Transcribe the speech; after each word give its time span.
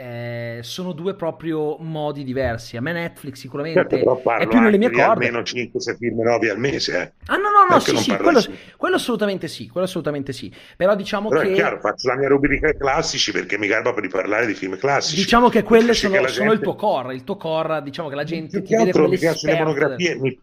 eh, 0.00 0.60
sono 0.62 0.92
due 0.92 1.14
proprio 1.14 1.76
modi 1.78 2.24
diversi. 2.24 2.78
A 2.78 2.80
me 2.80 2.92
Netflix 2.92 3.36
sicuramente 3.36 3.86
certo, 3.86 4.22
è 4.30 4.46
più 4.46 4.58
nelle 4.58 4.78
mie 4.78 4.90
corde. 4.90 5.26
almeno 5.26 5.40
5-6 5.40 5.96
film 5.98 6.22
nuovi 6.22 6.48
al 6.48 6.58
mese. 6.58 7.02
Eh. 7.02 7.12
Ah 7.26 7.36
no, 7.36 7.50
no, 7.50 7.66
no, 7.68 7.80
sì, 7.80 7.94
sì, 7.98 8.16
quello, 8.16 8.42
quello, 8.78 8.96
assolutamente 8.96 9.46
sì, 9.46 9.68
quello 9.68 9.86
assolutamente 9.86 10.32
sì. 10.32 10.50
Però 10.74 10.94
diciamo 10.96 11.28
Però 11.28 11.42
che... 11.42 11.50
è 11.50 11.52
chiaro, 11.52 11.80
faccio 11.80 12.08
la 12.08 12.16
mia 12.16 12.28
rubrica 12.28 12.74
classici 12.74 13.30
perché 13.30 13.58
mi 13.58 13.66
garba 13.66 13.92
per 13.92 14.02
riparlare 14.04 14.46
di 14.46 14.54
film 14.54 14.78
classici. 14.78 15.20
Diciamo 15.20 15.50
che 15.50 15.62
quelle 15.62 15.92
sono, 15.92 16.18
che 16.18 16.28
sono 16.28 16.52
il 16.52 16.60
tuo 16.60 16.76
core, 16.76 17.12
il 17.12 17.22
tuo 17.22 17.36
core, 17.36 17.82
diciamo 17.82 18.08
che 18.08 18.14
la 18.14 18.24
gente 18.24 18.62
ti 18.62 18.74
vede 18.74 18.92
come 18.92 19.08
mi 19.08 19.18
piacciono 19.18 19.52
le 19.52 19.58
monografie, 19.58 20.16
mi 20.16 20.40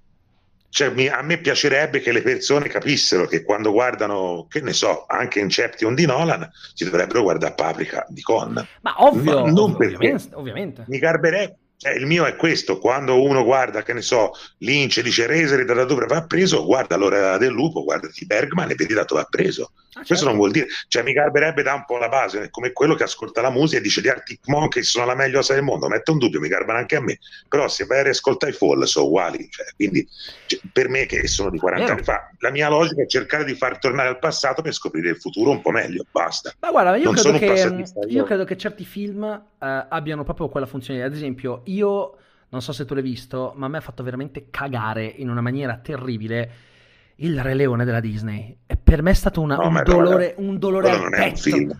cioè, 0.70 0.90
mi, 0.90 1.08
a 1.08 1.22
me 1.22 1.38
piacerebbe 1.38 2.00
che 2.00 2.12
le 2.12 2.22
persone 2.22 2.68
capissero 2.68 3.26
che 3.26 3.44
quando 3.44 3.72
guardano, 3.72 4.48
che 4.50 4.62
ne 4.62 4.74
so, 4.74 5.06
anche 5.08 5.40
Inception 5.40 5.96
di 5.96 6.06
Nolan, 6.06 6.50
si 6.74 6.84
dovrebbero 6.84 7.24
guardare 7.24 7.56
Paprika 7.56 8.06
di 8.10 8.22
Con. 8.22 8.54
Ma 8.82 8.96
ovvio, 8.98 9.44
Ma 9.44 9.52
non 9.52 9.72
ovviamente, 9.72 10.36
ovviamente. 10.36 10.86
Mi 10.88 11.00
garberebbe 11.00 11.58
cioè, 11.80 11.94
il 11.94 12.08
mio 12.08 12.26
è 12.26 12.36
questo, 12.36 12.80
quando 12.80 13.22
uno 13.22 13.44
guarda, 13.44 13.84
che 13.84 13.94
ne 13.94 14.02
so, 14.02 14.32
Lynch 14.60 15.00
dice 15.02 15.28
Resere 15.28 15.64
da 15.64 15.84
dove 15.84 16.08
va 16.08 16.26
preso, 16.26 16.66
guarda 16.66 16.96
l'ora 16.96 17.38
del 17.38 17.52
lupo, 17.52 17.84
guardati 17.84 18.26
Bergman 18.26 18.72
e 18.72 18.76
vedi 18.76 18.96
da 18.96 19.04
dove 19.04 19.22
va 19.22 19.28
preso. 19.30 19.74
Ah, 19.98 20.04
certo. 20.04 20.14
Questo 20.14 20.26
non 20.26 20.36
vuol 20.36 20.52
dire, 20.52 20.68
cioè 20.88 21.02
mi 21.02 21.12
garberebbe 21.12 21.64
da 21.64 21.74
un 21.74 21.84
po' 21.86 21.98
la 21.98 22.08
base, 22.08 22.50
come 22.52 22.72
quello 22.72 22.94
che 22.94 23.04
ascolta 23.04 23.42
la 23.42 23.50
musica 23.50 23.80
e 23.80 23.82
dice 23.82 24.02
gli 24.02 24.08
Arctic 24.08 24.42
Monkeys 24.46 24.88
sono 24.88 25.06
la 25.06 25.16
meglio 25.16 25.38
cosa 25.38 25.54
del 25.54 25.64
mondo, 25.64 25.88
mette 25.88 26.12
un 26.12 26.20
dubbio, 26.20 26.40
mi 26.40 26.48
garbano 26.48 26.78
anche 26.78 26.96
a 26.96 27.02
me, 27.02 27.18
però 27.50 27.68
se 27.68 27.86
vai 27.86 28.00
a 28.00 28.04
riascoltare 28.04 28.52
i 28.52 28.56
Fall 28.56 28.84
sono 28.84 29.08
uguali, 29.08 29.50
cioè, 29.50 29.66
quindi 29.76 30.08
cioè, 30.46 30.60
per 30.72 30.90
me 30.90 31.08
che 31.08 31.28
sono 31.28 31.50
di 31.50 31.58
40 31.58 31.92
anni 31.92 32.04
fa, 32.04 32.30
la 32.40 32.52
mia 32.52 32.70
logica 32.70 33.02
è 33.02 33.08
cercare 33.08 33.44
di 33.44 33.56
far 33.56 33.80
tornare 33.80 34.10
al 34.10 34.20
passato 34.20 34.62
per 34.62 34.74
scoprire 34.74 35.10
il 35.10 35.18
futuro 35.18 35.50
un 35.50 35.62
po' 35.62 35.72
meglio, 35.72 36.06
basta. 36.12 36.54
Ma 36.60 36.70
guarda, 36.70 36.96
io, 36.96 37.12
credo 37.12 37.38
che, 37.40 37.86
io 38.08 38.24
credo 38.24 38.44
che, 38.44 38.56
certi 38.58 38.86
film 38.86 39.24
eh, 39.24 39.86
abbiano 39.90 40.24
proprio 40.24 40.48
quella 40.48 40.68
funzione, 40.68 41.02
ad 41.02 41.14
esempio 41.14 41.62
io 41.66 42.18
non 42.50 42.62
so 42.62 42.72
se 42.72 42.86
tu 42.86 42.94
l'hai 42.94 43.04
visto, 43.04 43.54
ma 43.56 43.66
a 43.66 43.70
me 43.70 43.78
ha 43.78 43.82
fatto 43.82 44.04
veramente 44.04 44.48
cagare 44.50 45.06
in 45.06 45.30
una 45.30 45.42
maniera 45.42 45.78
terribile 45.78 46.67
il 47.18 47.42
Re 47.42 47.54
Leone 47.54 47.86
della 47.86 48.00
Disney. 48.00 48.58
E 48.66 48.78
per 48.78 49.02
me 49.02 49.12
è 49.12 49.16
stato 49.16 49.42
una, 49.42 49.56
no, 49.56 49.68
un, 49.68 49.82
dolore, 49.84 50.34
un 50.38 50.58
dolore 50.60 50.90
al 50.90 51.10
petto. 51.10 51.76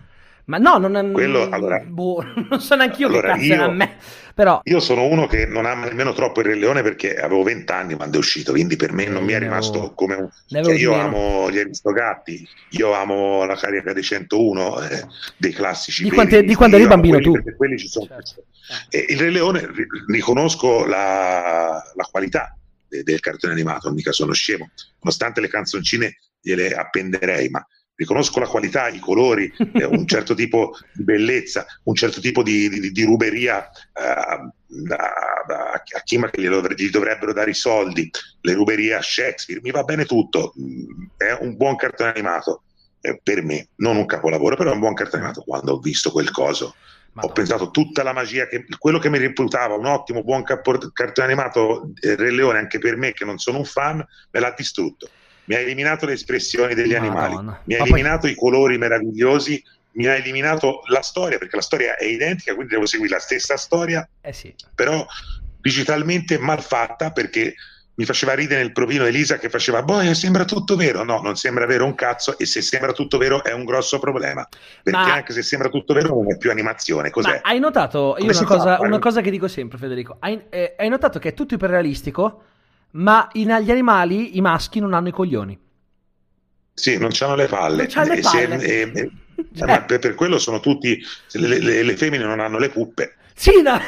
Ma 0.48 0.56
no, 0.56 0.78
non 0.78 0.96
è. 0.96 1.10
Quello, 1.10 1.46
allora, 1.50 1.78
boh, 1.80 2.24
non 2.48 2.60
so 2.60 2.74
neanche 2.74 3.02
io 3.02 3.08
allora, 3.08 3.34
che 3.34 3.40
cazzo 3.40 3.52
io, 3.52 3.64
a 3.64 3.70
me. 3.70 3.96
Però... 4.34 4.60
Io 4.64 4.80
sono 4.80 5.04
uno 5.04 5.26
che 5.26 5.44
non 5.46 5.66
ama 5.66 5.86
nemmeno 5.86 6.12
troppo 6.14 6.40
il 6.40 6.46
Re 6.46 6.54
Leone 6.54 6.82
perché 6.82 7.16
avevo 7.16 7.42
vent'anni 7.42 7.94
quando 7.94 8.16
è 8.16 8.18
uscito, 8.20 8.52
quindi 8.52 8.76
per 8.76 8.92
me 8.92 9.06
non 9.06 9.24
mi 9.24 9.32
è 9.34 9.38
rimasto 9.38 9.92
come 9.94 10.14
un. 10.14 10.28
Cioè, 10.46 10.74
io 10.74 10.94
amo 10.94 11.50
gli 11.50 11.58
Aristogatti, 11.58 12.48
io 12.70 12.92
amo 12.94 13.44
la 13.44 13.56
carica 13.56 13.92
dei 13.92 14.02
101, 14.02 14.80
eh, 14.80 15.06
dei 15.36 15.52
classici. 15.52 16.04
Di, 16.04 16.10
quante, 16.10 16.42
di 16.42 16.54
quando 16.54 16.76
eri 16.76 16.86
bambino 16.86 17.18
tu? 17.18 17.34
Quelli 17.54 17.76
ci 17.76 17.88
sono. 17.88 18.06
Certo. 18.06 18.44
E 18.88 19.04
il 19.08 19.18
Re 19.18 19.30
Leone 19.30 19.68
riconosco 20.06 20.86
la, 20.86 21.82
la 21.94 22.08
qualità 22.10 22.56
del 22.88 23.20
cartone 23.20 23.52
animato, 23.52 23.92
mica 23.92 24.12
sono 24.12 24.32
scemo, 24.32 24.70
nonostante 25.00 25.40
le 25.40 25.48
canzoncine 25.48 26.18
gliele 26.40 26.72
appenderei, 26.72 27.48
ma 27.48 27.66
riconosco 27.98 28.38
la 28.38 28.46
qualità, 28.46 28.88
i 28.88 29.00
colori, 29.00 29.52
eh, 29.74 29.84
un 29.84 30.06
certo 30.06 30.34
tipo 30.34 30.76
di 30.92 31.02
bellezza, 31.02 31.66
un 31.84 31.94
certo 31.94 32.20
tipo 32.20 32.42
di, 32.42 32.68
di, 32.68 32.92
di 32.92 33.02
ruberia 33.02 33.68
eh, 33.68 34.02
a, 34.02 34.52
a, 34.94 36.02
chi 36.04 36.16
ma 36.16 36.30
che 36.30 36.40
gli, 36.40 36.90
dovrebbero 36.90 37.32
dare 37.32 37.50
i 37.50 37.54
soldi, 37.54 38.08
le 38.42 38.52
ruberie 38.52 38.94
a 38.94 39.02
Shakespeare, 39.02 39.60
mi 39.62 39.72
va 39.72 39.82
bene 39.82 40.04
tutto, 40.04 40.54
mm, 40.58 41.06
è 41.16 41.38
un 41.40 41.56
buon 41.56 41.74
cartone 41.74 42.10
animato 42.10 42.62
eh, 43.00 43.20
per 43.20 43.42
me, 43.42 43.70
non 43.76 43.96
un 43.96 44.06
capolavoro, 44.06 44.56
però 44.56 44.70
è 44.70 44.74
un 44.74 44.80
buon 44.80 44.94
cartone 44.94 45.24
animato 45.24 45.42
quando 45.42 45.72
ho 45.72 45.78
visto 45.78 46.12
quel 46.12 46.30
coso. 46.30 46.76
Madonna. 47.12 47.32
Ho 47.32 47.34
pensato 47.34 47.70
tutta 47.70 48.02
la 48.02 48.12
magia, 48.12 48.46
che, 48.46 48.66
quello 48.78 48.98
che 48.98 49.10
mi 49.10 49.18
reputava 49.18 49.74
un 49.74 49.86
ottimo, 49.86 50.22
buon 50.22 50.42
cartone 50.42 51.26
animato, 51.26 51.90
eh, 52.00 52.16
Re 52.16 52.30
Leone, 52.30 52.58
anche 52.58 52.78
per 52.78 52.96
me 52.96 53.12
che 53.12 53.24
non 53.24 53.38
sono 53.38 53.58
un 53.58 53.64
fan, 53.64 53.96
me 54.30 54.40
l'ha 54.40 54.54
distrutto 54.56 55.08
mi 55.48 55.54
ha 55.54 55.60
eliminato 55.60 56.06
le 56.06 56.12
espressioni 56.12 56.74
degli 56.74 56.92
Madonna. 56.92 57.24
animali, 57.24 57.58
mi 57.64 57.74
ha 57.74 57.78
eliminato 57.78 58.20
poi... 58.20 58.32
i 58.32 58.34
colori 58.34 58.78
meravigliosi, 58.78 59.62
mi 59.92 60.06
ha 60.06 60.14
eliminato 60.14 60.82
la 60.88 61.02
storia, 61.02 61.38
perché 61.38 61.56
la 61.56 61.62
storia 61.62 61.96
è 61.96 62.04
identica, 62.04 62.54
quindi 62.54 62.74
devo 62.74 62.86
seguire 62.86 63.14
la 63.14 63.20
stessa 63.20 63.56
storia, 63.56 64.06
eh 64.20 64.32
sì. 64.32 64.54
però 64.74 65.04
digitalmente 65.60 66.38
mal 66.38 66.62
fatta 66.62 67.10
perché 67.12 67.54
mi 67.98 68.04
faceva 68.04 68.34
ridere 68.34 68.62
nel 68.62 68.72
provino 68.72 69.04
Elisa 69.04 69.38
che 69.38 69.50
faceva 69.50 69.82
boh 69.82 70.14
sembra 70.14 70.44
tutto 70.44 70.76
vero 70.76 71.02
no 71.04 71.20
non 71.20 71.36
sembra 71.36 71.66
vero 71.66 71.84
un 71.84 71.94
cazzo 71.94 72.38
e 72.38 72.46
se 72.46 72.62
sembra 72.62 72.92
tutto 72.92 73.18
vero 73.18 73.42
è 73.42 73.52
un 73.52 73.64
grosso 73.64 73.98
problema 73.98 74.46
perché 74.82 74.98
Ma... 74.98 75.14
anche 75.14 75.32
se 75.32 75.42
sembra 75.42 75.68
tutto 75.68 75.94
vero 75.94 76.14
non 76.14 76.30
è 76.32 76.36
più 76.36 76.50
animazione 76.50 77.10
cos'è? 77.10 77.40
Ma 77.42 77.50
hai 77.50 77.58
notato 77.58 78.16
io 78.18 78.30
una 78.30 78.44
cosa, 78.44 78.78
una 78.80 78.98
cosa, 78.98 79.20
che 79.20 79.30
dico 79.30 79.48
sempre 79.48 79.78
Federico 79.78 80.16
hai, 80.20 80.40
eh, 80.48 80.74
hai 80.78 80.88
notato 80.88 81.18
che 81.18 81.30
è 81.30 81.34
tutto 81.34 81.54
iperrealistico 81.54 82.42
ma 82.90 83.28
in, 83.32 83.56
gli 83.62 83.70
animali 83.70 84.36
i 84.36 84.40
maschi 84.40 84.80
non 84.80 84.94
hanno 84.94 85.08
i 85.08 85.12
coglioni. 85.12 85.58
Sì, 86.72 86.96
non 86.96 87.10
hanno 87.18 87.34
le 87.34 87.46
palle. 87.46 87.88
Non 87.92 88.06
le 88.06 88.20
palle. 88.20 88.58
Se, 88.60 88.80
eh, 88.82 88.92
eh, 88.94 89.10
cioè. 89.54 89.84
per, 89.84 89.98
per, 89.98 90.14
quello 90.14 90.38
sono 90.38 90.60
tutti. 90.60 90.98
Le, 91.32 91.58
le, 91.58 91.82
le, 91.82 91.96
femmine 91.96 92.24
non 92.24 92.40
hanno 92.40 92.58
le 92.58 92.70
puppe. 92.70 93.16
Sì, 93.38 93.62
no, 93.62 93.78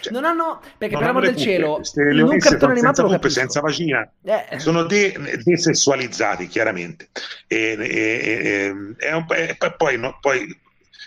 cioè, 0.00 0.12
non 0.12 0.24
hanno. 0.24 0.60
Perché 0.76 0.94
non 0.94 1.02
per 1.02 1.10
amor 1.10 1.22
del 1.22 1.34
puppe. 1.34 1.44
cielo. 1.44 1.80
in 1.94 2.22
un 2.22 2.38
cartone 2.38 2.72
animato 2.72 3.02
senza 3.02 3.14
puppe, 3.14 3.30
senza 3.30 3.60
vagina. 3.60 4.10
Eh. 4.24 4.58
Sono 4.58 4.82
de, 4.82 5.40
desessualizzati, 5.44 6.48
chiaramente. 6.48 7.10
E, 7.46 7.76
e, 7.78 8.74
e, 8.98 9.12
un, 9.12 9.24
poi, 9.76 9.98
no, 9.98 10.18
poi 10.20 10.52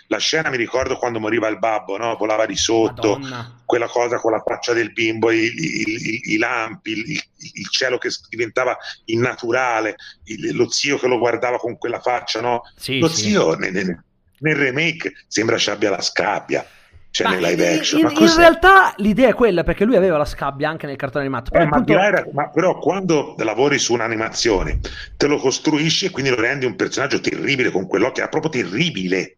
la 0.06 0.16
scena 0.16 0.48
mi 0.48 0.56
ricordo 0.56 0.96
quando 0.96 1.20
moriva 1.20 1.48
il 1.48 1.58
babbo, 1.58 1.98
no? 1.98 2.16
volava 2.16 2.46
di 2.46 2.56
sotto, 2.56 3.18
Madonna. 3.18 3.62
quella 3.66 3.88
cosa 3.88 4.16
con 4.16 4.32
la 4.32 4.42
faccia 4.42 4.72
del 4.72 4.92
bimbo, 4.92 5.30
i, 5.30 5.44
i, 5.44 5.84
i, 5.86 6.20
i 6.32 6.36
lampi, 6.38 6.92
il, 6.92 7.04
il, 7.10 7.68
cielo 7.68 7.98
che 7.98 8.08
diventava 8.30 8.76
innaturale, 9.06 9.96
il, 10.24 10.56
lo 10.56 10.70
zio 10.70 10.98
che 10.98 11.08
lo 11.08 11.18
guardava 11.18 11.58
con 11.58 11.76
quella 11.76 12.00
faccia, 12.00 12.40
no? 12.40 12.62
Sì, 12.74 12.98
lo 12.98 13.08
sì. 13.08 13.30
zio 13.30 13.54
nel, 13.54 14.02
nel, 14.38 14.56
remake 14.56 15.12
sembra 15.28 15.58
ci 15.58 15.68
abbia 15.68 15.90
la 15.90 16.00
scabbia. 16.00 16.66
Cioè 17.12 17.28
ma 17.28 17.34
nel 17.34 17.42
live 17.42 17.74
action. 17.76 18.00
In, 18.00 18.16
in 18.18 18.36
realtà 18.36 18.94
l'idea 18.96 19.28
è 19.28 19.34
quella 19.34 19.64
perché 19.64 19.84
lui 19.84 19.96
aveva 19.96 20.16
la 20.16 20.24
scabbia 20.24 20.70
anche 20.70 20.86
nel 20.86 20.96
cartone 20.96 21.24
animato. 21.24 21.50
Però, 21.50 21.62
eh, 21.62 21.66
appunto... 21.66 21.92
ma, 21.92 22.06
era, 22.06 22.26
ma 22.32 22.48
però 22.48 22.78
quando 22.78 23.34
lavori 23.36 23.78
su 23.78 23.92
un'animazione 23.92 24.80
te 25.18 25.26
lo 25.26 25.36
costruisci 25.36 26.06
e 26.06 26.10
quindi 26.10 26.30
lo 26.30 26.40
rendi 26.40 26.64
un 26.64 26.74
personaggio 26.74 27.20
terribile 27.20 27.70
con 27.70 27.86
quell'occhio, 27.86 28.22
era 28.22 28.30
proprio 28.30 28.50
terribile. 28.50 29.36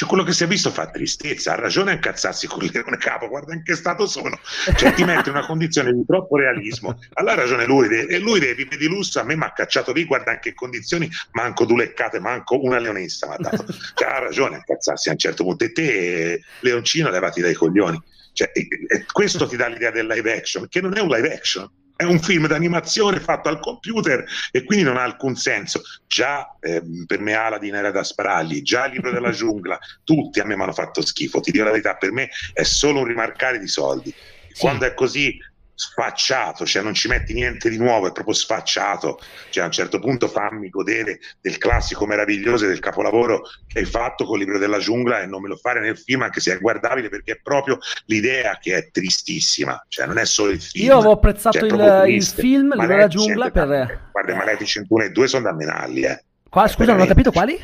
Cioè, 0.00 0.08
quello 0.08 0.24
che 0.24 0.32
si 0.32 0.44
è 0.44 0.46
visto 0.46 0.70
fa 0.70 0.88
tristezza, 0.88 1.52
ha 1.52 1.56
ragione 1.56 1.90
a 1.90 1.94
incazzarsi 1.94 2.46
con 2.46 2.64
il 2.64 2.70
leone 2.72 2.96
capo, 2.96 3.28
guarda 3.28 3.52
in 3.52 3.62
che 3.62 3.74
stato 3.74 4.06
sono, 4.06 4.40
cioè 4.74 4.94
ti 4.94 5.04
mette 5.04 5.28
in 5.28 5.36
una 5.36 5.44
condizione 5.44 5.92
di 5.92 6.02
troppo 6.06 6.38
realismo, 6.38 6.98
allora 7.12 7.34
ha 7.34 7.36
ragione 7.40 7.66
lui, 7.66 7.86
e 7.86 8.18
lui 8.18 8.40
deve 8.40 8.54
vivere 8.54 8.78
di 8.78 8.86
lusso, 8.86 9.20
a 9.20 9.24
me 9.24 9.36
mi 9.36 9.44
ha 9.44 9.52
cacciato 9.52 9.92
lì, 9.92 10.06
guarda 10.06 10.32
in 10.32 10.38
che 10.40 10.54
condizioni, 10.54 11.06
manco 11.32 11.66
due 11.66 11.76
leccate, 11.76 12.18
manco 12.18 12.62
una 12.62 12.78
leonessa 12.78 13.26
mi 13.26 13.34
ha 13.34 13.36
dato, 13.40 13.66
cioè, 13.94 14.08
ha 14.08 14.18
ragione 14.20 14.54
a 14.54 14.58
incazzarsi 14.60 15.10
a 15.10 15.12
un 15.12 15.18
certo 15.18 15.44
punto, 15.44 15.64
e 15.64 15.72
te 15.72 16.40
leoncino 16.60 17.10
levati 17.10 17.42
dai 17.42 17.52
coglioni, 17.52 18.02
cioè, 18.32 18.52
e, 18.54 18.68
e 18.86 19.04
questo 19.12 19.46
ti 19.46 19.56
dà 19.56 19.66
l'idea 19.66 19.90
del 19.90 20.06
live 20.06 20.34
action, 20.34 20.66
che 20.66 20.80
non 20.80 20.96
è 20.96 21.00
un 21.02 21.08
live 21.08 21.30
action, 21.30 21.70
è 22.00 22.04
un 22.04 22.18
film 22.18 22.46
d'animazione 22.46 23.20
fatto 23.20 23.50
al 23.50 23.60
computer 23.60 24.24
e 24.50 24.64
quindi 24.64 24.86
non 24.86 24.96
ha 24.96 25.02
alcun 25.02 25.36
senso. 25.36 25.82
Già 26.06 26.56
eh, 26.58 26.82
per 27.04 27.20
me 27.20 27.34
Aladdin 27.34 27.74
era 27.74 27.90
da 27.90 28.02
sparagli, 28.02 28.62
già 28.62 28.86
il 28.86 28.92
libro 28.92 29.12
della 29.12 29.32
giungla, 29.32 29.78
tutti 30.02 30.40
a 30.40 30.46
me 30.46 30.56
mi 30.56 30.62
hanno 30.62 30.72
fatto 30.72 31.04
schifo, 31.04 31.40
ti 31.40 31.50
dico 31.50 31.64
la 31.64 31.72
verità, 31.72 31.96
per 31.96 32.10
me 32.10 32.30
è 32.54 32.62
solo 32.62 33.00
un 33.00 33.04
rimarcare 33.04 33.58
di 33.58 33.68
soldi. 33.68 34.14
Sì. 34.48 34.60
Quando 34.60 34.86
è 34.86 34.94
così 34.94 35.38
sfacciato, 35.80 36.66
cioè 36.66 36.82
non 36.82 36.92
ci 36.92 37.08
metti 37.08 37.32
niente 37.32 37.70
di 37.70 37.78
nuovo, 37.78 38.06
è 38.06 38.12
proprio 38.12 38.34
sfacciato. 38.34 39.18
Cioè 39.48 39.62
a 39.62 39.66
un 39.66 39.72
certo 39.72 39.98
punto 39.98 40.28
fammi 40.28 40.68
godere 40.68 41.20
del 41.40 41.56
classico 41.56 42.06
meraviglioso 42.06 42.66
e 42.66 42.68
del 42.68 42.80
capolavoro 42.80 43.42
che 43.66 43.78
hai 43.78 43.86
fatto 43.86 44.26
con 44.26 44.38
il 44.38 44.44
libro 44.44 44.58
della 44.58 44.78
giungla 44.78 45.22
e 45.22 45.26
non 45.26 45.40
me 45.40 45.48
lo 45.48 45.56
fare 45.56 45.80
nel 45.80 45.96
film, 45.96 46.22
anche 46.22 46.40
se 46.40 46.52
è 46.52 46.58
guardabile, 46.58 47.08
perché 47.08 47.32
è 47.32 47.40
proprio 47.42 47.78
l'idea 48.06 48.58
che 48.60 48.76
è 48.76 48.90
tristissima, 48.90 49.82
cioè 49.88 50.06
non 50.06 50.18
è 50.18 50.26
solo 50.26 50.50
il 50.50 50.60
film. 50.60 50.84
Io 50.84 50.98
avevo 50.98 51.12
apprezzato 51.12 51.58
cioè, 51.58 52.06
il, 52.06 52.14
il, 52.14 52.24
film, 52.24 52.72
il 52.72 52.78
libro 52.80 52.86
della 52.86 53.08
giungla 53.08 53.50
per... 53.50 54.08
Guarda, 54.12 54.34
Maleficent 54.34 54.86
1 54.88 55.04
e 55.04 55.10
2 55.10 55.28
sono 55.28 55.44
da 55.44 55.54
menarli, 55.54 56.02
eh. 56.02 56.24
Qua, 56.50 56.68
scusa, 56.68 56.92
non 56.92 57.02
ho 57.02 57.06
capito 57.06 57.32
quali? 57.32 57.58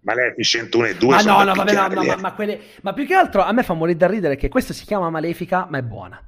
Maleficent 0.00 0.74
1 0.74 0.86
e 0.86 0.94
2 0.96 1.14
ma 1.14 1.20
sono 1.20 1.36
no, 1.38 1.44
no, 1.44 1.54
vabbè, 1.54 1.74
no, 1.74 1.86
no, 1.88 2.02
ma, 2.02 2.16
ma, 2.16 2.32
quelle... 2.32 2.60
ma 2.80 2.92
più 2.92 3.06
che 3.06 3.14
altro 3.14 3.42
a 3.42 3.52
me 3.52 3.62
fa 3.62 3.74
morire 3.74 3.98
da 3.98 4.06
ridere 4.06 4.36
che 4.36 4.48
questa 4.48 4.72
si 4.72 4.84
chiama 4.84 5.10
Malefica, 5.10 5.66
ma 5.68 5.78
è 5.78 5.82
buona. 5.82 6.20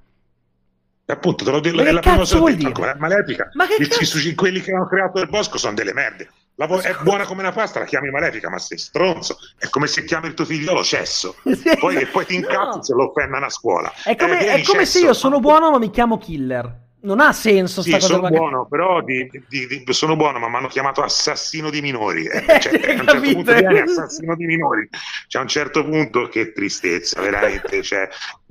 Appunto, 1.07 1.45
te 1.45 1.51
lo 1.51 1.61
dico, 1.61 1.83
è 1.83 1.93
la 1.93 2.01
prima 2.01 2.17
cosa 2.17 2.43
che 2.43 2.57
detto, 2.57 2.95
Malefica. 2.99 3.51
Ma 3.53 3.67
che 3.67 3.77
cazzo? 3.87 4.19
quelli 4.35 4.61
che 4.61 4.73
hanno 4.73 4.87
creato 4.87 5.21
il 5.21 5.29
bosco 5.29 5.59
sono 5.59 5.75
delle 5.75 5.93
merde. 5.93 6.31
Vo- 6.57 6.79
è 6.79 6.97
buona 7.03 7.27
come 7.27 7.41
una 7.41 7.53
pasta, 7.53 7.81
la 7.81 7.85
chiami 7.85 8.11
Malefica, 8.11 8.49
ma 8.49 8.59
sei 8.59 8.79
stronzo. 8.79 9.37
È 9.59 9.69
come 9.69 9.87
se 9.87 10.05
chiami 10.05 10.29
il 10.29 10.35
tuo 10.35 10.45
figliolo 10.45 10.83
cesso. 10.83 11.37
Poi, 11.79 11.97
e 11.97 12.07
poi 12.07 12.25
ti 12.25 12.37
incazzi 12.37 12.77
no. 12.77 12.83
se 12.83 12.95
lo 12.95 13.09
offendono 13.11 13.45
a 13.45 13.51
scuola. 13.51 13.93
È 14.03 14.17
come, 14.17 14.47
eh, 14.47 14.55
è 14.55 14.63
come 14.63 14.87
se 14.87 15.01
io 15.01 15.13
sono 15.13 15.41
buono, 15.41 15.71
ma 15.71 15.79
mi 15.79 15.91
chiamo 15.91 16.17
killer. 16.17 16.83
Non 17.05 17.21
ha 17.21 17.33
senso 17.33 17.83
sì, 17.83 17.95
sono 18.01 18.21
qua 18.21 18.31
buono, 18.31 18.67
però 18.67 19.03
di, 19.03 19.29
di, 19.49 19.67
di, 19.67 19.85
sono 19.91 20.17
buono, 20.17 20.39
ma 20.39 20.49
mi 20.49 20.57
hanno 20.57 20.69
chiamato 20.69 21.03
assassino 21.03 21.71
di 21.71 21.81
minori. 21.81 22.27
Eh, 22.27 22.45
cioè, 22.61 22.73
a 22.73 22.93
un 22.93 23.07
certo 23.07 23.21
punto 23.21 23.53
viene 23.53 23.81
assassino 23.81 24.35
di 24.35 24.47
minori. 24.47 24.89
C'è 25.29 25.39
un 25.39 25.49
certo 25.49 25.85
punto 25.85 26.29
che 26.29 26.53
tristezza, 26.53 27.21
veramente. 27.21 27.83
cioè, 27.83 28.09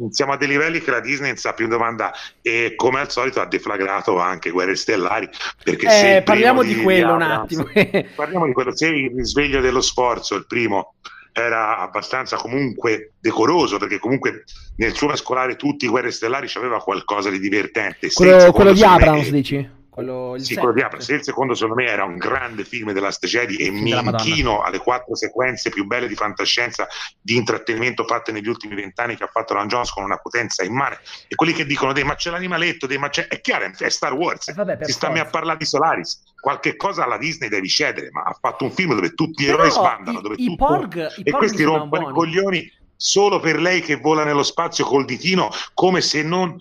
siamo 0.10 0.34
a 0.34 0.38
dei 0.38 0.48
livelli 0.48 0.82
che 0.82 0.92
la 0.92 1.00
Disney 1.00 1.30
non 1.30 1.38
sa 1.38 1.54
più 1.54 1.68
domanda 1.68 2.14
e 2.42 2.74
come 2.76 3.00
al 3.00 3.12
solito 3.12 3.42
ha 3.42 3.46
deflagrato 3.48 4.20
anche 4.20 4.52
Guerre 4.52 4.76
Stellari. 4.76 5.28
Perché 5.64 6.18
eh, 6.18 6.22
parliamo 6.22 6.62
di, 6.62 6.76
quello 6.76 7.16
un 7.16 7.22
attimo. 7.24 7.66
parliamo 8.16 8.46
di 8.46 8.54
quello, 8.54 8.76
se 8.76 8.88
il 8.88 9.12
risveglio 9.16 9.62
dello 9.62 9.82
sforzo, 9.82 10.36
il 10.36 10.46
primo 10.46 10.94
era 11.34 11.80
abbastanza 11.80 12.38
comunque 12.38 13.14
decoroso 13.20 13.78
perché 13.78 13.98
comunque 13.98 14.44
nel 14.78 14.94
suo 14.94 15.08
mescolare 15.08 15.56
tutti 15.56 15.86
i 15.86 15.90
guerre 15.90 16.12
stellari 16.12 16.48
c'aveva 16.48 16.78
qualcosa 16.78 17.30
di 17.30 17.40
divertente. 17.40 18.12
Quello, 18.14 18.52
quello 18.52 18.72
di 18.72 18.84
Abrams, 18.84 19.30
dici? 19.30 19.82
Quello, 19.94 20.36
sì, 20.40 20.56
quello 20.56 20.74
di 20.74 20.82
Abrams. 20.82 21.08
Il 21.10 21.24
secondo, 21.24 21.54
secondo 21.54 21.76
me, 21.76 21.88
era 21.88 22.04
un 22.04 22.18
grande 22.18 22.66
film 22.66 22.94
della 22.94 23.12
Jedi 23.12 23.58
e 23.58 23.70
mi 23.70 23.92
inchino 23.92 24.64
alle 24.64 24.80
quattro 24.80 25.16
sequenze 25.16 25.70
più 25.70 25.86
belle 25.86 26.08
di 26.08 26.16
fantascienza 26.16 26.88
di 27.22 27.36
intrattenimento 27.36 28.04
fatte 28.04 28.32
negli 28.32 28.48
ultimi 28.48 28.74
vent'anni 28.74 29.16
che 29.16 29.24
ha 29.24 29.30
fatto 29.32 29.54
Ron 29.54 29.68
Jones 29.68 29.92
con 29.92 30.04
una 30.04 30.18
potenza 30.18 30.64
in 30.64 30.74
mare. 30.74 31.00
E 31.28 31.36
quelli 31.36 31.54
che 31.54 31.66
dicono, 31.68 31.94
ma 32.04 32.16
c'è 32.16 32.32
l'animaletto, 32.32 32.88
ma 32.98 33.10
c'è... 33.10 33.28
è 33.28 33.40
chiaro, 33.40 33.72
è 33.78 33.90
Star 33.90 34.14
Wars. 34.14 34.48
Eh, 34.48 34.54
vabbè, 34.54 34.80
si 34.82 34.94
sta 34.94 35.12
a 35.12 35.26
parlare 35.26 35.60
di 35.60 35.66
Solaris 35.66 36.32
qualche 36.40 36.76
cosa 36.76 37.04
alla 37.04 37.18
Disney 37.18 37.48
devi 37.48 37.70
cedere, 37.70 38.10
ma 38.12 38.24
ha 38.24 38.36
fatto 38.38 38.64
un 38.64 38.72
film 38.72 38.96
dove 38.96 39.14
tutti 39.14 39.44
gli 39.44 39.48
eroi 39.48 39.70
sbandano, 39.70 40.22
dove 40.22 40.36
i, 40.38 40.48
tutto... 40.48 40.66
porg, 40.66 41.22
e 41.24 41.32
questi 41.32 41.64
rompono 41.64 42.10
i 42.10 42.14
coglioni 42.14 42.72
solo 42.96 43.40
per 43.40 43.60
lei 43.62 43.82
che 43.82 43.96
vola 43.96 44.24
nello 44.24 44.44
spazio 44.44 44.86
col 44.86 45.06
ditino, 45.06 45.50
come 45.74 46.02
se 46.02 46.24
non 46.24 46.58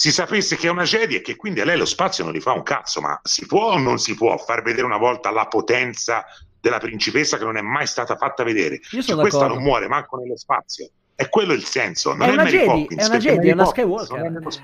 si 0.00 0.10
sapesse 0.12 0.56
che 0.56 0.66
è 0.66 0.70
una 0.70 0.84
Jedi 0.84 1.16
e 1.16 1.20
che 1.20 1.36
quindi 1.36 1.60
a 1.60 1.66
lei 1.66 1.76
lo 1.76 1.84
spazio 1.84 2.24
non 2.24 2.32
gli 2.32 2.40
fa 2.40 2.52
un 2.52 2.62
cazzo, 2.62 3.02
ma 3.02 3.20
si 3.22 3.44
può 3.44 3.72
o 3.72 3.78
non 3.78 3.98
si 3.98 4.14
può 4.14 4.34
far 4.38 4.62
vedere 4.62 4.86
una 4.86 4.96
volta 4.96 5.30
la 5.30 5.44
potenza 5.44 6.24
della 6.58 6.78
principessa 6.78 7.36
che 7.36 7.44
non 7.44 7.58
è 7.58 7.60
mai 7.60 7.86
stata 7.86 8.16
fatta 8.16 8.42
vedere? 8.42 8.80
Cioè, 8.80 9.14
questa 9.16 9.46
non 9.46 9.62
muore 9.62 9.88
manco 9.88 10.16
nello 10.16 10.38
spazio. 10.38 10.88
È 11.14 11.28
quello 11.28 11.52
il 11.52 11.66
senso. 11.66 12.14
Non 12.14 12.28
è, 12.28 12.30
è 12.30 12.32
una 12.32 12.44
Jedi, 12.46 12.64
Poppins, 12.64 13.02
è 13.02 13.06
una 13.08 13.18
Jedi, 13.18 13.48
è 13.50 13.52
una 13.52 13.64
Skywalker. 13.66 14.62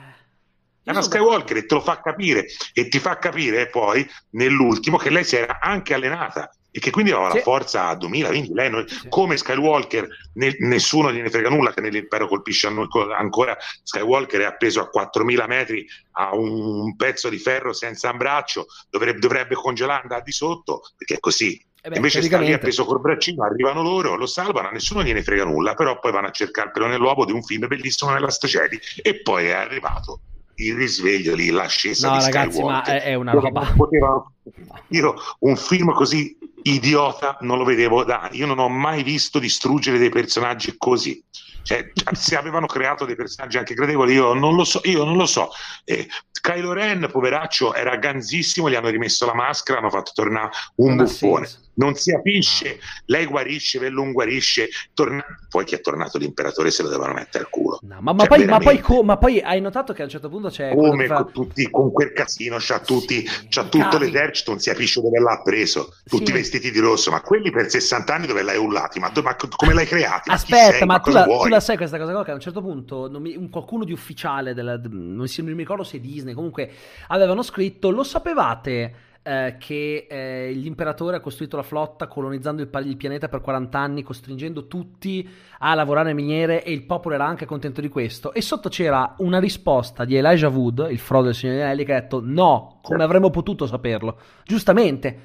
È 0.83 0.91
una 0.91 1.03
Skywalker 1.03 1.57
e 1.59 1.67
te 1.67 1.75
lo 1.75 1.81
fa 1.83 2.01
capire 2.01 2.47
e 2.73 2.89
ti 2.89 2.99
fa 2.99 3.19
capire 3.19 3.69
poi 3.69 4.09
nell'ultimo 4.31 4.97
che 4.97 5.11
lei 5.11 5.25
si 5.25 5.37
era 5.37 5.59
anche 5.61 5.93
allenata 5.93 6.51
e 6.77 6.79
che 6.79 6.91
quindi 6.91 7.11
aveva 7.11 7.31
sì. 7.31 7.37
la 7.37 7.43
forza 7.43 7.89
a 7.89 7.95
2000, 7.95 8.29
quindi 8.29 8.53
lei 8.53 8.69
non, 8.69 8.87
sì. 8.87 9.09
come 9.09 9.39
Skywalker 9.39 10.07
ne, 10.35 10.57
nessuno 10.59 11.11
gliene 11.11 11.31
frega 11.31 11.49
nulla 11.49 11.73
che 11.73 11.81
nell'impero 11.81 12.29
colpisce 12.29 12.67
ancora 12.67 13.57
Skywalker 13.83 14.43
è 14.43 14.45
appeso 14.45 14.83
a 14.83 14.89
4000 14.91 15.47
metri 15.47 15.87
a 16.13 16.35
un, 16.35 16.51
un 16.51 16.97
pezzo 16.97 17.31
di 17.31 17.39
ferro 17.39 17.73
senza 17.73 18.11
un 18.11 18.19
braccio 18.19 18.67
dovrebbe, 18.91 19.21
dovrebbe 19.21 19.55
congelare 19.55 20.03
andare 20.03 20.23
di 20.23 20.33
sotto 20.33 20.83
perché 20.99 21.15
è 21.15 21.21
così 21.21 21.59
eh 21.81 21.89
beh, 21.89 21.97
Invece 21.97 22.21
sta 22.21 22.39
lì 22.39 22.53
appeso 22.53 22.85
col 22.85 23.01
braccino, 23.01 23.45
arrivano 23.45 23.81
loro, 23.81 24.17
lo 24.17 24.27
salvano, 24.27 24.69
a 24.69 24.73
nessuno 24.73 25.05
gliene 25.05 25.23
frega 25.23 25.45
nulla, 25.45 25.75
però 25.75 26.01
poi 26.01 26.11
vanno 26.11 26.27
a 26.27 26.33
cercare 26.33 26.67
il 26.67 26.73
pelo 26.73 26.89
nell'uovo 26.89 27.25
di 27.25 27.31
un 27.31 27.45
film 27.45 27.69
bellissimo 27.69 28.11
nella 28.11 28.29
Stacedi 28.29 28.77
e 29.03 29.23
poi 29.23 29.47
è 29.47 29.53
arrivato 29.53 30.21
il 30.57 30.75
risveglio 30.75 31.35
lì, 31.35 31.51
l'ascesa 31.51 32.11
no, 32.11 32.17
di 32.17 32.25
ragazzi, 32.25 32.57
Skywalker. 32.57 32.95
ma 32.95 33.01
è, 33.01 33.05
è 33.05 33.15
una 33.15 33.33
roba. 33.33 33.73
Poteva... 33.77 34.25
Io 34.89 35.15
un 35.41 35.57
film 35.57 35.93
così 35.93 36.37
idiota 36.63 37.37
non 37.41 37.59
lo 37.59 37.65
vedevo 37.65 38.05
da 38.05 38.29
io 38.33 38.47
non 38.47 38.59
ho 38.59 38.69
mai 38.69 39.03
visto 39.03 39.39
distruggere 39.39 39.99
dei 39.99 40.11
personaggi 40.11 40.75
così 40.77 41.23
cioè, 41.67 41.91
se 42.13 42.37
avevano 42.37 42.67
creato 42.67 43.05
dei 43.05 43.17
personaggi 43.17 43.59
anche 43.59 43.75
gradevoli 43.75 44.15
io 44.15 44.35
non 44.35 44.55
lo 44.55 44.63
so, 44.63 44.81
io 44.85 45.03
non 45.03 45.17
lo 45.17 45.27
so. 45.27 45.51
Eh, 45.85 46.07
Kylo 46.41 46.73
Ren, 46.73 47.09
poveraccio, 47.11 47.75
era 47.75 47.97
ganzissimo, 47.97 48.71
gli 48.71 48.77
hanno 48.77 48.89
rimesso 48.89 49.27
la 49.27 49.35
maschera, 49.35 49.81
hanno 49.81 49.91
fatto 49.91 50.13
tornare 50.15 50.51
un 50.77 50.95
non 50.95 51.05
buffone. 51.05 51.49
Non 51.77 51.95
si 51.95 52.11
capisce, 52.11 52.79
lei 53.07 53.27
guarisce, 53.27 53.79
Vellun 53.79 54.13
guarisce, 54.13 54.69
torna... 54.95 55.25
poi 55.49 55.65
che 55.65 55.77
è 55.77 55.81
tornato 55.81 56.19
l'imperatore 56.19 56.71
se 56.71 56.83
lo 56.83 56.89
devono 56.89 57.13
mettere 57.13 57.45
al 57.45 57.51
culo. 57.51 57.79
No, 57.83 57.99
ma, 58.01 58.13
ma, 58.13 58.25
cioè, 58.25 58.29
poi, 58.29 58.47
ma, 58.47 58.59
poi, 58.59 58.81
co- 58.81 59.03
ma, 59.03 59.17
poi, 59.19 59.41
hai 59.41 59.61
notato 59.61 59.93
che 59.93 60.01
a 60.01 60.05
un 60.05 60.11
certo 60.11 60.29
punto 60.29 60.49
c'è... 60.49 60.75
Come 60.75 61.07
fa... 61.07 61.23
con, 61.23 61.33
tutti, 61.33 61.71
con 61.71 61.93
quel 61.93 62.13
casino, 62.13 62.57
c'ha, 62.59 62.79
tutti, 62.81 63.27
sì, 63.27 63.49
c'ha 63.49 63.65
tutto 63.65 63.99
l'esercito, 63.99 64.53
non 64.53 64.61
si 64.61 64.71
capisce 64.71 65.01
dove 65.03 65.19
l'ha 65.19 65.41
preso, 65.43 65.95
tutti 66.05 66.27
sì. 66.27 66.33
vestiti 66.33 66.71
di 66.71 66.79
rosso, 66.79 67.11
ma 67.11 67.21
quelli 67.21 67.51
per 67.51 67.69
60 67.69 68.15
anni 68.15 68.27
dove 68.27 68.43
l'hai 68.43 68.59
ullati, 68.59 68.99
ma, 68.99 69.13
ma 69.23 69.37
come 69.37 69.75
l'hai 69.75 69.87
creati? 69.87 70.31
Aspetta, 70.31 70.79
sei, 70.79 70.87
ma, 70.87 70.99
tu, 71.01 71.11
la, 71.11 71.25
tu, 71.25 71.47
la, 71.49 71.61
sai 71.61 71.77
questa 71.77 71.99
cosa 71.99 72.13
qua, 72.13 72.25
che 72.25 72.31
a 72.31 72.35
un 72.35 72.41
certo 72.41 72.63
punto 72.63 73.11
mi, 73.21 73.37
un, 73.37 73.51
qualcuno 73.51 73.85
di 73.85 73.93
ufficiale, 73.93 74.55
della, 74.55 74.81
non, 74.89 75.27
mi 75.37 75.53
ricordo 75.53 75.85
se 75.85 76.01
Disney, 76.01 76.33
comunque 76.33 76.71
avevano 77.09 77.43
scritto, 77.43 77.91
lo 77.91 78.03
sapevate 78.03 79.06
eh, 79.27 79.57
che 79.59 80.07
eh, 80.09 80.53
l'imperatore 80.53 81.17
ha 81.17 81.21
costruito 81.21 81.57
la 81.57 81.65
flotta 81.65 82.07
colonizzando 82.07 82.63
il, 82.63 82.71
il, 82.85 82.97
pianeta 82.97 83.29
per 83.29 83.41
40 83.41 83.77
anni, 83.77 84.05
costringendo 84.05 84.69
tutti 84.69 85.29
a 85.59 85.75
lavorare 85.75 86.11
in 86.11 86.17
miniere 86.17 86.63
e 86.63 86.71
il 86.71 86.85
popolo 86.85 87.17
era 87.17 87.27
anche 87.27 87.45
contento 87.45 87.81
di 87.81 87.89
questo. 87.89 88.33
E 88.33 88.41
sotto 88.41 88.69
c'era 88.69 89.17
una 89.19 89.41
risposta 89.41 90.05
di 90.05 90.15
Elijah 90.17 90.49
Wood, 90.49 90.87
il 90.91 91.01
Frodo 91.01 91.25
del 91.25 91.35
Signore 91.35 91.65
Anelli, 91.65 91.85
che 91.85 91.95
ha 91.95 92.01
detto 92.03 92.21
no, 92.23 92.79
come 92.83 93.03
avremmo 93.03 93.31
potuto 93.31 93.67
saperlo? 93.67 94.17
Giustamente. 94.45 95.21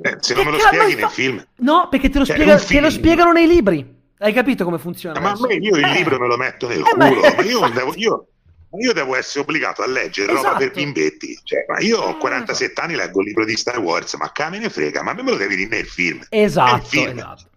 Eh, 0.00 0.16
se 0.20 0.34
non 0.34 0.46
me 0.46 0.52
lo 0.52 0.58
spieghi 0.58 0.92
fa... 0.92 1.00
nel 1.00 1.08
film. 1.10 1.46
No, 1.56 1.88
perché 1.90 2.08
te 2.08 2.20
lo, 2.20 2.24
cioè, 2.24 2.34
spiega... 2.34 2.56
te 2.56 2.80
lo 2.80 2.88
spiegano 2.90 3.32
nei 3.32 3.46
libri. 3.46 3.96
Hai 4.20 4.32
capito 4.32 4.64
come 4.64 4.78
funziona? 4.78 5.20
Ma 5.20 5.32
a 5.32 5.36
me 5.38 5.54
io 5.54 5.76
il 5.76 5.84
eh. 5.84 5.92
libro 5.92 6.18
me 6.18 6.26
lo 6.26 6.38
metto 6.38 6.66
nel 6.66 6.78
eh, 6.78 6.82
culo, 6.82 6.96
ma 6.96 7.42
io, 7.42 7.68
devo, 7.68 7.92
io, 7.94 8.26
io, 8.78 8.92
devo, 8.92 9.16
essere 9.16 9.40
obbligato 9.40 9.82
a 9.82 9.86
leggere 9.86 10.32
esatto. 10.32 10.46
roba 10.46 10.58
per 10.58 10.66
esatto. 10.68 10.80
bimbetti. 10.80 11.38
Cioè, 11.42 11.64
ma 11.68 11.80
io 11.80 12.00
ho 12.00 12.16
47 12.16 12.80
anni, 12.80 12.94
leggo 12.94 13.20
il 13.20 13.26
libro 13.28 13.44
di 13.44 13.56
Star 13.56 13.78
Wars, 13.78 14.14
ma 14.14 14.30
che 14.32 14.48
me 14.50 14.58
ne 14.58 14.68
frega, 14.68 15.02
ma 15.02 15.12
a 15.12 15.14
me 15.14 15.22
me 15.22 15.30
lo 15.30 15.36
devi 15.36 15.56
dire 15.56 15.68
nel 15.68 15.86
film. 15.86 16.24
Esatto, 16.28 16.86
film. 16.86 17.18
esatto 17.18 17.48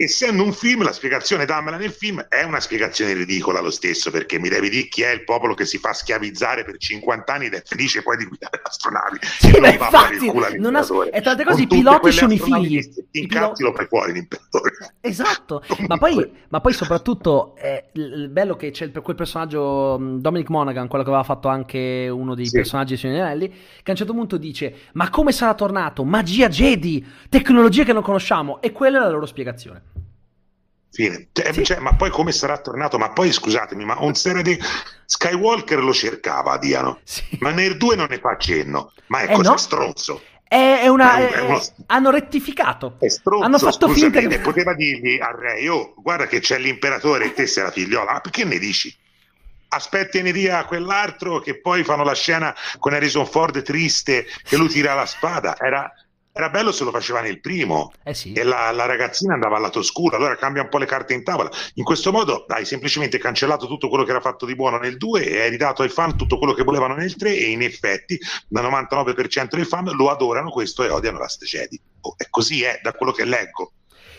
essendo 0.00 0.44
un 0.44 0.52
film, 0.52 0.84
la 0.84 0.92
spiegazione 0.92 1.44
dammela 1.44 1.76
nel 1.76 1.90
film 1.90 2.24
è 2.28 2.44
una 2.44 2.60
spiegazione 2.60 3.14
ridicola 3.14 3.60
lo 3.60 3.72
stesso, 3.72 4.12
perché 4.12 4.38
mi 4.38 4.48
devi 4.48 4.70
dire 4.70 4.86
chi 4.86 5.02
è 5.02 5.10
il 5.10 5.24
popolo 5.24 5.54
che 5.54 5.66
si 5.66 5.78
fa 5.78 5.92
schiavizzare 5.92 6.64
per 6.64 6.76
50 6.76 7.32
anni 7.32 7.46
ed 7.46 7.54
è 7.54 7.62
felice 7.64 8.02
poi 8.02 8.16
di 8.16 8.26
guidare 8.26 8.60
astronavi. 8.62 9.18
Sì, 9.22 9.50
e 9.50 9.70
infatti, 9.70 10.58
non 10.58 10.76
ha... 10.76 10.86
e 11.10 11.20
tante 11.20 11.44
cose 11.44 11.62
i 11.62 11.66
piloti 11.66 12.12
sono 12.12 12.32
i 12.32 12.38
figli. 12.38 12.78
I 13.10 13.18
incazzi 13.22 13.64
lo 13.64 13.72
fai 13.74 13.86
fuori 13.86 14.12
l'imperatore. 14.12 14.70
Esatto, 15.00 15.64
ma 15.88 15.98
poi, 15.98 16.30
ma 16.48 16.60
poi, 16.60 16.72
soprattutto 16.74 17.56
è 17.56 17.86
il 17.94 18.28
bello 18.28 18.54
che 18.54 18.70
c'è 18.70 18.92
quel 18.92 19.16
personaggio 19.16 19.96
Dominic 19.98 20.48
Monaghan, 20.48 20.86
quello 20.86 21.02
che 21.02 21.10
aveva 21.10 21.24
fatto 21.24 21.48
anche 21.48 22.08
uno 22.08 22.36
dei 22.36 22.46
sì. 22.46 22.52
personaggi 22.52 22.94
di 22.94 23.00
Signori 23.00 23.20
Anelli, 23.20 23.48
che 23.48 23.88
a 23.88 23.90
un 23.90 23.96
certo 23.96 24.12
punto 24.12 24.36
dice 24.36 24.74
ma 24.92 25.10
come 25.10 25.32
sarà 25.32 25.54
tornato? 25.54 26.04
Magia 26.04 26.48
Jedi, 26.48 27.04
tecnologie 27.28 27.82
che 27.82 27.92
non 27.92 28.02
conosciamo 28.02 28.60
e 28.60 28.70
quella 28.70 28.98
è 28.98 29.00
la 29.00 29.10
loro 29.10 29.26
spiegazione. 29.26 29.87
Fine. 30.90 31.28
Cioè, 31.32 31.52
sì. 31.52 31.64
cioè, 31.64 31.78
ma 31.78 31.94
poi 31.94 32.10
come 32.10 32.32
sarà 32.32 32.58
tornato? 32.58 32.98
Ma 32.98 33.10
poi 33.10 33.32
scusatemi, 33.32 33.84
ma 33.84 33.96
un 34.00 34.14
serie 34.14 34.42
di 34.42 34.58
Skywalker 35.04 35.82
lo 35.82 35.92
cercava, 35.92 36.58
Diano, 36.58 37.00
sì. 37.04 37.22
ma 37.40 37.50
nel 37.50 37.76
2 37.76 37.96
non 37.96 38.06
ne 38.08 38.18
fa 38.18 38.36
cenno. 38.36 38.92
Ma 39.06 39.20
è 39.20 39.30
eh 39.30 39.34
così 39.34 39.48
no. 39.48 39.56
stronzo. 39.56 40.22
È, 40.48 40.88
una, 40.88 41.18
è, 41.18 41.30
è 41.30 41.40
uno... 41.40 41.62
Hanno 41.86 42.10
rettificato. 42.10 42.96
È 42.98 43.08
stronzo, 43.08 43.44
hanno 43.44 43.58
fatto 43.58 43.86
scusami, 43.86 44.10
finta 44.10 44.36
che... 44.36 44.40
poteva 44.40 44.74
dirgli 44.74 45.18
a 45.20 45.30
Re, 45.30 45.68
oh, 45.68 45.92
guarda 45.98 46.26
che 46.26 46.40
c'è 46.40 46.58
l'imperatore 46.58 47.26
e 47.26 47.32
te 47.34 47.46
sei 47.46 47.64
la 47.64 47.70
figliola. 47.70 48.12
Ma 48.12 48.20
perché 48.20 48.44
ne 48.44 48.58
dici? 48.58 48.94
Aspettene 49.70 50.32
via 50.32 50.64
quell'altro 50.64 51.40
che 51.40 51.60
poi 51.60 51.84
fanno 51.84 52.02
la 52.02 52.14
scena 52.14 52.54
con 52.78 52.94
Harrison 52.94 53.26
Ford 53.26 53.60
triste 53.60 54.26
che 54.42 54.56
lui 54.56 54.68
tira 54.68 54.94
la 54.94 55.04
spada. 55.04 55.54
Era, 55.58 55.92
era 56.38 56.50
bello 56.50 56.70
se 56.70 56.84
lo 56.84 56.92
faceva 56.92 57.20
nel 57.20 57.40
primo 57.40 57.90
eh 58.04 58.14
sì. 58.14 58.32
e 58.32 58.44
la, 58.44 58.70
la, 58.70 58.86
ragazzina 58.86 59.34
andava 59.34 59.56
al 59.56 59.62
lato 59.62 59.82
scuro, 59.82 60.14
allora 60.14 60.36
cambia 60.36 60.62
un 60.62 60.68
po' 60.68 60.78
le 60.78 60.86
carte 60.86 61.12
in 61.12 61.24
tavola. 61.24 61.50
In 61.74 61.82
questo 61.82 62.12
modo 62.12 62.44
hai 62.46 62.64
semplicemente 62.64 63.18
cancellato 63.18 63.66
tutto 63.66 63.88
quello 63.88 64.04
che 64.04 64.10
era 64.10 64.20
fatto 64.20 64.46
di 64.46 64.54
buono 64.54 64.78
nel 64.78 64.96
2 64.96 65.26
e 65.26 65.40
hai 65.40 65.50
ridato 65.50 65.82
ai 65.82 65.88
fan 65.88 66.16
tutto 66.16 66.38
quello 66.38 66.52
che 66.52 66.62
volevano 66.62 66.94
nel 66.94 67.16
3 67.16 67.36
e 67.36 67.50
in 67.50 67.62
effetti 67.62 68.16
dal 68.46 68.70
99% 68.70 69.56
dei 69.56 69.64
fan 69.64 69.86
lo 69.96 70.10
adorano 70.10 70.50
questo 70.50 70.84
e 70.84 70.90
odiano 70.90 71.18
la 71.18 71.26
Stecedi. 71.26 71.80
Oh, 72.02 72.14
e 72.16 72.28
così 72.30 72.62
è 72.62 72.78
da 72.84 72.92
quello 72.92 73.10
che 73.10 73.24
leggo 73.24 73.72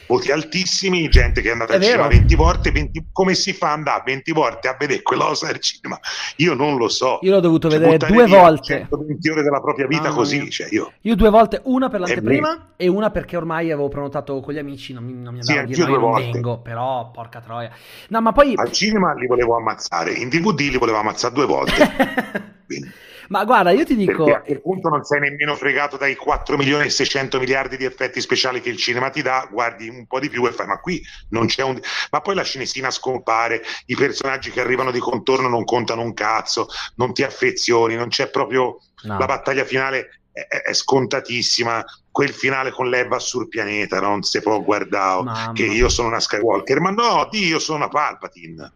voti 0.09 0.31
altissimi, 0.31 1.07
gente 1.07 1.39
che 1.41 1.49
è 1.49 1.51
andata 1.51 1.73
è 1.73 1.75
al 1.75 1.81
vero. 1.81 1.91
cinema 1.91 2.09
20 2.09 2.35
volte, 2.35 2.71
20, 2.71 3.05
come 3.11 3.35
si 3.35 3.53
fa 3.53 3.67
ad 3.67 3.77
andare 3.77 4.01
20 4.05 4.31
volte 4.31 4.67
a 4.67 4.75
vedere 4.77 5.03
quell'osa 5.03 5.47
al 5.47 5.59
cinema? 5.59 5.99
Io 6.37 6.55
non 6.55 6.77
lo 6.77 6.89
so. 6.89 7.19
Io 7.21 7.31
l'ho 7.31 7.39
dovuto 7.39 7.69
cioè, 7.69 7.79
vedere 7.79 8.11
due 8.11 8.25
volte. 8.25 8.87
120 8.89 9.29
ore 9.29 9.43
della 9.43 9.61
propria 9.61 9.85
vita 9.85 10.09
ah, 10.09 10.13
così. 10.13 10.49
Cioè 10.49 10.67
io... 10.71 10.93
io... 11.01 11.15
due 11.15 11.29
volte, 11.29 11.61
una 11.65 11.89
per 11.89 11.99
l'anteprima 11.99 12.73
e 12.75 12.87
una 12.87 13.11
perché 13.11 13.37
ormai 13.37 13.71
avevo 13.71 13.87
prenotato 13.87 14.39
con 14.39 14.53
gli 14.53 14.57
amici, 14.57 14.93
non 14.93 15.03
mi, 15.03 15.13
non 15.13 15.33
mi 15.33 15.41
andava 15.41 15.59
sì, 15.59 15.65
a 15.65 15.65
dire, 15.65 15.91
no, 15.91 15.97
non 15.99 16.13
vengo, 16.13 16.59
però 16.59 17.11
porca 17.11 17.39
troia. 17.39 17.71
No, 18.07 18.21
ma 18.21 18.31
poi... 18.31 18.53
Al 18.55 18.71
cinema 18.71 19.13
li 19.13 19.27
volevo 19.27 19.55
ammazzare, 19.55 20.13
in 20.13 20.29
DVD 20.29 20.61
li 20.61 20.77
volevo 20.77 20.97
ammazzare 20.97 21.33
due 21.35 21.45
volte. 21.45 22.47
Ma 23.29 23.43
guarda, 23.45 23.71
io 23.71 23.85
ti 23.85 23.95
dico... 23.95 24.23
Perché 24.23 24.39
a 24.39 24.41
quel 24.41 24.61
punto 24.61 24.89
non 24.89 25.03
sei 25.03 25.19
nemmeno 25.19 25.55
fregato 25.55 25.97
dai 25.97 26.15
4 26.15 26.57
milioni 26.57 26.85
e 26.85 26.89
600 26.89 27.39
miliardi 27.39 27.77
di 27.77 27.85
effetti 27.85 28.21
speciali 28.21 28.59
che 28.59 28.69
il 28.69 28.77
cinema 28.77 29.09
ti 29.09 29.21
dà, 29.21 29.47
guardi 29.51 29.87
un 29.87 30.07
po' 30.07 30.19
di 30.19 30.29
più 30.29 30.45
e 30.47 30.51
fai, 30.51 30.67
ma 30.67 30.79
qui 30.79 31.01
non 31.29 31.45
c'è 31.45 31.63
un... 31.63 31.79
Ma 32.11 32.21
poi 32.21 32.35
la 32.35 32.43
cinesina 32.43 32.89
scompare, 32.89 33.61
i 33.85 33.95
personaggi 33.95 34.49
che 34.51 34.61
arrivano 34.61 34.91
di 34.91 34.99
contorno 34.99 35.47
non 35.47 35.63
contano 35.63 36.01
un 36.01 36.13
cazzo, 36.13 36.67
non 36.95 37.13
ti 37.13 37.23
affezioni, 37.23 37.95
non 37.95 38.09
c'è 38.09 38.29
proprio... 38.29 38.79
No. 39.01 39.17
La 39.17 39.25
battaglia 39.25 39.63
finale 39.63 40.21
è, 40.31 40.73
scontatissima, 40.73 41.83
quel 42.11 42.33
finale 42.33 42.71
con 42.71 42.89
l'Eva 42.89 43.19
sul 43.19 43.47
pianeta 43.47 43.99
non 43.99 44.23
si 44.23 44.41
può 44.41 44.59
guardare, 44.61 45.23
Mamma. 45.23 45.51
che 45.53 45.65
io 45.65 45.87
sono 45.87 46.07
una 46.07 46.19
Skywalker, 46.19 46.79
ma 46.79 46.89
no, 46.89 47.27
Dio, 47.29 47.47
io 47.47 47.59
sono 47.59 47.77
una 47.77 47.87
Palpatine 47.87 48.73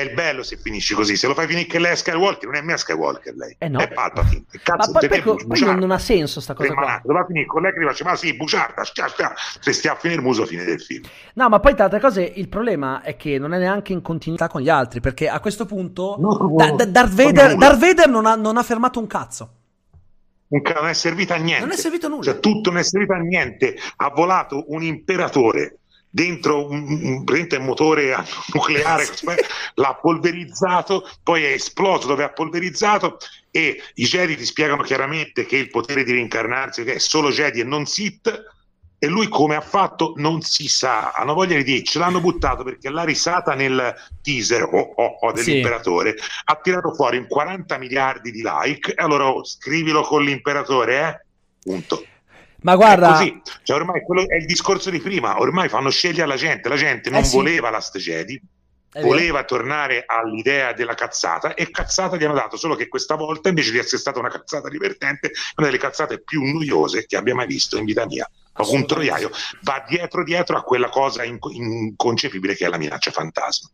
è 0.00 0.04
il 0.04 0.14
bello 0.14 0.42
se 0.42 0.56
finisci 0.56 0.94
così. 0.94 1.16
Se 1.16 1.26
lo 1.26 1.34
fai 1.34 1.46
finire 1.46 1.66
che 1.66 1.78
lei 1.78 1.92
è 1.92 1.96
Skywalker, 1.96 2.44
non 2.48 2.56
è 2.56 2.62
mia 2.62 2.76
Skywalker 2.76 3.34
lei, 3.34 3.56
eh 3.58 3.68
no. 3.68 3.78
è 3.78 3.88
Palpatine. 3.88 4.44
Cazzo, 4.62 4.92
ma 4.92 4.98
poi, 4.98 5.08
poi, 5.08 5.22
poi, 5.22 5.46
poi 5.46 5.60
non, 5.60 5.78
non 5.78 5.90
ha 5.90 5.98
senso 5.98 6.40
sta 6.40 6.54
cosa 6.54 6.72
qua. 6.72 7.00
Doveva 7.04 7.24
finire 7.26 7.46
con 7.46 7.62
lei 7.62 7.72
che 7.72 7.80
dice, 7.80 8.04
ma 8.04 8.16
sì, 8.16 8.34
buciarda, 8.34 8.84
stia, 8.84 9.08
stia. 9.08 9.32
se 9.60 9.72
stia 9.72 9.92
a 9.92 9.96
finire 9.96 10.20
il 10.20 10.26
muso, 10.26 10.46
fine 10.46 10.64
del 10.64 10.80
film. 10.80 11.04
No, 11.34 11.48
ma 11.48 11.60
poi 11.60 11.74
tra 11.74 11.84
altre 11.84 12.00
cose 12.00 12.22
il 12.22 12.48
problema 12.48 13.02
è 13.02 13.16
che 13.16 13.38
non 13.38 13.54
è 13.54 13.58
neanche 13.58 13.92
in 13.92 14.02
continuità 14.02 14.48
con 14.48 14.60
gli 14.60 14.68
altri, 14.68 15.00
perché 15.00 15.28
a 15.28 15.40
questo 15.40 15.66
punto 15.66 16.16
no, 16.18 16.54
da, 16.56 16.70
da, 16.72 16.84
Darth, 16.84 17.12
Vader, 17.12 17.56
Darth 17.56 17.78
Vader 17.78 18.08
non 18.08 18.26
ha, 18.26 18.34
non 18.34 18.56
ha 18.56 18.62
fermato 18.62 18.98
un 18.98 19.06
cazzo. 19.06 19.50
Non 20.48 20.86
è 20.86 20.92
servito 20.92 21.32
a 21.32 21.36
niente. 21.36 21.64
Non 21.64 21.72
è 21.72 21.76
servito 21.76 22.06
a 22.06 22.08
nulla. 22.08 22.22
Cioè, 22.22 22.38
tutto 22.38 22.70
non 22.70 22.78
è 22.78 22.84
servito 22.84 23.14
a 23.14 23.18
niente. 23.18 23.76
Ha 23.96 24.10
volato 24.10 24.64
un 24.68 24.82
imperatore 24.82 25.78
dentro 26.08 26.68
un, 26.68 27.24
un 27.24 27.64
motore 27.64 28.16
nucleare, 28.52 29.06
l'ha 29.74 29.94
polverizzato, 30.00 31.08
poi 31.22 31.44
è 31.44 31.52
esploso 31.52 32.06
dove 32.06 32.24
ha 32.24 32.32
polverizzato 32.32 33.18
e 33.50 33.80
i 33.94 34.04
Jedi 34.04 34.36
ti 34.36 34.44
spiegano 34.44 34.82
chiaramente 34.82 35.46
che 35.46 35.56
il 35.56 35.70
potere 35.70 36.04
di 36.04 36.12
reincarnarsi 36.12 36.82
è 36.82 36.98
solo 36.98 37.30
Jedi 37.30 37.60
e 37.60 37.64
non 37.64 37.86
Sith 37.86 38.54
e 38.98 39.08
lui 39.08 39.28
come 39.28 39.56
ha 39.56 39.60
fatto 39.60 40.14
non 40.16 40.40
si 40.40 40.68
sa, 40.68 41.12
hanno 41.12 41.34
voglia 41.34 41.56
di 41.56 41.64
dire, 41.64 41.82
ce 41.84 41.98
l'hanno 41.98 42.20
buttato 42.20 42.64
perché 42.64 42.88
la 42.88 43.04
risata 43.04 43.54
nel 43.54 43.94
teaser 44.22 44.62
oh, 44.62 44.94
oh, 44.96 45.18
oh, 45.20 45.32
dell'imperatore 45.32 46.14
sì. 46.16 46.24
ha 46.44 46.58
tirato 46.62 46.94
fuori 46.94 47.18
in 47.18 47.26
40 47.26 47.76
miliardi 47.78 48.30
di 48.30 48.42
like 48.42 48.94
e 48.94 49.02
allora 49.02 49.28
oh, 49.28 49.44
scrivilo 49.44 50.02
con 50.02 50.24
l'imperatore, 50.24 51.08
eh? 51.08 51.26
Punto. 51.62 52.04
Ma 52.62 52.74
guarda, 52.74 53.20
è 53.20 53.40
cioè 53.62 53.76
ormai 53.76 54.02
quello 54.02 54.26
è 54.28 54.36
il 54.36 54.46
discorso 54.46 54.90
di 54.90 55.00
prima, 55.00 55.38
ormai 55.40 55.68
fanno 55.68 55.90
scegliere 55.90 56.26
la 56.26 56.36
gente, 56.36 56.68
la 56.68 56.76
gente 56.76 57.10
non 57.10 57.20
eh 57.20 57.24
sì. 57.24 57.36
voleva 57.36 57.70
la 57.70 57.80
Jedi, 57.92 58.40
voleva 59.00 59.44
tornare 59.44 60.04
all'idea 60.06 60.72
della 60.72 60.94
cazzata 60.94 61.54
e 61.54 61.70
cazzata 61.70 62.16
gli 62.16 62.24
hanno 62.24 62.34
dato, 62.34 62.56
solo 62.56 62.74
che 62.74 62.88
questa 62.88 63.14
volta 63.14 63.48
invece 63.48 63.70
di 63.70 63.78
essere 63.78 63.98
stata 63.98 64.18
una 64.18 64.30
cazzata 64.30 64.68
divertente, 64.68 65.32
una 65.56 65.66
delle 65.66 65.78
cazzate 65.78 66.22
più 66.22 66.42
noiose 66.42 67.06
che 67.06 67.16
abbia 67.16 67.34
mai 67.34 67.46
visto 67.46 67.76
in 67.76 67.84
vita 67.84 68.06
mia. 68.06 68.28
Un 68.58 68.86
troiaio. 68.86 69.30
Va 69.62 69.84
dietro 69.86 70.24
dietro 70.24 70.56
a 70.56 70.62
quella 70.62 70.88
cosa 70.88 71.24
inconcepibile 71.24 72.54
che 72.54 72.64
è 72.64 72.68
la 72.68 72.78
minaccia 72.78 73.10
fantasma. 73.10 73.68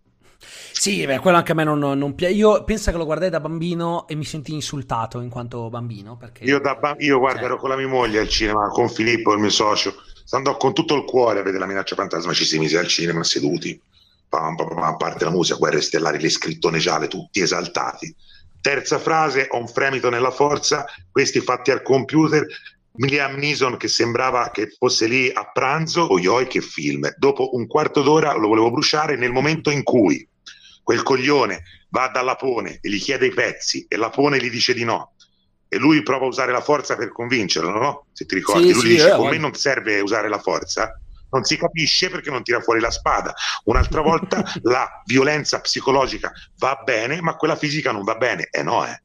Sì, 0.73 1.07
beh, 1.07 1.19
quello 1.21 1.37
anche 1.37 1.53
a 1.53 1.55
me 1.55 1.65
non, 1.65 1.79
non 1.79 2.15
piace. 2.15 2.35
Io 2.35 2.65
penso 2.65 2.91
che 2.91 2.97
lo 2.97 3.05
guardai 3.05 3.31
da 3.31 3.41
bambino 3.41 4.07
e 4.09 4.15
mi 4.15 4.25
sentii 4.25 4.55
insultato 4.55 5.21
in 5.21 5.29
quanto 5.29 5.69
bambino. 5.71 6.17
Perché... 6.17 6.45
Io, 6.45 6.59
da 6.61 6.75
ba- 6.75 6.97
io 6.99 7.19
guarda, 7.19 7.41
cioè... 7.41 7.49
ero 7.49 7.59
con 7.59 7.69
la 7.69 7.77
mia 7.77 7.89
moglie 7.89 8.19
al 8.19 8.29
cinema, 8.29 8.69
con 8.69 8.89
Filippo, 8.89 9.33
il 9.33 9.41
mio 9.41 9.51
socio. 9.51 9.95
Andò 10.31 10.57
con 10.57 10.73
tutto 10.73 10.95
il 10.95 11.05
cuore 11.05 11.41
a 11.41 11.43
vedere 11.43 11.61
la 11.61 11.69
minaccia 11.69 11.95
fantasma. 11.95 12.33
Ci 12.33 12.45
si 12.45 12.59
mise 12.59 12.79
al 12.79 12.89
cinema 12.89 13.23
seduti. 13.23 13.81
Pam, 14.29 14.57
pam, 14.57 14.69
pam, 14.69 14.83
a 14.83 14.97
parte 14.97 15.25
la 15.25 15.31
musica, 15.31 15.59
guerre 15.59 15.81
stellari, 15.81 16.21
le 16.21 16.31
scrittone 16.31 16.79
gialle, 16.79 17.07
tutti 17.07 17.41
esaltati. 17.41 18.15
Terza 18.61 18.99
frase, 18.99 19.49
ho 19.51 19.59
un 19.59 19.69
fremito 19.69 20.09
nella 20.09 20.31
forza, 20.31 20.85
questi 21.11 21.41
fatti 21.41 21.71
al 21.71 21.83
computer, 21.83 22.47
Liam 22.95 23.37
Neeson 23.37 23.77
che 23.77 23.89
sembrava 23.89 24.51
che 24.51 24.69
fosse 24.69 25.07
lì 25.07 25.31
a 25.33 25.51
pranzo, 25.53 26.13
oi 26.13 26.47
che 26.47 26.61
film. 26.61 27.13
Dopo 27.17 27.57
un 27.57 27.67
quarto 27.67 28.03
d'ora 28.03 28.35
lo 28.35 28.49
volevo 28.49 28.71
bruciare 28.71 29.17
nel 29.17 29.33
momento 29.33 29.71
in 29.71 29.83
cui 29.83 30.27
quel 30.83 31.03
coglione 31.03 31.63
va 31.91 32.09
da 32.09 32.23
Lapone 32.23 32.79
e 32.81 32.91
gli 32.91 33.01
chiede 33.01 33.27
i 33.27 33.33
pezzi 33.33 33.87
e 33.89 33.97
Lapone 33.97 34.39
gli 34.39 34.51
dice 34.51 34.75
di 34.75 34.85
no 34.85 35.13
e 35.73 35.79
lui 35.79 36.03
prova 36.03 36.27
a 36.27 36.29
usare 36.29 36.53
la 36.53 36.61
forza 36.61 36.97
per 36.97 37.11
convincerlo, 37.11 37.71
no? 37.71 38.07
Se 38.13 38.27
ti 38.27 38.35
ricordi, 38.35 38.67
sì, 38.67 38.73
lui 38.75 38.83
sì, 38.83 38.89
dice: 38.89 39.13
eh, 39.13 39.17
Con 39.17 39.31
me 39.31 39.39
non 39.39 39.55
serve 39.55 40.01
usare 40.01 40.29
la 40.29 40.39
forza, 40.39 41.01
non 41.31 41.45
si 41.45 41.57
capisce 41.57 42.11
perché 42.11 42.29
non 42.29 42.43
tira 42.43 42.61
fuori 42.61 42.79
la 42.79 42.91
spada. 42.91 43.33
Un'altra 43.65 44.03
volta 44.03 44.45
la 44.65 45.03
violenza 45.07 45.61
psicologica 45.61 46.31
va 46.59 46.79
bene, 46.85 47.23
ma 47.23 47.37
quella 47.37 47.57
fisica 47.57 47.91
non 47.91 48.03
va 48.03 48.17
bene. 48.17 48.49
E 48.51 48.61
eh 48.61 48.63
no, 48.63 48.87
eh. 48.87 49.01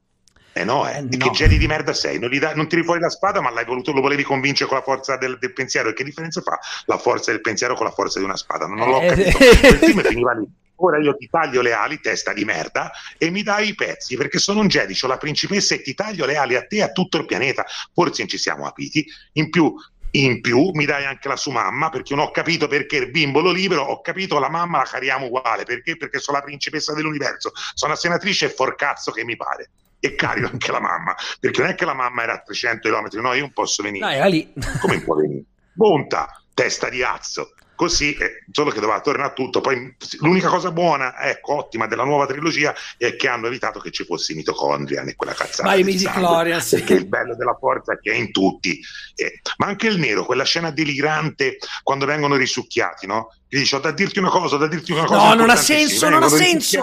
Eh 0.51 0.65
no, 0.65 0.85
eh. 0.89 0.97
eh 0.97 1.01
no. 1.03 1.17
che 1.17 1.29
Jedi 1.29 1.57
di 1.57 1.67
merda 1.67 1.93
sei? 1.93 2.19
Non, 2.19 2.37
da, 2.37 2.53
non, 2.53 2.67
tiri 2.67 2.83
fuori 2.83 2.99
la 2.99 3.09
spada, 3.09 3.39
ma 3.39 3.49
l'hai 3.49 3.63
voluto, 3.63 3.93
lo 3.93 4.01
volevi 4.01 4.23
convincere 4.23 4.67
con 4.67 4.77
la 4.77 4.83
forza 4.83 5.15
del, 5.15 5.37
del, 5.39 5.53
pensiero. 5.53 5.87
E 5.87 5.93
che 5.93 6.03
differenza 6.03 6.41
fa 6.41 6.59
la 6.87 6.97
forza 6.97 7.31
del 7.31 7.39
pensiero 7.39 7.75
con 7.75 7.85
la 7.85 7.93
forza 7.93 8.19
di 8.19 8.25
una 8.25 8.35
spada? 8.35 8.67
Non, 8.67 8.77
non 8.77 8.89
l'ho 8.89 8.99
eh, 8.99 9.07
capito. 9.07 9.37
Il 9.67 9.77
film 9.77 10.01
finiva 10.03 10.33
lì 10.33 10.45
ora 10.77 10.99
io 10.99 11.15
ti 11.15 11.27
taglio 11.29 11.61
le 11.61 11.73
ali, 11.73 11.99
testa 11.99 12.33
di 12.33 12.45
merda, 12.45 12.91
e 13.17 13.29
mi 13.29 13.43
dai 13.43 13.69
i 13.69 13.75
pezzi, 13.75 14.15
perché 14.15 14.39
sono 14.39 14.59
un 14.59 14.67
Jedi, 14.67 14.97
ho 15.01 15.07
la 15.07 15.17
principessa 15.17 15.75
e 15.75 15.81
ti 15.81 15.93
taglio 15.93 16.25
le 16.25 16.35
ali 16.35 16.55
a 16.55 16.65
te 16.65 16.77
e 16.77 16.81
a 16.81 16.91
tutto 16.91 17.17
il 17.17 17.25
pianeta. 17.25 17.65
Forse 17.93 18.21
non 18.21 18.29
ci 18.29 18.37
siamo 18.37 18.63
capiti. 18.63 19.05
In 19.33 19.49
più, 19.49 19.73
in 20.11 20.41
più 20.41 20.71
mi 20.73 20.85
dai 20.85 21.05
anche 21.05 21.27
la 21.27 21.35
sua 21.35 21.53
mamma, 21.53 21.89
perché 21.89 22.15
non 22.15 22.25
ho 22.25 22.31
capito 22.31 22.67
perché 22.67 22.97
il 22.97 23.11
bimbolo 23.11 23.51
libero, 23.51 23.83
ho 23.83 24.01
capito 24.01 24.39
la 24.39 24.49
mamma 24.49 24.79
la 24.79 24.85
cariamo 24.85 25.25
uguale, 25.25 25.63
perché? 25.63 25.97
Perché 25.97 26.19
sono 26.19 26.37
la 26.37 26.43
principessa 26.43 26.93
dell'universo, 26.93 27.51
sono 27.73 27.91
la 27.91 27.97
senatrice 27.97 28.45
e 28.45 28.49
forcazzo 28.49 29.11
che 29.11 29.23
mi 29.23 29.35
pare. 29.35 29.69
E 29.99 30.13
carico 30.13 30.47
anche 30.51 30.71
la 30.71 30.79
mamma, 30.79 31.15
perché 31.39 31.61
non 31.61 31.71
è 31.71 31.75
che 31.75 31.83
la 31.83 31.95
mamma 31.95 32.21
era 32.21 32.33
a 32.33 32.41
300 32.41 32.87
km, 32.87 33.19
no, 33.19 33.33
io 33.33 33.41
non 33.41 33.51
posso 33.51 33.81
venire. 33.81 34.05
No, 34.05 34.11
era 34.11 34.27
lì. 34.27 34.53
Come 34.79 35.01
può 35.01 35.15
venire? 35.15 35.41
Monta, 35.73 36.39
testa 36.53 36.87
di 36.89 37.01
azzo 37.01 37.53
così, 37.77 38.13
eh, 38.15 38.43
solo 38.51 38.71
che 38.71 38.81
doveva 38.81 38.99
tornare 38.99 39.31
tutto. 39.33 39.61
Poi 39.61 39.95
l'unica 40.19 40.49
cosa 40.49 40.71
buona, 40.71 41.17
ecco, 41.21 41.55
ottima 41.55 41.87
della 41.87 42.03
nuova 42.03 42.25
trilogia 42.25 42.75
è 42.97 43.15
che 43.15 43.29
hanno 43.29 43.47
evitato 43.47 43.79
che 43.79 43.91
ci 43.91 44.03
fosse 44.03 44.33
mitocondria 44.33 45.03
né 45.03 45.15
quella 45.15 45.33
cazzata. 45.33 45.69
Ma 45.69 45.75
i 45.75 45.83
midichlorian, 45.83 46.59
sì. 46.59 46.77
Perché 46.77 46.95
il 46.95 47.07
bello 47.07 47.35
della 47.35 47.55
forza 47.57 47.97
che 47.99 48.11
è 48.11 48.15
in 48.15 48.31
tutti. 48.31 48.81
Eh, 49.15 49.41
ma 49.57 49.67
anche 49.67 49.87
il 49.87 49.99
nero, 49.99 50.25
quella 50.25 50.43
scena 50.43 50.71
delirante 50.71 51.57
quando 51.83 52.05
vengono 52.05 52.35
risucchiati, 52.35 53.05
no? 53.05 53.33
Gli 53.47 53.59
dice, 53.59 53.77
ho 53.77 53.79
da 53.79 53.91
dirti 53.91 54.19
una 54.19 54.29
cosa, 54.29 54.55
ho 54.55 54.57
da 54.57 54.67
dirti 54.67 54.91
una 54.91 55.05
cosa. 55.05 55.29
No, 55.29 55.33
non 55.35 55.49
ha 55.49 55.55
senso, 55.55 56.09
non 56.09 56.23
ha 56.23 56.29
senso. 56.29 56.81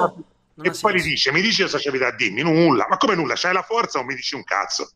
Non 0.54 0.66
e 0.66 0.70
poi 0.70 0.92
senso. 0.92 0.96
gli 0.96 1.02
dice, 1.10 1.32
mi 1.32 1.42
dici 1.42 1.62
cosa 1.62 1.78
c'avevi 1.78 2.04
da 2.04 2.12
dirmi? 2.12 2.42
Nulla. 2.42 2.86
Ma 2.88 2.96
come 2.96 3.16
nulla? 3.16 3.34
C'hai 3.36 3.52
la 3.52 3.62
forza 3.62 3.98
o 3.98 4.04
mi 4.04 4.14
dici 4.14 4.36
un 4.36 4.44
cazzo? 4.44 4.90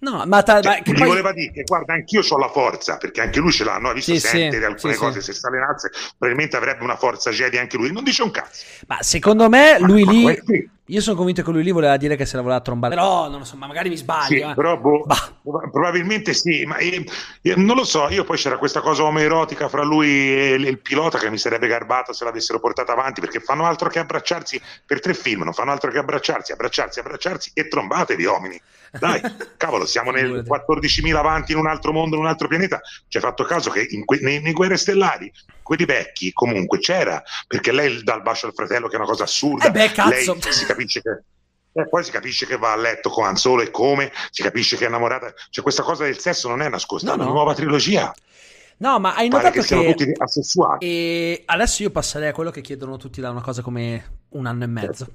No, 0.00 0.24
ma, 0.26 0.42
ta- 0.42 0.62
cioè, 0.62 0.82
ma 0.84 0.92
gli 0.92 0.98
poi... 0.98 1.08
voleva 1.08 1.32
dire 1.32 1.52
che 1.52 1.62
guarda, 1.62 1.92
anch'io 1.92 2.22
ho 2.26 2.38
la 2.38 2.48
forza, 2.48 2.96
perché 2.96 3.20
anche 3.20 3.38
lui 3.38 3.52
ce 3.52 3.64
l'ha, 3.64 3.78
no? 3.78 3.90
ha 3.90 3.92
visto 3.92 4.12
sì, 4.12 4.20
sentere 4.20 4.62
sì, 4.62 4.64
alcune 4.64 4.92
sì, 4.94 4.98
cose, 4.98 5.20
se 5.20 5.32
si 5.34 5.46
allenasse 5.46 5.90
probabilmente 6.16 6.56
avrebbe 6.56 6.84
una 6.84 6.96
forza 6.96 7.30
Jedi 7.30 7.58
anche 7.58 7.76
lui, 7.76 7.92
non 7.92 8.02
dice 8.02 8.22
un 8.22 8.30
cazzo. 8.30 8.64
Ma 8.86 9.02
secondo 9.02 9.48
me 9.50 9.78
lui 9.78 10.04
ma, 10.04 10.10
lì... 10.12 10.70
Io 10.90 11.00
sono 11.00 11.16
convinto 11.16 11.42
che 11.42 11.50
lui 11.52 11.62
lì 11.62 11.70
voleva 11.70 11.96
dire 11.96 12.16
che 12.16 12.26
se 12.26 12.34
la 12.34 12.42
voleva 12.42 12.60
trombare. 12.60 12.94
Però 12.94 13.28
non 13.28 13.38
lo 13.38 13.44
so, 13.44 13.56
ma 13.56 13.68
magari 13.68 13.88
mi 13.88 13.96
sbaglio. 13.96 14.26
Sì, 14.26 14.40
eh. 14.40 14.54
però 14.54 14.76
boh, 14.76 15.06
probabilmente 15.70 16.34
sì, 16.34 16.64
ma 16.64 16.80
io, 16.80 17.04
io, 17.42 17.54
non 17.56 17.76
lo 17.76 17.84
so. 17.84 18.08
Io 18.08 18.24
poi 18.24 18.36
c'era 18.36 18.58
questa 18.58 18.80
cosa 18.80 19.04
omoerotica 19.04 19.68
fra 19.68 19.84
lui 19.84 20.08
e 20.08 20.54
il, 20.54 20.66
il 20.66 20.78
pilota 20.80 21.18
che 21.18 21.30
mi 21.30 21.38
sarebbe 21.38 21.68
garbato 21.68 22.12
se 22.12 22.24
l'avessero 22.24 22.58
portata 22.58 22.92
avanti 22.92 23.20
perché 23.20 23.38
fanno 23.38 23.66
altro 23.66 23.88
che 23.88 24.00
abbracciarsi 24.00 24.60
per 24.84 25.00
tre 25.00 25.14
film, 25.14 25.44
non 25.44 25.52
fanno 25.52 25.70
altro 25.70 25.92
che 25.92 25.98
abbracciarsi, 25.98 26.50
abbracciarsi, 26.50 26.98
abbracciarsi 26.98 27.50
e 27.54 27.68
trombatevi, 27.68 28.24
uomini. 28.24 28.60
Dai, 28.98 29.20
cavolo, 29.56 29.86
siamo 29.86 30.10
nel 30.10 30.44
14.000 30.44 31.14
avanti 31.14 31.52
in 31.52 31.58
un 31.58 31.68
altro 31.68 31.92
mondo, 31.92 32.16
in 32.16 32.22
un 32.22 32.28
altro 32.28 32.48
pianeta. 32.48 32.80
Ci 33.06 33.16
hai 33.16 33.22
fatto 33.22 33.44
caso 33.44 33.70
che 33.70 33.86
que- 34.04 34.18
nei, 34.20 34.40
nei 34.40 34.52
guerre 34.52 34.76
stellari 34.76 35.32
quelli 35.70 35.84
vecchi 35.84 36.32
comunque 36.32 36.80
c'era 36.80 37.22
perché 37.46 37.70
lei 37.70 38.02
dà 38.02 38.16
il 38.16 38.22
bacio 38.22 38.46
al 38.46 38.54
fratello 38.54 38.88
che 38.88 38.94
è 38.94 38.98
una 38.98 39.06
cosa 39.06 39.22
assurda. 39.22 39.66
Eh 39.66 39.70
beh, 39.70 39.92
cazzo. 39.92 40.34
Lei 40.34 40.52
si 40.52 40.66
capisce 40.66 41.00
che 41.00 41.22
e 41.72 41.88
poi 41.88 42.02
si 42.02 42.10
capisce 42.10 42.46
che 42.46 42.56
va 42.56 42.72
a 42.72 42.76
letto 42.76 43.08
con 43.10 43.24
Anzolo 43.24 43.62
e 43.62 43.70
come, 43.70 44.10
si 44.30 44.42
capisce 44.42 44.76
che 44.76 44.86
è 44.86 44.88
innamorata. 44.88 45.32
Cioè, 45.48 45.62
questa 45.62 45.84
cosa 45.84 46.02
del 46.02 46.18
sesso 46.18 46.48
non 46.48 46.60
è 46.62 46.68
nascosta, 46.68 47.06
no, 47.06 47.12
è 47.12 47.14
una 47.18 47.26
no. 47.26 47.32
nuova 47.32 47.54
trilogia. 47.54 48.12
No, 48.78 48.98
ma 48.98 49.14
hai 49.14 49.28
notato 49.28 49.52
che, 49.52 49.60
che 49.60 49.66
siamo 49.66 49.94
tutti 49.94 50.12
assessuati. 50.16 50.84
E 50.84 51.42
adesso 51.46 51.84
io 51.84 51.90
passerei 51.90 52.30
a 52.30 52.32
quello 52.32 52.50
che 52.50 52.62
chiedono 52.62 52.96
tutti 52.96 53.20
da 53.20 53.30
una 53.30 53.40
cosa 53.40 53.62
come 53.62 54.22
un 54.30 54.46
anno 54.46 54.64
e 54.64 54.66
mezzo. 54.66 55.06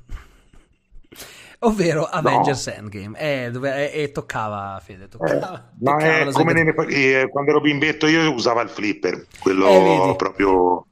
Ovvero 1.65 2.05
Avengers 2.05 2.67
no. 2.67 2.73
Endgame. 2.73 3.19
Eh, 3.19 3.51
dove, 3.51 3.91
eh, 3.91 4.11
toccava, 4.11 4.79
Fede, 4.83 5.07
toccava. 5.07 5.55
Eh, 5.55 5.83
ma 5.83 5.97
è 5.97 6.31
come 6.31 6.53
nelle, 6.53 6.73
eh, 6.89 7.29
quando 7.29 7.51
ero 7.51 7.61
bimbetto 7.61 8.07
io 8.07 8.31
usavo 8.31 8.61
il 8.61 8.69
flipper, 8.69 9.25
quello 9.39 10.11
eh, 10.11 10.15
proprio 10.15 10.85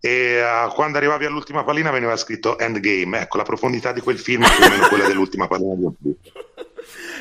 e 0.00 0.40
uh, 0.40 0.72
quando 0.74 0.96
arrivavi 0.98 1.24
all'ultima 1.24 1.64
pallina 1.64 1.90
veniva 1.90 2.16
scritto 2.16 2.56
Endgame, 2.58 3.22
ecco 3.22 3.36
la 3.36 3.42
profondità 3.42 3.92
di 3.92 4.00
quel 4.00 4.18
film 4.18 4.44
è 4.44 4.48
più 4.48 4.64
o 4.64 4.68
meno 4.68 4.88
quella 4.88 5.06
dell'ultima 5.08 5.48
pallina 5.48 5.74
di 5.74 5.84
un 5.84 5.92
film. 6.00 6.14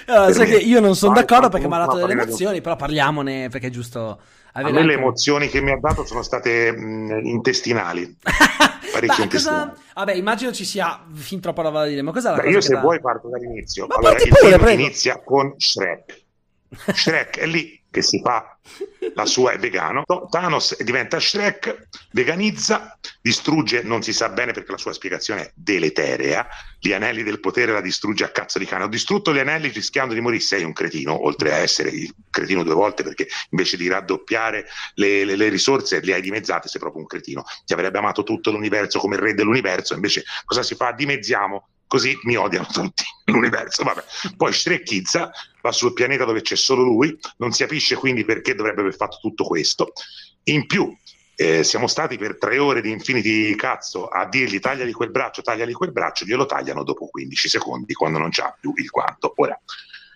Allora, 0.10 0.32
sai 0.32 0.48
che 0.48 0.56
io 0.56 0.80
non 0.80 0.96
sono 0.96 1.14
d'accordo 1.14 1.50
perché 1.50 1.68
mi 1.68 1.74
ha 1.74 1.80
dato 1.80 1.98
delle 1.98 2.14
emozioni, 2.14 2.62
però 2.62 2.78
parliamone 2.78 3.50
perché 3.50 3.68
è 3.68 3.70
giusto 3.70 4.22
avere. 4.54 4.70
A 4.70 4.72
me 4.72 4.80
anche... 4.80 4.84
le 4.84 4.94
emozioni 4.94 5.50
che 5.50 5.60
mi 5.60 5.72
ha 5.72 5.78
dato 5.78 6.06
sono 6.06 6.22
state 6.22 6.72
mh, 6.72 7.26
intestinali. 7.26 8.16
parecchio 9.06 9.28
cosa... 9.30 9.74
Vabbè, 9.94 10.14
immagino 10.14 10.52
ci 10.52 10.66
sia 10.66 11.06
fin 11.14 11.40
troppo 11.40 11.62
roba 11.62 11.82
da 11.82 11.88
dire, 11.88 12.02
ma 12.02 12.12
cos'è 12.12 12.30
la 12.30 12.36
Beh, 12.36 12.42
cosa 12.44 12.54
Io 12.54 12.62
se 12.62 12.76
vuoi 12.78 13.00
parto 13.00 13.30
dall'inizio. 13.30 13.88
Ma 13.88 13.96
allora, 13.96 14.18
il 14.22 14.28
pure, 14.28 14.50
film 14.50 14.60
prego. 14.60 14.82
inizia 14.82 15.22
con 15.24 15.54
Shrek. 15.58 16.26
Shrek 16.94 17.40
è 17.40 17.46
lì 17.46 17.82
che 17.98 18.04
si 18.04 18.22
fa 18.22 18.58
la 19.16 19.26
sua 19.26 19.54
è 19.54 19.58
vegano. 19.58 20.04
Thanos 20.30 20.82
diventa 20.84 21.20
Shrek, 21.20 21.88
veganizza, 22.12 22.98
distrugge, 23.22 23.82
non 23.82 24.04
si 24.04 24.14
sa 24.14 24.30
bene 24.30 24.52
perché 24.52 24.72
la 24.72 24.78
sua 24.78 24.94
spiegazione 24.94 25.42
è 25.42 25.52
deleterea. 25.56 26.48
Gli 26.80 26.94
anelli 26.94 27.24
del 27.24 27.40
potere 27.40 27.72
la 27.72 27.82
distrugge 27.82 28.24
a 28.24 28.30
cazzo 28.30 28.60
di 28.60 28.66
cane. 28.66 28.84
Ho 28.84 28.88
distrutto 28.88 29.34
gli 29.34 29.40
anelli 29.40 29.70
rischiando 29.70 30.14
di 30.14 30.22
morire. 30.22 30.44
Sei 30.44 30.64
un 30.64 30.74
cretino, 30.74 31.26
oltre 31.26 31.54
a 31.54 31.58
essere 31.58 31.90
il 31.90 32.14
cretino 32.30 32.62
due 32.62 32.76
volte, 32.76 33.02
perché 33.02 33.28
invece 33.50 33.78
di 33.78 33.88
raddoppiare 33.88 34.68
le, 34.96 35.26
le, 35.26 35.36
le 35.36 35.50
risorse 35.50 36.00
le 36.02 36.14
hai 36.14 36.22
dimezzate. 36.22 36.68
Sei 36.68 36.80
proprio 36.80 37.02
un 37.02 37.08
cretino. 37.08 37.44
Ti 37.66 37.74
avrebbe 37.74 37.98
amato 37.98 38.22
tutto 38.22 38.52
l'universo 38.52 39.00
come 39.00 39.16
il 39.16 39.22
re 39.22 39.34
dell'universo. 39.34 39.96
Invece, 39.96 40.24
cosa 40.46 40.62
si 40.62 40.76
fa? 40.76 40.92
Dimezziamo 40.92 41.70
così 41.88 42.18
mi 42.24 42.36
odiano 42.36 42.68
tutti 42.72 43.04
l'universo. 43.26 43.84
Vabbè. 43.84 44.04
Poi 44.36 44.54
Shrekizza 44.54 45.32
va 45.68 45.72
sul 45.72 45.94
pianeta 45.94 46.26
dove 46.26 46.42
c'è 46.42 46.56
solo 46.56 46.84
lui, 46.84 47.18
non 47.38 47.52
si 47.52 47.64
capisce 47.64 47.96
quindi 47.96 48.26
perché 48.26 48.56
dovrebbe 48.56 48.82
aver 48.82 48.96
fatto 48.96 49.18
tutto 49.22 49.44
questo. 49.44 49.92
In 50.46 50.66
più, 50.66 50.96
eh, 51.36 51.64
siamo 51.64 51.88
stati 51.88 52.18
per 52.18 52.38
tre 52.38 52.58
ore 52.58 52.82
di 52.82 52.92
infiniti 52.92 53.54
cazzo 53.56 54.08
a 54.08 54.28
dirgli 54.28 54.60
tagliali 54.60 54.92
quel 54.92 55.12
braccio, 55.12 55.42
tagliali 55.42 55.74
quel 55.74 55.92
braccio, 55.92 56.26
glielo 56.26 56.46
tagliano 56.46 56.84
dopo 56.84 57.08
15 57.08 57.50
secondi 57.50 57.94
quando 57.94 58.18
non 58.18 58.30
c'ha 58.32 58.56
più 58.60 58.74
il 58.76 58.90
quanto. 58.90 59.34
Ora, 59.36 59.60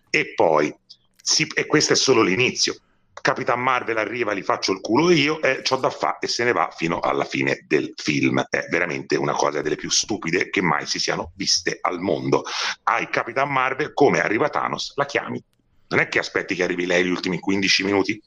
e 0.10 0.34
poi, 0.34 0.74
si, 1.22 1.48
e 1.54 1.66
questo 1.66 1.94
è 1.94 1.96
solo 1.96 2.22
l'inizio 2.22 2.76
Capitan 3.20 3.62
Marvel 3.62 3.98
arriva, 3.98 4.32
li 4.32 4.42
faccio 4.42 4.72
il 4.72 4.82
culo 4.82 5.12
io 5.12 5.42
e 5.42 5.62
ciò 5.64 5.78
da 5.78 5.90
fa 5.90 6.18
e 6.20 6.28
se 6.28 6.44
ne 6.44 6.52
va 6.52 6.74
fino 6.76 7.00
alla 7.00 7.26
fine 7.26 7.66
del 7.68 7.94
film. 7.96 8.44
È 8.50 8.68
veramente 8.70 9.16
una 9.16 9.34
cosa 9.34 9.62
delle 9.62 9.76
più 9.76 9.90
stupide 9.90 10.50
che 10.50 10.62
mai 10.62 10.86
si 10.86 11.00
siano 11.00 11.32
viste 11.36 11.78
al 11.82 12.00
mondo. 12.00 12.44
Hai 12.84 13.10
Capitan 13.10 13.52
Marvel, 13.52 13.94
come 13.94 14.22
arriva 14.22 14.50
Thanos, 14.50 14.94
la 14.96 15.06
chiami. 15.06 15.44
Non 15.90 16.00
è 16.00 16.08
che 16.08 16.20
aspetti 16.20 16.56
che 16.56 16.64
arrivi 16.64 16.86
lei 16.86 17.04
gli 17.04 17.10
ultimi 17.10 17.40
15 17.40 17.84
minuti. 17.84 18.22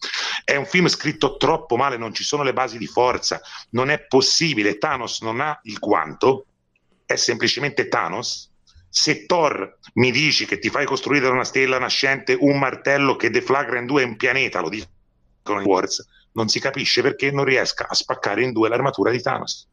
È 0.44 0.54
un 0.54 0.66
film 0.66 0.86
scritto 0.86 1.36
troppo 1.38 1.76
male, 1.76 1.96
non 1.96 2.12
ci 2.12 2.22
sono 2.22 2.42
le 2.42 2.52
basi 2.52 2.76
di 2.76 2.86
forza, 2.86 3.40
non 3.70 3.90
è 3.90 4.04
possibile. 4.06 4.76
Thanos 4.76 5.22
non 5.22 5.40
ha 5.40 5.58
il 5.62 5.78
guanto, 5.78 6.46
è 7.06 7.16
semplicemente 7.16 7.88
Thanos 7.88 8.52
se 8.96 9.26
Thor 9.26 9.80
mi 9.94 10.12
dici 10.12 10.46
che 10.46 10.60
ti 10.60 10.70
fai 10.70 10.86
costruire 10.86 11.26
da 11.26 11.32
una 11.32 11.42
stella 11.42 11.80
nascente 11.80 12.36
un 12.38 12.60
martello 12.60 13.16
che 13.16 13.28
deflagra 13.28 13.80
in 13.80 13.86
due 13.86 14.04
un 14.04 14.14
pianeta, 14.14 14.60
lo 14.60 14.68
dicono 14.68 15.60
i 15.60 15.64
Wars, 15.64 16.06
non 16.34 16.46
si 16.46 16.60
capisce 16.60 17.02
perché 17.02 17.32
non 17.32 17.44
riesca 17.44 17.88
a 17.88 17.94
spaccare 17.94 18.44
in 18.44 18.52
due 18.52 18.68
l'armatura 18.68 19.10
di 19.10 19.20
Thanos. 19.20 19.68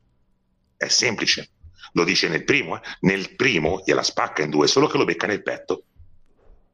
È 0.76 0.88
semplice, 0.88 1.52
lo 1.94 2.04
dice 2.04 2.30
nel 2.30 2.44
primo, 2.44 2.78
eh? 2.78 2.82
nel 3.02 3.36
primo 3.36 3.84
gliela 3.86 4.02
spacca 4.02 4.42
in 4.42 4.50
due, 4.50 4.66
solo 4.66 4.88
che 4.88 4.98
lo 4.98 5.06
becca 5.06 5.28
nel 5.28 5.44
petto. 5.44 5.84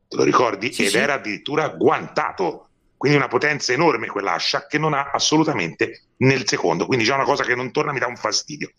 Te 0.08 0.16
lo 0.16 0.24
ricordi? 0.24 0.72
Sì, 0.72 0.86
Ed 0.86 0.92
sì. 0.92 0.98
era 0.98 1.16
addirittura 1.16 1.68
guantato. 1.68 2.70
Quindi 2.96 3.18
una 3.18 3.28
potenza 3.28 3.74
enorme 3.74 4.08
quell'ascia 4.08 4.68
che 4.68 4.78
non 4.78 4.94
ha 4.94 5.12
assolutamente 5.12 6.12
nel 6.20 6.48
secondo. 6.48 6.86
Quindi 6.86 7.04
già 7.04 7.16
una 7.16 7.26
cosa 7.26 7.44
che 7.44 7.56
non 7.56 7.74
torna 7.74 7.92
mi 7.92 8.00
dà 8.00 8.08
un 8.08 8.16
fastidio. 8.16 8.72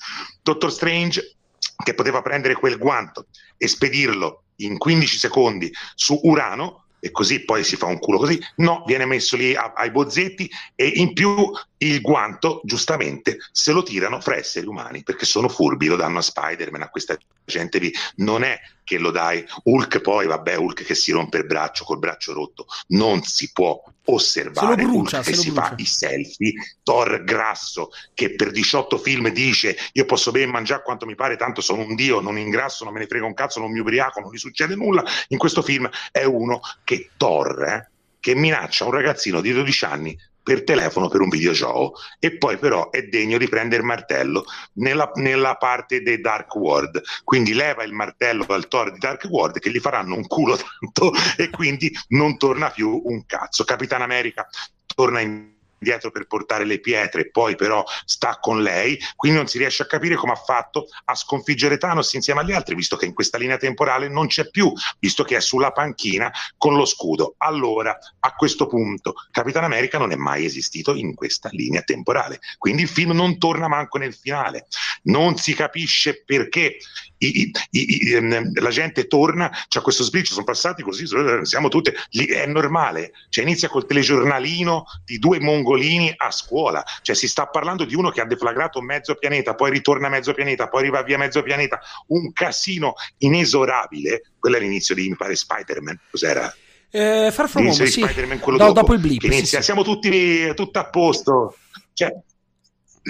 Doctor 0.43 0.73
Strange 0.73 1.38
che 1.83 1.95
poteva 1.95 2.23
prendere 2.23 2.55
quel 2.55 2.79
guanto 2.79 3.27
e 3.57 3.69
spedirlo 3.69 4.43
in 4.57 4.79
15 4.79 5.19
secondi 5.19 5.73
su 5.95 6.19
Urano 6.23 6.85
e 7.01 7.11
così 7.11 7.45
poi 7.45 7.63
si 7.63 7.77
fa 7.77 7.87
un 7.87 7.99
culo 7.99 8.19
così, 8.19 8.41
no, 8.57 8.83
viene 8.87 9.05
messo 9.05 9.37
lì 9.37 9.55
a, 9.55 9.73
ai 9.77 9.91
bozzetti 9.91 10.51
e 10.75 10.87
in 10.87 11.13
più 11.13 11.51
il 11.79 12.01
guanto 12.01 12.61
giustamente 12.65 13.39
se 13.53 13.73
lo 13.73 13.83
tirano 13.83 14.21
fra 14.21 14.37
esseri 14.37 14.67
umani 14.67 15.03
perché 15.03 15.25
sono 15.25 15.49
furbi, 15.49 15.87
lo 15.87 15.97
danno 15.97 16.19
a 16.19 16.23
Spider-Man, 16.23 16.83
a 16.83 16.89
questa 16.89 17.17
gente 17.45 17.79
lì, 17.79 17.93
non 18.17 18.43
è 18.43 18.59
che 18.85 18.99
lo 18.99 19.11
dai 19.11 19.45
Hulk 19.65 20.01
poi, 20.01 20.27
vabbè 20.27 20.57
Hulk 20.57 20.85
che 20.85 20.95
si 20.95 21.13
rompe 21.13 21.39
il 21.39 21.47
braccio 21.47 21.85
col 21.85 21.99
braccio 21.99 22.33
rotto, 22.33 22.67
non 22.89 23.23
si 23.23 23.51
può 23.53 23.83
osservare 24.07 24.83
brucia, 24.83 25.19
Hulk 25.19 25.27
che 25.27 25.35
si 25.35 25.51
brucia. 25.51 25.69
fa 25.69 25.75
i 25.77 25.85
selfie, 25.85 26.53
Thor 26.83 27.23
grasso 27.25 27.91
che 28.15 28.35
per 28.35 28.51
18 28.51 28.97
film 28.99 29.29
dice 29.29 29.77
io 29.93 30.05
posso 30.05 30.31
ben 30.31 30.51
mangiare 30.51 30.83
quanto 30.83 31.07
mi 31.07 31.15
pare, 31.15 31.37
tanto 31.37 31.61
sono 31.61 31.83
un 31.83 31.95
dio, 31.95 32.21
non 32.21 32.39
ingrasso, 32.39 32.85
non 32.85 32.93
me 32.93 33.01
ne 33.01 33.07
frega 33.07 33.27
un 33.27 33.35
cazzo, 33.35 33.61
non 33.61 33.71
mi 33.71 33.79
ubriaco, 33.79 34.21
non 34.21 34.33
gli 34.33 34.39
succede 34.39 34.75
nulla, 34.75 35.05
in 35.29 35.39
questo 35.39 35.63
film 35.63 35.89
è 36.11 36.25
uno 36.25 36.61
che 36.85 37.11
Thor, 37.17 37.63
eh, 37.65 37.91
che 38.21 38.35
minaccia 38.35 38.85
un 38.85 38.93
ragazzino 38.93 39.41
di 39.41 39.53
12 39.53 39.85
anni 39.85 40.19
per 40.49 40.65
telefono 40.65 41.09
per 41.09 41.21
un 41.21 41.29
videogioco. 41.29 41.99
E 42.19 42.39
poi 42.39 42.57
però 42.57 42.89
è 42.89 43.03
degno 43.03 43.37
di 43.37 43.49
prendere 43.49 43.83
il 43.83 43.87
martello 43.87 44.45
nella, 44.75 45.11
nella 45.17 45.57
parte 45.57 46.01
dei 46.01 46.23
Dark 46.23 46.55
World. 46.55 47.03
Quindi 47.23 47.53
leva 47.53 47.85
il 47.85 47.93
martello 47.93 48.45
dal 48.47 48.67
Thor 48.67 48.91
di 48.91 48.99
Dark 48.99 49.25
World 49.29 49.59
che 49.59 49.71
gli 49.71 49.79
faranno 49.79 50.15
un 50.15 50.27
culo 50.27 50.57
tanto 50.81 51.13
e 51.37 51.51
quindi 51.51 51.93
non 52.09 52.39
torna 52.39 52.71
più 52.71 52.99
un 53.05 53.27
cazzo. 53.27 53.65
Capitan 53.65 54.01
America 54.01 54.49
torna 54.95 55.21
in 55.21 55.57
dietro 55.79 56.11
per 56.11 56.27
portare 56.27 56.65
le 56.65 56.81
pietre, 56.81 57.31
poi 57.31 57.55
però 57.55 57.85
sta 58.05 58.39
con 58.41 58.63
lei, 58.63 58.99
quindi 59.17 59.39
non 59.39 59.47
si 59.47 59.59
riesce 59.59 59.83
a 59.83 59.87
capire 59.87 60.17
come 60.17 60.33
ha 60.33 60.37
fatto 60.37 60.89
a 61.05 61.15
sconfiggere 61.15 61.79
Thanos 61.79 62.13
insieme 62.15 62.41
agli 62.41 62.53
altri, 62.53 62.75
visto 62.75 62.97
che 62.97 63.07
in 63.07 63.15
questa 63.15 63.39
linea 63.39 63.57
temporale 63.57 64.09
non 64.09 64.27
c'è 64.27 64.51
più, 64.51 64.73
visto 64.99 65.25
che 65.25 65.37
è 65.37 65.41
sulla 65.41 65.73
panchina 65.73 66.31
con 66.57 66.75
lo 66.75 66.85
scudo. 66.85 67.35
Allora, 67.39 67.97
a 68.21 68.35
questo 68.35 68.67
punto, 68.67 69.15
Capitan 69.31 69.65
America 69.65 69.99
non 69.99 70.13
è 70.13 70.17
mai 70.17 70.45
esistito 70.45 70.95
in 70.95 71.15
questa 71.15 71.49
linea 71.53 71.83
temporale, 71.83 72.41
quindi 72.59 72.83
il 72.83 72.89
film 72.89 73.13
non 73.13 73.39
torna 73.39 73.69
manco 73.69 73.99
nel 73.99 74.15
finale, 74.15 74.67
non 75.05 75.37
si 75.37 75.55
capisce 75.55 76.23
perché 76.25 76.79
i, 77.19 77.51
i, 77.71 78.13
ehm, 78.13 78.61
la 78.61 78.71
gente 78.71 79.07
torna, 79.07 79.51
c'è 79.69 79.81
questo 79.81 80.05
sbircio, 80.05 80.33
sono 80.33 80.45
passati 80.45 80.83
così, 80.83 81.05
siamo 81.43 81.69
tutte, 81.69 81.95
è 82.11 82.47
normale, 82.47 83.13
cioè 83.29 83.45
inizia 83.45 83.69
col 83.69 83.87
telegiornalino 83.87 84.85
di 85.05 85.19
due 85.19 85.41
mongolini 85.41 86.13
a 86.17 86.31
scuola, 86.31 86.85
cioè 87.03 87.15
si 87.15 87.29
sta 87.29 87.47
parlando 87.47 87.85
di 87.85 87.95
uno 87.95 88.11
che 88.11 88.21
ha 88.21 88.27
deflagrato 88.27 88.81
mezzo 88.81 89.15
pianeta, 89.15 89.55
poi 89.55 89.71
ritorna 89.71 90.09
mezzo 90.09 90.33
pianeta, 90.33 90.69
poi 90.69 90.81
arriva 90.81 91.03
via 91.03 91.19
mezzo 91.19 91.43
pianeta, 91.43 91.81
un 92.09 92.33
casino 92.33 92.95
inesorabile, 93.19 94.23
quello 94.39 94.57
è 94.57 94.61
l'inizio 94.61 94.95
di, 94.95 95.09
mi 95.09 95.17
pare, 95.17 95.35
Spider-Man, 95.35 96.01
cos'era? 96.11 96.55
Eh, 96.91 97.31
Far 97.33 97.49
From 97.49 97.67
Home, 97.67 97.87
sì. 97.87 98.01
dopo, 98.01 98.73
dopo 98.73 98.95
il 98.95 99.01
blip, 99.01 99.23
inizia, 99.25 99.45
sì, 99.45 99.57
sì. 99.57 99.63
siamo 99.63 99.83
tutti, 99.83 100.55
tutti 100.55 100.79
a 100.79 100.89
posto, 100.89 101.57
cioè 101.93 102.15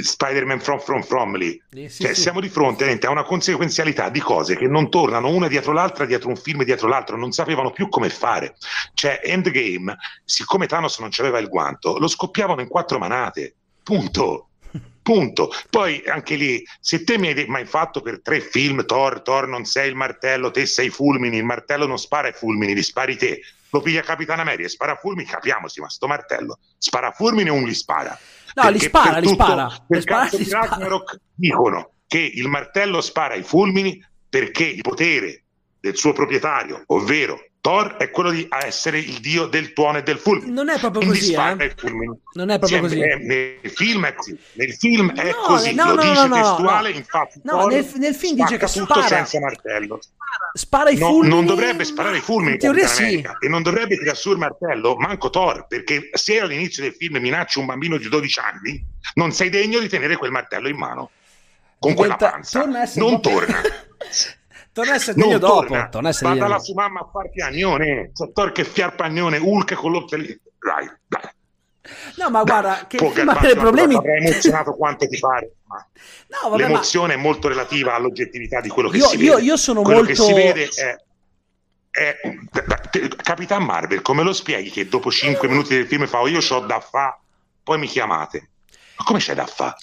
Spider-Man 0.03 0.61
From 0.61 0.81
From 0.81 1.03
From 1.03 1.37
lì. 1.37 1.61
Eh, 1.73 1.89
sì, 1.89 2.03
cioè, 2.03 2.15
sì. 2.15 2.23
siamo 2.23 2.41
di 2.41 2.49
fronte 2.49 2.99
a 3.01 3.11
una 3.11 3.25
conseguenzialità 3.25 4.09
di 4.09 4.21
cose 4.21 4.57
che 4.57 4.67
non 4.67 4.91
tornano 4.91 5.29
una 5.29 5.49
dietro 5.49 5.73
l'altra, 5.73 6.05
dietro 6.05 6.29
un 6.29 6.37
film 6.37 6.65
dietro 6.65 6.89
l'altro, 6.89 7.17
non 7.17 7.33
sapevano 7.33 7.71
più 7.71 7.89
come 7.89 8.09
fare. 8.09 8.57
Cioè, 8.95 9.21
Endgame, 9.23 9.97
siccome 10.25 10.67
Thanos 10.67 10.99
non 10.99 11.11
aveva 11.19 11.39
il 11.39 11.49
guanto, 11.49 11.99
lo 11.99 12.09
scoppiavano 12.09 12.61
in 12.61 12.69
quattro 12.69 12.99
manate. 12.99 13.55
Punto. 13.83 14.49
Punto. 15.03 15.51
Poi 15.71 16.03
anche 16.07 16.35
lì, 16.35 16.63
se 16.81 17.05
te 17.05 17.19
mi 17.19 17.29
hai 17.29 17.47
mai 17.47 17.65
fatto 17.65 18.01
per 18.01 18.21
tre 18.23 18.41
film, 18.41 18.85
Thor, 18.85 19.23
Thor 19.23 19.49
non 19.49 19.65
sei 19.65 19.89
il 19.89 19.95
martello, 19.95 20.51
te 20.51 20.67
sei 20.67 20.91
fulmini, 20.91 21.37
il 21.37 21.45
martello 21.45 21.87
non 21.87 21.99
spara 21.99 22.29
i 22.29 22.33
fulmini, 22.33 22.75
li 22.75 22.83
spari 22.83 23.17
te. 23.17 23.41
Lo 23.71 23.83
piglia 23.83 24.01
Capitana 24.01 24.45
Mary 24.45 24.65
e 24.65 24.69
spara 24.69 24.97
fulmini, 24.97 25.29
capiamoci, 25.29 25.81
ma 25.81 25.91
sto 25.91 26.07
martello 26.07 26.59
spara 26.79 27.11
fulmini 27.11 27.51
o 27.51 27.55
non 27.55 27.65
li 27.65 27.75
spara? 27.75 28.19
No, 28.55 28.71
li 28.71 28.79
spara, 28.79 29.19
li 29.19 29.29
spara. 29.29 29.69
Per 29.87 30.01
spara, 30.01 30.29
di 30.31 30.49
Ragnarok 30.51 31.21
dicono 31.35 31.93
che 32.07 32.19
il 32.19 32.49
martello 32.49 33.01
spara 33.01 33.35
i 33.35 33.43
fulmini 33.43 34.03
perché 34.29 34.65
il 34.65 34.81
potere 34.81 35.45
del 35.81 35.97
suo 35.97 36.13
proprietario, 36.13 36.83
ovvero 36.87 37.48
Thor, 37.61 37.97
è 37.97 38.11
quello 38.11 38.31
di 38.31 38.47
essere 38.65 38.99
il 38.99 39.19
dio 39.19 39.47
del 39.47 39.73
tuono 39.73 39.99
e 39.99 40.03
del 40.03 40.19
fulmine. 40.19 40.53
Non 40.53 40.69
è 40.69 40.79
proprio 40.79 41.07
così, 41.07 41.33
eh? 41.33 41.75
Non 42.33 42.51
è 42.51 42.59
proprio 42.59 42.81
così. 42.81 43.01
È, 43.01 43.17
nel 43.17 43.71
film 43.71 44.07
è 44.07 44.15
così. 44.15 44.39
Nel 44.53 44.75
film 44.75 45.13
è 45.13 45.31
no, 45.31 45.37
così, 45.45 45.75
no, 45.75 45.87
lo 45.87 45.95
no, 45.95 46.03
dice 46.03 46.29
testuale, 46.29 46.91
infatti. 46.91 47.41
No, 47.43 47.67
nel, 47.67 47.91
nel, 47.97 48.15
film 48.15 48.37
dice 48.37 48.57
che 48.57 48.67
tutto 48.67 48.95
spara. 48.95 49.07
senza 49.07 49.41
martello. 49.41 49.99
Spara 50.53 50.91
i 50.91 50.97
fulmini. 50.97 51.35
Non 51.35 51.47
dovrebbe 51.47 51.85
sparare 51.85 52.19
i 52.19 52.21
fulmini 52.21 52.53
in 52.53 52.59
teoria 52.59 52.87
sì. 52.87 53.27
e 53.41 53.49
non 53.49 53.63
dovrebbe 53.63 53.99
tirare 53.99 54.17
su 54.17 54.31
il 54.31 54.39
martello 54.39 54.95
manco 54.97 55.29
Thor, 55.29 55.67
perché 55.67 56.11
se 56.13 56.41
all'inizio 56.41 56.85
del 56.85 56.95
film 56.95 57.19
minaccia 57.19 57.59
un 57.59 57.67
bambino 57.67 57.97
di 57.97 58.09
12 58.09 58.39
anni, 58.39 58.85
non 59.15 59.33
sei 59.33 59.51
degno 59.51 59.81
di 59.81 59.89
tenere 59.89 60.17
quel 60.17 60.31
martello 60.31 60.69
in 60.69 60.77
mano. 60.77 61.11
Con 61.79 61.95
Diventa, 61.95 62.17
quella 62.17 62.33
panza. 62.33 63.01
Non 63.01 63.21
torna. 63.21 63.61
torna 64.79 64.93
a 64.93 64.97
essere 64.97 65.21
degno 65.21 65.39
dopo. 65.39 65.67
Torna, 65.67 65.89
torna 65.89 66.09
a 66.09 66.11
essere 66.11 66.29
Vada 66.31 66.49
la 66.49 66.59
sua 66.59 66.75
mamma 66.75 67.01
a 67.01 67.09
far 67.11 67.31
piagnone. 67.31 68.11
Sottor 68.13 68.53
che 68.53 68.65
fiarpagnone, 68.65 69.39
Hulk 69.39 69.75
con 69.75 69.93
l'occhiali. 69.93 70.41
Dai, 70.59 70.91
dai. 71.07 71.31
No, 72.17 72.31
ma 72.31 72.43
guarda, 72.43 72.87
che 72.87 72.99
ma 73.25 73.35
per 73.37 73.57
problemi... 73.57 73.95
Avrei 73.95 74.27
emozionato 74.27 74.75
quanto 74.75 75.07
ti 75.07 75.19
pare. 75.19 75.53
No, 76.29 76.51
vabbè, 76.51 76.67
l'emozione 76.67 77.15
ma... 77.15 77.21
è 77.21 77.23
molto 77.23 77.49
relativa 77.49 77.95
all'oggettività 77.95 78.61
di 78.61 78.69
quello 78.69 78.91
che 78.91 78.99
io, 78.99 79.07
si 79.07 79.17
io, 79.17 79.37
vede. 79.37 79.47
Io 79.47 79.57
sono 79.57 79.81
quello 79.81 80.03
molto... 80.03 80.13
che 80.13 80.29
si 80.29 80.35
vede 80.35 80.69
è 80.69 80.97
è, 81.91 82.17
Capitan 83.17 83.65
Marvel, 83.65 84.03
come 84.03 84.23
lo 84.23 84.33
spieghi 84.33 84.71
che 84.71 84.89
dopo 84.89 85.11
5 85.11 85.49
minuti 85.49 85.75
del 85.75 85.87
film 85.87 86.07
fa 86.07 86.21
oh, 86.21 86.29
io 86.29 86.41
ho 86.47 86.61
da 86.61 86.81
fa, 86.81 87.19
poi 87.63 87.79
mi 87.79 87.87
chiamate? 87.87 88.51
Ma 88.97 89.05
come 89.05 89.19
c'è 89.19 89.35
da 89.35 89.47
fa? 89.47 89.75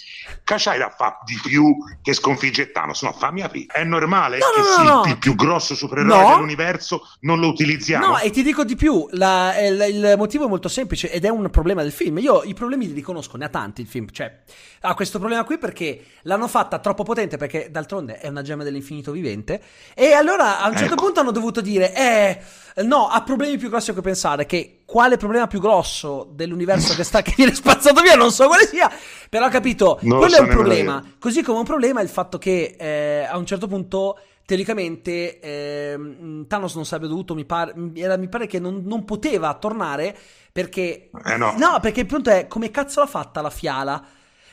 Da 0.44 0.90
fa 0.96 1.20
di 1.26 1.40
più 1.42 1.76
che 2.02 2.14
sconfigge 2.14 2.72
Thanos? 2.72 3.02
No, 3.04 3.14
fammi 3.14 3.42
aprire. 3.42 3.74
È 3.74 3.84
normale 3.84 4.38
no, 4.38 4.46
che 4.54 4.60
no, 4.60 4.66
sì, 4.66 4.84
no, 4.84 5.04
il 5.14 5.18
più 5.18 5.36
grosso 5.36 5.76
supereroe 5.76 6.18
No. 6.22 6.30
dell'universo 6.30 7.08
non 7.22 7.40
lo 7.40 7.48
utilizziamo? 7.48 8.08
No, 8.08 8.20
e 8.20 8.30
ti 8.30 8.44
dico 8.44 8.64
di 8.64 8.76
più, 8.76 9.08
la- 9.12 9.58
il, 9.60 9.86
il 9.90 10.14
motivo 10.18 10.46
è 10.46 10.48
molto 10.48 10.68
semplice 10.70 11.12
ed 11.12 11.26
è 11.26 11.30
un 11.30 11.50
problema 11.50 11.82
del 11.82 11.92
film. 11.92 12.18
Io 12.20 12.44
i 12.44 12.54
problemi 12.54 12.88
li 12.88 12.94
riconosco, 12.94 13.38
ne 13.38 13.46
ha 13.46 13.50
tanti 13.50 13.82
il 13.82 13.88
film, 13.88 14.08
cioè 14.12 14.44
ha 14.82 14.94
questo 14.94 15.18
problema 15.20 15.44
qui 15.44 15.58
perché 15.58 16.06
l'hanno 16.24 16.48
fatta 16.48 16.78
troppo 16.80 17.04
potente 17.04 17.38
perché 17.38 17.70
d'altronde 17.72 18.20
è 18.20 18.28
una 18.28 18.44
gemma 18.44 18.64
dell'infinito 18.64 19.12
vivente 19.12 19.60
e 19.96 20.14
allora 20.14 20.60
a 20.62 20.68
un 20.68 20.78
certo 20.78 20.94
Ecco. 20.94 21.04
punto 21.06 21.20
hanno 21.22 21.32
dovuto 21.32 21.60
dire 21.62 21.94
eh 21.96 22.40
no, 22.84 23.08
ha 23.08 23.24
problemi 23.24 23.58
più 23.58 23.70
grossi 23.70 23.90
a 23.90 23.94
cui 23.94 24.02
pensare, 24.04 24.46
che 24.46 24.82
quale 24.86 25.18
problema 25.18 25.48
più 25.48 25.60
grosso 25.60 26.30
dell'universo 26.32 26.94
che 26.94 27.04
sta 27.04 27.22
che 27.24 27.34
viene 27.36 27.54
spazzato 27.56 28.02
via, 28.02 28.16
non 28.16 28.32
so 28.32 28.48
quale 28.48 28.68
sia, 28.68 28.92
però 29.30 29.46
ho 29.46 29.50
capito, 29.50 29.98
Non 30.16 30.30
lo 30.30 30.30
quello 30.30 30.36
è 30.38 30.40
un 30.42 30.48
problema. 30.48 31.02
io. 31.04 31.14
Così 31.20 31.42
come 31.44 31.60
un 31.60 31.66
problema 31.66 32.00
è 32.00 32.04
il 32.04 32.10
fatto 32.10 32.38
che 32.38 32.76
eh, 32.78 33.28
a 33.30 33.38
un 33.38 33.46
certo 33.46 33.68
punto, 33.68 34.18
teoricamente, 34.46 35.40
ehm, 35.40 36.48
Thanos 36.48 36.76
non 36.76 36.86
sarebbe 36.86 37.08
dovuto, 37.08 37.34
mi 37.36 37.46
pare, 37.46 37.74
era- 37.96 38.18
mi 38.18 38.30
pare 38.30 38.48
che 38.48 38.60
non, 38.60 38.84
non 38.86 39.04
poteva 39.06 39.54
tornare 39.56 40.16
perché... 40.52 41.10
Eh 41.26 41.38
no. 41.38 41.56
perché 41.82 42.02
il 42.02 42.06
punto 42.06 42.30
è 42.30 42.48
come 42.48 42.72
cazzo 42.72 43.00
l'ha 43.02 43.08
fatta 43.08 43.42
la 43.42 43.50
fiala? 43.50 44.04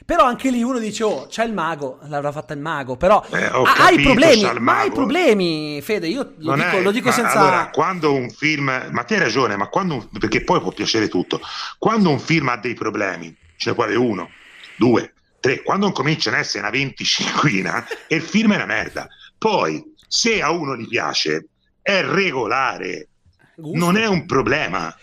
Però 0.05 0.25
anche 0.25 0.51
lì 0.51 0.65
uno 0.65 0.79
dice, 0.79 1.05
oh, 1.05 1.27
c'è 1.29 1.45
il 1.45 1.53
mago, 1.53 2.01
l'avrà 2.09 2.33
fatta 2.33 2.53
il 2.55 2.59
mago, 2.61 2.97
però 2.97 3.23
Eh, 3.31 3.45
ha, 3.45 3.61
ha 3.63 3.91
i 3.91 4.03
capito, 4.03 4.03
problemi, 4.09 4.43
ma 4.43 4.49
ha 4.49 4.53
i 4.55 4.61
mago. 4.89 4.95
problemi, 4.95 5.81
Fede, 5.81 6.09
io 6.09 6.33
lo 6.39 6.51
Non 6.57 6.59
dico, 6.59 6.77
è- 6.79 6.83
lo 6.83 6.91
dico 6.91 7.07
ma 7.09 7.13
senza... 7.15 7.39
Allora, 7.39 7.71
quando 7.71 8.13
un 8.13 8.29
film, 8.31 8.89
ma 8.91 9.03
ti 9.05 9.15
hai 9.15 9.21
ragione, 9.21 9.55
ma 9.57 9.69
quando 9.69 9.95
un- 9.95 10.09
perché 10.19 10.43
poi 10.43 10.61
può 10.61 10.73
piacere 10.73 11.07
tutto, 11.07 11.41
quando 11.79 12.11
un 12.11 12.19
film 12.19 12.49
ha 12.49 12.57
dei 12.57 12.75
problemi, 12.75 13.33
ce 13.57 13.71
ne 13.71 13.75
può 13.77 13.85
avere 13.85 13.99
uno, 14.01 14.29
due, 14.77 15.13
tre, 15.43 15.63
quando 15.65 15.91
cominciano 15.91 16.37
a 16.37 16.39
essere 16.39 16.61
una 16.61 16.71
venticinquina, 16.71 17.85
e 18.07 18.15
il 18.15 18.23
film 18.23 18.53
è 18.53 18.55
una 18.55 18.65
merda. 18.65 19.09
Poi, 19.37 19.83
se 20.07 20.41
a 20.41 20.53
uno 20.53 20.77
gli 20.77 20.87
piace, 20.87 21.49
è 21.83 22.01
regolare, 22.05 23.09
Gusto. 23.57 23.77
non 23.77 23.97
è 23.97 24.07
un 24.07 24.25
problema. 24.25 24.97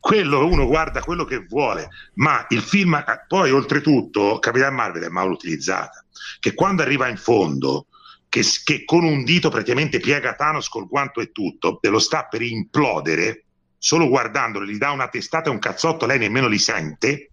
Quello 0.00 0.46
uno 0.46 0.66
guarda 0.66 1.00
quello 1.00 1.24
che 1.24 1.44
vuole, 1.46 1.88
ma 2.14 2.46
il 2.48 2.62
film, 2.62 2.94
eh, 2.94 3.24
poi 3.28 3.50
oltretutto, 3.50 4.38
Capitan 4.38 4.74
Marvel 4.74 5.02
è 5.02 5.08
mal 5.08 5.30
utilizzata, 5.30 6.02
che 6.40 6.54
quando 6.54 6.80
arriva 6.80 7.08
in 7.08 7.18
fondo, 7.18 7.88
che, 8.30 8.42
che 8.64 8.86
con 8.86 9.04
un 9.04 9.22
dito 9.22 9.50
praticamente 9.50 10.00
piega 10.00 10.34
Thanos 10.34 10.70
col 10.70 10.88
guanto 10.88 11.20
e 11.20 11.30
tutto, 11.30 11.78
e 11.82 11.88
lo 11.88 11.98
sta 11.98 12.24
per 12.24 12.40
implodere, 12.40 13.44
solo 13.76 14.08
guardandolo 14.08 14.64
gli 14.64 14.78
dà 14.78 14.92
una 14.92 15.08
testata 15.08 15.50
e 15.50 15.52
un 15.52 15.58
cazzotto, 15.58 16.06
lei 16.06 16.18
nemmeno 16.18 16.48
li 16.48 16.58
sente. 16.58 17.32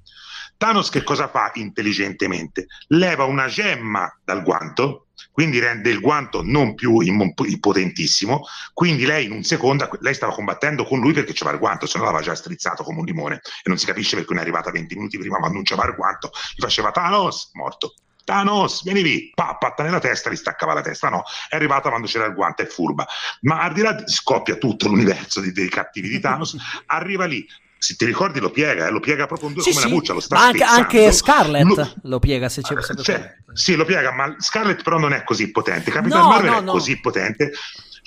Thanos 0.58 0.90
che 0.90 1.04
cosa 1.04 1.28
fa 1.28 1.52
intelligentemente? 1.56 2.68
Leva 2.88 3.26
una 3.26 3.48
gemma 3.48 4.12
dal 4.24 4.42
guanto, 4.44 5.08
quindi 5.32 5.60
rende 5.60 5.90
il 5.90 6.00
guanto 6.00 6.42
non 6.44 6.76
più 6.76 7.00
im- 7.02 7.34
potentissimo, 7.60 8.44
quindi 8.74 9.06
lei 9.06 9.26
in 9.26 9.32
un 9.34 9.44
secondo, 9.44 9.90
lei 10.00 10.14
stava 10.14 10.34
combattendo 10.34 10.86
con 10.86 11.00
lui 11.00 11.14
perché 11.14 11.34
c'era 11.34 11.52
il 11.52 11.60
guanto, 11.60 11.86
se 11.86 11.98
no 11.98 12.06
l'aveva 12.06 12.24
già 12.24 12.36
strizzato 12.36 12.84
come 12.84 13.00
un 13.00 13.06
limone 13.06 13.36
e 13.36 13.70
non 13.70 13.78
si 13.78 13.86
capisce 13.86 14.16
perché 14.16 14.32
non 14.34 14.40
è 14.42 14.46
arrivata 14.46 14.72
20 14.72 14.96
minuti 14.96 15.18
prima 15.18 15.38
quando 15.38 15.56
non 15.56 15.64
c'era 15.64 15.86
il 15.88 15.96
guanto, 15.96 16.32
gli 16.56 16.62
faceva 16.62 16.92
Thanos, 16.92 17.50
morto. 17.54 17.94
Thanos, 18.26 18.82
vieni 18.84 19.04
lì, 19.04 19.32
pa, 19.36 19.56
patta 19.56 19.84
nella 19.84 20.00
testa, 20.00 20.32
gli 20.32 20.36
staccava 20.36 20.74
la 20.74 20.82
testa. 20.82 21.10
No, 21.10 21.22
è 21.48 21.56
arrivata 21.56 21.90
quando 21.90 22.08
c'era 22.08 22.26
il 22.26 22.34
guanto, 22.34 22.64
è 22.64 22.66
furba. 22.66 23.06
Ma 23.42 23.62
al 23.62 23.72
di 23.74 23.82
là, 23.82 23.94
di- 23.94 24.04
scoppia 24.08 24.56
tutto 24.56 24.88
l'universo 24.88 25.42
di- 25.42 25.52
dei 25.52 25.70
cattivi 25.70 26.10
di 26.10 26.20
Thanos, 26.20 26.58
arriva 26.88 27.26
lì. 27.26 27.46
Se 27.86 27.96
ti 27.96 28.06
ricordi, 28.06 28.40
lo 28.40 28.50
piega, 28.50 28.88
eh, 28.88 28.90
lo 28.90 29.00
piega 29.00 29.28
proprio 29.28 29.50
in 29.50 29.54
due 29.54 29.64
Sì, 29.64 29.70
come 29.70 29.82
sì, 29.82 29.88
una 29.88 29.96
buccia, 29.96 30.14
lo 30.14 30.20
sta 30.20 30.36
ma 30.36 30.46
anche, 30.46 30.64
anche 30.64 31.12
Scarlett 31.12 31.66
Lo- 31.68 31.94
lo 32.02 32.20
piega 32.20 32.50
se 32.50 32.62
c'è 32.64 32.82
sempre 32.82 33.04
cioè, 33.04 33.36
sì, 33.54 33.76
lo 33.76 33.86
piega, 33.86 34.12
ma 34.12 34.36
Scarlett 34.40 34.82
però 34.82 34.98
non 34.98 35.14
è 35.14 35.24
così 35.24 35.52
potente. 35.52 35.92
Capitan 35.92 36.22
No, 36.22 36.28
Marvel 36.30 36.52
no, 36.52 36.58
è 36.58 36.62
no. 36.62 36.72
così 36.72 37.00
potente. 37.00 37.52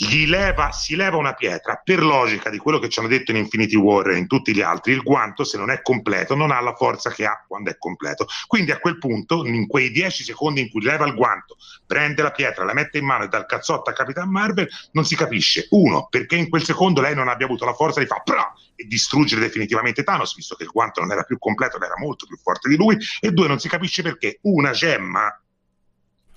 Gli 0.01 0.29
leva, 0.29 0.71
si 0.71 0.95
leva 0.95 1.17
una 1.17 1.35
pietra 1.35 1.81
per 1.83 2.05
logica 2.05 2.51
di 2.51 2.59
quello 2.59 2.79
che 2.79 2.89
ci 2.89 3.01
hanno 3.01 3.09
detto 3.09 3.33
in 3.33 3.37
Infinity 3.39 3.75
War 3.75 4.11
e 4.11 4.17
in 4.17 4.29
tutti 4.29 4.55
gli 4.55 4.61
altri. 4.61 4.93
Il 4.93 5.03
guanto, 5.03 5.43
se 5.43 5.59
non 5.59 5.73
è 5.73 5.83
completo, 5.83 6.37
non 6.37 6.53
ha 6.53 6.61
la 6.61 6.77
forza 6.77 7.11
che 7.11 7.27
ha 7.27 7.45
quando 7.49 7.71
è 7.71 7.79
completo. 7.79 8.29
Quindi 8.47 8.71
a 8.71 8.79
quel 8.79 8.99
punto, 8.99 9.45
in 9.45 9.67
quei 9.67 9.91
10 9.91 10.23
secondi 10.23 10.61
in 10.61 10.71
cui 10.71 10.83
leva 10.83 11.05
il 11.05 11.17
guanto, 11.17 11.57
prende 11.85 12.23
la 12.23 12.31
pietra, 12.31 12.65
la 12.65 12.75
mette 12.75 12.99
in 12.99 13.07
mano 13.07 13.25
e 13.25 13.29
dà 13.29 13.39
il 13.39 13.47
cazzotto 13.47 13.91
a 13.91 13.93
Capitan 13.93 14.31
Marvel, 14.31 14.69
non 14.93 15.05
si 15.05 15.17
capisce. 15.17 15.67
Uno, 15.71 16.07
perché 16.09 16.37
in 16.37 16.49
quel 16.49 16.63
secondo 16.63 17.01
lei 17.01 17.17
non 17.17 17.27
abbia 17.27 17.47
avuto 17.47 17.65
la 17.65 17.75
forza 17.75 17.99
di 17.99 18.07
fare 18.07 18.23
"Pra!" 18.25 18.53
e 18.77 18.85
distruggere 18.85 19.41
definitivamente 19.41 20.05
Thanos, 20.05 20.37
visto 20.37 20.55
che 20.55 20.63
il 20.63 20.71
guanto 20.71 21.01
non 21.01 21.11
era 21.11 21.25
più 21.25 21.41
completo, 21.41 21.77
ma 21.77 21.87
era 21.87 21.99
molto 21.99 22.25
più 22.25 22.37
forte 22.37 22.69
di 22.69 22.77
lui. 22.77 22.97
E 23.19 23.33
due, 23.33 23.49
non 23.49 23.59
si 23.59 23.69
capisce 23.69 24.03
perché 24.03 24.39
una 24.43 24.71
gemma 24.71 25.37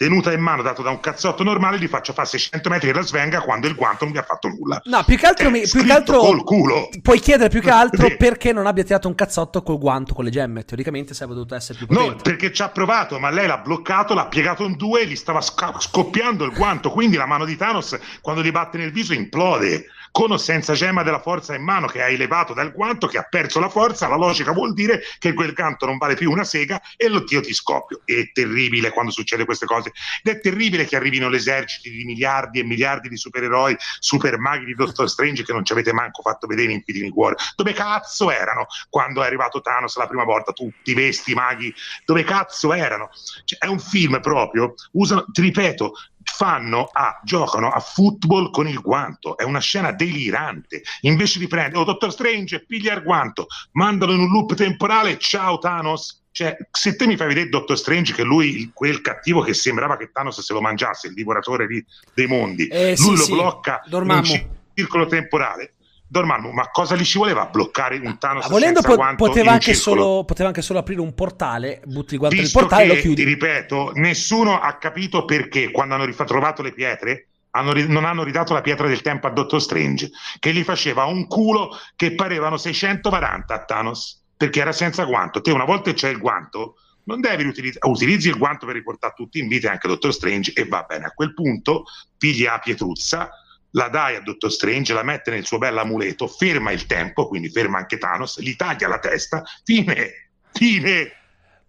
tenuta 0.02 0.32
in 0.34 0.42
mano 0.42 0.64
dato 0.64 0.82
da 0.82 0.90
un 0.90 1.00
cazzotto 1.00 1.44
normale 1.44 1.78
gli 1.78 1.86
faccia 1.88 2.12
fare 2.12 2.28
600 2.28 2.70
metri 2.70 2.88
della 2.92 3.04
svenga 3.04 3.42
quando 3.42 3.68
il 3.68 3.76
guanto 3.76 4.06
non 4.06 4.14
gli 4.16 4.18
ha 4.18 4.24
fatto 4.24 4.48
nulla. 4.48 4.82
No, 4.86 5.04
più 5.06 5.16
che 5.16 5.28
altro, 5.28 5.52
mi- 5.52 5.60
più 5.60 5.68
scritto 5.68 5.86
che 5.86 5.92
altro 5.94 6.18
col 6.18 6.44
culo. 6.44 6.90
puoi 7.04 7.20
chiedere 7.20 7.50
più 7.50 7.62
che 7.62 7.70
altro 7.72 8.08
Sì. 8.08 8.16
perché 8.18 8.52
non 8.52 8.66
abbia 8.66 8.84
tirato 8.84 9.08
un 9.08 9.14
cazzotto 9.14 9.62
col 9.62 9.78
guanto 9.78 10.16
con 10.16 10.24
le 10.24 10.32
gemme. 10.32 10.66
Teoricamente 10.66 11.14
sarebbe 11.14 11.36
dovuto 11.36 11.54
essere 11.54 11.78
più 11.78 11.86
No, 11.92 12.00
potente. 12.02 12.24
perché 12.24 12.52
ci 12.52 12.64
ha 12.64 12.70
provato, 12.70 13.20
ma 13.20 13.30
lei 13.30 13.46
l'ha 13.46 13.60
bloccato, 13.60 14.16
l'ha 14.16 14.26
piegato 14.26 14.64
in 14.64 14.76
due 14.76 15.02
e 15.02 15.06
gli 15.08 15.16
stava 15.16 15.40
sca- 15.40 15.76
scoppiando 15.78 16.46
il 16.46 16.52
guanto. 16.54 16.90
Quindi 16.90 17.16
la 17.18 17.28
mano 17.28 17.46
di 17.46 17.56
Thanos, 17.56 17.96
quando 18.22 18.42
gli 18.42 18.52
batte 18.52 18.80
nel 18.80 18.92
viso, 18.92 19.14
implode. 19.14 19.86
Con 20.12 20.32
o 20.32 20.38
senza 20.38 20.74
gemma 20.74 21.04
della 21.04 21.22
forza 21.22 21.56
in 21.56 21.64
mano 21.64 21.88
che 21.88 22.02
ha 22.02 22.10
elevato 22.10 22.54
dal 22.54 22.74
guanto, 22.74 23.08
che 23.08 23.18
ha 23.18 23.24
perso 23.24 23.60
la 23.60 23.70
forza, 23.70 24.08
la 24.08 24.18
logica 24.18 24.52
vuol 24.52 24.74
dire 24.74 25.02
che 25.20 25.34
quel 25.34 25.54
canto 25.54 25.86
non 25.86 25.98
vale 25.98 26.16
più 26.16 26.30
una 26.30 26.44
sega 26.44 26.82
e 26.98 27.08
lo 27.08 27.24
io 27.28 27.42
ti 27.42 27.54
scoppio. 27.54 28.02
È 28.04 28.32
terribile 28.34 28.92
quando 28.92 29.12
succede 29.12 29.46
queste 29.46 29.66
cose. 29.66 29.92
Ed 30.22 30.36
è 30.36 30.40
terribile 30.42 30.86
che 30.86 30.96
arrivino 30.98 31.30
l'esercito 31.30 31.90
di 31.90 32.04
miliardi 32.04 32.60
e 32.60 32.64
miliardi 32.64 33.08
di 33.08 33.16
supereroi, 33.16 33.76
super 34.00 34.38
maghi 34.38 34.66
di 34.66 34.76
Doctor 34.76 35.10
Strange 35.10 35.44
che 35.44 35.54
non 35.54 35.64
ci 35.64 35.72
avete 35.72 35.94
manco 35.94 36.22
fatto 36.22 36.46
vedere 36.46 36.72
in 36.72 36.78
Infinity 36.78 37.10
War. 37.14 37.36
Dove 37.56 37.74
cazzo 37.74 38.32
erano 38.32 38.68
quando 38.90 39.24
è 39.24 39.26
arrivato 39.26 39.62
Thanos 39.62 39.96
la 39.98 40.08
prima 40.08 40.26
volta? 40.26 40.52
Tutti 40.52 40.94
vesti 40.94 41.34
maghi 41.34 41.74
dove 42.06 42.24
cazzo 42.24 42.74
erano? 42.74 43.10
Cioè, 43.46 43.60
è 43.60 43.68
un 43.68 43.80
film 43.80 44.20
proprio, 44.20 44.74
usano, 44.92 45.26
ti 45.32 45.42
ripeto, 45.42 45.94
fanno 46.24 46.90
a, 46.92 47.20
giocano 47.24 47.70
a 47.70 47.80
football 47.80 48.52
con 48.52 48.68
il 48.68 48.80
guanto, 48.80 49.38
è 49.38 49.44
una 49.44 49.60
scena 49.60 49.92
delirante. 49.92 50.82
Invece 51.02 51.40
di 51.40 51.48
prendere, 51.48 51.78
oh 51.80 51.84
Dottor 51.84 52.12
Strange, 52.12 52.66
piglia 52.66 52.94
il 52.94 53.04
guanto, 53.04 53.48
mandalo 53.74 54.14
in 54.14 54.20
un 54.20 54.30
loop 54.32 54.54
temporale, 54.56 55.18
ciao 55.18 55.58
Thanos. 55.58 56.20
Cioè, 56.34 56.56
se 56.72 56.96
te 56.96 57.08
mi 57.08 57.18
fai 57.18 57.28
vedere 57.28 57.50
Dottor 57.50 57.78
Strange 57.78 58.14
che 58.14 58.24
lui, 58.24 58.72
quel 58.74 59.02
cattivo 59.02 59.42
che 59.42 59.54
sembrava 59.54 59.98
che 59.98 60.12
Thanos 60.14 60.40
se 60.42 60.54
lo 60.54 60.62
mangiasse, 60.62 61.08
il 61.08 61.14
divoratore 61.14 61.68
di- 61.68 61.84
dei 62.14 62.26
mondi, 62.28 62.68
Eh, 62.68 62.96
lui 62.96 62.96
sì, 62.96 63.10
lo 63.18 63.24
sì, 63.24 63.32
blocca 63.34 63.82
in 63.84 63.90
Dormammu. 63.92 64.32
un 64.32 64.48
circolo 64.74 65.06
temporale. 65.08 65.74
Dormammu, 66.12 66.52
ma 66.52 66.70
cosa 66.72 66.98
gli 66.98 67.06
ci 67.06 67.18
voleva 67.18 67.46
bloccare 67.46 67.98
un 67.98 68.18
Thanos 68.18 68.44
Ah, 68.44 68.50
volendo 68.50 68.82
senza 68.82 68.90
po- 68.90 68.96
guanto 68.98 69.24
poteva, 69.24 69.52
anche 69.54 69.74
solo, 69.74 70.26
poteva 70.26 70.50
anche 70.50 70.62
solo 70.62 70.80
aprire 70.80 71.00
un 71.00 71.14
portale, 71.16 71.82
butti 71.86 72.16
il 72.16 72.20
guanto 72.20 72.36
Visto 72.36 72.60
portale 72.60 72.84
e 72.84 72.88
che, 72.88 72.94
lo 72.96 73.00
chiudi. 73.00 73.16
ti 73.16 73.24
ripeto, 73.24 73.92
nessuno 73.96 74.60
ha 74.60 74.76
capito 74.76 75.24
perché 75.24 75.72
quando 75.72 75.94
hanno 75.96 76.04
rifa- 76.04 76.26
trovato 76.26 76.62
le 76.62 76.74
pietre 76.74 77.28
hanno 77.52 77.72
non 77.88 78.04
hanno 78.04 78.24
ridato 78.24 78.54
la 78.54 78.60
pietra 78.60 78.88
del 78.90 79.02
tempo 79.02 79.28
a 79.28 79.30
Dottor 79.30 79.62
Strange, 79.62 80.10
che 80.40 80.52
gli 80.52 80.64
faceva 80.64 81.06
un 81.06 81.28
culo 81.28 81.78
che 81.96 82.14
parevano 82.14 82.58
640 82.58 83.54
a 83.54 83.64
Thanos, 83.64 84.22
perché 84.36 84.60
era 84.60 84.74
senza 84.74 85.06
guanto. 85.06 85.40
Te 85.40 85.52
una 85.52 85.64
volta 85.66 85.94
c'è 85.94 86.10
il 86.10 86.18
guanto, 86.18 86.76
non 87.06 87.22
devi 87.22 87.46
utilizzare, 87.46 87.90
utilizzi 87.90 88.28
il 88.28 88.38
guanto 88.38 88.66
per 88.66 88.76
riportare 88.76 89.14
tutti 89.16 89.40
in 89.40 89.48
vita 89.48 89.70
e 89.70 89.72
anche 89.72 89.88
Dottor 89.88 90.14
Strange 90.14 90.52
e 90.54 90.66
va 90.68 90.84
bene. 90.88 91.06
A 91.06 91.12
quel 91.12 91.34
punto 91.34 91.86
pigli 92.18 92.44
la 92.44 92.60
pietruzza, 92.62 93.30
la 93.72 93.88
dai 93.90 94.16
a 94.16 94.22
Dottor 94.22 94.52
Strange, 94.52 94.94
la 94.94 95.04
mette 95.04 95.32
nel 95.32 95.46
suo 95.46 95.58
bell'amuleto, 95.58 96.28
ferma 96.28 96.72
il 96.72 96.86
tempo, 96.86 97.28
quindi 97.28 97.50
ferma 97.50 97.78
anche 97.78 97.98
Thanos, 97.98 98.40
gli 98.42 98.56
taglia 98.56 98.88
la 98.88 99.00
testa, 99.00 99.44
fine, 99.64 100.30
fine. 100.52 101.12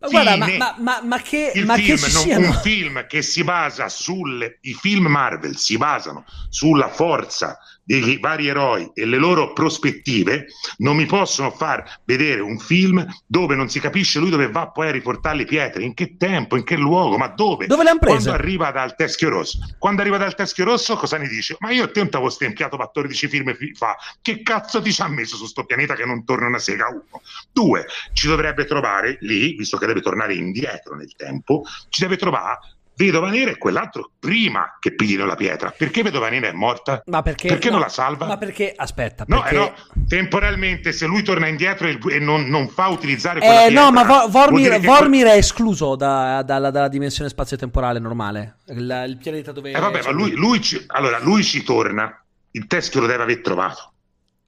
Ma 0.00 0.08
guarda, 0.08 0.36
ma, 0.36 0.46
ma- 0.56 0.76
ma- 0.78 1.02
ma 1.04 1.18
che, 1.22 1.52
Il 1.54 1.64
ma 1.64 1.76
che 1.76 1.96
film, 1.96 1.98
ci 2.10 2.28
non- 2.30 2.42
un 2.44 2.52
film 2.54 3.06
che 3.06 3.22
si 3.22 3.44
basa 3.44 3.88
sulle 3.88 4.58
i 4.62 4.74
film 4.74 5.06
Marvel 5.06 5.56
si 5.56 5.76
basano 5.76 6.24
sulla 6.48 6.88
forza 6.88 7.56
dei 7.84 8.18
vari 8.18 8.46
eroi 8.46 8.90
e 8.94 9.04
le 9.04 9.18
loro 9.18 9.52
prospettive, 9.52 10.46
non 10.78 10.96
mi 10.96 11.06
possono 11.06 11.50
far 11.50 12.00
vedere 12.04 12.40
un 12.40 12.58
film 12.58 13.04
dove 13.26 13.54
non 13.54 13.68
si 13.68 13.80
capisce 13.80 14.18
lui 14.18 14.30
dove 14.30 14.50
va 14.50 14.70
poi 14.70 14.88
a 14.88 14.92
riportare 14.92 15.36
le 15.36 15.44
pietre, 15.44 15.82
in 15.82 15.94
che 15.94 16.16
tempo, 16.16 16.56
in 16.56 16.64
che 16.64 16.76
luogo, 16.76 17.16
ma 17.18 17.28
dove? 17.28 17.66
Dove 17.66 17.82
le 17.82 17.90
han 17.90 17.98
prese? 17.98 18.28
Quando 18.28 18.32
arriva 18.32 18.70
dal 18.70 18.94
Teschio 18.94 19.28
Rosso, 19.28 19.58
quando 19.78 20.00
arriva 20.00 20.16
dal 20.16 20.34
Teschio 20.34 20.64
Rosso, 20.64 20.96
cosa 20.96 21.18
ne 21.18 21.28
dice? 21.28 21.56
Ma 21.58 21.70
io 21.70 21.84
a 21.84 21.90
te 21.90 22.00
non 22.00 22.30
stempiato 22.30 22.76
14 22.76 23.28
film 23.28 23.54
fi- 23.54 23.74
fa, 23.74 23.96
che 24.20 24.42
cazzo 24.42 24.80
ti 24.80 24.92
ci 24.92 25.02
ha 25.02 25.08
messo 25.08 25.36
su 25.36 25.46
sto 25.46 25.64
pianeta 25.64 25.94
che 25.94 26.04
non 26.04 26.24
torna 26.24 26.46
una 26.46 26.58
sega? 26.58 26.88
Uno. 26.88 27.22
Due, 27.52 27.86
ci 28.12 28.26
dovrebbe 28.26 28.64
trovare 28.64 29.18
lì, 29.20 29.54
visto 29.54 29.76
che 29.76 29.86
deve 29.86 30.00
tornare 30.00 30.34
indietro 30.34 30.94
nel 30.94 31.14
tempo, 31.16 31.62
ci 31.88 32.02
deve 32.02 32.16
trovare 32.16 32.58
Vedova 32.94 33.30
Nera 33.30 33.50
e 33.50 33.58
quell'altro 33.58 34.12
prima 34.18 34.76
che 34.78 34.94
piglino 34.94 35.24
la 35.24 35.34
pietra. 35.34 35.74
Perché 35.76 36.02
Vedova 36.02 36.28
Nera 36.28 36.48
è 36.48 36.52
morta? 36.52 37.02
Ma 37.06 37.22
perché, 37.22 37.48
perché 37.48 37.68
no, 37.68 37.74
non 37.74 37.82
la 37.82 37.88
salva? 37.88 38.26
Ma 38.26 38.36
perché, 38.36 38.72
aspetta, 38.76 39.24
no, 39.26 39.40
perché... 39.40 39.54
eh 39.54 39.58
no, 39.58 39.74
temporalmente 40.06 40.92
se 40.92 41.06
lui 41.06 41.22
torna 41.22 41.46
indietro 41.46 41.88
e, 41.88 42.18
non, 42.18 42.44
non, 42.44 42.68
fa 42.68 42.88
utilizzare 42.88 43.38
eh, 43.38 43.46
quella 43.46 43.64
eh, 43.64 43.66
pietra... 43.68 43.84
No, 43.84 43.90
ma 43.90 44.04
Vo- 44.04 44.28
Vormir, 44.28 44.80
Vormir 44.80 45.22
quel... 45.22 45.34
è 45.34 45.38
escluso 45.38 45.96
da, 45.96 46.42
dalla, 46.42 46.70
dalla, 46.70 46.88
dimensione 46.88 47.30
spazio-temporale 47.30 47.98
normale. 47.98 48.58
Il, 48.66 49.04
il 49.08 49.16
pianeta 49.16 49.52
dove... 49.52 49.72
Eh 49.72 49.80
vabbè, 49.80 50.02
ma 50.04 50.10
lui, 50.10 50.32
lui, 50.32 50.60
ci, 50.60 50.82
allora, 50.88 51.18
lui 51.18 51.42
ci 51.42 51.62
torna, 51.62 52.22
il 52.52 52.66
teschio 52.66 53.00
lo 53.00 53.06
deve 53.06 53.22
aver 53.22 53.40
trovato. 53.40 53.92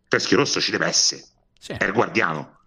Il 0.03 0.09
teschio 0.09 0.37
rosso 0.37 0.61
ci 0.61 0.71
deve 0.71 0.87
essere. 0.87 1.23
Sì. 1.59 1.73
È 1.73 1.85
il 1.85 1.93
guardiano. 1.93 2.59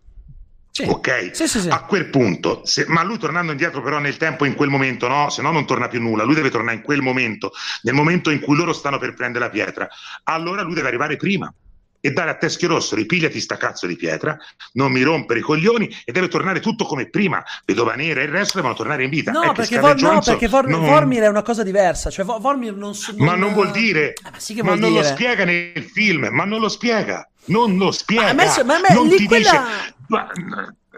Sì. 0.78 0.84
Ok? 0.88 1.32
Sì, 1.34 1.48
sì, 1.48 1.70
a 1.70 1.82
quel 1.86 2.08
punto, 2.12 2.62
se, 2.64 2.86
ma 2.88 3.02
lui 3.02 3.18
tornando 3.18 3.52
indietro 3.52 3.82
però 3.82 3.98
nel 3.98 4.18
tempo 4.18 4.46
in 4.46 4.54
quel 4.54 4.70
momento, 4.70 5.08
no, 5.08 5.28
se 5.32 5.42
no 5.42 5.52
non 5.52 5.66
torna 5.66 5.88
più 5.88 6.00
nulla, 6.00 6.22
lui 6.22 6.36
deve 6.36 6.52
tornare 6.52 6.78
in 6.78 6.84
quel 6.84 7.02
momento, 7.02 7.52
nel 7.82 7.96
momento 7.96 8.30
in 8.30 8.40
cui 8.40 8.56
loro 8.56 8.74
stanno 8.74 9.00
per 9.00 9.16
prendere 9.16 9.46
la 9.46 9.50
pietra, 9.50 9.88
allora 10.26 10.62
lui 10.62 10.76
deve 10.76 10.88
arrivare 10.88 11.16
prima 11.16 11.52
e 12.00 12.12
dare 12.12 12.30
a 12.30 12.36
Teschio 12.36 12.68
Rosso, 12.68 12.96
ripigliati 12.96 13.40
sta 13.40 13.58
cazzo 13.58 13.88
di 13.88 13.96
pietra, 13.96 14.38
non 14.74 14.92
mi 14.92 15.02
rompere 15.02 15.40
i 15.40 15.42
coglioni 15.42 15.90
e 16.06 16.12
deve 16.12 16.28
tornare 16.28 16.60
tutto 16.60 16.86
come 16.86 17.10
prima, 17.10 17.44
Vedova 17.66 17.96
Nera 17.96 18.22
e 18.22 18.26
il 18.26 18.32
resto 18.32 18.58
devono 18.58 18.76
tornare 18.76 19.04
in 19.04 19.10
vita. 19.10 19.32
No, 19.32 19.52
perché, 19.54 19.80
Vor- 19.80 20.02
no, 20.02 20.22
perché 20.22 20.48
Vor- 20.48 20.68
non... 20.68 20.86
Vormir 20.86 21.24
è 21.24 21.28
una 21.28 21.42
cosa 21.42 21.64
diversa, 21.64 22.10
cioè 22.10 22.26
Vormir 22.26 22.76
non... 22.76 22.94
So, 22.94 23.14
non... 23.18 23.26
Ma 23.26 23.36
non 23.36 23.54
vuol 23.54 23.72
dire, 23.72 24.14
eh, 24.14 24.32
ma, 24.32 24.40
sì 24.40 24.56
ma 24.62 24.76
non 24.76 24.90
dire. 24.90 25.02
lo 25.02 25.04
spiega 25.04 25.44
nel 25.46 25.84
film, 25.84 26.28
ma 26.32 26.46
non 26.46 26.60
lo 26.60 26.70
spiega, 26.70 27.28
non 27.46 27.78
lo 27.78 27.92
spiega, 27.92 28.34
ma 28.34 28.44
a 28.44 28.46
me, 28.46 28.64
ma 28.64 28.76
a 28.76 28.80
me, 28.80 28.94
non 28.94 29.08
lì 29.08 29.18
ti 29.18 29.26
quella... 29.26 29.50
dice... 29.50 29.96
Ma, 30.08 30.28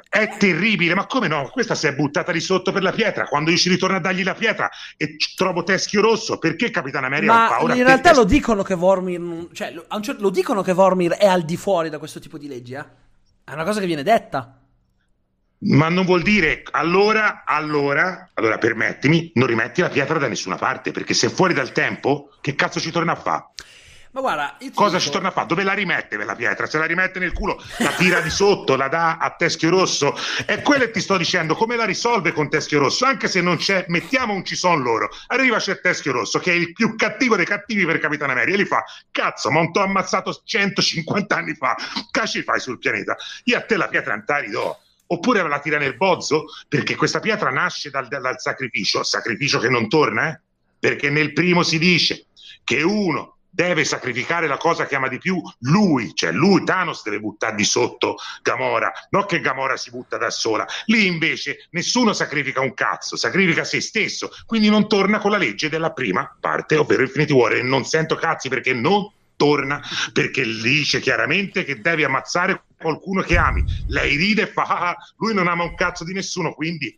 è 0.10 0.38
terribile, 0.38 0.96
ma 0.96 1.06
come 1.06 1.28
no? 1.28 1.48
Questa 1.50 1.76
si 1.76 1.86
è 1.86 1.94
buttata 1.94 2.32
di 2.32 2.40
sotto 2.40 2.72
per 2.72 2.82
la 2.82 2.92
pietra. 2.92 3.26
Quando 3.26 3.52
io 3.52 3.58
ci 3.58 3.70
ritorno 3.70 3.98
a 3.98 4.00
dargli 4.00 4.24
la 4.24 4.34
pietra 4.34 4.68
e 4.98 5.16
trovo 5.36 5.64
Teschio 5.64 6.02
Rosso, 6.02 6.40
perché 6.40 6.72
Capitana 6.72 7.06
America 7.06 7.32
ma 7.32 7.46
ha 7.46 7.50
paura? 7.50 7.76
In 7.76 7.84
realtà 7.84 8.14
lo 8.14 8.24
dicono 8.24 8.64
che 8.64 8.74
Vormir, 8.74 9.50
cioè, 9.54 9.72
lo, 9.72 9.86
lo 10.18 10.30
dicono 10.32 10.64
che 10.64 10.74
Vormir 10.74 11.12
è 11.12 11.28
al 11.28 11.44
di 11.44 11.56
fuori 11.56 11.90
da 11.90 12.00
questo 12.00 12.20
tipo 12.20 12.40
di 12.40 12.48
leggi, 12.48 12.74
eh? 12.74 12.86
È 13.44 13.54
una 13.54 13.64
cosa 13.64 13.80
che 13.80 13.86
viene 13.86 14.04
detta. 14.04 14.60
Ma 15.62 15.90
non 15.90 16.06
vuol 16.06 16.22
dire 16.22 16.64
allora, 16.72 17.44
allora, 17.46 18.30
allora 18.34 18.58
permettimi, 18.58 19.32
non 19.36 19.48
rimetti 19.48 19.82
la 19.82 19.90
pietra 19.90 20.18
da 20.18 20.28
nessuna 20.28 20.56
parte, 20.56 20.92
perché 20.92 21.14
se 21.14 21.28
è 21.28 21.30
fuori 21.30 21.54
dal 21.54 21.72
tempo, 21.72 22.32
che 22.42 22.56
cazzo 22.56 22.80
ci 22.80 22.92
torna 22.92 23.12
a 23.12 23.16
fare? 23.16 23.46
Ma 24.12 24.22
guarda, 24.22 24.58
cosa 24.74 24.98
dico... 24.98 25.00
ci 25.00 25.12
torna 25.12 25.28
a 25.28 25.32
fare? 25.32 25.46
Dove 25.46 25.64
la 25.64 25.74
rimette 25.74 26.16
quella 26.16 26.36
pietra? 26.36 26.66
Se 26.66 26.80
la 26.80 26.86
rimette 26.86 27.20
nel 27.20 27.32
culo, 27.32 27.62
la 27.78 27.92
tira 27.92 28.22
di 28.22 28.32
sotto, 28.32 28.76
la 28.76 28.88
dà 28.88 29.18
a 29.18 29.36
Teschio 29.38 29.70
Rosso. 29.70 30.16
È 30.46 30.62
quello 30.64 30.86
che 30.86 30.92
ti 30.92 31.00
sto 31.00 31.16
dicendo, 31.16 31.54
come 31.54 31.76
la 31.76 31.86
risolve 31.86 32.32
con 32.32 32.50
Teschio 32.50 32.80
Rosso? 32.80 33.06
Anche 33.06 33.28
se 33.28 33.42
non 33.42 33.58
c'è, 33.58 33.86
mettiamo 33.90 34.34
un 34.34 34.44
ci 34.44 34.56
son 34.56 34.82
loro. 34.82 35.10
Arriva 35.28 35.58
c'è 35.58 35.80
Teschio 35.80 36.12
Rosso, 36.12 36.40
che 36.40 36.52
è 36.52 36.56
il 36.56 36.74
più 36.74 36.96
cattivo 36.96 37.36
dei 37.36 37.46
cattivi 37.46 37.86
per 37.86 38.00
Capitano 38.00 38.32
America, 38.32 38.58
e 38.58 38.62
gli 38.62 38.66
fa, 38.66 38.84
cazzo, 39.12 39.52
ma 39.52 39.60
non 39.60 39.72
t'ho 39.72 39.82
ammazzato 39.82 40.42
150 40.44 41.36
anni 41.36 41.54
fa, 41.54 41.76
che 42.10 42.28
ci 42.28 42.42
fai 42.42 42.60
sul 42.60 42.80
pianeta? 42.80 43.16
Io 43.44 43.58
a 43.58 43.62
te 43.62 43.78
la 43.78 43.88
pietra 43.88 44.14
antari 44.14 44.50
do 44.50 44.80
oppure 45.12 45.48
la 45.48 45.60
tira 45.60 45.80
nel 45.80 45.96
bozzo 45.96 46.46
perché 46.68 46.96
questa 46.96 47.20
pietra 47.20 47.50
nasce 47.50 47.90
dal, 47.90 48.08
dal 48.08 48.40
sacrificio, 48.40 49.04
sacrificio 49.04 49.60
che 49.60 49.70
non 49.70 49.90
torna, 49.90 50.30
eh? 50.30 50.40
perché 50.80 51.10
nel 51.10 51.34
primo 51.34 51.64
si 51.64 51.80
dice 51.80 52.26
che 52.64 52.84
uno 52.84 53.38
deve 53.60 53.84
sacrificare 53.84 54.48
la 54.48 54.56
cosa 54.56 54.86
che 54.86 54.96
ama 54.96 55.10
di 55.10 55.18
più 55.18 55.42
lui, 55.64 56.16
cioè 56.16 56.32
lui 56.32 56.64
Thanos 56.64 57.04
deve 57.04 57.20
buttare 57.20 57.58
di 57.58 57.66
sotto 57.66 58.16
Gamora, 58.42 58.90
non 59.10 59.26
che 59.26 59.42
Gamora 59.42 59.76
si 59.76 59.90
butta 59.90 60.16
da 60.16 60.30
sola. 60.30 60.66
Lì 60.86 61.08
invece 61.08 61.68
nessuno 61.72 62.14
sacrifica 62.14 62.62
un 62.62 62.74
cazzo, 62.74 63.18
sacrifica 63.18 63.66
se 63.66 63.82
stesso, 63.82 64.30
quindi 64.46 64.70
non 64.70 64.88
torna 64.88 65.20
con 65.20 65.32
la 65.32 65.38
legge 65.38 65.68
della 65.68 65.92
prima 65.92 66.34
parte, 66.40 66.78
ovvero 66.78 67.02
Infinity 67.02 67.34
War 67.34 67.52
e 67.52 67.62
non 67.62 67.84
sento 67.84 68.16
cazzi 68.16 68.48
perché 68.48 68.72
non 68.72 69.12
torna 69.36 69.82
perché 70.14 70.44
dice 70.44 71.02
chiaramente 71.02 71.66
che 71.66 71.82
devi 71.82 72.06
ammazzare 72.06 72.64
qualcuno 72.78 73.22
che 73.24 73.36
ami. 73.36 73.62
Lei 73.88 74.16
ride 74.16 74.44
e 74.44 74.48
fa 74.48 74.64
ah, 74.64 74.98
lui 75.18 75.34
non 75.34 75.50
ama 75.50 75.64
un 75.64 75.76
cazzo 75.76 76.06
di 76.06 76.14
nessuno, 76.14 76.54
quindi 76.54 76.98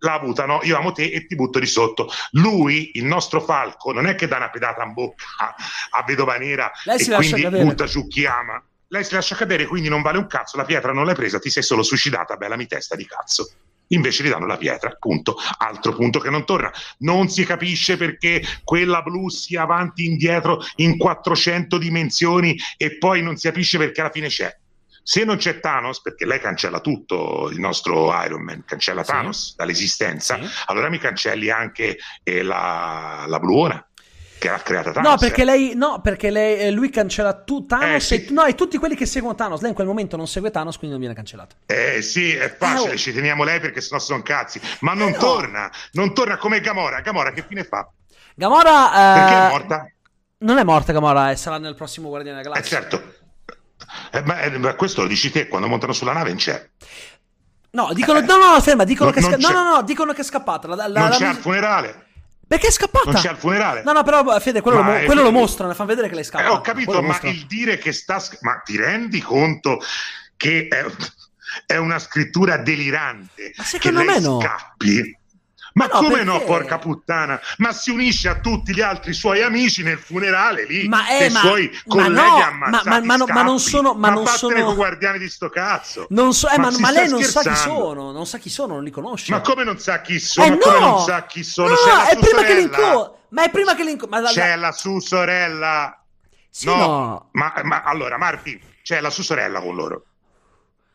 la 0.00 0.18
butano, 0.18 0.60
io 0.62 0.76
amo 0.76 0.92
te 0.92 1.04
e 1.04 1.26
ti 1.26 1.34
butto 1.34 1.58
di 1.58 1.66
sotto. 1.66 2.08
Lui, 2.32 2.90
il 2.94 3.04
nostro 3.04 3.40
falco, 3.40 3.92
non 3.92 4.06
è 4.06 4.14
che 4.14 4.26
dà 4.26 4.36
una 4.36 4.50
pedata 4.50 4.82
in 4.84 4.92
bocca 4.92 5.24
a, 5.38 5.54
a 5.90 6.04
Vedova 6.04 6.36
Nera 6.36 6.70
Lei 6.84 6.98
e 6.98 7.14
quindi 7.14 7.48
butta 7.48 7.84
giù 7.84 8.06
chi 8.06 8.26
ama. 8.26 8.62
Lei 8.90 9.04
si 9.04 9.14
lascia 9.14 9.34
cadere, 9.34 9.66
quindi 9.66 9.88
non 9.88 10.00
vale 10.00 10.18
un 10.18 10.26
cazzo, 10.26 10.56
la 10.56 10.64
pietra 10.64 10.92
non 10.92 11.04
l'hai 11.04 11.14
presa, 11.14 11.38
ti 11.38 11.50
sei 11.50 11.62
solo 11.62 11.82
suicidata, 11.82 12.36
bella 12.36 12.56
mi 12.56 12.66
testa 12.66 12.96
di 12.96 13.04
cazzo. 13.04 13.50
Invece 13.88 14.22
gli 14.22 14.28
danno 14.28 14.46
la 14.46 14.56
pietra, 14.56 14.94
punto. 14.98 15.36
Altro 15.58 15.94
punto 15.94 16.18
che 16.18 16.30
non 16.30 16.44
torna. 16.44 16.70
Non 16.98 17.28
si 17.28 17.44
capisce 17.44 17.96
perché 17.96 18.42
quella 18.64 19.02
blu 19.02 19.28
sia 19.28 19.62
avanti 19.62 20.04
e 20.04 20.10
indietro 20.10 20.62
in 20.76 20.98
400 20.98 21.78
dimensioni 21.78 22.58
e 22.76 22.98
poi 22.98 23.22
non 23.22 23.36
si 23.36 23.48
capisce 23.48 23.78
perché 23.78 24.00
alla 24.00 24.10
fine 24.10 24.28
c'è 24.28 24.54
se 25.02 25.24
non 25.24 25.36
c'è 25.36 25.60
Thanos, 25.60 26.00
perché 26.00 26.26
lei 26.26 26.40
cancella 26.40 26.80
tutto, 26.80 27.48
il 27.50 27.58
nostro 27.58 28.12
Iron 28.24 28.42
Man 28.42 28.64
cancella 28.64 29.02
sì. 29.02 29.10
Thanos 29.10 29.54
dall'esistenza, 29.56 30.36
sì. 30.36 30.48
allora 30.66 30.88
mi 30.88 30.98
cancelli 30.98 31.50
anche 31.50 31.98
eh, 32.22 32.42
la, 32.42 33.24
la 33.26 33.38
Bluona 33.38 33.82
che 34.38 34.48
ha 34.48 34.58
creata 34.58 34.92
Thanos. 34.92 35.10
No, 35.10 35.16
perché, 35.18 35.42
eh. 35.42 35.44
lei, 35.44 35.72
no, 35.74 36.00
perché 36.00 36.30
lei, 36.30 36.58
eh, 36.58 36.70
lui 36.70 36.90
cancella 36.90 37.34
tu, 37.34 37.66
Thanos 37.66 38.10
eh, 38.12 38.18
sì. 38.18 38.26
e, 38.26 38.30
no, 38.30 38.44
e 38.44 38.54
tutti 38.54 38.78
quelli 38.78 38.94
che 38.94 39.04
seguono 39.04 39.34
Thanos. 39.34 39.60
Lei 39.60 39.70
in 39.70 39.74
quel 39.74 39.88
momento 39.88 40.16
non 40.16 40.28
segue 40.28 40.50
Thanos, 40.50 40.76
quindi 40.76 40.90
non 40.90 41.00
viene 41.00 41.14
cancellato. 41.14 41.56
Eh 41.66 42.02
sì, 42.02 42.34
è 42.34 42.54
facile, 42.56 42.92
oh. 42.92 42.96
ci 42.96 43.12
teniamo 43.12 43.42
lei 43.42 43.58
perché 43.60 43.80
sennò 43.80 44.00
sono 44.00 44.22
cazzi. 44.22 44.60
Ma 44.80 44.94
non 44.94 45.08
eh, 45.08 45.12
no. 45.12 45.18
torna, 45.18 45.70
non 45.92 46.14
torna 46.14 46.36
come 46.36 46.60
Gamora. 46.60 47.00
Gamora 47.00 47.32
che 47.32 47.44
fine 47.46 47.64
fa? 47.64 47.90
Gamora... 48.36 48.90
Perché 49.14 49.34
è 49.34 49.48
morta? 49.48 49.92
Non 50.40 50.58
è 50.58 50.62
morta 50.62 50.92
Gamora, 50.92 51.34
sarà 51.34 51.58
nel 51.58 51.74
prossimo 51.74 52.08
Guardiano 52.08 52.40
della 52.40 52.54
Galassia. 52.54 52.78
Eh 52.78 52.80
certo. 52.80 53.14
Eh, 54.10 54.22
ma, 54.22 54.40
eh, 54.40 54.58
ma, 54.58 54.74
questo 54.74 55.02
lo 55.02 55.08
dici 55.08 55.30
te, 55.30 55.48
quando 55.48 55.68
montano 55.68 55.92
sulla 55.92 56.12
nave 56.12 56.28
non 56.28 56.38
c'è. 56.38 56.68
No, 57.70 57.90
dicono, 57.92 58.18
eh, 58.18 58.22
no, 58.22 58.36
no, 58.36 58.60
ferma, 58.60 58.84
dicono, 58.84 59.10
non, 59.10 59.18
che, 59.18 59.24
sca- 59.24 59.36
no, 59.36 59.50
no, 59.50 59.74
no, 59.74 59.82
dicono 59.82 60.12
che 60.12 60.22
è 60.22 60.24
scappata. 60.24 60.68
La, 60.68 60.86
la, 60.88 61.00
non 61.00 61.08
la, 61.10 61.16
c'è 61.16 61.26
al 61.26 61.36
funerale. 61.36 62.06
Perché 62.48 62.68
è 62.68 62.70
scappata? 62.70 63.10
Non 63.10 63.20
c'è 63.20 63.28
al 63.28 63.36
funerale. 63.36 63.82
No, 63.82 63.92
no, 63.92 64.02
però 64.02 64.40
Fede, 64.40 64.62
quello, 64.62 64.82
lo, 64.82 65.04
quello 65.04 65.22
lo, 65.22 65.30
mostrano, 65.30 65.74
fanno 65.74 65.90
vedere 65.90 66.08
che 66.08 66.14
lei 66.14 66.24
scappa. 66.24 66.44
Eh, 66.44 66.48
ho 66.48 66.62
capito, 66.62 67.02
ma 67.02 67.18
il 67.24 67.46
dire 67.46 67.76
che 67.76 67.92
sta... 67.92 68.22
Ma 68.40 68.56
ti 68.64 68.78
rendi 68.78 69.20
conto 69.20 69.82
che 70.34 70.66
è, 70.68 70.86
è 71.66 71.76
una 71.76 71.98
scrittura 71.98 72.56
delirante? 72.56 73.52
Ma 73.54 73.64
secondo 73.64 74.02
me 74.02 74.18
no. 74.18 74.40
scappi? 74.40 75.18
Ma, 75.78 75.86
ma 75.86 75.92
no, 75.92 76.00
come 76.00 76.08
perché? 76.08 76.24
no, 76.24 76.40
porca 76.40 76.78
puttana? 76.78 77.40
Ma 77.58 77.72
si 77.72 77.90
unisce 77.90 78.28
a 78.28 78.40
tutti 78.40 78.74
gli 78.74 78.80
altri 78.80 79.12
suoi 79.12 79.42
amici 79.42 79.84
nel 79.84 79.98
funerale 79.98 80.66
lì, 80.66 80.88
ma 80.88 81.06
è, 81.06 81.26
i 81.26 81.30
suoi 81.30 81.70
colleghi 81.86 82.14
no, 82.14 82.42
ammazzati 82.42 82.88
ma, 82.88 83.00
ma, 83.00 83.16
ma, 83.16 83.32
ma, 83.32 83.42
non 83.42 83.60
sono... 83.60 83.94
Ma, 83.94 84.08
ma 84.08 84.14
non 84.14 84.26
sono... 84.26 84.64
con 84.64 84.74
guardiani 84.74 85.18
di 85.18 85.28
sto 85.28 85.48
cazzo. 85.48 86.06
Non 86.10 86.34
so, 86.34 86.48
eh, 86.48 86.58
ma, 86.58 86.70
ma 86.78 86.90
lei 86.90 87.08
non 87.08 87.22
sa 87.22 87.42
chi 87.42 87.54
sono, 87.54 88.10
non 88.10 88.26
sa 88.26 88.38
chi 88.38 88.50
sono, 88.50 88.74
non 88.74 88.82
li 88.82 88.90
conosce. 88.90 89.30
Ma 89.30 89.40
come 89.40 89.62
non 89.62 89.78
sa 89.78 90.00
chi 90.00 90.18
sono? 90.18 90.46
Eh, 90.46 90.50
no! 90.50 90.58
come 90.58 90.78
non 90.80 91.00
sa 91.00 91.26
chi 91.26 91.44
sono? 91.44 91.68
No, 91.68 91.74
C'è 91.76 92.08
è 92.10 92.18
prima 92.18 92.42
che 92.42 92.54
l'inco... 92.54 93.18
Ma 93.30 93.44
è 93.44 93.50
prima 93.50 93.74
che 93.74 93.84
l'inco... 93.84 94.06
Ma 94.08 94.20
la, 94.20 94.30
C'è 94.30 94.56
la 94.56 94.72
sua 94.72 95.00
sorella. 95.00 96.02
Sì, 96.50 96.66
no. 96.66 96.76
no. 96.76 97.28
Ma, 97.32 97.52
ma 97.62 97.82
allora, 97.82 98.16
Marti, 98.16 98.60
c'è 98.82 99.00
la 99.00 99.10
sua 99.10 99.22
sorella 99.22 99.60
con 99.60 99.76
loro 99.76 100.07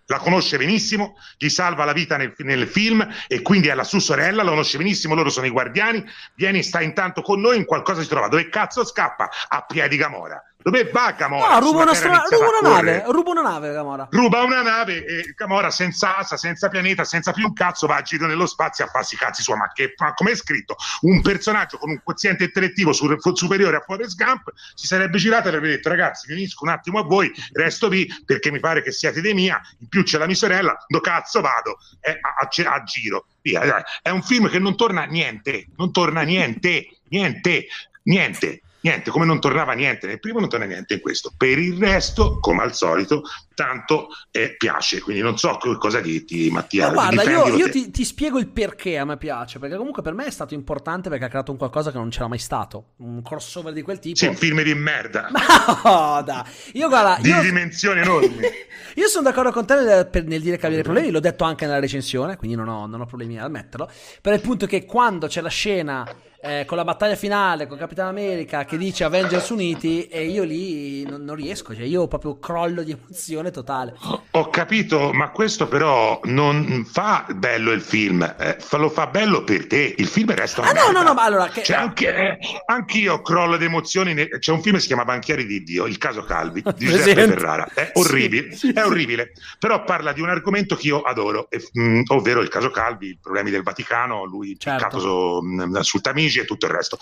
la 0.07 0.17
conosce 0.17 0.57
benissimo, 0.57 1.15
gli 1.37 1.49
salva 1.49 1.85
la 1.85 1.93
vita 1.93 2.17
nel, 2.17 2.33
nel, 2.39 2.67
film 2.67 3.07
e 3.27 3.41
quindi 3.41 3.67
è 3.67 3.73
la 3.73 3.83
sua 3.83 3.99
sorella, 3.99 4.43
la 4.43 4.49
conosce 4.49 4.77
benissimo, 4.77 5.15
loro 5.15 5.29
sono 5.29 5.45
i 5.45 5.49
guardiani, 5.49 6.03
vieni, 6.35 6.63
sta 6.63 6.81
intanto 6.81 7.21
con 7.21 7.39
noi, 7.39 7.57
in 7.57 7.65
qualcosa 7.65 8.01
si 8.01 8.07
trova, 8.07 8.27
dove 8.27 8.49
cazzo 8.49 8.83
scappa? 8.85 9.29
A 9.47 9.61
piedi 9.61 9.97
Gamora. 9.97 10.41
Dove 10.63 10.89
va 10.91 11.11
Gamora? 11.11 11.53
No, 11.53 11.59
ruba 11.59 11.81
una, 11.81 11.93
stra- 11.93 12.23
ruba 12.29 12.47
una 12.59 12.75
nave, 12.75 13.03
ruba 13.07 13.31
una 13.31 13.41
nave 13.41 13.73
Gamora. 13.73 14.07
Ruba 14.09 14.43
una 14.43 14.61
nave 14.61 15.05
e 15.05 15.33
Gamora 15.35 15.69
senza 15.69 16.17
asa, 16.17 16.37
senza 16.37 16.69
pianeta, 16.69 17.03
senza 17.03 17.33
più 17.33 17.45
un 17.45 17.53
cazzo 17.53 17.85
va 17.85 17.97
a 17.97 18.01
giro 18.01 18.27
nello 18.27 18.45
spazio 18.45 18.85
a 18.85 18.87
farsi 18.87 19.17
cazzi 19.17 19.43
sua. 19.43 19.57
Ma 19.57 19.69
che 19.73 19.93
ma 19.97 20.13
come 20.13 20.31
è 20.31 20.35
scritto? 20.35 20.77
Un 21.01 21.21
personaggio 21.21 21.77
con 21.77 21.89
un 21.89 21.99
quoziente 22.01 22.45
intellettivo 22.45 22.93
su- 22.93 23.13
superiore 23.33 23.75
a 23.75 23.83
Forrest 23.85 24.15
Gump 24.15 24.53
si 24.73 24.87
sarebbe 24.87 25.17
girato 25.17 25.45
e 25.45 25.49
avrebbe 25.49 25.67
detto 25.67 25.89
ragazzi 25.89 26.27
mi 26.29 26.35
unisco 26.35 26.63
un 26.63 26.69
attimo 26.69 26.99
a 26.99 27.03
voi, 27.03 27.29
resto 27.51 27.87
qui 27.87 28.09
perché 28.25 28.49
mi 28.49 28.61
pare 28.61 28.81
che 28.81 28.93
siate 28.93 29.19
dei 29.19 29.33
mia, 29.33 29.61
in 29.79 29.89
più 29.89 30.03
c'è 30.03 30.17
la 30.17 30.27
mia 30.27 30.35
sorella, 30.35 30.77
do 30.87 31.01
cazzo 31.01 31.41
vado 31.41 31.77
eh, 31.99 32.11
a, 32.11 32.47
a, 32.47 32.73
a, 32.73 32.83
giro. 32.83 33.25
Via. 33.41 33.83
È 34.01 34.09
un 34.09 34.23
film 34.23 34.49
che 34.49 34.59
non 34.59 34.77
torna 34.77 35.03
niente, 35.03 35.67
non 35.75 35.91
torna 35.91 36.21
niente, 36.21 36.87
niente, 37.09 37.67
niente 38.03 38.61
niente, 38.83 39.11
come 39.11 39.25
non 39.25 39.39
tornava 39.39 39.73
niente 39.73 40.07
nel 40.07 40.19
primo, 40.19 40.39
non 40.39 40.49
torna 40.49 40.65
niente 40.65 40.95
in 40.95 40.99
questo. 41.01 41.33
Per 41.35 41.57
il 41.57 41.77
resto, 41.77 42.39
come 42.39 42.63
al 42.63 42.75
solito, 42.75 43.23
tanto 43.53 44.09
eh, 44.29 44.55
piace. 44.57 45.01
Quindi 45.01 45.21
non 45.21 45.37
so 45.37 45.57
cosa 45.79 46.01
dirti, 46.01 46.49
Mattia. 46.51 46.91
Ma 46.91 47.09
guarda, 47.09 47.23
io, 47.23 47.55
io 47.55 47.69
ti, 47.69 47.91
ti, 47.91 48.03
spiego 48.03 48.39
il 48.39 48.47
perché 48.47 48.97
a 48.97 49.05
me 49.05 49.17
piace, 49.17 49.59
perché 49.59 49.77
comunque 49.77 50.01
per 50.01 50.13
me 50.13 50.25
è 50.25 50.31
stato 50.31 50.53
importante 50.53 51.09
perché 51.09 51.25
ha 51.25 51.29
creato 51.29 51.51
un 51.51 51.57
qualcosa 51.57 51.91
che 51.91 51.97
non 51.97 52.09
c'era 52.09 52.27
mai 52.27 52.39
stato, 52.39 52.93
un 52.97 53.21
crossover 53.21 53.73
di 53.73 53.81
quel 53.81 53.99
tipo. 53.99 54.17
Sì, 54.17 54.27
un 54.27 54.35
film 54.35 54.61
di 54.61 54.73
merda. 54.73 55.29
No, 55.83 56.21
da. 56.23 56.45
Io 56.73 56.87
guarda, 56.87 57.17
di 57.21 57.29
io... 57.29 57.41
dimensioni 57.41 58.01
enormi. 58.01 58.41
io 58.95 59.07
sono 59.07 59.23
d'accordo 59.23 59.51
con 59.51 59.65
te 59.65 59.75
nel, 59.75 60.09
nel 60.25 60.41
dire 60.41 60.57
che 60.57 60.65
aveva 60.65 60.81
dei 60.81 60.83
problemi, 60.83 61.11
l'ho 61.11 61.19
detto 61.19 61.43
anche 61.43 61.65
nella 61.65 61.79
recensione, 61.79 62.35
quindi 62.35 62.55
non 62.55 62.67
ho, 62.67 62.85
non 62.85 63.01
ho 63.01 63.05
problemi 63.05 63.37
ad 63.37 63.45
ammetterlo. 63.45 63.89
Per 64.21 64.33
il 64.33 64.41
punto 64.41 64.65
che 64.65 64.85
quando 64.85 65.27
c'è 65.27 65.41
la 65.41 65.49
scena 65.49 66.05
eh, 66.43 66.65
con 66.65 66.75
la 66.75 66.83
battaglia 66.83 67.15
finale 67.15 67.67
con 67.67 67.77
Capitan 67.77 68.07
America 68.07 68.65
che 68.65 68.77
dice 68.77 69.05
Avengers 69.05 69.49
Uniti 69.49 70.07
e 70.07 70.25
io 70.25 70.43
lì 70.43 71.05
non, 71.05 71.23
non, 71.23 71.35
riesco, 71.35 71.73
cioè 71.73 71.85
io 71.85 72.07
proprio 72.07 72.37
crollo 72.37 72.83
di 72.83 72.91
emozione 72.91 73.49
totale. 73.49 73.95
Ho 74.31 74.49
capito, 74.49 75.13
ma 75.13 75.29
questo 75.29 75.67
però 75.69 76.19
non 76.25 76.85
fa 76.85 77.25
bello 77.33 77.71
il 77.71 77.81
film, 77.81 78.21
eh, 78.37 78.57
lo 78.71 78.89
fa 78.89 79.07
bello 79.07 79.43
per 79.45 79.67
te, 79.67 79.95
il 79.97 80.07
film 80.07 80.33
resta 80.33 80.63
Ah 80.63 80.71
no, 80.73 80.91
no, 80.91 81.01
no, 81.01 81.13
ma 81.13 81.23
allora... 81.23 81.47
Che... 81.47 81.63
Cioè, 81.63 81.77
anche, 81.77 82.13
eh, 82.13 82.37
anch'io 82.65 83.21
crollo 83.21 83.55
di 83.55 83.65
emozioni, 83.65 84.13
c'è 84.13 84.51
un 84.51 84.61
film 84.61 84.75
che 84.75 84.81
si 84.81 84.87
chiama 84.87 85.05
Banchieri 85.05 85.45
di 85.45 85.63
Dio, 85.63 85.85
il 85.85 85.97
caso 85.97 86.23
Calvi, 86.23 86.61
di 86.75 86.87
Giuseppe 86.87 87.27
Ferrara, 87.27 87.69
è 87.73 87.91
orribile, 87.93 88.53
sì, 88.53 88.71
è 88.73 88.83
orribile, 88.83 89.31
però 89.59 89.83
parla 89.83 90.11
di 90.11 90.19
un 90.19 90.29
argomento 90.29 90.75
che 90.75 90.87
io 90.87 91.01
adoro, 91.01 91.47
mh, 91.49 91.81
mm, 91.81 92.01
ovvero 92.07 92.41
il 92.41 92.49
caso 92.49 92.69
Calvi, 92.69 93.07
i 93.09 93.17
problemi 93.21 93.49
del 93.49 93.63
Vaticano, 93.63 94.25
lui 94.25 94.57
certo. 94.57 94.99
su, 94.99 95.39
mh, 95.41 95.79
sul 95.79 96.01
Tamigi, 96.01 96.32
Parigi 96.33 96.39
e 96.39 96.45
tutto 96.45 96.65
il 96.65 96.71
resto. 96.71 96.97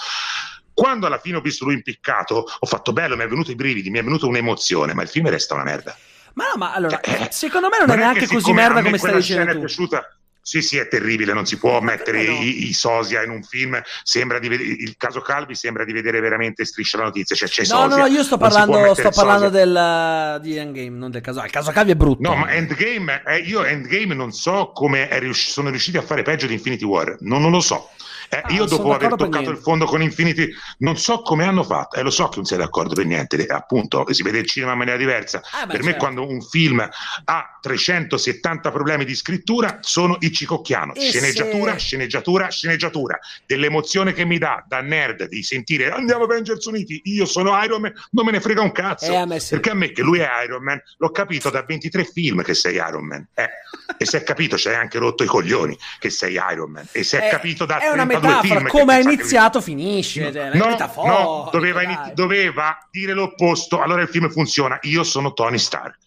Quando 0.74 1.06
alla 1.06 1.20
fine 1.20 1.38
ho 1.38 1.42
visto 1.42 1.66
lui 1.66 1.76
impiccato, 1.76 2.46
ho 2.60 2.66
fatto 2.66 2.94
bello, 2.94 3.16
mi 3.16 3.24
è 3.24 3.28
venuto 3.28 3.52
i 3.52 3.56
brividi, 3.56 3.90
mi 3.90 4.00
è 4.00 4.04
venuta 4.04 4.26
un'emozione, 4.26 4.94
ma 4.94 5.02
il 5.02 5.10
film 5.10 5.30
resta 5.30 5.54
una 5.54 5.64
merda. 5.64 5.96
Ma 6.34 6.46
no, 6.46 6.58
ma 6.58 6.74
allora, 6.74 7.00
cioè, 7.04 7.28
secondo 7.30 7.68
me 7.68 7.78
non, 7.80 7.88
non 7.88 7.98
è 7.98 8.02
neanche 8.02 8.28
così 8.28 8.54
merda 8.54 8.82
come 8.82 8.98
stai 8.98 9.16
dicendo 9.16 9.52
tu. 9.52 9.58
È 9.58 9.60
piaciuta, 9.60 10.16
sì, 10.44 10.62
sì, 10.62 10.78
è 10.78 10.88
terribile, 10.88 11.34
non 11.34 11.46
si 11.46 11.58
può 11.58 11.82
mettere 11.82 12.26
no. 12.26 12.32
i, 12.32 12.70
i, 12.70 12.74
sosia 12.74 13.22
in 13.22 13.32
un 13.32 13.44
film, 13.44 13.80
sembra 14.02 14.40
di 14.40 14.48
vedere, 14.48 14.70
il 14.70 14.96
caso 14.98 15.20
Calvi 15.20 15.56
sembra 15.56 15.84
di 15.84 15.92
vedere 15.92 16.22
veramente 16.22 16.64
striscia 16.64 16.98
la 16.98 17.04
notizia, 17.04 17.36
cioè 17.36 17.50
c'è 17.50 17.62
no, 17.64 17.68
sosia. 17.68 17.88
No, 17.88 17.98
no, 17.98 18.06
io 18.08 18.24
sto 18.24 18.38
parlando, 18.38 18.94
sto 18.94 19.12
parlando 19.12 19.50
del, 19.50 20.40
di 20.42 20.56
Endgame, 20.56 20.98
non 20.98 21.12
del 21.12 21.22
caso, 21.22 21.44
il 21.44 21.52
caso 21.52 21.72
Calvi 21.72 21.92
è 21.92 21.96
brutto. 21.96 22.28
No, 22.28 22.38
ma 22.38 22.50
Endgame, 22.54 23.24
eh, 23.28 23.40
io 23.40 23.64
Endgame 23.64 24.16
non 24.16 24.32
so 24.32 24.72
come 24.74 25.08
riusci- 25.20 25.52
sono 25.52 25.70
riusciti 25.70 25.98
a 25.98 26.02
fare 26.02 26.24
peggio 26.24 26.48
di 26.48 26.54
Infinity 26.54 26.86
War, 26.86 27.18
non, 27.20 27.42
non 27.42 27.52
lo 27.52 27.60
so. 27.60 27.90
Eh, 28.34 28.42
ah, 28.42 28.54
io 28.54 28.64
dopo 28.64 28.94
aver 28.94 29.16
toccato 29.16 29.50
il 29.50 29.58
fondo 29.58 29.84
con 29.84 30.02
Infinity 30.02 30.50
non 30.78 30.98
so 30.98 31.22
come 31.22 31.44
hanno 31.44 31.64
fatto, 31.64 31.98
e 31.98 32.00
eh, 32.00 32.04
lo 32.04 32.10
so 32.10 32.30
che 32.30 32.38
non 32.38 32.46
sei 32.46 32.58
d'accordo 32.58 32.94
per 32.94 33.06
niente, 33.06 33.46
appunto 33.46 34.06
si 34.14 34.24
vede 34.24 34.40
il 34.40 34.46
cinema 34.46 34.72
in 34.72 34.78
maniera 34.78 34.98
diversa. 34.98 35.42
Ah, 35.52 35.66
beh, 35.66 35.74
per 35.74 35.84
certo. 35.84 35.86
me 35.86 35.96
quando 35.98 36.28
un 36.28 36.42
film 36.42 36.80
ha 37.26 37.60
370 37.62 38.72
problemi 38.72 39.04
di 39.04 39.16
scrittura 39.16 39.80
sono 39.82 40.16
il 40.22 40.32
cicocchiano, 40.32 40.94
e 40.94 41.10
sceneggiatura, 41.10 41.74
se... 41.74 41.80
sceneggiatura, 41.80 42.50
sceneggiatura, 42.50 43.20
dell'emozione 43.46 44.14
che 44.14 44.24
mi 44.24 44.38
dà 44.38 44.64
da 44.66 44.80
nerd 44.80 45.28
di 45.28 45.44
sentire 45.44 45.92
andiamo 45.92 46.24
Avengers 46.24 46.64
Uniti, 46.66 47.02
io 47.06 47.26
sono 47.26 47.62
Iron 47.64 47.82
Man, 47.82 47.94
non 48.12 48.26
me 48.26 48.32
ne 48.32 48.40
frega 48.40 48.62
un 48.62 48.72
cazzo, 48.72 49.12
eh, 49.12 49.16
a 49.16 49.40
sì. 49.40 49.50
perché 49.50 49.72
a 49.72 49.74
me 49.74 49.92
che 49.92 50.02
lui 50.02 50.20
è 50.20 50.30
Iron 50.46 50.64
Man, 50.64 50.82
l'ho 50.98 51.12
capito 51.12 51.50
da 51.50 51.64
23 51.64 52.06
film 52.06 52.42
che 52.44 52.54
sei 52.54 52.76
Iron 52.76 53.06
Man, 53.06 53.28
eh. 53.34 53.50
e 53.98 54.06
se 54.06 54.20
è 54.20 54.24
capito 54.24 54.58
ci 54.58 54.70
hai 54.70 54.76
anche 54.76 55.00
rotto 55.00 55.24
i 55.24 55.28
coglioni 55.28 55.78
che 56.00 56.10
sei 56.10 56.40
Iron 56.52 56.72
Man, 56.72 56.88
e 56.92 57.04
se 57.04 57.20
è, 57.20 57.28
è 57.28 57.30
capito 57.30 57.66
da 57.66 57.80
32 58.22 58.54
metafora, 58.60 58.70
come 58.70 58.98
è 58.98 59.02
iniziato 59.02 59.60
che... 59.60 59.66
finisce. 59.66 60.32
Cioè, 60.32 60.54
no, 60.54 60.78
no, 61.06 61.50
doveva, 61.52 61.82
inizi- 61.84 62.14
doveva, 62.14 62.78
dire 62.90 63.14
l'opposto, 63.14 63.82
allora 63.82 64.02
il 64.02 64.08
film 64.08 64.30
funziona, 64.30 64.78
io 64.84 65.04
sono 65.04 65.34
Tony 65.34 65.58
Stark. 65.58 65.98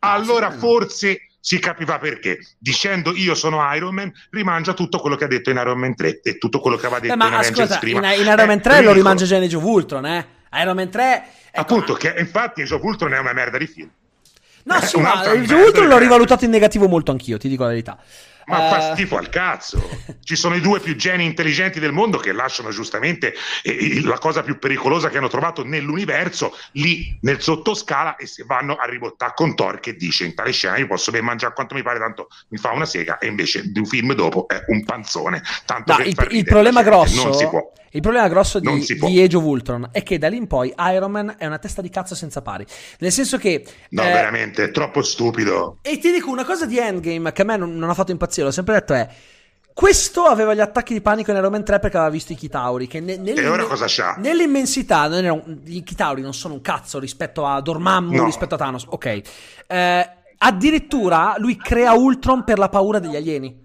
Allora 0.00 0.50
sì, 0.52 0.58
forse 0.58 1.26
si 1.42 1.58
capiva 1.58 1.98
perché. 1.98 2.38
Dicendo 2.56 3.12
io 3.14 3.34
sono 3.34 3.60
Iron 3.74 3.94
Man, 3.94 4.12
rimangia 4.30 4.74
tutto 4.74 4.98
quello 5.00 5.16
che 5.16 5.24
ha 5.24 5.28
detto 5.28 5.50
in 5.50 5.56
Iron 5.56 5.78
Man 5.78 5.96
3 5.96 6.20
e 6.22 6.38
tutto 6.38 6.60
quello 6.60 6.76
che 6.76 6.86
aveva 6.86 7.00
detto 7.00 7.14
eh, 7.14 7.16
ma 7.16 7.26
in 7.26 7.34
Avengers 7.34 7.78
prima. 7.78 8.12
In, 8.14 8.20
in 8.20 8.26
Iron 8.26 8.46
Man 8.46 8.60
3 8.60 8.78
eh, 8.78 8.82
lo 8.82 8.92
rimanja 8.92 9.26
già 9.26 9.36
Age 9.36 9.56
of 9.56 9.64
Ultron, 9.64 10.06
eh? 10.06 10.26
Iron 10.54 10.76
Man 10.76 10.88
3... 10.88 11.24
Ecco, 11.50 11.60
Appunto, 11.60 11.94
che 11.94 12.14
infatti 12.16 12.62
Age 12.62 12.74
of 12.74 12.82
Ultron 12.82 13.12
è 13.12 13.18
una 13.18 13.32
merda 13.32 13.58
di 13.58 13.66
film. 13.66 13.90
No, 14.64 14.80
sì, 14.86 15.00
ma 15.00 15.20
Age 15.20 15.54
of 15.54 15.66
Ultron 15.66 15.88
l'ho 15.88 15.98
rivalutato 15.98 16.44
in 16.44 16.50
negativo 16.50 16.86
molto 16.86 17.10
anch'io, 17.10 17.38
ti 17.38 17.48
dico 17.48 17.64
la 17.64 17.70
verità. 17.70 17.98
Ma 18.52 18.66
uh... 18.66 18.70
fa 18.70 18.94
schifo 18.94 19.16
al 19.16 19.28
cazzo. 19.28 19.88
Ci 20.22 20.36
sono 20.36 20.54
i 20.54 20.60
due 20.60 20.80
più 20.80 20.94
geni 20.94 21.24
intelligenti 21.24 21.80
del 21.80 21.92
mondo 21.92 22.18
che 22.18 22.32
lasciano 22.32 22.70
giustamente 22.70 23.34
eh, 23.62 24.00
la 24.02 24.18
cosa 24.18 24.42
più 24.42 24.58
pericolosa 24.58 25.08
che 25.08 25.18
hanno 25.18 25.28
trovato 25.28 25.64
nell'universo 25.64 26.56
lì 26.72 27.16
nel 27.22 27.40
sottoscala 27.40 28.16
e 28.16 28.26
se 28.26 28.44
vanno 28.46 28.76
a 28.76 28.84
ribottare 28.84 29.32
con 29.34 29.54
Thor 29.54 29.80
che 29.80 29.96
dice 29.96 30.24
in 30.24 30.34
tale 30.34 30.52
scena 30.52 30.76
io 30.76 30.86
posso 30.86 31.10
ben 31.10 31.24
mangiare 31.24 31.54
quanto 31.54 31.74
mi 31.74 31.82
pare 31.82 31.98
tanto 31.98 32.28
mi 32.48 32.58
fa 32.58 32.70
una 32.70 32.84
sega 32.84 33.18
e 33.18 33.26
invece 33.26 33.70
di 33.70 33.78
un 33.78 33.86
film 33.86 34.12
dopo 34.14 34.46
è 34.48 34.62
un 34.68 34.84
panzone. 34.84 35.42
Tanto 35.64 35.96
no, 35.96 36.04
il, 36.04 36.16
il, 36.30 36.44
problema 36.44 36.82
grosso 36.82 37.24
non 37.24 37.34
si 37.34 37.48
può. 37.48 37.72
Il 37.94 38.00
problema 38.00 38.26
grosso 38.28 38.58
di, 38.58 38.84
di 38.84 39.22
Age 39.22 39.36
of 39.36 39.44
Ultron 39.44 39.88
è 39.92 40.02
che 40.02 40.16
da 40.18 40.28
lì 40.28 40.36
in 40.36 40.46
poi 40.46 40.72
Iron 40.92 41.10
Man 41.10 41.34
è 41.36 41.46
una 41.46 41.58
testa 41.58 41.82
di 41.82 41.90
cazzo 41.90 42.14
senza 42.14 42.40
pari. 42.40 42.64
Nel 42.98 43.12
senso 43.12 43.36
che. 43.36 43.64
No, 43.90 44.02
eh, 44.02 44.12
veramente, 44.12 44.64
è 44.64 44.70
troppo 44.70 45.02
stupido. 45.02 45.78
E 45.82 45.98
ti 45.98 46.10
dico 46.10 46.30
una 46.30 46.44
cosa 46.44 46.64
di 46.64 46.78
Endgame 46.78 47.32
che 47.32 47.42
a 47.42 47.44
me 47.44 47.56
non, 47.56 47.76
non 47.76 47.90
ha 47.90 47.94
fatto 47.94 48.10
impazzire, 48.10 48.46
l'ho 48.46 48.52
sempre 48.52 48.74
detto 48.74 48.94
è. 48.94 49.08
Questo 49.74 50.24
aveva 50.24 50.54
gli 50.54 50.60
attacchi 50.60 50.92
di 50.92 51.00
panico 51.00 51.30
in 51.30 51.38
Iron 51.38 51.50
Man 51.50 51.64
3 51.64 51.78
perché 51.78 51.96
aveva 51.96 52.12
visto 52.12 52.32
i 52.32 52.36
Chitauri. 52.36 52.86
Che 52.86 53.00
ne, 53.00 53.22
e 53.22 53.46
ora 53.46 53.64
cosa 53.64 53.86
c'ha? 53.88 54.16
Nell'immensità, 54.18 55.08
i 55.64 55.82
Chitauri 55.82 56.20
non 56.22 56.34
sono 56.34 56.54
un 56.54 56.60
cazzo 56.60 56.98
rispetto 56.98 57.46
a 57.46 57.60
Dormammu, 57.60 58.14
no. 58.14 58.24
rispetto 58.24 58.54
a 58.54 58.58
Thanos. 58.58 58.84
Ok. 58.88 59.20
Eh, 59.66 60.10
addirittura 60.38 61.34
lui 61.38 61.56
crea 61.56 61.92
Ultron 61.92 62.44
per 62.44 62.58
la 62.58 62.68
paura 62.68 62.98
degli 62.98 63.16
alieni. 63.16 63.61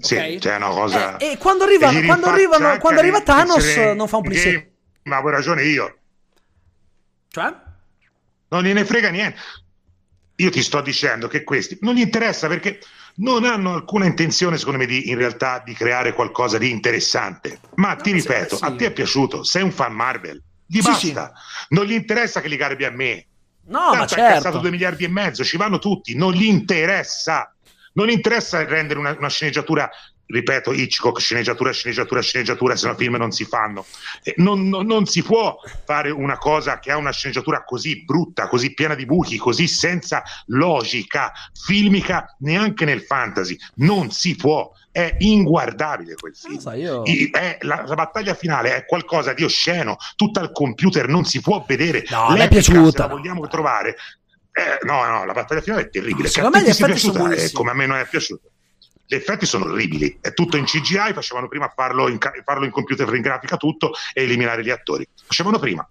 Sì, 0.00 0.14
okay? 0.14 0.38
c'è 0.38 0.56
una 0.56 0.68
cosa. 0.68 1.16
Eh, 1.18 1.32
e 1.32 1.38
quando, 1.38 1.64
arriva, 1.64 1.90
e 1.90 2.04
quando, 2.04 2.26
arrivano, 2.26 2.78
quando 2.78 3.00
arriva 3.00 3.20
Thanos 3.20 3.76
non 3.94 4.08
fa 4.08 4.16
un 4.16 4.22
plisè. 4.22 4.68
Ma 5.04 5.16
avevo 5.16 5.30
ragione 5.30 5.64
io. 5.64 5.98
Cioè? 7.28 7.54
Non 8.48 8.62
gliene 8.62 8.84
frega 8.84 9.10
niente. 9.10 9.38
Io 10.36 10.50
ti 10.50 10.62
sto 10.62 10.80
dicendo 10.80 11.28
che 11.28 11.44
questi 11.44 11.78
non 11.82 11.94
gli 11.94 12.00
interessa 12.00 12.48
perché 12.48 12.80
non 13.16 13.44
hanno 13.44 13.74
alcuna 13.74 14.06
intenzione, 14.06 14.56
secondo 14.56 14.78
me, 14.78 14.86
di, 14.86 15.10
in 15.10 15.16
realtà 15.16 15.62
di 15.64 15.74
creare 15.74 16.12
qualcosa 16.12 16.58
di 16.58 16.70
interessante. 16.70 17.60
Ma 17.74 17.94
no, 17.94 18.00
ti 18.00 18.12
ripeto, 18.12 18.56
sì. 18.56 18.64
a 18.64 18.74
te 18.74 18.86
è 18.86 18.92
piaciuto, 18.92 19.42
sei 19.42 19.62
un 19.62 19.72
fan 19.72 19.92
Marvel, 19.92 20.42
gli 20.66 20.80
sì, 20.80 20.88
basta. 20.88 21.32
Sì. 21.34 21.74
Non 21.74 21.84
gli 21.84 21.92
interessa 21.92 22.40
che 22.40 22.48
li 22.48 22.56
garbi 22.56 22.84
a 22.84 22.90
me. 22.90 23.26
No, 23.66 23.90
Tanto 23.90 23.98
ma 23.98 24.06
certo. 24.06 24.24
ha 24.24 24.34
cassato 24.34 24.58
2 24.58 24.70
miliardi 24.70 25.04
e 25.04 25.08
mezzo, 25.08 25.44
ci 25.44 25.56
vanno 25.56 25.78
tutti, 25.78 26.16
non 26.16 26.32
gli 26.32 26.44
interessa. 26.44 27.54
Non 28.00 28.10
interessa 28.10 28.64
rendere 28.64 28.98
una, 28.98 29.14
una 29.18 29.28
sceneggiatura 29.28 29.90
ripeto, 30.30 30.72
Hitchcock, 30.72 31.20
sceneggiatura, 31.20 31.72
sceneggiatura, 31.72 32.22
sceneggiatura, 32.22 32.76
se 32.76 32.86
no 32.86 32.94
film 32.94 33.16
non 33.16 33.32
si 33.32 33.44
fanno. 33.44 33.84
Non, 34.36 34.68
non, 34.68 34.86
non, 34.86 35.06
si 35.06 35.22
può 35.22 35.56
fare 35.84 36.10
una 36.10 36.38
cosa 36.38 36.78
che 36.78 36.90
ha 36.90 36.96
una 36.96 37.10
sceneggiatura 37.10 37.64
così 37.64 38.04
brutta, 38.04 38.48
così 38.48 38.72
piena 38.72 38.94
di 38.94 39.04
buchi, 39.04 39.36
così 39.36 39.66
senza 39.66 40.22
logica 40.46 41.32
filmica 41.52 42.36
neanche 42.40 42.84
nel 42.84 43.02
fantasy. 43.02 43.56
Non 43.76 44.10
si 44.10 44.36
può. 44.36 44.70
È 44.92 45.16
inguardabile 45.18 46.14
quel 46.14 46.34
film. 46.34 46.58
So, 46.58 46.72
io... 46.72 47.04
è, 47.04 47.58
la, 47.60 47.84
la, 47.86 47.94
battaglia 47.94 48.34
finale 48.34 48.74
è 48.74 48.84
qualcosa 48.86 49.32
di 49.32 49.44
osceno, 49.44 49.96
tutta 50.16 50.40
al 50.40 50.50
computer 50.50 51.06
non 51.06 51.24
si 51.24 51.40
può 51.40 51.64
vedere. 51.66 52.04
No, 52.08 52.30
mi 52.30 52.40
è 52.40 52.48
piaciuta. 52.48 52.90
Se 52.90 53.08
la 53.08 53.14
vogliamo 53.14 53.46
trovare, 53.46 53.96
eh, 54.52 54.78
no, 54.82 55.04
no, 55.06 55.24
la 55.24 55.32
battaglia 55.32 55.60
finale 55.60 55.82
è 55.82 55.90
terribile. 55.90 56.28
Secondo 56.28 56.58
me 56.58 56.64
gli 56.64 56.68
effetti 56.68 56.98
sono 56.98 57.30
eh, 57.30 57.50
come 57.52 57.70
a 57.70 57.74
me 57.74 57.86
non 57.86 57.98
è 57.98 58.06
piaciuto. 58.06 58.50
Gli 59.06 59.14
effetti 59.14 59.44
sono 59.44 59.64
orribili, 59.64 60.18
è 60.20 60.32
tutto 60.32 60.56
in 60.56 60.64
CGI, 60.64 61.12
facevano 61.12 61.48
prima 61.48 61.72
farlo 61.74 62.08
in, 62.08 62.18
farlo 62.44 62.64
in 62.64 62.70
computer 62.70 63.12
in 63.14 63.22
grafica 63.22 63.56
tutto 63.56 63.92
e 64.12 64.22
eliminare 64.22 64.62
gli 64.62 64.70
attori. 64.70 65.06
Facevano 65.24 65.58
prima, 65.58 65.88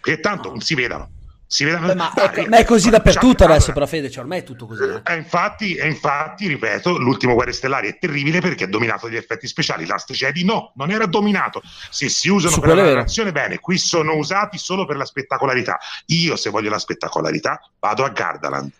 perché 0.00 0.20
tanto 0.20 0.50
non 0.50 0.60
si 0.60 0.74
vedano. 0.74 1.10
Si 1.50 1.64
vede 1.64 1.78
Beh, 1.78 1.94
ma, 1.94 2.12
è, 2.12 2.46
ma, 2.46 2.58
è, 2.58 2.64
così 2.66 2.90
dappertutto 2.90 3.44
adesso, 3.44 3.72
però 3.72 3.86
Fede, 3.86 4.10
cioè, 4.10 4.20
ormai 4.20 4.40
è 4.40 4.42
tutto 4.42 4.66
così. 4.66 4.82
Eh. 4.82 5.14
infatti, 5.16 5.76
e 5.76 5.86
infatti, 5.86 6.46
ripeto, 6.46 6.98
l'ultimo 6.98 7.32
Guerre 7.32 7.52
Stellari 7.52 7.88
è 7.88 7.98
terribile 7.98 8.40
perché 8.40 8.64
ha 8.64 8.68
dominato 8.68 9.08
gli 9.08 9.16
effetti 9.16 9.46
speciali. 9.46 9.86
Last 9.86 10.12
Jedi 10.12 10.44
no, 10.44 10.72
non 10.76 10.90
era 10.90 11.06
dominato. 11.06 11.62
Se 11.88 12.10
si 12.10 12.28
usano 12.28 12.52
Su 12.52 12.60
per 12.60 12.76
la 12.76 12.84
narrazione, 12.84 13.32
bene, 13.32 13.60
qui 13.60 13.78
sono 13.78 14.14
usati 14.16 14.58
solo 14.58 14.84
per 14.84 14.98
la 14.98 15.06
spettacolarità. 15.06 15.78
Io, 16.08 16.36
se 16.36 16.50
voglio 16.50 16.68
la 16.68 16.78
spettacolarità, 16.78 17.58
vado 17.78 18.04
a 18.04 18.10
Gardaland. 18.10 18.70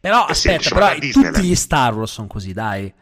Però, 0.00 0.24
aspetta, 0.24 0.68
però 0.70 0.94
tutti 0.94 1.42
gli 1.42 1.56
Star 1.56 1.92
Wars 1.92 2.12
sono 2.12 2.28
così, 2.28 2.52
dai. 2.52 2.92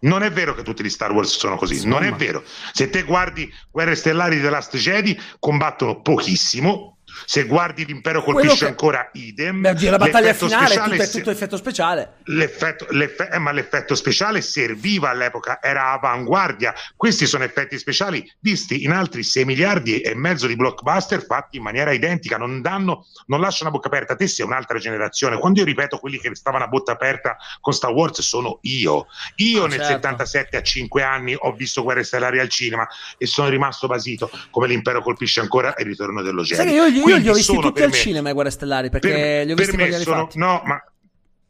Non 0.00 0.24
è 0.24 0.32
vero 0.32 0.54
che 0.54 0.64
tutti 0.64 0.82
gli 0.82 0.90
Star 0.90 1.12
Wars 1.12 1.36
sono 1.36 1.56
così, 1.56 1.74
Insomma. 1.74 2.00
non 2.00 2.04
è 2.04 2.12
vero. 2.12 2.42
Se 2.72 2.90
te 2.90 3.04
guardi 3.04 3.50
Guerre 3.70 3.94
Stellari 3.94 4.36
di 4.36 4.42
The 4.42 4.50
Last 4.50 4.76
Jedi, 4.76 5.18
combattono 5.38 6.02
pochissimo, 6.02 6.93
Se 7.24 7.44
guardi 7.44 7.84
l'impero 7.84 8.22
colpisce 8.22 8.58
che... 8.58 8.66
ancora 8.66 9.08
idem. 9.12 9.60
Beh, 9.60 9.90
la 9.90 9.96
battaglia 9.96 10.34
finale 10.34 10.74
tutto, 10.76 11.02
è 11.02 11.08
tutto 11.08 11.30
effetto 11.30 11.56
speciale. 11.56 12.14
L'effetto, 12.24 12.86
l'eff- 12.90 13.28
eh, 13.32 13.38
ma 13.38 13.52
l'effetto 13.52 13.94
speciale 13.94 14.40
serviva 14.40 15.10
all'epoca, 15.10 15.60
era 15.62 15.92
avanguardia. 15.92 16.74
Questi 16.96 17.26
sono 17.26 17.44
effetti 17.44 17.78
speciali 17.78 18.30
visti 18.40 18.84
in 18.84 18.92
altri 18.92 19.22
6 19.22 19.44
miliardi 19.44 20.00
e 20.00 20.14
mezzo 20.14 20.46
di 20.46 20.56
blockbuster 20.56 21.24
fatti 21.24 21.56
in 21.56 21.62
maniera 21.62 21.92
identica, 21.92 22.36
non 22.36 22.60
danno, 22.60 23.06
non 23.26 23.40
lasciano 23.40 23.70
a 23.70 23.72
bocca 23.72 23.88
aperta. 23.88 24.16
Te 24.16 24.26
sei 24.26 24.44
un'altra 24.46 24.78
generazione. 24.78 25.38
Quando 25.38 25.60
io 25.60 25.66
ripeto 25.66 25.98
quelli 25.98 26.18
che 26.18 26.34
stavano 26.34 26.64
a 26.64 26.68
bocca 26.68 26.92
aperta 26.92 27.36
con 27.60 27.72
Star 27.72 27.92
Wars 27.92 28.20
sono 28.20 28.58
io. 28.62 29.06
Io 29.36 29.64
ah, 29.64 29.68
nel 29.68 29.78
certo. 29.78 29.94
77 29.94 30.56
a 30.56 30.62
5 30.62 31.02
anni 31.02 31.34
ho 31.38 31.52
visto 31.52 31.82
Guerre 31.82 32.02
Stellari 32.04 32.38
al 32.38 32.48
cinema 32.48 32.86
e 33.16 33.26
sono 33.26 33.48
rimasto 33.48 33.86
basito 33.86 34.30
come 34.50 34.66
l'impero 34.66 35.02
colpisce 35.02 35.40
ancora 35.40 35.74
e 35.74 35.82
il 35.82 35.88
ritorno 35.88 36.22
dello 36.22 36.42
genere. 36.42 36.70
Io, 36.70 36.86
io, 36.86 37.03
io 37.08 37.16
li 37.16 37.28
ho 37.28 37.34
visti 37.34 37.58
tutti 37.58 37.82
al 37.82 37.90
me, 37.90 37.94
cinema 37.94 38.30
i 38.30 38.32
Guerre 38.32 38.50
Stellari 38.50 38.90
perché 38.90 39.08
per, 39.08 39.46
li 39.46 39.52
ho 39.52 39.54
visti 39.54 39.76
per 39.76 39.88
me 39.88 39.98
sono, 39.98 40.28
No, 40.34 40.62
ma 40.64 40.82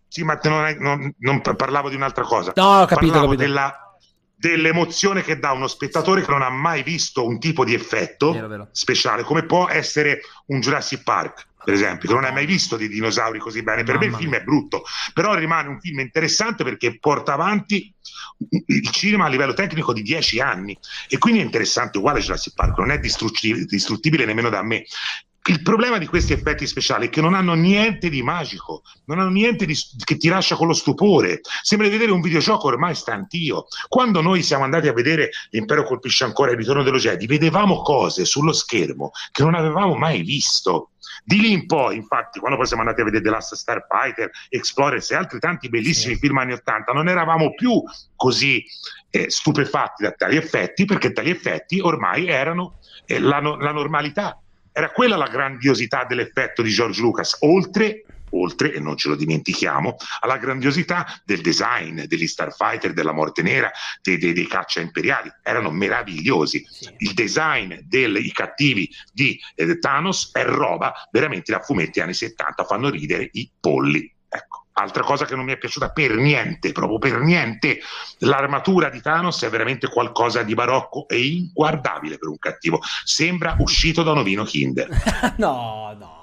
sì, 0.08 0.22
ma 0.22 0.38
non, 0.44 0.76
non, 0.78 1.14
non, 1.18 1.40
parlavo 1.40 1.88
di 1.88 1.96
un'altra 1.96 2.24
cosa. 2.24 2.52
No, 2.54 2.82
ho 2.82 2.86
capito, 2.86 3.12
parlavo 3.12 3.32
capito. 3.32 3.42
Della, 3.42 3.96
dell'emozione 4.36 5.22
che 5.22 5.38
dà 5.38 5.52
uno 5.52 5.66
spettatore 5.66 6.22
che 6.22 6.30
non 6.30 6.42
ha 6.42 6.50
mai 6.50 6.82
visto 6.82 7.26
un 7.26 7.38
tipo 7.40 7.64
di 7.64 7.74
effetto 7.74 8.32
vero, 8.32 8.48
vero. 8.48 8.68
speciale, 8.70 9.22
come 9.22 9.44
può 9.44 9.68
essere 9.68 10.20
un 10.46 10.60
Jurassic 10.60 11.02
Park 11.02 11.48
per 11.64 11.72
esempio, 11.72 12.08
che 12.08 12.14
non 12.14 12.24
hai 12.24 12.32
mai 12.32 12.44
visto 12.44 12.76
dei 12.76 12.88
dinosauri 12.88 13.38
così 13.38 13.62
bene. 13.62 13.84
Per 13.84 13.94
Mamma 13.94 14.06
me 14.06 14.12
il 14.12 14.18
film 14.18 14.34
è 14.34 14.42
brutto, 14.42 14.84
però 15.14 15.34
rimane 15.34 15.68
un 15.68 15.80
film 15.80 16.00
interessante 16.00 16.62
perché 16.62 16.98
porta 16.98 17.32
avanti 17.32 17.92
il 18.66 18.90
cinema 18.90 19.24
a 19.24 19.28
livello 19.28 19.54
tecnico 19.54 19.94
di 19.94 20.02
dieci 20.02 20.40
anni 20.40 20.76
e 21.08 21.16
quindi 21.16 21.40
è 21.40 21.42
interessante, 21.42 21.96
uguale 21.96 22.20
Jurassic 22.20 22.52
Park, 22.54 22.76
non 22.76 22.90
è 22.90 22.98
distruttibile 22.98 24.26
nemmeno 24.26 24.50
da 24.50 24.62
me. 24.62 24.84
Il 25.46 25.60
problema 25.60 25.98
di 25.98 26.06
questi 26.06 26.32
effetti 26.32 26.66
speciali 26.66 27.06
è 27.06 27.10
che 27.10 27.20
non 27.20 27.34
hanno 27.34 27.52
niente 27.52 28.08
di 28.08 28.22
magico, 28.22 28.82
non 29.04 29.18
hanno 29.18 29.28
niente 29.28 29.66
di, 29.66 29.76
che 30.02 30.16
ti 30.16 30.28
lascia 30.28 30.56
con 30.56 30.66
lo 30.66 30.72
stupore. 30.72 31.40
Sembra 31.60 31.86
di 31.86 31.92
vedere 31.92 32.12
un 32.12 32.22
videogioco 32.22 32.68
ormai 32.68 32.94
stantio. 32.94 33.66
Quando 33.88 34.22
noi 34.22 34.42
siamo 34.42 34.64
andati 34.64 34.88
a 34.88 34.94
vedere 34.94 35.28
L'impero 35.50 35.84
colpisce 35.84 36.24
ancora 36.24 36.52
il 36.52 36.56
ritorno 36.56 36.82
dello 36.82 36.96
Jedi, 36.96 37.26
vedevamo 37.26 37.82
cose 37.82 38.24
sullo 38.24 38.52
schermo 38.52 39.10
che 39.32 39.42
non 39.42 39.54
avevamo 39.54 39.94
mai 39.94 40.22
visto. 40.22 40.92
Di 41.22 41.40
lì 41.40 41.52
in 41.52 41.66
poi, 41.66 41.96
infatti, 41.96 42.38
quando 42.38 42.56
poi 42.56 42.66
siamo 42.66 42.82
andati 42.82 43.02
a 43.02 43.04
vedere 43.04 43.22
The 43.22 43.30
Last 43.30 43.54
Starfighter, 43.54 44.30
Explorers 44.48 45.10
e 45.10 45.14
altri 45.14 45.38
tanti 45.38 45.68
bellissimi 45.68 46.14
sì. 46.14 46.20
film 46.20 46.38
anni 46.38 46.52
80, 46.52 46.92
non 46.92 47.08
eravamo 47.08 47.54
più 47.54 47.82
così 48.16 48.64
eh, 49.10 49.30
stupefatti 49.30 50.02
da 50.02 50.12
tali 50.12 50.36
effetti, 50.36 50.86
perché 50.86 51.12
tali 51.12 51.30
effetti 51.30 51.80
ormai 51.80 52.28
erano 52.28 52.78
eh, 53.04 53.20
la, 53.20 53.40
no- 53.40 53.56
la 53.56 53.72
normalità 53.72 54.38
era 54.76 54.90
quella 54.90 55.16
la 55.16 55.28
grandiosità 55.28 56.04
dell'effetto 56.04 56.60
di 56.60 56.70
George 56.70 57.00
Lucas, 57.00 57.36
oltre 57.40 58.04
oltre, 58.36 58.72
e 58.72 58.80
non 58.80 58.96
ce 58.96 59.08
lo 59.08 59.14
dimentichiamo, 59.14 59.94
alla 60.18 60.38
grandiosità 60.38 61.06
del 61.24 61.40
design 61.40 62.02
degli 62.02 62.26
Starfighter, 62.26 62.92
della 62.92 63.12
Morte 63.12 63.42
Nera, 63.42 63.70
dei, 64.02 64.18
dei, 64.18 64.32
dei 64.32 64.48
caccia 64.48 64.80
imperiali, 64.80 65.32
erano 65.40 65.70
meravigliosi. 65.70 66.66
Sì. 66.68 66.92
Il 66.98 67.14
design 67.14 67.74
dei 67.84 68.32
cattivi 68.32 68.90
di 69.12 69.40
eh, 69.54 69.78
Thanos 69.78 70.30
è 70.32 70.44
roba 70.44 70.92
veramente 71.12 71.52
da 71.52 71.60
fumetti 71.60 72.00
anni 72.00 72.14
70, 72.14 72.64
fanno 72.64 72.90
ridere 72.90 73.28
i 73.32 73.48
polli. 73.60 74.12
Ecco. 74.28 74.63
Altra 74.76 75.04
cosa 75.04 75.24
che 75.24 75.36
non 75.36 75.44
mi 75.44 75.52
è 75.52 75.56
piaciuta 75.56 75.90
per 75.90 76.16
niente, 76.16 76.72
proprio 76.72 76.98
per 76.98 77.20
niente, 77.20 77.80
l'armatura 78.18 78.88
di 78.88 79.00
Thanos 79.00 79.42
è 79.44 79.48
veramente 79.48 79.88
qualcosa 79.88 80.42
di 80.42 80.54
barocco 80.54 81.06
e 81.08 81.24
inguardabile 81.24 82.18
per 82.18 82.28
un 82.28 82.38
cattivo. 82.38 82.80
Sembra 83.04 83.54
uscito 83.60 84.02
da 84.02 84.10
un 84.10 84.18
ovino 84.18 84.42
Kinder. 84.42 84.88
no, 85.38 85.94
no. 85.96 86.22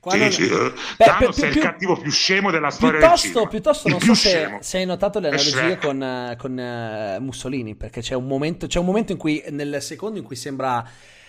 Quando... 0.00 0.30
Sì, 0.30 0.42
sì. 0.42 0.48
Beh, 0.48 1.04
Thanos 1.04 1.34
più, 1.36 1.44
è 1.44 1.48
più, 1.50 1.60
il 1.60 1.64
cattivo 1.64 1.96
più 1.96 2.10
scemo 2.10 2.50
della 2.50 2.70
storia 2.70 2.98
piuttosto, 2.98 3.46
piuttosto 3.46 3.88
non 3.88 4.00
so 4.00 4.14
se, 4.14 4.58
se, 4.60 4.78
hai 4.78 4.84
notato 4.84 5.18
le 5.18 5.28
analogie 5.28 5.78
con, 5.78 6.34
con 6.36 6.58
uh, 6.58 7.22
Mussolini, 7.22 7.74
perché 7.74 8.00
c'è 8.00 8.14
un, 8.14 8.26
momento, 8.26 8.66
c'è 8.66 8.80
un 8.80 8.84
momento 8.84 9.12
in 9.12 9.18
cui, 9.18 9.42
nel 9.48 9.80
secondo, 9.80 10.18
in 10.18 10.24
cui 10.24 10.36
sembra 10.36 10.84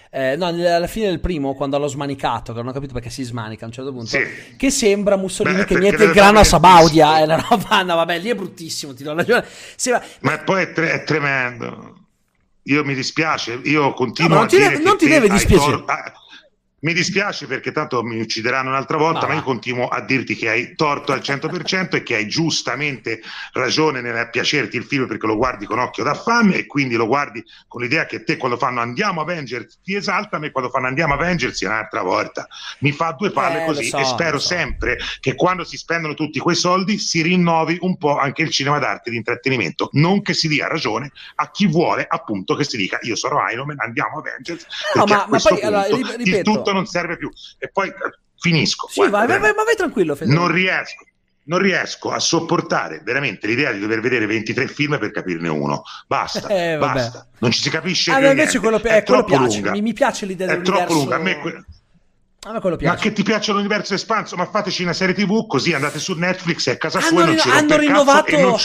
eh, 0.09 0.35
no, 0.35 0.47
alla 0.47 0.87
fine 0.87 1.07
del 1.07 1.19
primo, 1.19 1.53
quando 1.53 1.77
l'ho 1.77 1.87
smanicato, 1.87 2.53
che 2.53 2.59
non 2.59 2.69
ho 2.69 2.71
capito 2.73 2.93
perché 2.93 3.09
si 3.09 3.23
smanica 3.23 3.65
a 3.65 3.67
un 3.67 3.73
certo 3.73 3.91
punto, 3.91 4.07
sì. 4.07 4.23
che 4.57 4.69
sembra 4.69 5.15
Mussolini 5.17 5.57
Beh, 5.57 5.65
che 5.65 5.77
niente 5.77 6.03
il 6.03 6.11
grano 6.11 6.39
a 6.39 6.43
Sabaudia. 6.43 7.19
È 7.19 7.23
una 7.23 7.45
roba, 7.49 7.81
no, 7.83 7.95
vabbè, 7.95 8.19
lì 8.19 8.29
è 8.29 8.35
bruttissimo, 8.35 8.93
ti 8.93 9.03
do 9.03 9.13
ragione. 9.13 9.45
Sembra... 9.75 10.03
Ma 10.21 10.37
poi 10.39 10.63
è, 10.63 10.71
tre- 10.71 10.91
è, 10.91 11.03
tremendo. 11.03 11.99
Io 12.63 12.83
mi 12.83 12.95
dispiace, 12.95 13.59
io 13.63 13.93
continuo 13.93 14.29
no, 14.29 14.35
non 14.35 14.45
a 14.45 14.47
ti 14.47 14.57
dire 14.57 14.79
non 14.79 14.97
ti 14.97 15.07
deve 15.07 15.29
dispiacere. 15.29 15.83
Tor- 15.83 16.13
mi 16.85 16.93
dispiace 16.93 17.47
perché 17.47 17.71
tanto 17.71 18.03
mi 18.03 18.19
uccideranno 18.21 18.69
un'altra 18.69 18.97
volta, 18.97 19.25
ah. 19.25 19.27
ma 19.27 19.33
io 19.33 19.41
continuo 19.41 19.87
a 19.87 20.01
dirti 20.01 20.35
che 20.35 20.49
hai 20.49 20.75
torto 20.75 21.13
al 21.13 21.19
100% 21.19 21.95
e 21.95 22.03
che 22.03 22.15
hai 22.15 22.27
giustamente 22.27 23.21
ragione 23.53 24.01
nel 24.01 24.29
piacerti 24.29 24.77
il 24.77 24.83
film 24.83 25.07
perché 25.07 25.25
lo 25.25 25.35
guardi 25.35 25.65
con 25.65 25.79
occhio 25.79 26.03
da 26.03 26.13
fan 26.13 26.51
e 26.53 26.67
quindi 26.67 26.93
lo 26.93 27.07
guardi 27.07 27.43
con 27.67 27.81
l'idea 27.81 28.05
che 28.05 28.23
te 28.23 28.37
quando 28.37 28.57
fanno 28.57 28.81
andiamo 28.81 29.21
Avengers 29.21 29.79
ti 29.83 29.95
esalta, 29.95 30.37
me 30.37 30.51
quando 30.51 30.69
fanno 30.69 30.85
andiamo 30.85 31.15
Avengers 31.15 31.59
un'altra 31.61 32.03
volta. 32.03 32.47
Mi 32.81 32.91
fa 32.91 33.15
due 33.17 33.31
palle 33.31 33.63
eh, 33.63 33.65
così 33.65 33.85
so, 33.85 33.97
e 33.97 34.03
spero 34.03 34.37
so. 34.37 34.45
sempre 34.45 34.99
che 35.19 35.33
quando 35.33 35.63
si 35.63 35.77
spendono 35.77 36.13
tutti 36.13 36.37
quei 36.37 36.55
soldi 36.55 36.99
si 36.99 37.23
rinnovi 37.23 37.79
un 37.81 37.97
po' 37.97 38.15
anche 38.15 38.43
il 38.43 38.51
cinema 38.51 38.77
d'arte 38.77 39.09
di 39.09 39.15
intrattenimento, 39.15 39.89
non 39.93 40.21
che 40.21 40.35
si 40.35 40.47
dia 40.47 40.67
ragione 40.67 41.11
a 41.35 41.49
chi 41.49 41.65
vuole 41.65 42.05
appunto 42.07 42.53
che 42.53 42.63
si 42.63 42.77
dica 42.77 42.99
io 43.01 43.15
sono 43.15 43.39
Iron 43.51 43.65
Man, 43.65 43.79
andiamo 43.79 44.19
Avengers, 44.19 44.67
no, 44.93 45.05
ma, 45.05 45.25
ma 45.27 45.39
poi, 45.39 45.49
punto, 45.49 45.65
allora, 45.65 45.87
ripeto, 45.87 46.21
il 46.21 46.41
tutto 46.43 46.73
non 46.75 46.85
serve 46.85 47.17
più. 47.17 47.29
E 47.57 47.69
poi 47.71 47.87
eh, 47.87 47.93
finisco. 48.37 48.87
Sì, 48.89 48.99
guarda, 49.07 49.25
vai, 49.25 49.39
vai, 49.39 49.53
ma 49.55 49.63
vai 49.63 49.75
tranquillo, 49.75 50.15
Fede. 50.15 50.33
Non 50.33 50.51
riesco. 50.51 51.05
Non 51.47 51.59
riesco 51.59 52.09
a 52.09 52.19
sopportare 52.19 53.01
veramente 53.03 53.45
l'idea 53.45 53.71
di 53.71 53.79
dover 53.79 53.99
vedere 53.99 54.25
23 54.25 54.67
film 54.67 54.97
per 54.97 55.11
capirne 55.11 55.47
uno. 55.47 55.83
Basta, 56.07 56.47
eh, 56.47 56.77
basta. 56.77 57.27
Non 57.37 57.51
ci 57.51 57.61
si 57.61 57.69
capisce 57.69 58.11
ah, 58.11 58.17
più. 58.17 58.29
Invece 58.29 58.59
quello, 58.59 58.81
è, 58.81 58.87
è 58.87 59.03
quello 59.03 59.23
piace. 59.23 59.61
Mi, 59.61 59.81
mi, 59.81 59.93
piace 59.93 60.25
l'idea 60.25 60.51
è 60.51 60.61
troppo 60.61 60.93
lunga. 60.93 61.15
A 61.15 61.19
me 61.19 61.39
que- 61.39 61.63
a 62.47 62.51
me 62.51 62.59
quello 62.59 62.77
piace. 62.77 62.95
Ma 62.95 62.99
che 62.99 63.13
ti 63.13 63.21
piace 63.21 63.51
l'universo 63.51 63.93
espanso? 63.93 64.35
Ma 64.35 64.47
fateci 64.47 64.81
una 64.81 64.93
serie 64.93 65.13
TV 65.13 65.45
così 65.45 65.73
andate 65.73 65.99
su 65.99 66.13
Netflix 66.13 66.65
e 66.67 66.71
a 66.71 66.77
casa 66.77 66.97
hanno 66.97 67.07
sua 67.07 67.25
non 67.25 67.37
ci 67.37 67.49
hanno 67.49 67.77
rinnovato. 67.77 68.59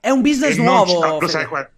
È 0.00 0.08
un 0.08 0.22
business 0.22 0.56
nuovo. 0.56 1.02
Ci... 1.02 1.20
Lo 1.20 1.28
sai, 1.28 1.46
qua... 1.46 1.68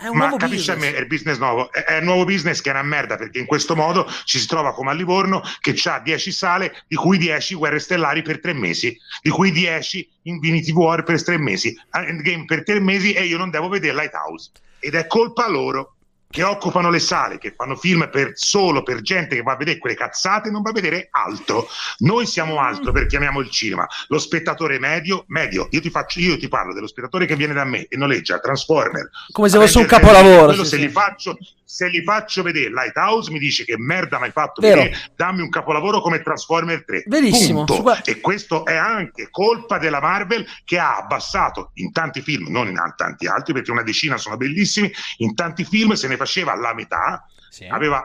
È 0.00 0.06
un 0.06 0.16
Ma 0.16 0.30
capisci 0.30 0.72
business. 0.72 0.76
a 0.76 0.76
me, 0.76 0.94
è 0.94 1.00
il 1.00 1.06
business 1.06 1.38
nuovo, 1.38 1.70
è, 1.70 1.84
è 1.84 1.98
un 1.98 2.04
nuovo 2.04 2.24
business 2.24 2.62
che 2.62 2.70
è 2.70 2.72
una 2.72 2.82
merda 2.82 3.16
perché 3.16 3.38
in 3.38 3.44
questo 3.44 3.76
modo 3.76 4.10
ci 4.24 4.38
si 4.38 4.46
trova 4.46 4.72
come 4.72 4.90
a 4.90 4.94
Livorno 4.94 5.42
che 5.60 5.78
ha 5.84 6.00
10 6.00 6.32
sale, 6.32 6.84
di 6.88 6.96
cui 6.96 7.18
10 7.18 7.54
guerre 7.54 7.78
stellari 7.78 8.22
per 8.22 8.40
tre 8.40 8.54
mesi, 8.54 8.96
di 9.20 9.28
cui 9.28 9.52
10 9.52 10.08
Infinity 10.22 10.72
War 10.72 11.02
per 11.02 11.22
tre 11.22 11.36
mesi, 11.38 11.78
Endgame 11.90 12.46
per 12.46 12.62
tre 12.62 12.80
mesi 12.80 13.12
e 13.12 13.24
io 13.24 13.36
non 13.36 13.50
devo 13.50 13.68
vedere 13.68 13.94
Lighthouse. 13.94 14.50
Ed 14.78 14.94
è 14.94 15.06
colpa 15.06 15.48
loro 15.48 15.96
che 16.30 16.44
occupano 16.44 16.90
le 16.90 17.00
sale, 17.00 17.38
che 17.38 17.54
fanno 17.56 17.74
film 17.74 18.08
per, 18.08 18.32
solo 18.34 18.84
per 18.84 19.00
gente 19.02 19.34
che 19.34 19.42
va 19.42 19.52
a 19.52 19.56
vedere 19.56 19.78
quelle 19.78 19.96
cazzate 19.96 20.48
e 20.48 20.52
non 20.52 20.62
va 20.62 20.70
a 20.70 20.72
vedere 20.72 21.08
altro. 21.10 21.66
Noi 21.98 22.24
siamo 22.24 22.60
altro 22.60 22.92
perché 22.92 23.16
amiamo 23.16 23.40
il 23.40 23.50
cinema. 23.50 23.84
Lo 24.06 24.18
spettatore 24.20 24.78
medio, 24.78 25.24
medio, 25.26 25.66
io 25.72 25.80
ti, 25.80 25.90
faccio, 25.90 26.20
io 26.20 26.38
ti 26.38 26.46
parlo 26.46 26.72
dello 26.72 26.86
spettatore 26.86 27.26
che 27.26 27.34
viene 27.34 27.52
da 27.52 27.64
me 27.64 27.86
e 27.88 27.96
noleggia 27.96 28.38
Transformer. 28.38 29.10
Come 29.32 29.48
se 29.48 29.58
fosse 29.58 29.78
un 29.78 29.86
capolavoro. 29.86 30.52
Sì, 30.52 30.58
se, 30.58 30.76
sì. 30.76 30.78
Li 30.78 30.88
faccio, 30.88 31.36
se 31.70 31.86
li 31.86 32.02
faccio 32.02 32.42
vedere 32.42 32.68
Lighthouse 32.68 33.30
mi 33.30 33.38
dice 33.38 33.64
che 33.64 33.78
merda 33.78 34.18
mi 34.18 34.24
hai 34.24 34.32
fatto 34.32 34.60
Vero. 34.60 34.82
vedere, 34.82 34.98
dammi 35.14 35.40
un 35.40 35.50
capolavoro 35.50 36.00
come 36.00 36.20
Transformer 36.20 36.84
3. 36.84 37.04
Verissimo. 37.06 37.64
Su... 37.64 37.84
E 38.04 38.20
questo 38.20 38.64
è 38.64 38.74
anche 38.74 39.28
colpa 39.30 39.78
della 39.78 40.00
Marvel 40.00 40.44
che 40.64 40.80
ha 40.80 40.96
abbassato 40.96 41.70
in 41.74 41.92
tanti 41.92 42.22
film, 42.22 42.50
non 42.50 42.66
in 42.66 42.76
tanti 42.96 43.28
altri 43.28 43.52
perché 43.52 43.70
una 43.70 43.84
decina 43.84 44.16
sono 44.16 44.36
bellissimi, 44.36 44.90
in 45.18 45.36
tanti 45.36 45.64
film 45.64 45.92
se 45.92 46.08
ne 46.08 46.16
faceva 46.16 46.56
la 46.56 46.74
metà, 46.74 47.24
sì. 47.48 47.68
aveva, 47.68 48.04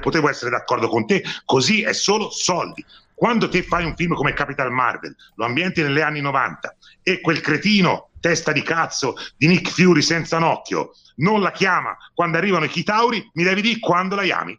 potevo 0.00 0.28
essere 0.28 0.50
d'accordo 0.50 0.88
con 0.88 1.06
te, 1.06 1.22
così 1.44 1.82
è 1.82 1.92
solo 1.92 2.28
soldi. 2.28 2.84
Quando 3.20 3.50
te 3.50 3.62
fai 3.62 3.84
un 3.84 3.94
film 3.96 4.14
come 4.14 4.32
Capital 4.32 4.72
Marvel, 4.72 5.14
lo 5.34 5.44
ambienti 5.44 5.82
negli 5.82 6.00
anni 6.00 6.22
90 6.22 6.74
e 7.02 7.20
quel 7.20 7.42
cretino 7.42 8.08
testa 8.18 8.50
di 8.50 8.62
cazzo 8.62 9.14
di 9.36 9.46
Nick 9.46 9.68
Fury 9.68 10.00
senza 10.00 10.38
un 10.38 10.44
occhio 10.44 10.92
non 11.16 11.42
la 11.42 11.52
chiama 11.52 11.94
quando 12.14 12.38
arrivano 12.38 12.64
i 12.64 12.70
Chitauri, 12.70 13.30
mi 13.34 13.42
devi 13.42 13.60
dire 13.60 13.78
quando 13.78 14.14
la 14.14 14.22
chiami 14.22 14.58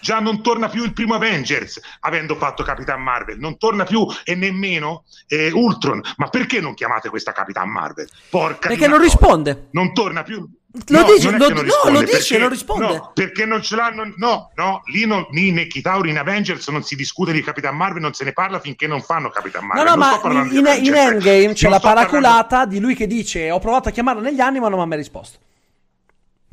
già 0.00 0.18
non 0.18 0.42
torna 0.42 0.68
più 0.68 0.82
il 0.82 0.92
primo 0.92 1.14
Avengers 1.14 1.80
avendo 2.00 2.34
fatto 2.34 2.64
Capitan 2.64 3.00
Marvel, 3.00 3.38
non 3.38 3.56
torna 3.56 3.84
più 3.84 4.04
e 4.24 4.34
nemmeno 4.34 5.04
eh, 5.28 5.52
Ultron. 5.52 6.00
Ma 6.16 6.26
perché 6.26 6.60
non 6.60 6.74
chiamate 6.74 7.08
questa 7.08 7.30
Capitan 7.30 7.70
Marvel? 7.70 8.08
Porca 8.28 8.68
Perché 8.68 8.88
non 8.88 9.00
risponde. 9.00 9.68
Non 9.70 9.92
torna 9.92 10.24
più. 10.24 10.44
Lo 10.88 11.00
no, 11.00 11.12
dice, 11.12 11.30
lo, 11.30 11.48
no, 11.48 11.90
lo 11.90 12.00
dice, 12.00 12.12
perché, 12.12 12.38
non 12.38 12.48
risponde. 12.48 12.86
No, 12.86 13.10
perché 13.12 13.44
non 13.44 13.60
ce 13.60 13.76
l'hanno. 13.76 14.10
No, 14.16 14.50
no, 14.54 14.80
lì 14.86 15.04
non, 15.04 15.26
né 15.30 15.66
Kitauri 15.66 16.08
in 16.08 16.16
Avengers 16.16 16.66
non 16.68 16.82
si 16.82 16.96
discute 16.96 17.32
di 17.32 17.42
Capitan 17.42 17.76
Marvel, 17.76 18.00
non 18.00 18.14
se 18.14 18.24
ne 18.24 18.32
parla 18.32 18.58
finché 18.58 18.86
non 18.86 19.02
fanno 19.02 19.28
Capitan 19.28 19.66
Marvel. 19.66 19.84
No, 19.84 19.94
no, 19.94 20.32
non 20.32 20.62
ma 20.62 20.74
in, 20.74 20.86
in, 20.86 20.94
Endgame 20.94 21.52
c'è 21.52 21.68
la 21.68 21.78
paraculata 21.78 22.46
parlando... 22.46 22.74
di 22.74 22.80
lui 22.80 22.94
che 22.94 23.06
dice: 23.06 23.50
Ho 23.50 23.58
provato 23.58 23.90
a 23.90 23.92
chiamarlo 23.92 24.22
negli 24.22 24.40
anni, 24.40 24.60
ma 24.60 24.68
non 24.68 24.78
mi 24.78 24.84
ha 24.84 24.86
mai 24.86 24.96
risposto. 24.96 25.38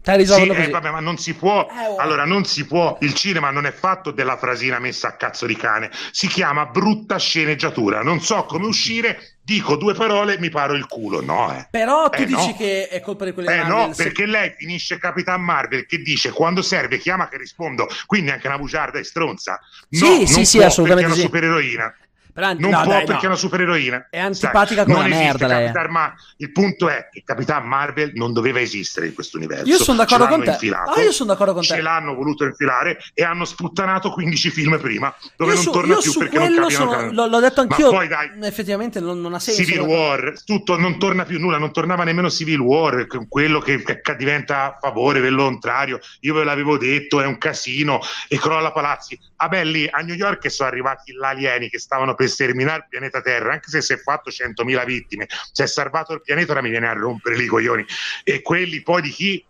Sì, 0.01 0.47
eh, 0.47 0.69
vabbè, 0.69 0.91
ma 0.91 0.99
non 1.01 1.17
si 1.17 1.35
può. 1.35 1.67
Eh, 1.69 1.87
oh. 1.87 1.97
Allora, 1.97 2.25
non 2.25 2.45
si 2.45 2.65
può. 2.65 2.97
Il 3.01 3.13
cinema 3.13 3.51
non 3.51 3.65
è 3.65 3.71
fatto 3.71 4.11
della 4.11 4.37
frasina 4.37 4.79
messa 4.79 5.09
a 5.09 5.15
cazzo 5.15 5.45
di 5.45 5.55
cane. 5.55 5.91
Si 6.11 6.27
chiama 6.27 6.65
brutta 6.65 7.17
sceneggiatura. 7.17 8.01
Non 8.01 8.21
so 8.21 8.45
come 8.45 8.65
uscire. 8.65 9.37
Dico 9.49 9.77
due 9.77 9.95
parole, 9.95 10.37
mi 10.37 10.49
paro 10.49 10.75
il 10.75 10.85
culo. 10.85 11.21
No, 11.21 11.51
eh. 11.51 11.67
Però 11.71 12.07
tu 12.09 12.21
eh, 12.21 12.25
dici 12.25 12.49
no. 12.49 12.55
che 12.55 12.87
è 12.87 12.99
colpa 12.99 13.25
di 13.25 13.31
quelle 13.31 13.61
Eh 13.61 13.63
no, 13.63 13.91
perché 13.95 14.27
lei 14.27 14.53
finisce 14.55 14.99
Capitan 14.99 15.41
Marvel 15.41 15.87
che 15.87 16.03
dice 16.03 16.29
quando 16.29 16.61
serve 16.61 16.99
chiama 16.99 17.27
che 17.27 17.37
rispondo. 17.37 17.87
Quindi 18.05 18.29
anche 18.29 18.45
una 18.45 18.59
bugiarda 18.59 18.99
e 18.99 19.03
stronza. 19.03 19.59
No, 19.89 20.05
sì, 20.05 20.27
sì, 20.27 20.45
sì, 20.45 20.61
assolutamente. 20.61 20.85
Perché 20.85 21.01
è 21.01 21.05
una 21.05 21.15
supereroina. 21.15 21.95
Però, 22.33 22.53
non 22.53 22.71
no, 22.71 22.81
può 22.83 22.91
dai, 22.91 23.05
perché 23.05 23.13
no. 23.13 23.21
è 23.21 23.25
una 23.27 23.35
supereroina. 23.35 24.07
È 24.09 24.19
antipatica 24.19 24.85
Sai, 24.85 24.93
come 24.93 25.09
la 25.09 25.15
merda 25.15 25.47
lei. 25.47 25.71
Ma- 25.89 26.13
il 26.37 26.51
punto 26.51 26.87
è 26.87 27.09
che 27.11 27.23
Capitan 27.25 27.67
Marvel 27.67 28.11
non 28.15 28.33
doveva 28.33 28.59
esistere 28.59 29.07
in 29.07 29.13
questo 29.13 29.37
universo. 29.37 29.65
Io 29.65 29.77
sono 29.77 29.97
d'accordo 29.97 30.27
con 30.27 30.43
te. 30.43 30.51
Ah, 30.71 31.01
io 31.01 31.11
sono 31.11 31.31
d'accordo 31.31 31.53
con 31.53 31.63
ce 31.63 31.75
te. 31.75 31.81
l'hanno 31.81 32.13
voluto 32.15 32.45
infilare 32.45 32.99
e 33.13 33.23
hanno 33.23 33.45
sputtanato 33.45 34.11
15 34.11 34.49
film 34.49 34.79
prima, 34.79 35.13
dove 35.35 35.51
io 35.51 35.55
non 35.55 35.63
su, 35.63 35.71
torna 35.71 35.97
più 35.97 36.13
perché 36.13 36.37
non 36.37 36.47
capiano 36.47 36.69
sono, 36.69 37.11
l'ho, 37.11 37.27
l'ho 37.27 37.39
detto 37.39 37.61
anch'io. 37.61 37.91
Ma 37.91 37.97
poi 37.97 38.07
dai, 38.07 38.29
effettivamente 38.43 38.99
non, 38.99 39.19
non 39.19 39.33
ha 39.33 39.39
senso. 39.39 39.61
Civil 39.61 39.81
War, 39.81 40.33
tutto 40.45 40.77
non 40.77 40.97
torna 40.97 41.25
più 41.25 41.39
nulla, 41.39 41.57
non 41.57 41.73
tornava 41.73 42.03
nemmeno 42.03 42.29
Civil 42.29 42.59
War, 42.59 43.05
quello 43.27 43.59
che, 43.59 43.81
che 43.83 44.15
diventa 44.15 44.65
a 44.65 44.77
favore 44.79 45.19
del 45.19 45.35
contrario. 45.49 45.99
Io 46.21 46.33
ve 46.33 46.43
l'avevo 46.43 46.77
detto, 46.77 47.19
è 47.21 47.25
un 47.25 47.37
casino 47.37 47.99
e 48.27 48.37
crolla 48.37 48.71
palazzi. 48.71 49.19
Ah 49.37 49.47
beh, 49.47 49.63
lì 49.65 49.87
a 49.89 50.01
New 50.01 50.15
York 50.15 50.49
sono 50.49 50.69
arrivati 50.69 51.13
gli 51.13 51.23
alieni 51.23 51.69
che 51.69 51.79
stavano 51.79 52.13
per 52.19 52.27
sterminare 52.27 52.79
il 52.79 52.87
pianeta 52.89 53.21
Terra, 53.21 53.53
anche 53.53 53.69
se 53.69 53.79
si 53.79 53.93
è 53.93 53.97
fatto 53.97 54.29
100.000 54.29 54.85
vittime, 54.85 55.25
si 55.53 55.61
è 55.61 55.67
salvato 55.67 56.11
il 56.11 56.21
pianeta, 56.21 56.51
ora 56.51 56.61
mi 56.61 56.69
viene 56.69 56.89
a 56.89 56.91
rompere 56.91 57.41
i 57.41 57.45
coglioni. 57.45 57.85
E 58.25 58.41
quelli 58.41 58.81
poi 58.81 59.01
di 59.03 59.09
chi? 59.09 59.45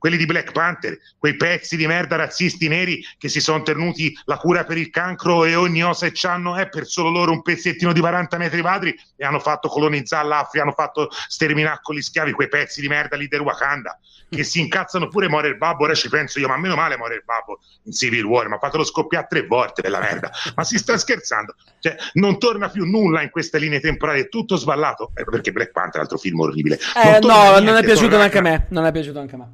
Quelli 0.00 0.16
di 0.16 0.24
Black 0.24 0.52
Panther, 0.52 0.98
quei 1.18 1.36
pezzi 1.36 1.76
di 1.76 1.86
merda 1.86 2.16
razzisti 2.16 2.68
neri 2.68 3.04
che 3.18 3.28
si 3.28 3.38
sono 3.38 3.60
tenuti 3.62 4.16
la 4.24 4.38
cura 4.38 4.64
per 4.64 4.78
il 4.78 4.88
cancro 4.88 5.44
e 5.44 5.54
ogni 5.54 5.84
osa 5.84 6.06
e 6.06 6.12
c'hanno 6.14 6.56
è 6.56 6.70
per 6.70 6.86
solo 6.86 7.10
loro 7.10 7.32
un 7.32 7.42
pezzettino 7.42 7.92
di 7.92 8.00
40 8.00 8.38
metri 8.38 8.62
quadri 8.62 8.98
e 9.14 9.24
hanno 9.26 9.40
fatto 9.40 9.68
colonizzare 9.68 10.26
l'Africa, 10.26 10.64
hanno 10.64 10.72
fatto 10.72 11.10
sterminare 11.28 11.80
con 11.82 11.96
gli 11.96 12.00
schiavi 12.00 12.32
quei 12.32 12.48
pezzi 12.48 12.80
di 12.80 12.88
merda 12.88 13.16
lì 13.16 13.28
del 13.28 13.40
Wakanda 13.40 14.00
che 14.30 14.44
si 14.44 14.60
incazzano 14.60 15.08
pure 15.08 15.28
muore 15.28 15.48
il 15.48 15.56
babbo, 15.56 15.84
ora 15.84 15.94
ci 15.94 16.08
penso 16.08 16.38
io, 16.38 16.46
ma 16.48 16.56
meno 16.56 16.76
male 16.76 16.96
muore 16.96 17.16
il 17.16 17.22
babbo 17.24 17.58
in 17.84 17.92
Civil 17.92 18.24
War, 18.24 18.48
ma 18.48 18.58
fatelo 18.58 18.84
scoppiare 18.84 19.26
tre 19.28 19.46
volte 19.46 19.82
per 19.82 19.90
la 19.90 19.98
merda, 19.98 20.30
ma 20.54 20.64
si 20.64 20.78
sta 20.78 20.96
scherzando, 20.96 21.56
cioè 21.80 21.96
non 22.14 22.38
torna 22.38 22.68
più 22.68 22.84
nulla 22.84 23.22
in 23.22 23.30
queste 23.30 23.58
linee 23.58 23.80
temporali, 23.80 24.20
è 24.20 24.28
tutto 24.28 24.56
sballato, 24.56 25.10
eh, 25.14 25.24
perché 25.24 25.50
Black 25.50 25.72
Panther 25.72 25.94
è 25.94 25.96
un 25.96 26.02
altro 26.02 26.18
film 26.18 26.40
orribile. 26.40 26.78
Eh, 26.96 27.18
non 27.18 27.30
no, 27.30 27.42
niente, 27.42 27.60
non 27.64 27.76
è 27.76 27.84
piaciuto 27.84 28.16
neanche 28.16 28.38
a 28.38 28.42
me, 28.42 28.66
non 28.70 28.86
è 28.86 28.92
piaciuto 28.92 29.18
anche 29.18 29.34
a 29.34 29.38
me. 29.38 29.52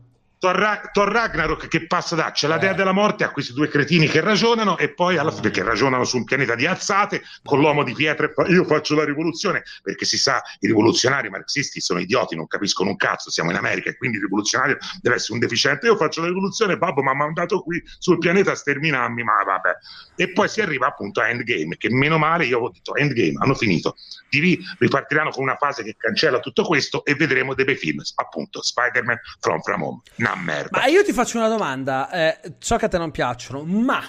Thor, 0.93 1.11
Ragnarok 1.11 1.69
che 1.69 1.87
passa 1.87 2.15
da 2.15 2.31
c'è 2.31 2.47
la 2.47 2.59
dea 2.59 2.73
della 2.73 2.93
morte 2.93 3.25
a 3.25 3.31
questi 3.31 3.53
due 3.53 3.69
cretini 3.69 4.07
che 4.09 4.21
ragionano 4.21 4.79
e 4.79 4.93
poi 4.93 5.17
alla 5.17 5.31
fine 5.31 5.51
che 5.51 5.63
ragionano 5.63 6.05
su 6.05 6.17
un 6.17 6.25
pianeta 6.25 6.55
di 6.55 6.67
alzate 6.67 7.23
con 7.43 7.61
l'uomo 7.61 7.83
di 7.83 7.93
pietra 7.93 8.27
e 8.27 8.33
poi 8.33 8.51
io 8.51 8.65
faccio 8.65 8.95
la 8.95 9.05
rivoluzione 9.05 9.63
perché 9.83 10.05
si 10.05 10.19
sa 10.19 10.43
i 10.61 10.67
rivoluzionari 10.67 11.29
marxisti 11.29 11.81
sono 11.81 12.01
idioti 12.01 12.37
non 12.37 12.47
capiscono 12.47 12.91
un 12.91 12.97
cazzo 12.97 13.31
siamo 13.31 13.51
in 13.51 13.57
America 13.57 13.91
e 13.91 13.97
quindi 13.97 14.17
il 14.17 14.23
rivoluzionario 14.25 14.79
deve 15.01 15.17
essere 15.17 15.35
un 15.35 15.41
deficiente. 15.41 15.87
Io 15.87 15.97
faccio 15.97 16.21
la 16.21 16.29
rivoluzione 16.29 16.77
babbo 16.77 17.03
mi 17.03 17.11
ha 17.11 17.15
mandato 17.15 17.61
qui 17.63 17.83
sul 17.99 18.19
pianeta 18.19 18.53
a 18.53 18.55
sterminarmi 18.55 19.23
ma 19.23 19.43
vabbè. 19.45 19.71
E 20.17 20.33
poi 20.33 20.49
si 20.49 20.61
arriva 20.61 20.87
appunto 20.87 21.21
a 21.21 21.29
Endgame 21.29 21.77
che 21.77 21.91
meno 21.91 22.19
male 22.19 22.45
io 22.47 22.61
ho 22.61 22.71
detto 22.71 22.95
Endgame 22.95 23.35
hanno 23.39 23.55
finito. 23.55 23.97
Di 24.29 24.41
lì 24.41 24.59
ripartiranno 24.79 25.31
con 25.31 25.43
una 25.43 25.57
fase 25.57 25.83
che 25.83 25.95
cancella 25.97 26.41
tutto 26.41 26.65
questo 26.65 27.05
e 27.05 27.15
vedremo 27.15 27.55
dei 27.55 27.65
bei 27.65 27.77
film 27.77 28.01
appunto 28.17 28.63
Spider-Man 28.63 29.19
From 29.41 29.61
From 29.61 29.83
Home. 29.83 30.01
Una 30.17 30.35
merda. 30.37 30.79
Ma 30.81 30.87
io 30.87 31.05
ti 31.05 31.13
faccio 31.13 31.39
una 31.39 31.49
domanda, 31.49 32.11
eh, 32.11 32.55
so 32.59 32.77
che 32.77 32.85
a 32.85 32.89
te 32.89 32.99
non 32.99 33.11
piacciono, 33.11 33.65
ma 33.65 34.03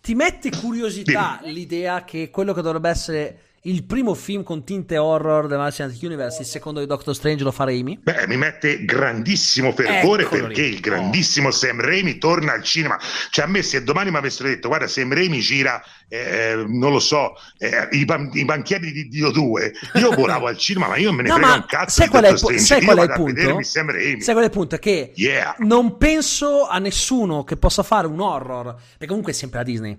ti 0.00 0.14
mette 0.14 0.50
curiosità 0.50 1.38
Dimmi. 1.40 1.52
l'idea 1.52 2.04
che 2.04 2.30
quello 2.30 2.52
che 2.52 2.62
dovrebbe 2.62 2.88
essere 2.88 3.40
il 3.62 3.84
primo 3.84 4.14
film 4.14 4.42
con 4.44 4.64
tinte 4.64 4.96
horror 4.96 5.46
della 5.48 5.70
Cinematic 5.70 6.02
Universe, 6.02 6.42
il 6.42 6.46
secondo 6.46 6.80
di 6.80 6.86
Doctor 6.86 7.14
Strange 7.14 7.42
lo 7.42 7.50
fa 7.50 7.64
Raimi? 7.64 7.98
Beh, 8.00 8.26
mi 8.28 8.36
mette 8.36 8.84
grandissimo 8.84 9.72
fervore 9.72 10.22
Eccolo 10.22 10.46
perché 10.46 10.62
lì. 10.62 10.74
il 10.74 10.80
grandissimo 10.80 11.48
oh. 11.48 11.50
Sam 11.50 11.80
Raimi 11.80 12.18
torna 12.18 12.52
al 12.52 12.62
cinema. 12.62 12.98
Cioè, 13.30 13.44
a 13.44 13.48
me 13.48 13.62
se 13.62 13.82
domani 13.82 14.10
mi 14.10 14.16
avessero 14.16 14.48
detto, 14.48 14.68
guarda, 14.68 14.86
Sam 14.86 15.12
Raimi 15.12 15.40
gira, 15.40 15.82
eh, 16.08 16.64
non 16.66 16.92
lo 16.92 17.00
so, 17.00 17.34
eh, 17.58 17.88
i, 17.90 18.04
ban- 18.04 18.30
i, 18.32 18.44
banchieri 18.44 18.92
di 18.92 19.08
Dio 19.08 19.30
2, 19.30 19.72
io 19.94 20.10
volavo 20.12 20.46
al 20.46 20.56
cinema, 20.56 20.88
ma 20.88 20.96
io 20.96 21.12
me 21.12 21.22
ne 21.22 21.28
no, 21.28 21.34
frega 21.34 21.54
un 21.54 21.64
cazzo 21.66 22.00
sai 22.00 22.08
qual, 22.08 22.24
è 22.24 22.34
pu- 22.34 22.56
sai 22.56 22.84
qual 22.84 22.98
è 22.98 23.02
il 23.02 23.12
punto? 23.12 23.62
Sai 23.62 23.84
qual 23.84 24.42
è 24.42 24.44
il 24.44 24.50
punto? 24.50 24.74
È 24.76 24.78
che 24.78 25.12
yeah. 25.16 25.56
non 25.58 25.98
penso 25.98 26.66
a 26.66 26.78
nessuno 26.78 27.44
che 27.44 27.56
possa 27.56 27.82
fare 27.82 28.06
un 28.06 28.20
horror, 28.20 28.74
perché 28.74 29.06
comunque 29.06 29.32
è 29.32 29.34
sempre 29.34 29.58
la 29.58 29.64
Disney 29.64 29.98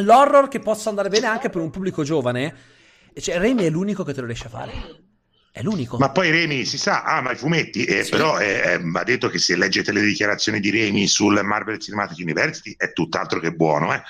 l'horror 0.00 0.48
che 0.48 0.58
possa 0.60 0.88
andare 0.88 1.08
bene 1.08 1.26
anche 1.26 1.50
per 1.50 1.60
un 1.60 1.70
pubblico 1.70 2.02
giovane. 2.02 2.54
Cioè, 3.18 3.38
Remy 3.38 3.64
è 3.64 3.70
l'unico 3.70 4.04
che 4.04 4.14
te 4.14 4.20
lo 4.20 4.26
riesce 4.26 4.46
a 4.46 4.50
fare. 4.50 4.72
È 5.50 5.62
l'unico. 5.62 5.98
Ma 5.98 6.10
poi 6.10 6.30
Remy 6.30 6.64
si 6.64 6.78
sa, 6.78 7.02
ama 7.02 7.32
i 7.32 7.36
fumetti, 7.36 7.84
eh, 7.84 8.04
sì. 8.04 8.10
però 8.10 8.38
eh, 8.38 8.78
va 8.80 9.02
detto 9.02 9.28
che 9.28 9.38
se 9.38 9.56
leggete 9.56 9.90
le 9.92 10.02
dichiarazioni 10.02 10.60
di 10.60 10.70
Remy 10.70 11.06
sul 11.08 11.40
Marvel 11.42 11.80
Cinematic 11.80 12.18
University 12.18 12.74
è 12.76 12.92
tutt'altro 12.92 13.40
che 13.40 13.52
buono. 13.52 13.92
Eh. 13.92 14.02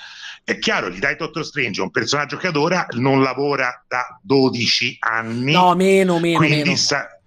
È 0.43 0.59
chiaro, 0.59 0.89
gli 0.89 0.99
dai 0.99 1.15
Doctor 1.15 1.43
Strange, 1.45 1.81
un 1.81 1.91
personaggio 1.91 2.37
che 2.37 2.47
adora, 2.47 2.87
non 2.91 3.21
lavora 3.21 3.83
da 3.87 4.19
12 4.21 4.97
anni. 4.99 5.51
No, 5.51 5.75
meno, 5.75 6.19
meno, 6.19 6.39
meno. 6.39 6.75
Sa- 6.75 7.18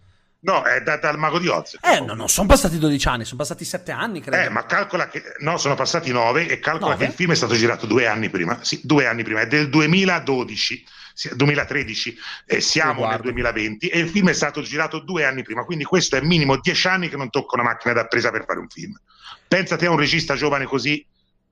No, 0.43 0.65
è 0.65 0.83
da, 0.83 0.97
dal 0.97 1.19
Mago 1.19 1.39
di 1.39 1.47
Oz. 1.47 1.79
Eh, 1.81 2.01
no, 2.01 2.15
non 2.15 2.29
sono 2.29 2.49
passati 2.49 2.79
12 2.79 3.09
anni, 3.09 3.25
sono 3.25 3.39
passati 3.39 3.65
7 3.65 3.93
anni, 3.93 4.21
credo. 4.21 4.43
Eh, 4.43 4.49
ma 4.49 4.67
calcola 4.67 5.09
che... 5.09 5.23
No, 5.39 5.57
sono 5.57 5.75
passati 5.77 6.11
9 6.11 6.49
e 6.49 6.59
calcola 6.59 6.93
9? 6.93 7.05
che 7.05 7.11
il 7.11 7.17
film 7.17 7.31
è 7.31 7.37
stato 7.37 7.55
girato 7.55 7.87
due 7.87 8.09
anni 8.09 8.29
prima. 8.29 8.59
Sì, 8.63 8.81
due 8.83 9.07
anni 9.07 9.23
prima, 9.23 9.41
è 9.41 9.47
del 9.47 9.69
2012. 9.69 10.85
2013 11.35 12.17
e 12.47 12.63
siamo 12.63 13.07
nel 13.07 13.21
2020 13.21 13.89
e 13.89 13.99
il 13.99 14.09
film 14.09 14.31
è 14.31 14.33
stato 14.33 14.63
girato 14.63 14.99
due 15.01 15.27
anni 15.27 15.43
prima, 15.43 15.63
quindi 15.63 15.85
questo 15.85 16.17
è 16.17 16.23
minimo 16.23 16.57
dieci 16.57 16.89
anni 16.89 17.11
che 17.11 17.19
non 17.19 17.29
tocca 17.29 17.55
una 17.57 17.65
macchina 17.65 17.93
da 17.93 18.07
presa 18.07 18.31
per 18.31 18.45
fare 18.47 18.59
un 18.59 18.69
film. 18.69 18.99
Pensate 19.47 19.85
a 19.85 19.91
un 19.91 19.99
regista 19.99 20.35
giovane 20.37 20.65
così, 20.65 21.05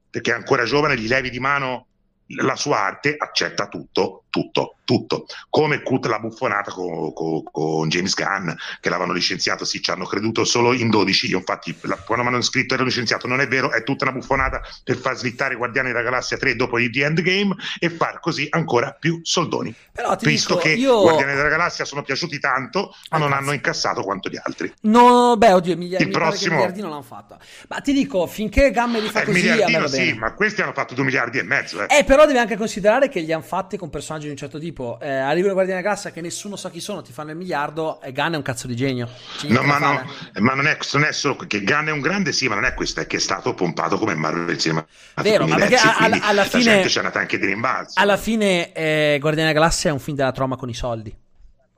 perché 0.09 0.33
è 0.33 0.35
ancora 0.35 0.65
giovane, 0.65 0.97
gli 0.97 1.07
levi 1.07 1.29
di 1.29 1.39
mano 1.39 1.89
la 2.37 2.57
sua 2.57 2.81
arte, 2.81 3.17
accetta 3.19 3.69
tutto, 3.69 4.25
tutto, 4.31 4.77
tutto, 4.85 5.27
come 5.49 5.83
Cut 5.83 6.07
la 6.07 6.19
buffonata 6.19 6.71
con, 6.71 7.13
con, 7.13 7.43
con, 7.43 7.89
James 7.89 8.15
Gunn, 8.15 8.51
che 8.81 8.89
l'avevano 8.89 9.13
licenziato, 9.13 9.65
sì, 9.65 9.83
ci 9.83 9.91
hanno 9.91 10.07
creduto 10.07 10.45
solo 10.45 10.73
in 10.73 10.89
12, 10.89 11.29
io 11.29 11.39
infatti 11.39 11.77
la, 11.83 11.97
quando 11.97 12.25
mi 12.25 12.31
hanno 12.31 12.43
scritto 12.43 12.75
ero 12.75 12.85
licenziato, 12.85 13.27
non 13.27 13.41
è 13.41 13.49
vero, 13.49 13.73
è 13.73 13.83
tutta 13.83 14.05
una 14.05 14.15
buffonata 14.15 14.63
per 14.83 14.97
far 14.97 15.17
slittare 15.17 15.57
Guardiani 15.57 15.89
della 15.89 16.03
Galassia 16.03 16.37
3 16.37 16.57
dopo 16.57 16.79
il 16.79 16.91
The 16.91 17.05
Endgame 17.05 17.55
e 17.79 17.91
far 17.91 18.21
così 18.21 18.47
ancora 18.51 18.97
più 18.99 19.21
soldoni. 19.23 19.75
Però 19.93 20.17
ti 20.17 20.27
Visto 20.27 20.55
dico, 20.55 20.67
che 20.67 20.73
io... 20.73 21.01
Guardiani 21.03 21.35
della 21.35 21.49
Galassia 21.49 21.85
sono 21.85 22.03
piaciuti 22.03 22.39
tanto, 22.39 22.95
ma 23.11 23.19
non 23.19 23.33
hanno 23.33 23.53
incassato 23.53 24.03
quanto 24.03 24.29
gli 24.29 24.39
altri. 24.43 24.73
No, 24.83 25.37
beh, 25.37 25.53
oddio, 25.53 25.77
miliardi, 25.77 26.07
il 26.07 26.11
prossimo... 26.11 26.55
miliardino 26.55 26.89
l'hanno 26.89 27.03
fatto. 27.03 27.39
Ma 27.69 27.81
ti 27.81 27.93
dico, 27.93 28.27
finché 28.27 28.71
Gamme 28.71 29.01
li 29.01 29.09
fa 29.09 29.23
eh, 29.23 29.25
così, 29.25 29.41
miliardino 29.41 29.87
sì, 29.87 30.13
ma 30.15 30.33
questi 30.35 30.63
hanno 30.63 30.73
fatto 30.73 30.95
2 30.95 31.05
miliardi 31.05 31.39
e 31.39 31.43
mezzo. 31.43 31.87
Eh, 31.87 31.99
eh 31.99 32.05
però 32.05 32.27
devi 32.27 32.39
anche 32.39 32.57
considerare 32.57 33.09
che 33.09 33.21
li 33.21 33.33
hanno 33.33 33.43
fatti 33.43 33.77
con 33.77 33.91
personaggi 33.91 34.20
di 34.25 34.31
un 34.31 34.37
certo 34.37 34.59
tipo 34.59 34.99
eh, 35.01 35.09
arrivano 35.11 35.53
i 35.53 35.55
Guardiani 35.55 35.81
della 35.81 35.81
Galassia 35.81 36.11
che 36.11 36.21
nessuno 36.21 36.57
sa 36.57 36.71
chi 36.71 36.81
sono, 36.81 37.03
ti 37.03 37.13
fanno 37.13 37.31
il 37.31 37.37
miliardo 37.37 38.01
e 38.01 38.13
Gunn 38.13 38.35
è 38.35 38.37
un 38.37 38.43
cazzo 38.43 38.67
di 38.67 38.77
genio. 38.77 39.09
No, 39.49 39.63
ma, 39.63 39.79
no, 39.79 40.11
ma 40.41 40.55
non, 40.55 40.67
è, 40.67 40.77
non, 40.93 41.05
è, 41.05 41.13
solo 41.13 41.37
che 41.37 41.63
Gunn 41.63 41.89
è 41.89 41.93
un 41.93 42.01
grande, 42.01 42.33
sì, 42.33 42.49
ma 42.49 42.55
non 42.55 42.65
è 42.65 42.75
questo, 42.75 43.01
è 43.01 43.07
che 43.07 43.17
è 43.17 43.21
stato 43.21 43.55
pompato 43.55 43.99
come 43.99 44.15
Marvel 44.15 44.59
Cinema. 44.59 44.87
Vero, 45.17 45.47
ma 45.47 45.57
perché 45.57 45.77
alla, 45.77 46.21
alla 46.23 46.45
fine 46.45 46.83
c'è 46.83 46.99
andata 46.99 47.19
anche 47.19 47.39
di 47.39 47.47
rimbalzo. 47.47 47.99
Alla 48.01 48.17
fine 48.17 48.73
eh, 48.73 49.19
Guardiani 49.21 49.49
della 49.49 49.61
Galassia 49.61 49.91
è 49.91 49.93
un 49.93 50.01
film 50.01 50.17
della 50.17 50.33
troma 50.33 50.57
con 50.57 50.69
i 50.69 50.75
soldi. 50.75 51.15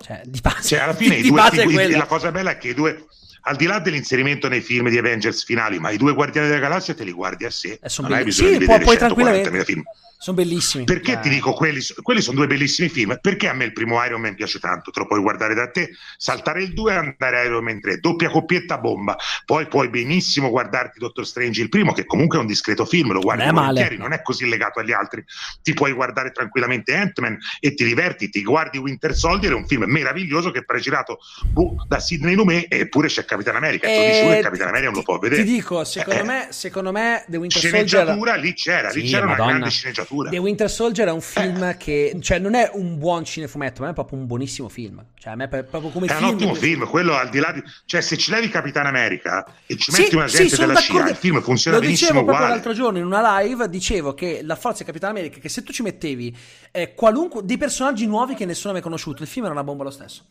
Cioè, 0.02 0.22
di 0.24 0.40
base, 0.40 0.68
cioè, 0.68 0.80
alla 0.80 0.94
fine 0.96 1.16
di, 1.16 1.28
i 1.28 1.30
due, 1.30 1.84
i, 1.84 1.90
la 1.92 2.06
cosa 2.06 2.32
bella 2.32 2.50
è 2.50 2.58
che 2.58 2.68
i 2.68 2.74
due 2.74 3.06
al 3.42 3.56
di 3.56 3.66
là 3.66 3.78
dell'inserimento 3.78 4.48
nei 4.48 4.60
film 4.60 4.88
di 4.88 4.98
Avengers 4.98 5.44
finali, 5.44 5.78
ma 5.78 5.90
i 5.90 5.96
due 5.96 6.12
Guardiani 6.14 6.48
della 6.48 6.60
Galassia 6.60 6.94
te 6.94 7.04
li 7.04 7.12
guardi 7.12 7.44
a 7.44 7.50
sé. 7.50 7.78
Eh, 7.82 7.90
non 7.98 8.12
hai 8.12 8.24
bisogno 8.24 8.48
sì, 8.48 8.58
di 8.58 8.66
vedere 8.66 8.84
puoi, 8.84 8.96
puoi 8.96 9.64
film. 9.64 9.82
Sono 10.22 10.36
bellissimi. 10.36 10.84
Perché 10.84 11.14
eh. 11.14 11.18
ti 11.18 11.28
dico 11.28 11.52
quelli, 11.52 11.80
quelli 12.00 12.20
sono 12.20 12.36
due 12.36 12.46
bellissimi 12.46 12.88
film? 12.88 13.18
Perché 13.20 13.48
a 13.48 13.54
me 13.54 13.64
il 13.64 13.72
primo 13.72 14.00
Iron 14.04 14.20
Man 14.20 14.36
piace 14.36 14.60
tanto, 14.60 14.92
te 14.92 15.00
lo 15.00 15.08
puoi 15.08 15.20
guardare 15.20 15.52
da 15.52 15.68
te, 15.68 15.90
saltare 16.16 16.62
il 16.62 16.74
2 16.74 16.92
e 16.92 16.94
andare 16.94 17.40
a 17.40 17.42
Iron 17.42 17.64
Man 17.64 17.80
3, 17.80 17.98
doppia 17.98 18.30
coppietta 18.30 18.78
bomba. 18.78 19.16
Poi 19.44 19.66
puoi 19.66 19.88
benissimo 19.88 20.50
guardarti 20.50 21.00
Doctor 21.00 21.26
Strange 21.26 21.60
il 21.60 21.68
primo, 21.68 21.92
che 21.92 22.06
comunque 22.06 22.38
è 22.38 22.40
un 22.40 22.46
discreto 22.46 22.84
film, 22.84 23.10
lo 23.10 23.18
guardi 23.18 23.46
non 23.46 23.54
volentieri, 23.54 23.96
non 23.96 24.12
è 24.12 24.22
così 24.22 24.48
legato 24.48 24.78
agli 24.78 24.92
altri. 24.92 25.24
Ti 25.60 25.74
puoi 25.74 25.90
guardare 25.90 26.30
tranquillamente 26.30 26.94
Ant-Man 26.94 27.36
e 27.58 27.74
ti 27.74 27.84
diverti, 27.84 28.28
ti 28.30 28.44
guardi 28.44 28.78
Winter 28.78 29.16
Soldier, 29.16 29.50
è 29.50 29.56
un 29.56 29.66
film 29.66 29.86
meraviglioso 29.88 30.52
che 30.52 30.60
è 30.64 30.78
girato 30.78 31.18
boh, 31.50 31.84
da 31.88 31.98
Sidney 31.98 32.36
Lumet 32.36 32.72
eppure 32.72 33.08
c'è 33.08 33.24
Capitan 33.32 33.56
America. 33.56 33.86
Tu 33.86 33.92
dici 33.92 34.26
che 34.26 34.40
Capitan 34.40 34.68
America 34.68 34.90
non 34.90 34.98
lo 34.98 35.02
può 35.02 35.18
vedere. 35.18 35.42
Ti 35.42 35.50
dico, 35.50 35.84
secondo, 35.84 36.20
eh. 36.20 36.24
me, 36.24 36.46
secondo 36.50 36.92
me 36.92 37.24
The 37.26 37.36
Winter 37.36 37.60
Soldier... 37.60 38.38
lì 38.38 38.54
c'era, 38.54 38.90
lì 38.90 39.02
c'era 39.02 39.26
Madonna. 39.26 39.42
una 39.42 39.52
grande 39.52 39.70
sceneggiatura. 39.70 40.30
The 40.30 40.38
Winter 40.38 40.70
Soldier 40.70 41.08
è 41.08 41.12
un 41.12 41.20
film 41.20 41.62
eh. 41.64 41.76
che, 41.76 42.16
cioè 42.20 42.38
non 42.38 42.54
è 42.54 42.70
un 42.74 42.98
buon 42.98 43.24
cinefumetto, 43.24 43.82
ma 43.82 43.90
è 43.90 43.92
proprio 43.92 44.18
un 44.18 44.26
buonissimo 44.26 44.68
film. 44.68 45.04
Cioè 45.18 45.32
a 45.32 45.36
me 45.36 45.48
proprio 45.48 45.90
come 45.90 46.06
è 46.06 46.10
film... 46.10 46.20
È 46.20 46.28
un 46.28 46.34
ottimo 46.34 46.54
film, 46.54 46.86
quello 46.86 47.14
al 47.14 47.28
di 47.28 47.38
là 47.38 47.52
di... 47.52 47.62
Cioè 47.84 48.00
se 48.00 48.16
ci 48.16 48.30
levi 48.30 48.48
Capitan 48.48 48.86
America 48.86 49.44
e 49.66 49.76
ci 49.76 49.90
metti 49.92 50.10
sì, 50.10 50.14
una 50.16 50.26
gente 50.26 50.48
sì, 50.48 50.60
della 50.60 50.72
d'accordo. 50.74 51.04
CIA, 51.04 51.10
il 51.10 51.16
film 51.16 51.42
funziona 51.42 51.76
lo 51.76 51.82
benissimo 51.82 52.10
dicevo 52.10 52.26
proprio 52.26 52.48
l'altro 52.48 52.72
giorno 52.72 52.98
in 52.98 53.04
una 53.04 53.40
live, 53.40 53.68
dicevo 53.68 54.14
che 54.14 54.40
la 54.42 54.56
forza 54.56 54.78
di 54.78 54.84
Capitan 54.84 55.10
America, 55.10 55.38
che 55.38 55.48
se 55.48 55.62
tu 55.62 55.72
ci 55.72 55.82
mettevi 55.82 56.36
eh, 56.70 56.94
qualunque... 56.94 57.44
dei 57.44 57.56
personaggi 57.56 58.06
nuovi 58.06 58.34
che 58.34 58.44
nessuno 58.44 58.70
aveva 58.70 58.84
conosciuto, 58.84 59.22
il 59.22 59.28
film 59.28 59.44
era 59.44 59.54
una 59.54 59.64
bomba 59.64 59.84
lo 59.84 59.90
stesso. 59.90 60.24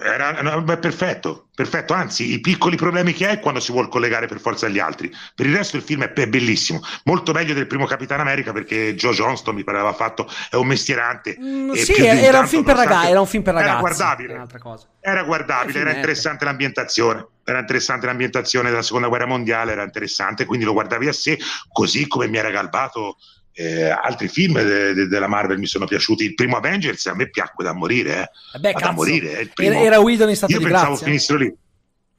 Era, 0.00 0.40
no, 0.42 0.62
beh, 0.62 0.78
perfetto, 0.78 1.48
perfetto. 1.54 1.92
Anzi, 1.92 2.32
i 2.32 2.40
piccoli 2.40 2.76
problemi 2.76 3.12
che 3.12 3.26
hai 3.26 3.40
quando 3.40 3.60
si 3.60 3.72
vuole 3.72 3.88
collegare 3.88 4.26
per 4.26 4.38
forza 4.38 4.66
agli 4.66 4.78
altri. 4.78 5.10
Per 5.34 5.46
il 5.46 5.54
resto, 5.54 5.76
il 5.76 5.82
film 5.82 6.04
è, 6.04 6.12
è 6.12 6.28
bellissimo, 6.28 6.80
molto 7.04 7.32
meglio 7.32 7.54
del 7.54 7.66
primo 7.66 7.84
Capitano 7.86 8.22
America 8.22 8.52
perché 8.52 8.94
Joe 8.94 9.12
Johnston 9.12 9.54
mi 9.54 9.64
pare 9.64 9.78
aveva 9.78 9.92
fatto 9.92 10.28
è 10.50 10.56
un 10.56 10.66
mestierante. 10.66 11.36
Mm, 11.38 11.72
sì, 11.72 11.94
era 12.04 12.40
un, 12.40 12.48
film 12.48 12.62
per 12.62 12.76
ragazzi, 12.76 13.10
era 13.10 13.20
un 13.20 13.26
film 13.26 13.42
per 13.42 13.54
ragazzi. 13.54 13.72
Era 13.72 13.80
guardabile, 13.80 14.46
era, 15.00 15.22
guardabile, 15.22 15.80
era 15.80 15.92
interessante 15.92 16.44
l'ambientazione. 16.44 17.26
Era 17.44 17.60
interessante 17.60 18.06
l'ambientazione 18.06 18.68
della 18.68 18.82
seconda 18.82 19.08
guerra 19.08 19.26
mondiale, 19.26 19.72
era 19.72 19.82
interessante, 19.82 20.44
quindi 20.44 20.66
lo 20.66 20.74
guardavi 20.74 21.08
a 21.08 21.12
sé, 21.12 21.38
così 21.72 22.06
come 22.06 22.28
mi 22.28 22.36
era 22.36 22.50
galbato 22.50 23.16
eh, 23.60 23.90
altri 23.90 24.28
film 24.28 24.62
de- 24.62 24.94
de- 24.94 25.08
della 25.08 25.26
Marvel 25.26 25.58
mi 25.58 25.66
sono 25.66 25.84
piaciuti. 25.84 26.24
Il 26.24 26.34
primo 26.34 26.56
Avengers 26.58 27.06
a 27.06 27.14
me 27.16 27.28
piacque 27.28 27.64
da 27.64 27.72
morire, 27.74 28.30
eh. 28.54 28.58
Beh, 28.60 28.72
da 28.72 28.92
morire. 28.92 29.50
Eh. 29.54 29.64
Era 29.66 29.98
Whedon 29.98 30.28
in 30.28 30.36
stato 30.36 30.52
Io 30.52 30.58
di 30.58 30.64
pensavo 30.64 30.88
grazia. 30.90 31.06
finissero 31.06 31.38
lì. 31.38 31.52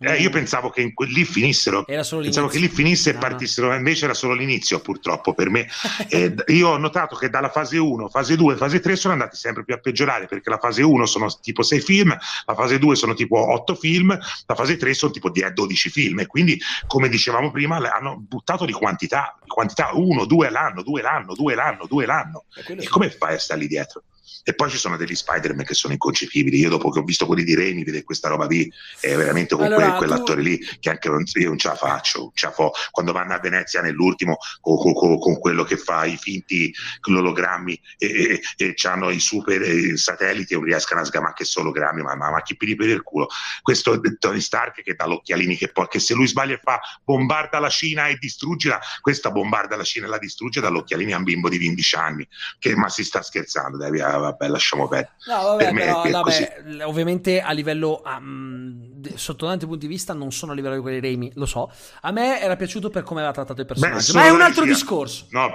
Eh, 0.02 0.22
io 0.22 0.30
pensavo 0.30 0.70
che 0.70 0.94
que- 0.94 1.08
lì 1.08 1.26
finissero, 1.26 1.84
pensavo 1.84 2.48
che 2.48 2.58
lì 2.58 2.70
finisse 2.70 3.10
e 3.10 3.14
no, 3.14 3.20
partissero, 3.20 3.68
no. 3.68 3.76
invece 3.76 4.06
era 4.06 4.14
solo 4.14 4.34
l'inizio 4.34 4.80
purtroppo 4.80 5.34
per 5.34 5.50
me. 5.50 5.68
eh, 6.08 6.34
io 6.48 6.70
ho 6.70 6.78
notato 6.78 7.18
che 7.18 7.30
dalla 7.30 7.50
fase 7.50 7.78
1, 7.78 8.08
fase 8.08 8.38
2, 8.38 8.56
fase 8.56 8.80
3 8.80 8.96
sono 8.96 9.14
andati 9.14 9.36
sempre 9.36 9.66
più 9.66 9.74
a 9.74 9.78
peggiorare 9.78 10.26
perché 10.26 10.50
la 10.50 10.58
fase 10.58 10.84
1 10.84 11.06
sono 11.06 11.28
tipo 11.42 11.64
6 11.64 11.82
film, 11.82 12.18
la 12.46 12.56
fase 12.56 12.80
2 12.80 12.96
sono 12.96 13.14
tipo 13.14 13.52
8 13.52 13.76
film, 13.76 14.18
la 14.46 14.56
fase 14.56 14.78
3 14.78 14.94
sono 14.94 15.12
tipo 15.12 15.30
12 15.30 15.90
film 15.90 16.20
e 16.20 16.28
quindi 16.28 16.58
come 16.88 17.10
dicevamo 17.10 17.52
prima 17.52 17.78
hanno 17.78 18.18
buttato 18.26 18.64
di 18.64 18.72
quantità, 18.72 19.38
di 19.44 19.50
quantità 19.50 19.90
1, 19.94 20.24
2 20.24 20.50
l'anno, 20.50 20.82
2 20.82 21.02
l'anno, 21.02 21.36
2 21.36 21.56
l'anno, 21.56 21.86
2 21.88 22.06
l'anno. 22.06 22.46
E, 22.56 22.84
e 22.84 22.88
come 22.88 23.10
fai 23.10 23.34
a 23.34 23.40
stare 23.40 23.60
lì 23.60 23.68
dietro? 23.68 24.04
E 24.44 24.54
poi 24.56 24.70
ci 24.70 24.78
sono 24.78 24.98
degli 24.98 25.16
Spider-Man 25.16 25.66
che 25.66 25.74
sono 25.74 25.94
inconcepibili. 25.94 26.58
Io 26.58 26.70
dopo 26.70 26.90
che 26.90 27.00
ho 27.00 27.04
visto 27.04 27.26
quelli 27.26 27.44
di 27.44 27.56
Raimi, 27.56 27.84
vedere 27.84 28.04
questa 28.04 28.30
roba 28.30 28.46
lì, 28.46 28.72
è 29.00 29.16
veramente 29.16 29.56
con 29.56 29.66
allora, 29.66 29.96
quel, 29.96 29.98
quell'attore 29.98 30.42
tu... 30.42 30.48
lì 30.48 30.60
che 30.80 30.90
anche 30.90 31.10
non, 31.10 31.24
io 31.34 31.48
non 31.48 31.58
ce 31.58 31.68
la 31.68 31.76
faccio, 31.76 32.32
ce 32.34 32.48
la 32.48 32.52
fo. 32.52 32.72
Quando 32.92 33.12
vanno 33.12 33.34
a 33.34 33.40
Venezia 33.40 33.82
nell'ultimo 33.82 34.38
con, 34.62 34.78
con, 34.94 35.20
con 35.20 35.40
quello 35.40 35.64
che 35.64 35.78
fa 35.78 36.06
i 36.06 36.18
finti 36.18 36.74
ologrammi 37.08 37.80
e, 37.98 38.08
e, 38.08 38.42
e 38.58 38.76
hanno 38.84 39.10
i 39.10 39.20
super 39.20 39.62
eh, 39.62 39.98
satelliti 39.98 40.54
e 40.54 40.56
non 40.58 40.66
riescono 40.66 41.02
a 41.02 41.04
sgamare 41.04 41.34
che 41.36 41.46
solo 41.46 41.72
grammi, 41.72 42.02
ma, 42.02 42.16
ma, 42.16 42.32
ma 42.32 42.42
chi 42.42 42.56
pili 42.56 42.76
per 42.76 42.90
il 42.90 43.04
culo. 43.04 43.28
Questo 43.62 44.00
Tony 44.18 44.42
Stark 44.42 44.82
che 44.82 44.96
dà 44.96 45.06
l'occhialini 45.06 45.56
che 45.56 45.70
poi, 45.70 45.88
che 45.88 46.00
se 46.00 46.14
lui 46.14 46.28
sbaglia 46.28 46.56
e 46.56 46.60
fa 46.62 46.80
bombarda 47.04 47.60
la 47.60 47.70
Cina 47.70 48.08
e 48.08 48.18
distruggila, 48.18 48.80
questa 49.02 49.32
bombarda 49.32 49.76
la 49.76 49.84
Cina 49.84 50.06
e 50.06 50.10
la 50.10 50.18
distrugge 50.18 50.62
dall'occhialini 50.62 51.14
a 51.14 51.18
un 51.18 51.24
bimbo 51.24 51.50
di 51.50 51.58
15 51.58 51.96
anni. 51.96 52.28
Che, 52.58 52.76
ma 52.76 52.90
si 52.90 53.04
sta 53.04 53.22
scherzando, 53.22 53.78
devi, 53.78 54.00
vabbè, 54.20 54.48
lasciamo 54.48 54.88
perdere. 54.88 55.14
No, 55.28 55.42
vabbè, 55.44 55.64
per 55.64 55.74
però, 55.74 56.04
me 56.04 56.12
vabbè, 56.12 56.86
ovviamente 56.86 57.42
a 57.42 57.52
livello, 57.52 58.02
um, 58.06 59.02
sotto 59.16 59.46
tanti 59.46 59.66
punti 59.66 59.88
di 59.88 59.94
vista, 59.94 60.14
non 60.14 60.32
sono 60.32 60.52
a 60.52 60.56
livello 60.56 60.76
di 60.76 60.82
quelli 60.82 61.00
Raimi, 61.00 61.32
lo 61.36 61.46
so. 61.46 61.72
A 62.02 62.12
me 62.12 62.42
era 62.42 62.56
piaciuto 62.56 62.90
per 62.90 63.04
come 63.04 63.20
aveva 63.20 63.34
trattato 63.34 63.62
il 63.62 63.68
personaggio, 63.68 64.14
Beh, 64.14 64.20
ma 64.20 64.26
è 64.26 64.30
un 64.30 64.42
altro 64.42 64.66
discorso. 64.66 65.28
No, 65.32 65.50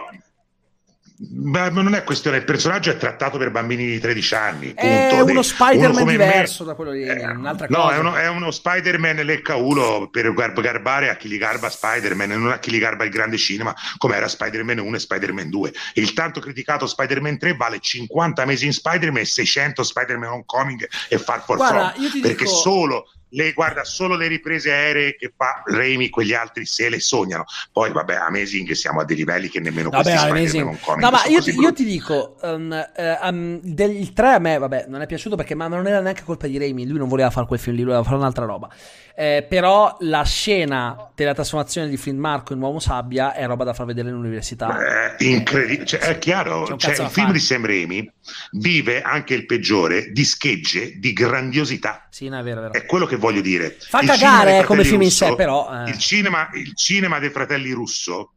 ma 1.16 1.68
non 1.68 1.94
è 1.94 2.02
questione, 2.02 2.38
il 2.38 2.44
personaggio 2.44 2.90
è 2.90 2.96
trattato 2.96 3.38
per 3.38 3.52
bambini 3.52 3.86
di 3.86 4.00
13 4.00 4.34
anni. 4.34 4.66
Punto. 4.74 4.80
È 4.80 5.20
uno 5.20 5.42
Spider-Man 5.42 6.02
uno 6.02 6.10
diverso 6.10 6.64
me, 6.64 6.68
da 6.70 6.74
quello 6.74 6.90
di 6.90 7.04
eh, 7.04 7.26
un'altra 7.26 7.66
no, 7.68 7.76
cosa. 7.76 7.88
No, 7.88 7.90
è 7.92 7.98
uno, 7.98 8.16
è 8.16 8.28
uno 8.28 8.50
Spider-Man 8.50 9.16
leccaulo 9.16 10.08
per 10.10 10.32
garbare 10.34 11.10
a 11.10 11.16
chi 11.16 11.28
gli 11.28 11.38
garba 11.38 11.70
Spider-Man 11.70 12.32
e 12.32 12.36
non 12.36 12.50
a 12.50 12.58
chi 12.58 12.72
gli 12.72 12.78
garba 12.78 13.04
il 13.04 13.10
grande 13.10 13.36
cinema, 13.36 13.72
come 13.96 14.16
era 14.16 14.26
Spider-Man 14.26 14.78
1 14.78 14.96
e 14.96 14.98
Spider-Man 14.98 15.50
2. 15.50 15.72
Il 15.94 16.12
tanto 16.14 16.40
criticato 16.40 16.86
Spider-Man 16.86 17.38
3 17.38 17.54
vale 17.54 17.78
50 17.78 18.44
mesi 18.44 18.66
in 18.66 18.72
Spider-Man 18.72 19.22
e 19.22 19.26
600 19.26 19.84
Spider-Man 19.84 20.30
Homecoming 20.30 20.88
e 21.08 21.18
Far 21.18 21.44
For 21.44 21.56
Guarda, 21.56 21.92
From. 21.94 22.20
Perché 22.22 22.44
dico... 22.44 22.56
solo 22.56 23.08
le 23.34 23.52
guarda 23.52 23.84
solo 23.84 24.16
le 24.16 24.28
riprese 24.28 24.70
aeree 24.70 25.16
che 25.16 25.32
fa 25.36 25.62
Raimi, 25.64 26.08
quegli 26.08 26.32
altri 26.32 26.64
se 26.64 26.88
le 26.88 27.00
sognano. 27.00 27.44
Poi, 27.72 27.92
vabbè, 27.92 28.14
Amazing 28.14 28.70
siamo 28.72 29.00
a 29.00 29.04
dei 29.04 29.16
livelli 29.16 29.48
che 29.48 29.60
nemmeno 29.60 29.90
vabbè, 29.90 30.28
questi 30.28 30.58
non 30.58 30.78
No, 30.98 31.10
ma 31.10 31.24
io 31.26 31.42
ti, 31.42 31.50
io 31.50 31.72
ti, 31.72 31.84
dico, 31.84 32.36
um, 32.42 32.70
uh, 32.96 33.26
um, 33.26 33.60
del, 33.62 33.90
il 33.90 34.12
3 34.12 34.32
a 34.32 34.38
me, 34.38 34.58
vabbè, 34.58 34.86
non 34.88 35.00
è 35.02 35.06
piaciuto 35.06 35.36
perché 35.36 35.54
ma 35.54 35.66
non 35.66 35.86
era 35.86 36.00
neanche 36.00 36.22
colpa 36.24 36.46
di 36.46 36.58
Raimi, 36.58 36.86
lui 36.86 36.98
non 36.98 37.08
voleva 37.08 37.30
fare 37.30 37.46
quel 37.46 37.58
film 37.58 37.76
lì, 37.76 37.82
lui 37.82 37.90
voleva 37.90 38.08
fare 38.08 38.20
un'altra 38.20 38.44
roba. 38.44 38.68
Eh, 39.16 39.46
però 39.48 39.96
la 40.00 40.24
scena 40.24 41.08
della 41.14 41.34
trasformazione 41.34 41.88
di 41.88 41.96
Flint 41.96 42.18
Marco 42.18 42.52
in 42.52 42.60
uomo 42.60 42.80
sabbia 42.80 43.32
è 43.32 43.46
roba 43.46 43.62
da 43.62 43.72
far 43.72 43.86
vedere 43.86 44.08
all'università. 44.08 45.14
Eh, 45.16 45.24
incredibile, 45.28 45.86
cioè, 45.86 46.00
è 46.00 46.18
chiaro, 46.18 46.76
cioè, 46.76 47.00
il 47.00 47.08
film 47.10 47.30
di 47.30 47.38
Sam 47.38 47.64
Raimi 47.64 48.10
vive 48.52 49.02
anche 49.02 49.34
il 49.34 49.46
peggiore 49.46 50.10
di 50.10 50.24
schegge 50.24 50.98
di 50.98 51.12
grandiosità. 51.12 52.08
Sì, 52.10 52.28
no, 52.28 52.38
è 52.38 52.42
vero, 52.42 52.58
è 52.58 52.62
vero. 52.62 52.72
È 52.72 52.86
quello 52.86 53.06
che 53.06 53.16
voglio 53.24 53.40
dire. 53.40 53.76
Fa 53.80 54.00
cagare 54.00 54.64
come 54.64 54.84
film 54.84 55.02
in 55.02 55.10
sé, 55.10 55.34
però. 55.34 55.68
Eh. 55.84 55.90
Il, 55.90 55.98
cinema, 55.98 56.48
il 56.54 56.74
cinema 56.74 57.18
dei 57.18 57.30
fratelli 57.30 57.70
Russo 57.72 58.32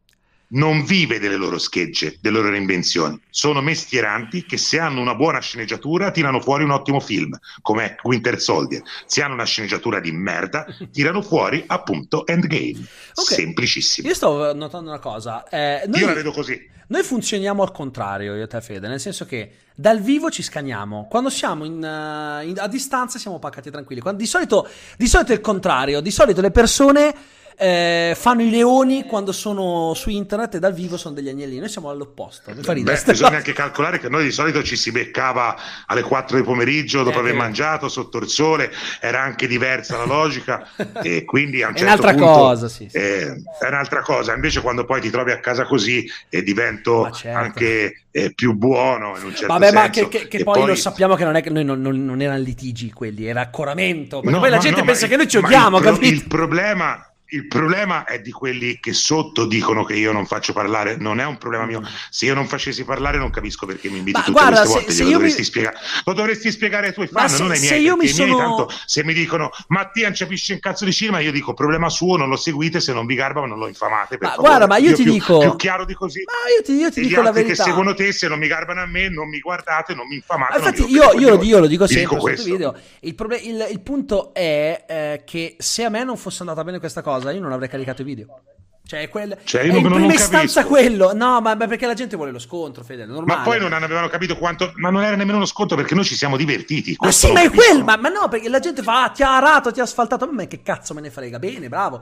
non 0.50 0.84
vive 0.84 1.18
delle 1.18 1.36
loro 1.36 1.58
schegge, 1.58 2.18
delle 2.20 2.40
loro 2.40 2.54
invenzioni. 2.54 3.20
Sono 3.30 3.60
mestieranti 3.60 4.44
che 4.44 4.56
se 4.56 4.78
hanno 4.78 5.00
una 5.00 5.14
buona 5.14 5.40
sceneggiatura 5.40 6.10
tirano 6.10 6.40
fuori 6.40 6.64
un 6.64 6.70
ottimo 6.70 7.00
film, 7.00 7.38
come 7.60 7.96
Winter 8.02 8.40
Soldier. 8.40 8.82
Se 9.06 9.22
hanno 9.22 9.34
una 9.34 9.44
sceneggiatura 9.44 10.00
di 10.00 10.12
merda, 10.12 10.66
tirano 10.92 11.22
fuori 11.22 11.62
appunto 11.66 12.26
Endgame. 12.26 12.86
Okay. 13.14 13.36
Semplicissimo. 13.36 14.08
Io 14.08 14.14
sto 14.14 14.54
notando 14.54 14.90
una 14.90 15.00
cosa. 15.00 15.46
Eh, 15.48 15.82
noi, 15.86 16.00
io 16.00 16.06
la 16.06 16.14
vedo 16.14 16.32
così. 16.32 16.76
Noi 16.90 17.02
funzioniamo 17.02 17.62
al 17.62 17.70
contrario, 17.70 18.34
io 18.34 18.44
e 18.44 18.46
te 18.46 18.62
Fede, 18.62 18.88
nel 18.88 18.98
senso 18.98 19.26
che 19.26 19.50
dal 19.74 20.00
vivo 20.00 20.30
ci 20.30 20.42
scaniamo. 20.42 21.06
Quando 21.10 21.28
siamo 21.28 21.66
in, 21.66 21.74
uh, 21.74 22.42
in, 22.46 22.54
a 22.56 22.66
distanza 22.66 23.18
siamo 23.18 23.38
pacati 23.38 23.70
tranquilli. 23.70 24.00
Quando, 24.00 24.20
di, 24.20 24.26
solito, 24.26 24.66
di 24.96 25.06
solito 25.06 25.32
è 25.32 25.34
il 25.34 25.42
contrario. 25.42 26.00
Di 26.00 26.10
solito 26.10 26.40
le 26.40 26.50
persone 26.50 27.14
eh, 27.60 28.14
fanno 28.16 28.42
i 28.42 28.50
leoni 28.50 29.04
quando 29.04 29.32
sono 29.32 29.92
su 29.94 30.10
internet 30.10 30.54
e 30.54 30.58
dal 30.60 30.72
vivo 30.72 30.96
sono 30.96 31.14
degli 31.14 31.28
agnellini. 31.28 31.58
Noi 31.58 31.68
siamo 31.68 31.90
all'opposto. 31.90 32.52
Beh, 32.54 32.82
bisogna 32.82 33.36
anche 33.36 33.52
calcolare 33.52 33.98
che 33.98 34.08
noi 34.08 34.22
di 34.22 34.30
solito 34.30 34.62
ci 34.62 34.76
si 34.76 34.92
beccava 34.92 35.56
alle 35.86 36.02
4 36.02 36.36
del 36.36 36.44
pomeriggio 36.44 37.02
dopo 37.02 37.16
eh, 37.16 37.20
aver 37.20 37.34
eh. 37.34 37.36
mangiato 37.36 37.88
sotto 37.88 38.18
il 38.18 38.28
sole, 38.28 38.70
era 39.00 39.20
anche 39.20 39.48
diversa 39.48 39.96
la 39.96 40.04
logica 40.04 40.68
e 41.02 41.24
quindi 41.24 41.62
a 41.64 41.68
un 41.68 41.76
certo 41.76 41.92
un'altra 41.92 42.14
punto 42.14 42.26
cosa, 42.26 42.68
sì, 42.68 42.86
sì. 42.88 42.96
Eh, 42.96 43.42
è 43.58 43.66
un'altra 43.66 44.02
cosa. 44.02 44.34
Invece 44.34 44.60
quando 44.60 44.84
poi 44.84 45.00
ti 45.00 45.10
trovi 45.10 45.32
a 45.32 45.40
casa 45.40 45.64
così 45.64 46.08
e 46.28 46.44
divento 46.44 47.10
certo. 47.10 47.38
anche 47.38 48.02
eh, 48.12 48.32
più 48.34 48.54
buono 48.54 49.16
in 49.18 49.24
un 49.24 49.34
certo 49.34 49.52
Vabbè, 49.52 49.70
senso. 49.70 49.80
ma 49.80 49.90
che, 49.90 50.08
che, 50.08 50.28
che 50.28 50.44
poi, 50.44 50.60
poi, 50.60 50.68
lo 50.68 50.74
sappiamo 50.76 51.16
che 51.16 51.24
non 51.24 51.34
è 51.34 51.42
che 51.42 51.50
noi 51.50 51.64
non, 51.64 51.80
non, 51.80 52.04
non 52.04 52.20
erano 52.20 52.40
litigi 52.40 52.92
quelli, 52.92 53.26
era 53.26 53.40
accoramento. 53.40 54.20
No, 54.22 54.38
poi 54.38 54.50
la 54.50 54.58
gente 54.58 54.78
no, 54.78 54.86
pensa 54.86 55.08
che 55.08 55.16
noi 55.16 55.26
ci 55.26 55.38
odiamo, 55.38 55.78
il, 55.78 55.82
capito? 55.82 56.14
Il 56.14 56.26
problema 56.28 57.07
il 57.30 57.46
problema 57.46 58.04
è 58.04 58.20
di 58.20 58.30
quelli 58.30 58.78
che 58.80 58.94
sotto 58.94 59.44
dicono 59.44 59.84
che 59.84 59.94
io 59.94 60.12
non 60.12 60.24
faccio 60.24 60.52
parlare, 60.52 60.96
non 60.96 61.20
è 61.20 61.26
un 61.26 61.36
problema 61.36 61.66
mio. 61.66 61.82
Se 62.08 62.24
io 62.24 62.34
non 62.34 62.46
facessi 62.46 62.84
parlare, 62.84 63.18
non 63.18 63.30
capisco 63.30 63.66
perché 63.66 63.90
mi 63.90 63.98
inviti 63.98 64.18
Ma 64.18 64.24
tutte 64.24 64.40
guarda, 64.40 64.60
queste 64.60 64.78
volte. 64.78 64.92
Se, 64.92 65.04
lo, 65.04 65.10
dovresti 65.10 65.40
mi... 65.40 65.44
spiegare. 65.44 65.76
lo 66.04 66.12
dovresti 66.14 66.50
spiegare 66.50 66.86
ai 66.86 66.92
tuoi 66.94 67.06
fan, 67.06 67.28
se, 67.28 67.42
non 67.42 67.50
ai 67.50 67.58
miei. 67.58 67.70
Se 67.70 67.76
io 67.76 67.96
mi 67.96 68.08
sono... 68.08 68.34
miei, 68.34 68.38
tanto, 68.38 68.72
se 68.86 69.04
mi 69.04 69.12
dicono 69.12 69.50
Mattia 69.68 70.06
non 70.06 70.16
capisce 70.16 70.54
un 70.54 70.60
cazzo 70.60 70.84
di 70.84 70.92
cinema, 70.92 71.20
io 71.20 71.32
dico 71.32 71.52
problema 71.52 71.90
suo, 71.90 72.16
non 72.16 72.28
lo 72.28 72.36
seguite. 72.36 72.80
Se 72.80 72.92
non 72.92 73.04
vi 73.04 73.14
garba, 73.14 73.44
non 73.44 73.58
lo 73.58 73.68
infamate. 73.68 74.16
ma 74.20 74.30
favore. 74.30 74.48
guarda, 74.48 74.66
ma 74.66 74.78
io, 74.78 74.90
io 74.90 74.96
ti 74.96 75.02
più, 75.02 75.12
dico 75.12 75.38
più 75.38 75.56
chiaro 75.56 75.84
di 75.84 75.94
così. 75.94 76.22
Ma 76.24 76.32
io 76.56 76.62
ti, 76.62 76.72
io 76.72 76.90
ti 76.90 77.00
dico 77.02 77.20
la 77.20 77.30
verità. 77.30 77.62
che 77.62 77.62
seguono 77.62 77.92
te, 77.94 78.12
se 78.12 78.28
non 78.28 78.38
mi 78.38 78.46
garbano 78.46 78.80
a 78.80 78.86
me, 78.86 79.10
non 79.10 79.28
mi 79.28 79.38
guardate, 79.40 79.94
non 79.94 80.06
mi 80.06 80.14
infamate. 80.14 80.56
infatti, 80.56 80.90
io, 80.90 81.12
io, 81.12 81.42
io, 81.42 81.58
lo 81.58 81.66
dico 81.66 81.86
sempre 81.86 82.16
dico 82.16 82.42
video. 82.42 82.74
Il, 83.00 83.14
problem- 83.14 83.42
il, 83.42 83.66
il, 83.70 83.80
punto 83.80 84.32
è 84.32 84.84
eh, 84.86 85.22
che 85.24 85.56
se 85.58 85.84
a 85.84 85.88
me 85.90 86.04
non 86.04 86.16
fosse 86.16 86.38
andata 86.40 86.64
bene 86.64 86.78
questa 86.78 87.02
cosa, 87.02 87.17
io 87.32 87.40
non 87.40 87.52
avrei 87.52 87.68
caricato 87.68 88.02
i 88.02 88.04
video. 88.04 88.40
Cioè, 88.88 89.10
quel... 89.10 89.36
cioè 89.44 89.64
io 89.64 89.72
non, 89.72 89.82
in 89.82 89.92
prima 89.92 90.14
istanza 90.14 90.64
quello. 90.64 91.12
No, 91.12 91.42
ma 91.42 91.54
perché 91.56 91.84
la 91.84 91.92
gente 91.92 92.16
vuole 92.16 92.30
lo 92.30 92.38
scontro, 92.38 92.82
Fede, 92.82 93.04
Ma 93.04 93.40
poi 93.40 93.60
non 93.60 93.74
avevano 93.74 94.08
capito 94.08 94.38
quanto... 94.38 94.72
Ma 94.76 94.88
non 94.88 95.02
era 95.02 95.14
nemmeno 95.14 95.36
uno 95.36 95.44
scontro 95.44 95.76
perché 95.76 95.94
noi 95.94 96.04
ci 96.04 96.14
siamo 96.14 96.38
divertiti. 96.38 96.96
Ma 96.98 97.12
sì, 97.12 97.30
ma 97.30 97.42
è 97.42 97.50
quello. 97.50 97.84
Ma, 97.84 97.98
ma, 97.98 98.08
no, 98.08 98.28
perché 98.28 98.48
la 98.48 98.60
gente 98.60 98.82
fa, 98.82 99.04
ah, 99.04 99.08
ti 99.10 99.22
ha 99.22 99.36
arato, 99.36 99.70
ti 99.72 99.80
ha 99.80 99.82
asfaltato. 99.82 100.26
Ma 100.32 100.46
che 100.46 100.62
cazzo 100.62 100.94
me 100.94 101.02
ne 101.02 101.10
frega? 101.10 101.38
Bene, 101.38 101.68
bravo. 101.68 102.00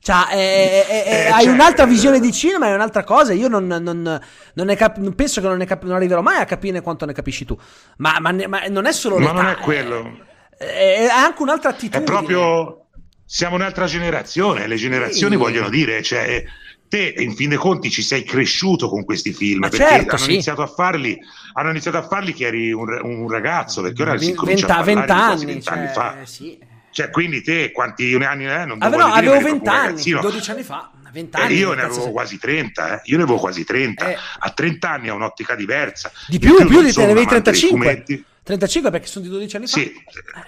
Cioè, 0.00 0.26
è, 0.26 0.86
è, 0.86 0.86
è, 0.86 1.08
eh, 1.08 1.26
hai 1.28 1.44
cioè, 1.44 1.52
un'altra 1.54 1.86
visione 1.86 2.20
di 2.20 2.30
cinema, 2.30 2.66
è 2.66 2.74
un'altra 2.74 3.04
cosa. 3.04 3.32
Io 3.32 3.48
non, 3.48 3.66
non, 3.66 4.20
non 4.52 4.74
cap- 4.76 5.14
penso 5.14 5.40
che 5.40 5.48
non, 5.48 5.64
cap- 5.64 5.84
non, 5.84 5.94
arriverò 5.94 6.20
mai 6.20 6.40
a 6.40 6.44
capire 6.44 6.82
quanto 6.82 7.06
ne 7.06 7.14
capisci 7.14 7.46
tu. 7.46 7.58
Ma, 7.96 8.18
ma, 8.20 8.32
ne- 8.32 8.46
ma 8.46 8.66
non 8.68 8.84
è 8.84 8.92
solo 8.92 9.18
Ma 9.18 9.32
non 9.32 9.46
è 9.46 9.56
quello. 9.56 10.26
È, 10.58 11.06
anche 11.10 11.40
un'altra 11.40 11.70
attitudine. 11.70 12.02
È 12.02 12.04
proprio 12.04 12.87
siamo 13.30 13.56
un'altra 13.56 13.84
generazione, 13.84 14.66
le 14.66 14.76
generazioni 14.76 15.34
sì. 15.34 15.38
vogliono 15.38 15.68
dire, 15.68 16.02
cioè, 16.02 16.42
te 16.88 17.12
in 17.18 17.34
fin 17.34 17.50
dei 17.50 17.58
conti 17.58 17.90
ci 17.90 18.00
sei 18.00 18.24
cresciuto 18.24 18.88
con 18.88 19.04
questi 19.04 19.34
film 19.34 19.60
Ma 19.60 19.68
perché 19.68 19.84
certo, 19.84 20.14
hanno, 20.14 20.24
sì. 20.24 20.32
iniziato 20.32 20.62
a 20.62 20.66
farli, 20.66 21.18
hanno 21.52 21.68
iniziato 21.68 21.98
a 21.98 22.08
farli 22.08 22.32
che 22.32 22.46
eri 22.46 22.72
un, 22.72 22.88
un 23.02 23.28
ragazzo, 23.28 23.82
perché 23.82 24.00
ora 24.00 24.16
si 24.16 24.32
comincia 24.32 24.80
20, 24.82 25.00
a 25.00 25.04
parlare 25.04 25.06
20 25.06 25.12
anni, 25.12 25.44
20 25.44 25.62
cioè, 25.62 25.76
anni 25.76 25.88
fa. 25.88 26.16
Sì. 26.24 26.58
Cioè, 26.90 27.10
quindi 27.10 27.42
te 27.42 27.70
quanti 27.70 28.14
anni 28.14 28.46
eh? 28.46 28.64
Non 28.64 28.78
Avevo, 28.80 29.04
dire, 29.04 29.18
avevo 29.18 29.34
eri 29.34 29.44
20 29.44 29.60
un 29.60 29.68
anni, 29.68 29.86
ragazzino. 29.86 30.20
12 30.22 30.50
anni 30.50 30.62
fa. 30.62 30.90
20 31.12 31.36
Eh, 31.36 31.42
anni, 31.42 31.54
io 31.54 31.72
ne 31.74 31.82
avevo 31.82 32.02
sei? 32.02 32.12
quasi 32.12 32.38
30, 32.38 32.94
eh. 32.94 33.00
io 33.04 33.16
ne 33.18 33.22
avevo 33.24 33.38
quasi 33.38 33.64
30. 33.64 34.10
Eh. 34.10 34.16
A 34.38 34.50
30 34.50 34.90
anni 34.90 35.10
ho 35.10 35.14
un'ottica 35.14 35.54
diversa. 35.54 36.10
Di 36.26 36.38
più, 36.38 36.56
più 36.56 36.64
non 36.64 36.84
di 36.84 36.92
te, 36.92 37.04
ne 37.04 37.10
avevi 37.12 37.26
un 37.26 37.28
amante 37.28 37.50
dei 37.50 37.52
35. 37.60 38.26
Fumetti. 38.48 38.56
35 38.56 38.90
perché 38.90 39.06
sono 39.06 39.24
di 39.24 39.30
12 39.30 39.56
anni 39.56 39.66
fa. 39.66 39.78
Sì, 39.78 39.94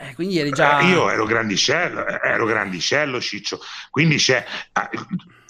Eh, 0.01 0.15
quindi 0.15 0.39
eri 0.39 0.51
già... 0.51 0.81
Eh, 0.81 0.87
io 0.87 1.11
ero 1.11 1.25
grandicello, 1.25 2.07
eh, 2.07 2.21
ero 2.23 2.47
grandicello, 2.47 3.21
Ciccio. 3.21 3.61
Quindi 3.91 4.17
c'è. 4.17 4.45
ah, 4.73 4.91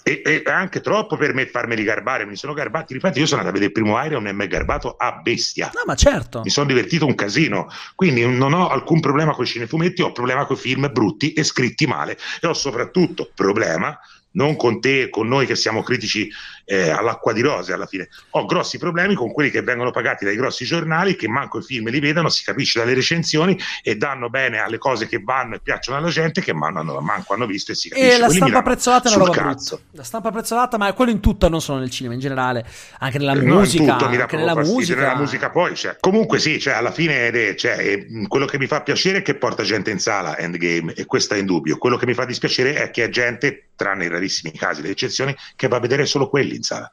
E, 0.03 0.23
e 0.25 0.41
anche 0.47 0.81
troppo 0.81 1.15
per 1.15 1.35
me 1.35 1.45
farmeli 1.45 1.83
garbare, 1.83 2.25
mi 2.25 2.35
sono 2.35 2.53
garbati, 2.53 2.93
ripeto, 2.93 3.19
io 3.19 3.27
sono 3.27 3.41
andato 3.41 3.55
a 3.55 3.59
vedere 3.59 3.77
il 3.77 3.83
primo 3.83 4.03
Iron 4.03 4.25
e 4.25 4.33
mi 4.33 4.45
è 4.45 4.47
garbato 4.47 4.95
a 4.97 5.11
bestia. 5.21 5.69
No, 5.75 5.83
ma 5.85 5.93
certo. 5.93 6.41
Mi 6.43 6.49
sono 6.49 6.65
divertito 6.65 7.05
un 7.05 7.13
casino, 7.13 7.67
quindi 7.93 8.25
non 8.25 8.53
ho 8.53 8.69
alcun 8.69 8.99
problema 8.99 9.33
con 9.33 9.43
i 9.43 9.47
cinefumetti, 9.47 10.01
ho 10.01 10.11
problema 10.11 10.45
con 10.45 10.55
i 10.55 10.59
film 10.59 10.89
brutti 10.91 11.33
e 11.33 11.43
scritti 11.43 11.85
male 11.85 12.17
e 12.41 12.47
ho 12.47 12.53
soprattutto 12.53 13.29
problema 13.35 13.95
non 14.33 14.55
con 14.55 14.79
te, 14.79 15.09
con 15.09 15.27
noi 15.27 15.45
che 15.45 15.55
siamo 15.55 15.83
critici 15.83 16.31
eh, 16.65 16.89
all'acqua 16.89 17.33
di 17.33 17.41
rose 17.41 17.73
alla 17.73 17.85
fine. 17.85 18.09
Ho 18.31 18.45
grossi 18.45 18.77
problemi 18.77 19.15
con 19.15 19.31
quelli 19.31 19.49
che 19.49 19.61
vengono 19.61 19.91
pagati 19.91 20.25
dai 20.25 20.35
grossi 20.35 20.65
giornali, 20.65 21.15
che 21.15 21.27
manco 21.27 21.59
i 21.59 21.63
film 21.63 21.89
li 21.89 21.99
vedono, 21.99 22.29
si 22.29 22.43
capisce 22.43 22.79
dalle 22.79 22.93
recensioni 22.93 23.57
e 23.83 23.95
danno 23.95 24.29
bene 24.29 24.59
alle 24.59 24.77
cose 24.77 25.07
che 25.07 25.19
vanno 25.23 25.55
e 25.55 25.59
piacciono 25.61 25.97
alla 25.97 26.09
gente, 26.09 26.41
che 26.41 26.53
manco 26.53 26.79
hanno, 26.79 26.99
manco 26.99 27.33
hanno 27.33 27.45
visto 27.45 27.71
e 27.71 27.75
si 27.75 27.89
capisce. 27.89 28.13
E 28.15 28.17
la 28.17 28.25
Quelli 28.25 28.39
stampa 28.39 28.61
prezzolata 28.61 29.09
è 29.09 29.15
una 29.15 29.25
roba 29.25 29.37
cazzo. 29.37 29.75
brutta. 29.77 29.91
La 29.97 30.03
stampa 30.03 30.31
prezzolata, 30.31 30.77
ma 30.77 30.93
quello 30.93 31.11
in 31.11 31.19
tutto, 31.19 31.49
non 31.49 31.61
solo 31.61 31.79
nel 31.79 31.89
cinema, 31.89 32.13
in 32.13 32.19
generale, 32.19 32.65
anche 32.99 33.17
nella 33.17 33.33
No, 33.33 33.41
in 33.41 33.47
musica. 33.47 33.93
tutto 33.93 34.05
anche 34.05 34.35
nella 34.35 34.53
fastidio, 34.53 34.73
musica. 34.79 34.99
nella 34.99 35.15
musica 35.15 35.49
poi 35.49 35.75
cioè. 35.75 35.97
comunque 35.99 36.39
sì 36.39 36.59
cioè, 36.59 36.73
alla 36.73 36.91
fine 36.91 37.27
eh, 37.29 37.55
cioè, 37.55 37.77
eh, 37.79 38.27
quello 38.27 38.45
che 38.45 38.57
mi 38.57 38.67
fa 38.67 38.81
piacere 38.81 39.19
è 39.19 39.21
che 39.21 39.35
porta 39.35 39.63
gente 39.63 39.89
in 39.89 39.99
sala 39.99 40.37
Endgame 40.37 40.93
e 40.93 41.05
questo 41.05 41.33
è 41.33 41.37
indubbio 41.37 41.77
quello 41.77 41.97
che 41.97 42.05
mi 42.05 42.13
fa 42.13 42.25
dispiacere 42.25 42.75
è 42.75 42.91
che 42.91 43.05
è 43.05 43.09
gente 43.09 43.69
tranne 43.75 44.05
i 44.05 44.09
rarissimi 44.09 44.51
casi 44.51 44.81
le 44.81 44.89
eccezioni 44.89 45.35
che 45.55 45.67
va 45.67 45.77
a 45.77 45.79
vedere 45.79 46.05
solo 46.05 46.29
quelli 46.29 46.50
in 46.55 46.63
sala 46.63 46.91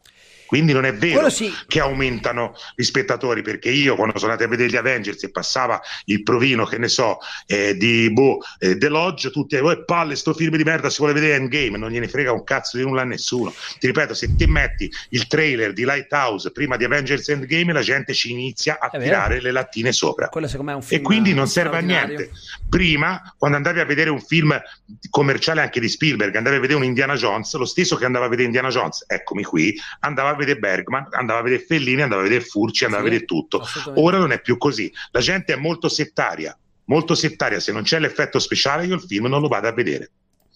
quindi 0.49 0.72
non 0.72 0.84
è 0.84 0.94
vero 0.94 1.28
sì. 1.28 1.53
che 1.66 1.78
aumentano 1.78 2.55
gli 2.74 2.82
spettatori 2.82 3.42
perché 3.42 3.70
io 3.70 3.94
quando 3.94 4.18
sono 4.18 4.32
andato 4.32 4.49
a 4.49 4.51
vedere 4.51 4.70
gli 4.70 4.76
Avengers 4.76 5.22
e 5.22 5.30
passava 5.30 5.80
il 6.07 6.22
provino 6.22 6.64
che 6.64 6.78
ne 6.78 6.88
so 6.88 7.18
eh, 7.46 7.76
di 7.76 8.11
boh, 8.11 8.38
eh, 8.59 8.76
The 8.76 8.88
Lodge 8.88 9.30
tutti 9.30 9.57
e 9.57 9.84
palle 9.84 10.16
sto 10.16 10.32
film 10.32 10.57
di 10.57 10.64
merda 10.64 10.88
si 10.90 10.99
vuole 10.99 11.12
vedere 11.12 11.34
Endgame 11.34 11.76
non 11.76 11.90
gliene 11.90 12.09
frega 12.09 12.32
un 12.32 12.42
cazzo 12.42 12.78
di 12.78 12.82
nulla 12.82 13.03
a 13.03 13.05
nessuno 13.05 13.53
ti 13.78 13.86
ripeto 13.86 14.14
se 14.14 14.34
ti 14.34 14.46
metti 14.46 14.90
il 15.11 15.26
trailer 15.26 15.72
di 15.72 15.84
Lighthouse 15.84 16.51
prima 16.51 16.76
di 16.76 16.84
Avengers 16.84 17.28
Endgame 17.28 17.72
la 17.72 17.82
gente 17.82 18.14
ci 18.14 18.32
inizia 18.32 18.78
a 18.80 18.88
È 18.88 18.99
vero. 18.99 19.05
tirare 19.05 19.40
le 19.40 19.51
lattine 19.51 19.92
sopra 19.92 20.30
e 20.88 21.01
quindi 21.03 21.34
non 21.34 21.46
serve 21.46 21.78
a 21.78 21.80
niente. 21.80 22.30
Prima, 22.68 23.34
quando 23.36 23.57
andavi 23.57 23.80
a 23.80 23.84
vedere 23.84 24.11
un 24.11 24.20
film 24.20 24.61
commerciale 25.11 25.61
anche 25.61 25.80
di 25.80 25.88
Spielberg, 25.88 26.34
andavi 26.34 26.57
a 26.57 26.61
vedere 26.61 26.78
un 26.78 26.84
Indiana 26.84 27.14
Jones, 27.14 27.55
lo 27.55 27.64
stesso 27.64 27.96
che 27.96 28.05
andava 28.05 28.26
a 28.26 28.28
vedere 28.28 28.46
Indiana 28.46 28.68
Jones, 28.68 29.05
eccomi 29.07 29.42
qui, 29.42 29.78
andava 30.01 30.30
a 30.30 30.34
vedere 30.39 30.59
Bergman, 30.59 31.09
andava 31.11 31.41
a 31.41 31.43
vedere 31.43 31.62
Fellini, 31.64 32.03
andava 32.03 32.20
a 32.22 32.24
vedere 32.24 32.43
Furci, 32.45 32.84
andava 32.84 33.03
Sì, 33.03 33.09
a 33.09 33.11
vedere 33.12 33.26
tutto. 33.28 33.62
Ora 33.95 34.18
non 34.18 34.32
è 34.32 34.41
più 34.41 34.57
così. 34.57 34.93
La 35.11 35.20
gente 35.20 35.53
è 35.53 35.57
molto 35.57 35.89
settaria, 35.89 36.57
molto 36.84 37.14
settaria. 37.14 37.61
Se 37.61 37.72
non 37.72 37.82
c'è 37.82 37.99
l'effetto 37.99 38.39
speciale, 38.39 38.86
io 38.86 38.95
il 38.95 39.03
film 39.03 39.26
non 39.26 39.41
lo 39.41 39.49
vado 39.49 39.68
a 39.68 39.72
vedere. 39.72 40.11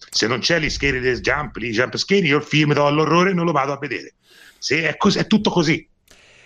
Se 0.09 0.27
non 0.27 0.39
c'è 0.39 0.59
gli 0.59 0.69
scary 0.69 0.99
del 0.99 1.21
jump, 1.21 1.57
gli 1.57 1.71
jump 1.71 1.95
scary, 1.97 2.25
io 2.27 2.37
il 2.37 2.43
film 2.43 2.73
do 2.73 2.85
all'orrore 2.85 3.31
e 3.31 3.33
non 3.33 3.45
lo 3.45 3.51
vado 3.51 3.71
a 3.73 3.77
vedere. 3.77 4.13
Se 4.57 4.87
è, 4.87 4.97
così, 4.97 5.19
è 5.19 5.27
tutto 5.27 5.49
così. 5.49 5.87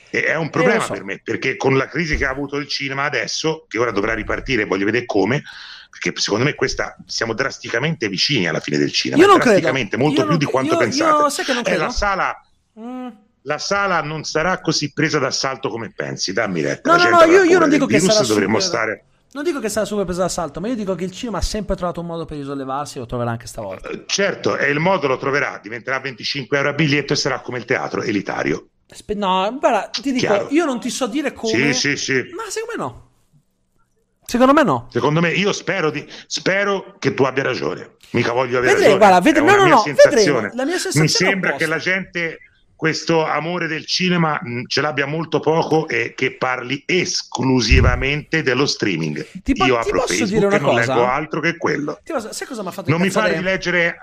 E 0.10 0.24
è 0.24 0.36
un 0.36 0.50
problema 0.50 0.82
Eh, 0.84 0.86
so. 0.86 0.94
per 0.94 1.04
me, 1.04 1.20
perché 1.22 1.58
con 1.58 1.76
la 1.76 1.88
crisi 1.88 2.16
che 2.16 2.26
ha 2.26 2.30
avuto 2.30 2.56
il 2.58 2.68
cinema 2.68 3.04
adesso, 3.04 3.66
che 3.68 3.78
ora 3.78 3.92
dovrà 3.92 4.14
ripartire, 4.14 4.64
voglio 4.64 4.86
vedere 4.86 5.06
come, 5.06 5.44
perché 5.90 6.18
secondo 6.20 6.46
me 6.46 6.54
questa 6.56 6.96
siamo 7.06 7.34
drasticamente 7.34 8.08
vicini 8.08 8.48
alla 8.48 8.62
fine 8.62 8.78
del 8.78 8.92
cinema, 8.94 9.22
Io 9.22 9.28
non 9.28 9.36
credo. 9.38 9.52
drasticamente, 9.60 9.98
molto 9.98 10.20
Io 10.20 10.22
più 10.22 10.30
non- 10.30 10.38
di 10.40 10.46
quanto 10.46 10.74
io- 10.74 10.80
pensate. 10.80 11.22
io 11.24 11.30
sai 11.30 11.46
che 11.46 11.54
non 11.54 11.64
credo? 11.64 11.82
la 11.84 11.90
sala 11.90 12.42
Mm. 12.80 13.08
La 13.48 13.58
sala 13.58 14.02
non 14.02 14.24
sarà 14.26 14.60
così 14.60 14.92
presa 14.92 15.20
d'assalto 15.20 15.70
come 15.70 15.92
pensi, 15.96 16.34
dammi 16.34 16.62
retta. 16.62 16.96
No, 16.98 17.02
no, 17.04 17.10
no, 17.10 17.24
io- 17.24 17.44
io 17.44 17.60
non 17.60 17.70
dico 17.70 17.86
che 17.86 18.00
sarà 18.00 18.26
dovremmo 18.26 18.60
super- 18.60 18.62
stare 18.62 19.06
Non 19.32 19.44
dico 19.44 19.60
che 19.60 19.70
sarà 19.70 19.86
super 19.86 20.04
preso 20.04 20.20
d'assalto, 20.22 20.60
ma 20.60 20.68
io 20.68 20.76
dico 20.76 20.96
che 20.96 21.04
il 21.06 21.12
cinema 21.12 21.38
ha 21.38 21.42
sempre 21.42 21.76
trovato 21.76 22.02
un 22.02 22.08
modo 22.08 22.26
per 22.26 22.38
risollevarsi 22.38 22.98
e 22.98 23.00
lo 23.02 23.06
troverà 23.06 23.32
anche 23.32 23.48
stavolta. 23.48 23.88
Eh, 23.90 24.04
Certo, 24.06 24.58
e 24.58 24.70
il 24.70 24.80
modo 24.80 25.08
lo 25.08 25.18
troverà, 25.18 25.60
diventerà 25.62 26.00
25 26.00 26.58
euro 26.58 26.70
a 26.70 26.74
biglietto 26.74 27.14
e 27.14 27.16
sarà 27.16 27.40
come 27.40 27.58
il 27.60 27.66
teatro 27.66 28.02
elitario. 28.02 28.68
Spe- 28.90 29.14
no, 29.16 29.56
guarda, 29.60 29.90
ti 29.92 30.12
dico, 30.12 30.28
Chiaro. 30.28 30.48
io 30.50 30.66
non 30.66 30.80
ti 30.80 30.90
so 30.90 31.08
dire 31.08 31.32
come. 31.34 31.52
Sì, 31.54 31.74
sì, 31.74 31.96
sì. 31.98 32.14
Ma 32.36 32.44
secondo 32.50 32.72
me 32.76 32.76
no. 32.78 33.06
Secondo 34.26 34.54
me 34.54 34.64
no. 34.64 34.88
Secondo 34.92 35.22
me, 35.22 35.32
io 35.32 35.54
spero, 35.54 35.90
di, 35.90 36.06
spero 36.26 36.96
che 37.00 37.14
tu 37.14 37.24
abbia 37.24 37.44
ragione. 37.44 37.96
Mica 38.12 38.32
voglio 38.34 38.58
avere 38.58 38.74
Vedremo, 38.74 38.98
ragione. 38.98 38.98
guarda, 38.98 39.20
vedremo. 39.22 39.50
No, 39.52 39.56
no, 39.64 39.76
no, 39.76 39.82
sensazione. 39.84 40.22
vedremo. 40.42 40.54
La 40.56 40.66
mia 40.66 40.78
sensazione 40.78 41.06
Mi 41.06 41.10
sembra 41.10 41.50
opposta. 41.52 41.66
che 41.66 41.70
la 41.72 41.78
gente 41.78 42.38
questo 42.78 43.26
amore 43.26 43.68
del 43.68 43.86
cinema 43.86 44.40
mh, 44.42 44.68
ce 44.68 44.82
l'abbia 44.82 45.06
molto 45.08 45.40
poco 45.42 45.88
e 45.90 46.14
che 46.16 46.38
parli 46.38 46.84
esclusivamente 46.86 48.44
dello 48.44 48.66
streaming. 48.66 49.26
Ti 49.44 49.54
po- 49.54 49.66
io 49.66 49.74
ti 49.82 49.88
apro 49.90 50.02
posso 50.02 50.14
Facebook 50.16 50.46
dire 50.50 50.56
e 50.56 50.60
non 50.60 50.76
cosa? 50.76 50.94
leggo 50.94 51.08
altro 51.08 51.40
che 51.42 51.58
quello. 51.58 52.00
Posso- 52.06 52.32
sai 52.32 52.48
cosa 52.48 52.62
mi 52.62 52.68
ha 52.70 52.72
fatto 52.72 52.90
Non 52.90 53.02
mi 53.02 53.10
fa 53.10 53.22
incazzare? 53.28 53.42
rileggere, 53.44 53.98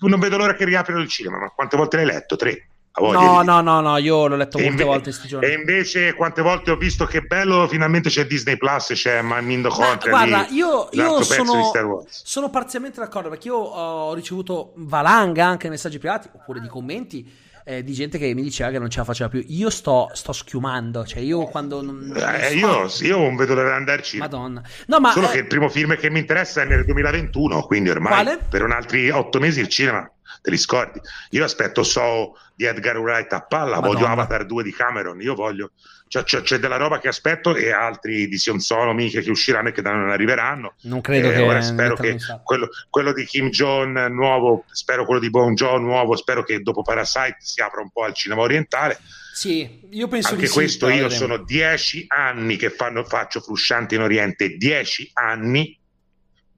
non 0.00 0.20
vedo 0.20 0.36
l'ora 0.38 0.54
che 0.54 0.64
riaprano 0.64 1.00
il 1.00 1.08
cinema, 1.08 1.38
ma 1.38 1.48
quante 1.48 1.76
volte 1.76 1.96
l'hai 1.96 2.06
letto? 2.06 2.36
Tre. 2.36 2.66
No, 2.94 3.42
no, 3.42 3.62
no, 3.62 3.80
no, 3.80 3.96
io 3.96 4.26
l'ho 4.26 4.36
letto 4.36 4.58
E 4.58 4.64
molte 4.64 4.82
inve- 4.82 4.84
volte 4.84 5.08
in 5.08 5.14
sti 5.14 5.26
giorni. 5.28 5.48
E 5.48 5.52
invece 5.54 6.12
quante 6.12 6.42
volte 6.42 6.70
ho 6.72 6.76
visto 6.76 7.06
che 7.06 7.22
bello, 7.22 7.66
finalmente 7.66 8.10
c'è 8.10 8.26
Disney 8.26 8.58
Plus, 8.58 8.88
c'è 8.92 9.22
Mindo 9.22 9.70
Contra 9.70 10.10
guarda, 10.10 10.46
lì, 10.50 10.56
io, 10.56 10.88
io 10.92 11.22
sono, 11.22 12.04
sono 12.10 12.50
parzialmente 12.50 13.00
d'accordo 13.00 13.30
perché 13.30 13.48
io 13.48 13.56
ho 13.56 14.12
ricevuto 14.12 14.74
valanga 14.76 15.46
anche 15.46 15.70
messaggi 15.70 15.98
privati 15.98 16.28
oppure 16.34 16.60
di 16.60 16.68
commenti 16.68 17.26
eh, 17.64 17.82
di 17.84 17.92
gente 17.92 18.18
che 18.18 18.32
mi 18.34 18.42
diceva 18.42 18.70
che 18.70 18.78
non 18.78 18.90
ce 18.90 18.98
la 18.98 19.04
faceva 19.04 19.28
più. 19.28 19.44
Io 19.48 19.70
sto, 19.70 20.10
sto 20.12 20.32
schiumando, 20.32 21.04
cioè 21.06 21.20
io 21.22 21.44
quando 21.46 21.82
non, 21.82 22.12
Eh, 22.16 22.54
io, 22.54 22.88
io 23.00 23.18
non 23.18 23.36
vedo 23.36 23.54
l'ora 23.54 23.68
di 23.70 23.74
andarci. 23.76 24.18
Madonna. 24.18 24.62
No, 24.86 25.00
ma 25.00 25.12
Solo 25.12 25.28
eh, 25.28 25.32
che 25.32 25.38
il 25.38 25.46
primo 25.46 25.68
film 25.68 25.96
che 25.96 26.10
mi 26.10 26.18
interessa 26.20 26.62
è 26.62 26.64
nel 26.64 26.84
2021, 26.84 27.62
quindi 27.62 27.90
ormai 27.90 28.12
Quale? 28.12 28.38
per 28.48 28.62
un 28.62 28.72
altri 28.72 29.10
otto 29.10 29.38
mesi 29.38 29.60
il 29.60 29.68
cinema 29.68 30.10
te 30.40 30.50
li 30.50 30.56
scordi. 30.58 31.00
Io 31.30 31.44
aspetto 31.44 31.82
So 31.82 32.36
di 32.54 32.64
Edgar 32.64 32.98
Wright 32.98 33.32
a 33.32 33.42
palla, 33.42 33.76
Madonna. 33.80 33.92
voglio 33.92 34.06
Avatar 34.06 34.44
2 34.46 34.62
di 34.62 34.72
Cameron, 34.72 35.20
io 35.20 35.34
voglio 35.34 35.70
cioè, 36.12 36.24
c'è, 36.24 36.42
c'è 36.42 36.58
della 36.58 36.76
roba 36.76 36.98
che 36.98 37.08
aspetto 37.08 37.56
e 37.56 37.70
altri 37.72 38.28
di 38.28 38.36
Sion 38.36 38.60
Sono, 38.60 38.92
miche 38.92 39.22
che 39.22 39.30
usciranno 39.30 39.68
e 39.68 39.72
che 39.72 39.80
non 39.80 40.10
arriveranno. 40.10 40.74
non 40.82 41.00
credo 41.00 41.30
Eh, 41.30 41.32
che 41.32 41.40
ora 41.40 41.62
spero 41.62 41.94
che 41.94 42.18
quello, 42.44 42.68
quello 42.90 43.14
di 43.14 43.24
Kim 43.24 43.48
Jong 43.48 44.08
nuovo, 44.08 44.66
spero 44.72 45.06
quello 45.06 45.18
di 45.20 45.30
Bon 45.30 45.54
Joon 45.54 45.82
nuovo, 45.82 46.14
spero 46.14 46.42
che 46.42 46.60
dopo 46.60 46.82
Parasite 46.82 47.38
si 47.38 47.62
apra 47.62 47.80
un 47.80 47.88
po' 47.88 48.02
al 48.04 48.12
cinema 48.12 48.42
orientale. 48.42 49.00
Sì, 49.32 49.80
io 49.90 50.06
penso 50.08 50.34
Anche 50.34 50.48
sì, 50.48 50.52
questo 50.52 50.84
però 50.84 50.98
io 50.98 51.08
sono 51.08 51.38
dieci 51.38 52.04
anni 52.08 52.56
che 52.56 52.68
fanno, 52.68 53.04
faccio 53.04 53.40
frusciante 53.40 53.94
in 53.94 54.02
Oriente, 54.02 54.56
dieci 54.58 55.08
anni 55.14 55.74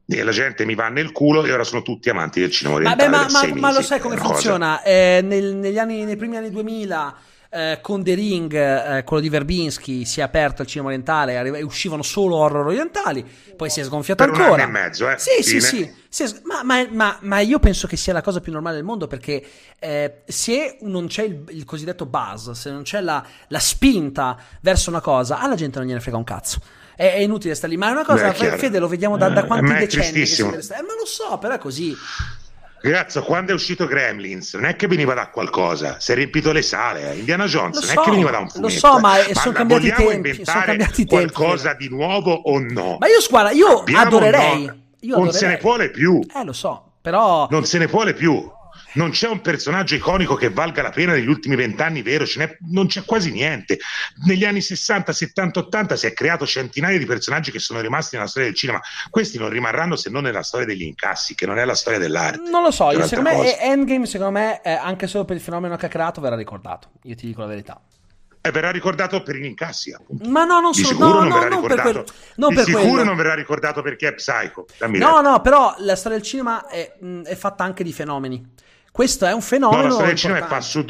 e 0.06 0.22
la 0.24 0.32
gente 0.32 0.64
mi 0.64 0.74
va 0.74 0.88
nel 0.88 1.12
culo 1.12 1.44
e 1.44 1.52
ora 1.52 1.62
sono 1.62 1.82
tutti 1.82 2.10
amanti 2.10 2.40
del 2.40 2.50
cinema 2.50 2.78
Vabbè, 2.80 3.04
orientale. 3.06 3.16
ma, 3.16 3.22
per 3.22 3.30
ma- 3.32 3.38
sei 3.38 3.52
ma 3.52 3.72
lo 3.72 3.82
sai 3.82 4.00
come 4.00 4.16
funziona? 4.16 4.82
Eh, 4.82 5.20
nel- 5.22 5.54
negli 5.54 5.78
anni, 5.78 6.04
nei 6.04 6.16
primi 6.16 6.36
anni 6.36 6.50
2000, 6.50 7.16
eh, 7.54 7.78
con 7.80 8.02
The 8.02 8.14
Ring, 8.14 8.52
eh, 8.52 9.04
quello 9.04 9.22
di 9.22 9.28
Verbinski, 9.28 10.04
si 10.04 10.18
è 10.18 10.22
aperto 10.24 10.62
il 10.62 10.68
cinema 10.68 10.88
orientale, 10.88 11.40
e 11.40 11.62
uscivano 11.62 12.02
solo 12.02 12.34
horror 12.36 12.66
orientali, 12.66 13.24
poi 13.56 13.70
si 13.70 13.78
è 13.80 13.84
sgonfiato 13.84 14.24
Per 14.24 14.34
ancora. 14.34 14.64
e 14.64 14.66
mezzo, 14.66 15.08
eh, 15.08 15.16
Sì, 15.18 15.42
fine. 15.42 15.60
sì. 15.60 15.92
sì, 16.08 16.22
è- 16.24 16.32
ma, 16.42 16.62
ma- 16.64 16.86
ma- 16.90 17.18
ma 17.20 17.38
io 17.38 17.60
penso 17.60 17.86
che 17.86 17.96
sia 17.96 18.12
la 18.12 18.22
cosa 18.22 18.40
più 18.40 18.50
normale 18.50 18.74
del 18.76 18.84
mondo 18.84 19.06
perché 19.06 19.44
eh, 19.78 20.22
se 20.26 20.78
non 20.80 21.06
c'è 21.06 21.22
il, 21.22 21.44
il 21.50 21.64
cosiddetto 21.64 22.06
buzz, 22.06 22.50
se 22.50 22.70
non 22.70 22.82
c'è 22.82 23.00
la, 23.00 23.24
la 23.48 23.58
spinta 23.60 24.36
verso 24.60 24.90
una 24.90 25.00
cosa, 25.00 25.38
alla 25.38 25.54
gente 25.54 25.78
non 25.78 25.86
gliene 25.86 26.00
frega 26.00 26.16
un 26.16 26.24
cazzo. 26.24 26.60
È, 26.96 27.16
inutile 27.18 27.54
stare 27.56 27.72
lì, 27.72 27.78
ma 27.78 27.88
è 27.88 27.90
una 27.92 28.04
cosa, 28.04 28.30
Beh, 28.30 28.52
è. 28.52 28.56
Fede, 28.56 28.78
lo 28.78 28.86
vediamo 28.88 29.16
da, 29.16 29.28
da 29.28 29.42
Eh, 29.42 29.46
quanti 29.46 29.72
decenni 29.74 30.26
sta- 30.26 30.44
eh, 30.78 30.82
ma 30.82 30.94
lo 30.98 31.06
so, 31.06 31.38
però 31.38 31.54
è 31.54 31.58
così. 31.58 31.92
Ragazzo, 32.84 33.22
quando 33.22 33.52
è 33.52 33.54
uscito 33.54 33.86
Gremlins, 33.86 34.54
non 34.54 34.66
è 34.66 34.76
che 34.76 34.86
veniva 34.86 35.14
da 35.14 35.28
qualcosa, 35.30 35.96
si 36.00 36.12
è 36.12 36.14
riempito 36.14 36.52
le 36.52 36.62
sale. 36.62 37.12
eh. 37.12 37.18
Indiana 37.18 37.46
Jones, 37.46 37.74
Lo 37.80 37.80
non 37.86 37.94
so, 37.94 38.00
è 38.00 38.04
che 38.04 38.10
veniva 38.10 38.30
da 38.30 38.38
un 38.38 38.44
lo 38.44 38.50
fumetto. 38.50 38.78
so, 38.78 38.98
ma, 39.00 39.18
eh. 39.24 39.30
eh, 39.30 39.34
sono 39.34 39.52
cambiati 39.54 39.86
i 39.86 39.92
tempi, 39.92 40.44
sono 40.44 40.62
cambiati 40.64 41.00
i 41.00 41.06
tempi, 41.06 41.32
qualcosa 41.32 41.72
di 41.74 41.88
nuovo 41.88 42.32
o 42.32 42.58
no? 42.58 42.96
Ma 43.00 43.06
io, 43.08 43.18
guarda, 43.28 43.50
io 43.52 43.80
Abbiamo 43.80 44.02
adorerei. 44.02 44.64
no- 44.66 44.76
Io 45.00 45.16
non 45.16 45.28
adorerei. 45.28 45.32
se 45.32 45.46
ne 45.46 45.58
vuole 45.62 45.90
più. 45.90 46.20
Eh, 46.34 46.44
lo 46.44 46.52
so, 46.52 46.92
però... 47.00 47.46
Non 47.50 47.64
se 47.64 47.78
ne 47.78 47.86
vuole 47.86 48.12
più. 48.14 48.50
Non 48.94 49.10
c'è 49.10 49.28
un 49.28 49.40
personaggio 49.40 49.94
iconico 49.94 50.34
che 50.34 50.50
valga 50.50 50.82
la 50.82 50.90
pena 50.90 51.12
negli 51.12 51.28
ultimi 51.28 51.56
vent'anni, 51.56 52.02
vero? 52.02 52.24
non 52.70 52.86
c'è 52.86 53.04
quasi 53.04 53.30
niente. 53.30 53.78
Negli 54.26 54.44
anni 54.44 54.60
60, 54.60 55.12
70, 55.12 55.60
80 55.60 55.96
si 55.96 56.06
è 56.06 56.12
creato 56.12 56.46
centinaia 56.46 56.98
di 56.98 57.06
personaggi 57.06 57.50
che 57.50 57.58
sono 57.58 57.80
rimasti 57.80 58.16
nella 58.16 58.28
storia 58.28 58.48
del 58.48 58.56
cinema. 58.56 58.80
Questi 59.10 59.38
non 59.38 59.48
rimarranno 59.50 59.96
se 59.96 60.10
non 60.10 60.22
nella 60.22 60.42
storia 60.42 60.66
degli 60.66 60.82
incassi, 60.82 61.34
che 61.34 61.46
non 61.46 61.58
è 61.58 61.64
la 61.64 61.74
storia 61.74 61.98
dell'arte. 61.98 62.50
Non 62.50 62.62
lo 62.62 62.70
so, 62.70 62.90
io, 62.90 63.06
secondo 63.06 63.30
me 63.30 63.60
Endgame, 63.60 64.06
secondo 64.06 64.32
me, 64.32 64.60
anche 64.62 65.06
solo 65.06 65.24
per 65.24 65.36
il 65.36 65.42
fenomeno 65.42 65.76
che 65.76 65.86
ha 65.86 65.90
creato, 65.90 66.20
verrà 66.20 66.36
ricordato. 66.36 66.90
Io 67.04 67.14
ti 67.14 67.26
dico 67.26 67.40
la 67.40 67.46
verità. 67.46 67.80
E 68.46 68.50
verrà 68.50 68.70
ricordato 68.70 69.22
per 69.22 69.36
gli 69.36 69.44
incassi, 69.46 69.90
appunto. 69.92 70.28
Ma 70.28 70.44
no, 70.44 70.60
non 70.60 70.72
di 70.72 70.82
so, 70.82 70.88
sicuro 70.88 71.08
no, 71.08 71.14
non 71.20 71.28
no, 71.28 71.34
verrà 71.38 71.48
non 71.48 71.62
ricordato. 71.62 71.82
per 71.82 71.92
quello. 72.04 72.18
Non 72.36 72.48
di 72.50 72.54
per 72.56 72.64
sicuro 72.66 72.84
quello. 72.88 73.04
non 73.04 73.16
verrà 73.16 73.34
ricordato 73.34 73.80
perché 73.82 74.08
è 74.08 74.14
Psycho. 74.14 74.66
Dammi 74.76 74.98
No, 74.98 75.06
detto. 75.08 75.20
no, 75.22 75.40
però 75.40 75.74
la 75.78 75.96
storia 75.96 76.18
del 76.18 76.26
cinema 76.26 76.66
è, 76.66 76.94
mh, 77.00 77.22
è 77.22 77.34
fatta 77.36 77.64
anche 77.64 77.82
di 77.82 77.92
fenomeni. 77.94 78.52
Questo 78.94 79.26
è 79.26 79.32
un 79.32 79.42
fenomeno. 79.42 79.82
No, 79.82 79.88
la 79.88 79.90
storia 79.90 80.10
del 80.12 80.20
cinema 80.20 80.56
è 80.56 80.60
su, 80.60 80.84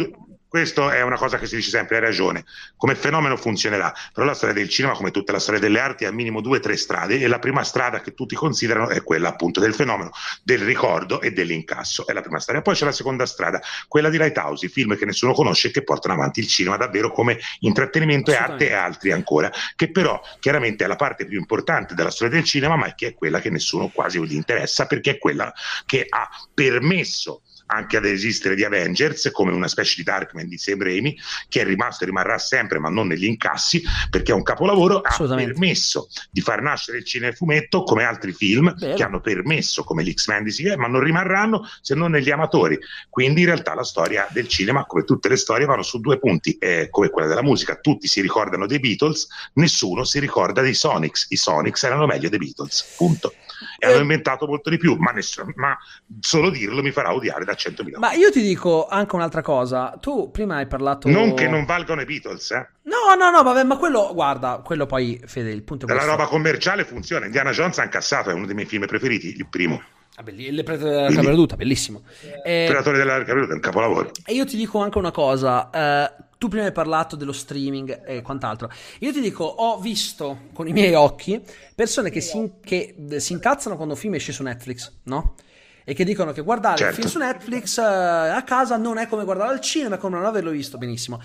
questo 0.47 0.91
è 0.91 1.01
una 1.01 1.17
cosa 1.17 1.39
che 1.39 1.47
si 1.47 1.57
dice 1.57 1.71
sempre, 1.71 1.97
hai 1.97 2.03
ragione. 2.03 2.45
Come 2.77 2.95
fenomeno 2.97 3.35
funzionerà, 3.39 3.91
però 4.13 4.27
la 4.27 4.35
storia 4.35 4.55
del 4.55 4.69
cinema, 4.69 4.93
come 4.93 5.11
tutta 5.11 5.33
la 5.33 5.39
storia 5.39 5.59
delle 5.59 5.81
arti, 5.81 6.05
ha 6.05 6.13
minimo 6.13 6.43
due 6.43 6.59
o 6.59 6.61
tre 6.61 6.77
strade 6.77 7.19
e 7.19 7.27
la 7.29 7.39
prima 7.39 7.65
strada 7.65 8.03
che 8.03 8.13
tutti 8.13 8.35
considerano 8.35 8.91
è 8.91 9.03
quella 9.03 9.31
appunto 9.31 9.59
del 9.59 9.73
fenomeno 9.73 10.11
del 10.43 10.59
ricordo 10.59 11.23
e 11.23 11.33
dell'incasso. 11.33 12.07
È 12.07 12.13
la 12.13 12.21
prima 12.21 12.41
strada. 12.41 12.61
Poi 12.61 12.75
c'è 12.75 12.85
la 12.85 12.93
seconda 12.93 13.25
strada, 13.25 13.59
quella 13.89 14.11
di 14.11 14.19
Lighthouse, 14.19 14.67
i 14.67 14.69
film 14.69 14.99
che 14.99 15.07
nessuno 15.07 15.33
conosce 15.33 15.69
e 15.69 15.71
che 15.71 15.83
portano 15.83 16.13
avanti 16.13 16.41
il 16.41 16.47
cinema 16.47 16.77
davvero 16.77 17.11
come 17.11 17.39
intrattenimento 17.61 18.33
e 18.33 18.37
arte 18.37 18.69
e 18.69 18.75
altri 18.75 19.13
ancora, 19.13 19.51
che 19.75 19.91
però 19.91 20.21
chiaramente 20.41 20.85
è 20.85 20.87
la 20.87 20.97
parte 20.97 21.25
più 21.25 21.39
importante 21.39 21.95
della 21.95 22.11
storia 22.11 22.35
del 22.35 22.45
cinema, 22.45 22.77
ma 22.77 22.95
che 22.95 23.07
è 23.07 23.15
quella 23.15 23.41
che 23.41 23.49
nessuno 23.49 23.89
quasi 23.89 24.23
gli 24.23 24.35
interessa 24.35 24.85
perché 24.85 25.13
è 25.13 25.19
quella 25.19 25.51
che 25.87 26.05
ha 26.07 26.29
permesso 26.53 27.41
anche 27.67 27.97
ad 27.97 28.05
esistere 28.05 28.55
di 28.55 28.65
Avengers 28.65 29.31
come 29.33 29.53
una 29.53 29.69
specie 29.69 29.95
di 29.97 30.03
Darkman 30.03 30.49
di 30.49 30.59
Sam 30.59 30.83
Raimi 30.83 31.17
che 31.49 31.61
è 31.61 31.65
rimasto 31.65 32.05
e 32.05 32.07
rimarrà 32.07 32.39
sempre 32.39 32.79
ma 32.79 32.89
non 32.89 33.07
negli 33.07 33.25
incassi 33.25 33.83
perché 34.11 34.33
è 34.33 34.35
un 34.35 34.43
capolavoro 34.43 35.01
ha 35.01 35.17
permesso 35.17 36.09
di 36.31 36.41
far 36.41 36.62
nascere 36.62 36.99
il 36.99 37.05
cinema 37.05 37.33
e 37.33 37.35
fumetto 37.35 37.83
come 37.83 38.05
altri 38.05 38.33
film 38.33 38.75
Vero. 38.77 38.95
che 38.95 39.03
hanno 39.03 39.21
permesso 39.21 39.85
come 39.85 40.03
l'X-Men 40.03 40.45
di 40.45 40.51
Sigue 40.51 40.77
ma 40.77 40.87
non 40.87 41.01
rimarranno 41.01 41.67
se 41.81 41.95
non 41.95 42.11
negli 42.11 42.31
amatori. 42.31 42.79
Quindi 43.09 43.41
in 43.41 43.47
realtà 43.47 43.75
la 43.75 43.85
storia 43.85 44.27
del 44.31 44.49
cinema 44.49 44.85
come 44.85 45.05
tutte 45.05 45.29
le 45.29 45.37
storie 45.37 45.67
vanno 45.67 45.83
su 45.83 46.01
due 46.01 46.19
punti. 46.19 46.57
Eh, 46.59 46.89
come 46.91 47.11
quella 47.11 47.29
della 47.29 47.43
musica. 47.43 47.77
Tutti 47.77 48.07
si 48.07 48.21
ricordano 48.21 48.67
dei 48.67 48.81
Beatles 48.81 49.27
nessuno 49.55 50.05
si 50.05 50.19
ricorda 50.19 50.62
dei 50.62 50.75
Sonics. 50.75 51.27
I 51.31 51.37
Sonics 51.37 51.83
erano 51.83 52.07
meglio 52.07 52.29
dei 52.29 52.39
Beatles 52.39 52.95
punto 52.97 53.35
e 53.79 53.87
hanno 53.87 54.01
inventato 54.01 54.47
molto 54.47 54.71
di 54.71 54.77
più 54.77 54.97
ma, 54.97 55.11
nessuno, 55.12 55.53
ma 55.57 55.77
solo 56.21 56.51
dirlo 56.51 56.83
mi 56.83 56.91
farà 56.91 57.15
odiare 57.15 57.45
da 57.45 57.53
100.000 57.53 57.99
Ma 57.99 58.12
io 58.12 58.31
ti 58.31 58.43
dico 58.43 58.87
anche 58.87 59.15
un'altra 59.15 59.43
cosa. 59.43 59.97
Tu 60.01 60.31
prima 60.31 60.57
hai 60.57 60.67
parlato. 60.67 61.09
non 61.09 61.35
che 61.35 61.49
non 61.49 61.65
valgano 61.65 62.01
i 62.01 62.05
Beatles 62.05 62.51
eh? 62.51 62.69
No, 62.85 63.15
no, 63.17 63.31
no, 63.31 63.43
vabbè, 63.43 63.65
ma 63.65 63.77
quello, 63.77 64.12
guarda, 64.12 64.61
quello 64.62 64.87
poi, 64.87 65.21
Fede, 65.25 65.51
il 65.51 65.62
punto 65.62 65.87
è 65.87 65.89
questo. 65.89 66.07
roba 66.07 66.27
commerciale 66.27 66.85
funziona 66.85 67.25
Indiana 67.25 67.51
Jones 67.51 67.79
ha 67.79 67.85
incassato 67.85 68.31
è 68.31 68.35
uno 68.35 68.47
dei 68.47 68.55
miei 68.55 68.67
film 68.67 68.87
preferiti 68.87 69.35
il 69.37 69.47
primo 69.49 69.83
Ah, 70.17 70.23
belli- 70.23 70.53
Le 70.53 70.62
prete 70.62 70.85
della 70.85 71.11
Capra 71.11 71.57
bellissimo. 71.57 72.03
Eh, 72.45 72.65
Predatore 72.69 72.99
della 72.99 73.19
Capiruta 73.25 73.51
è 73.51 73.55
un 73.55 73.61
capolavoro 73.61 74.11
E 74.25 74.33
io 74.33 74.45
ti 74.45 74.57
dico 74.57 74.79
anche 74.81 74.99
una 74.99 75.11
cosa, 75.11 75.71
eh, 75.71 76.12
tu 76.39 76.47
prima 76.49 76.65
hai 76.67 76.73
parlato 76.73 77.17
dello 77.17 77.33
streaming 77.33 78.03
e 78.07 78.23
quant'altro. 78.23 78.71
Io 79.01 79.12
ti 79.12 79.21
dico, 79.21 79.45
ho 79.45 79.79
visto 79.81 80.43
con 80.53 80.69
i 80.69 80.73
miei 80.73 80.95
occhi 80.95 81.43
persone 81.75 82.11
che 82.11 82.21
si, 82.21 82.53
che, 82.62 82.95
eh, 83.11 83.19
si 83.21 83.33
incazzano 83.33 83.75
quando 83.75 83.95
un 83.95 84.01
film 84.01 84.15
esce 84.15 84.31
su 84.33 84.43
Netflix, 84.45 84.93
no? 85.05 85.35
E 85.83 85.95
che 85.95 86.05
dicono 86.05 86.31
che 86.33 86.43
guardare 86.43 86.77
Certo. 86.77 86.95
il 86.95 87.01
film 87.01 87.09
su 87.09 87.19
Netflix 87.19 87.79
eh, 87.79 87.83
a 87.83 88.43
casa 88.45 88.77
non 88.77 88.99
è 88.99 89.09
come 89.09 89.25
guardarlo 89.25 89.53
al 89.53 89.61
cinema, 89.61 89.97
è 89.97 89.99
come 89.99 90.17
non 90.17 90.27
averlo 90.27 90.51
visto 90.51 90.79
benissimo. 90.79 91.21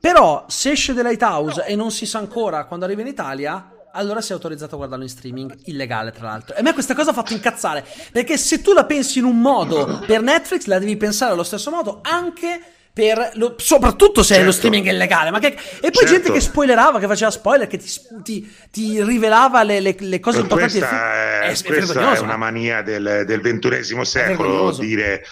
Però 0.00 0.46
se 0.48 0.70
esce 0.72 0.94
The 0.94 1.02
Lighthouse 1.02 1.64
e 1.66 1.76
non 1.76 1.90
si 1.92 2.06
sa 2.06 2.18
ancora 2.18 2.64
quando 2.64 2.84
arriva 2.86 3.02
in 3.02 3.06
Italia, 3.06 3.71
allora 3.92 4.20
sei 4.20 4.34
autorizzato 4.36 4.74
a 4.74 4.78
guardarlo 4.78 5.04
in 5.04 5.10
streaming, 5.10 5.54
illegale 5.64 6.10
tra 6.12 6.26
l'altro. 6.28 6.54
E 6.56 6.60
a 6.60 6.62
me 6.62 6.72
questa 6.72 6.94
cosa 6.94 7.10
ha 7.10 7.14
fatto 7.14 7.32
incazzare, 7.32 7.84
perché 8.12 8.36
se 8.36 8.60
tu 8.62 8.72
la 8.72 8.84
pensi 8.84 9.18
in 9.18 9.24
un 9.24 9.40
modo 9.40 10.02
per 10.06 10.22
Netflix, 10.22 10.64
la 10.66 10.78
devi 10.78 10.96
pensare 10.96 11.32
allo 11.32 11.42
stesso 11.42 11.70
modo 11.70 12.00
anche 12.02 12.60
per 12.94 13.30
lo- 13.36 13.54
soprattutto 13.56 14.22
se 14.22 14.34
Certo. 14.34 14.44
lo 14.44 14.52
streaming 14.52 14.86
è 14.86 14.90
illegale. 14.92 15.30
Ma 15.30 15.38
che- 15.38 15.46
e 15.48 15.56
poi 15.80 15.92
Certo. 15.92 16.06
gente 16.12 16.30
che 16.32 16.40
spoilerava, 16.40 16.98
che 16.98 17.06
faceva 17.06 17.30
spoiler, 17.30 17.66
che 17.66 17.78
ti, 17.78 17.88
ti- 18.22 18.52
ti 18.70 19.02
rivelava 19.02 19.62
le, 19.62 19.80
le- 19.80 19.96
le 19.98 20.20
cose 20.20 20.40
importanti 20.40 20.78
del 20.78 20.88
film. 20.88 20.98
questa, 21.00 21.14
è, 21.14 21.50
È, 21.50 21.62
questa 21.82 22.14
è 22.14 22.18
una 22.18 22.32
ma- 22.32 22.36
mania 22.50 22.82
del, 22.82 23.24
del 23.26 23.40
ventunesimo 23.40 24.04
secolo 24.04 24.72
dire 24.72 25.24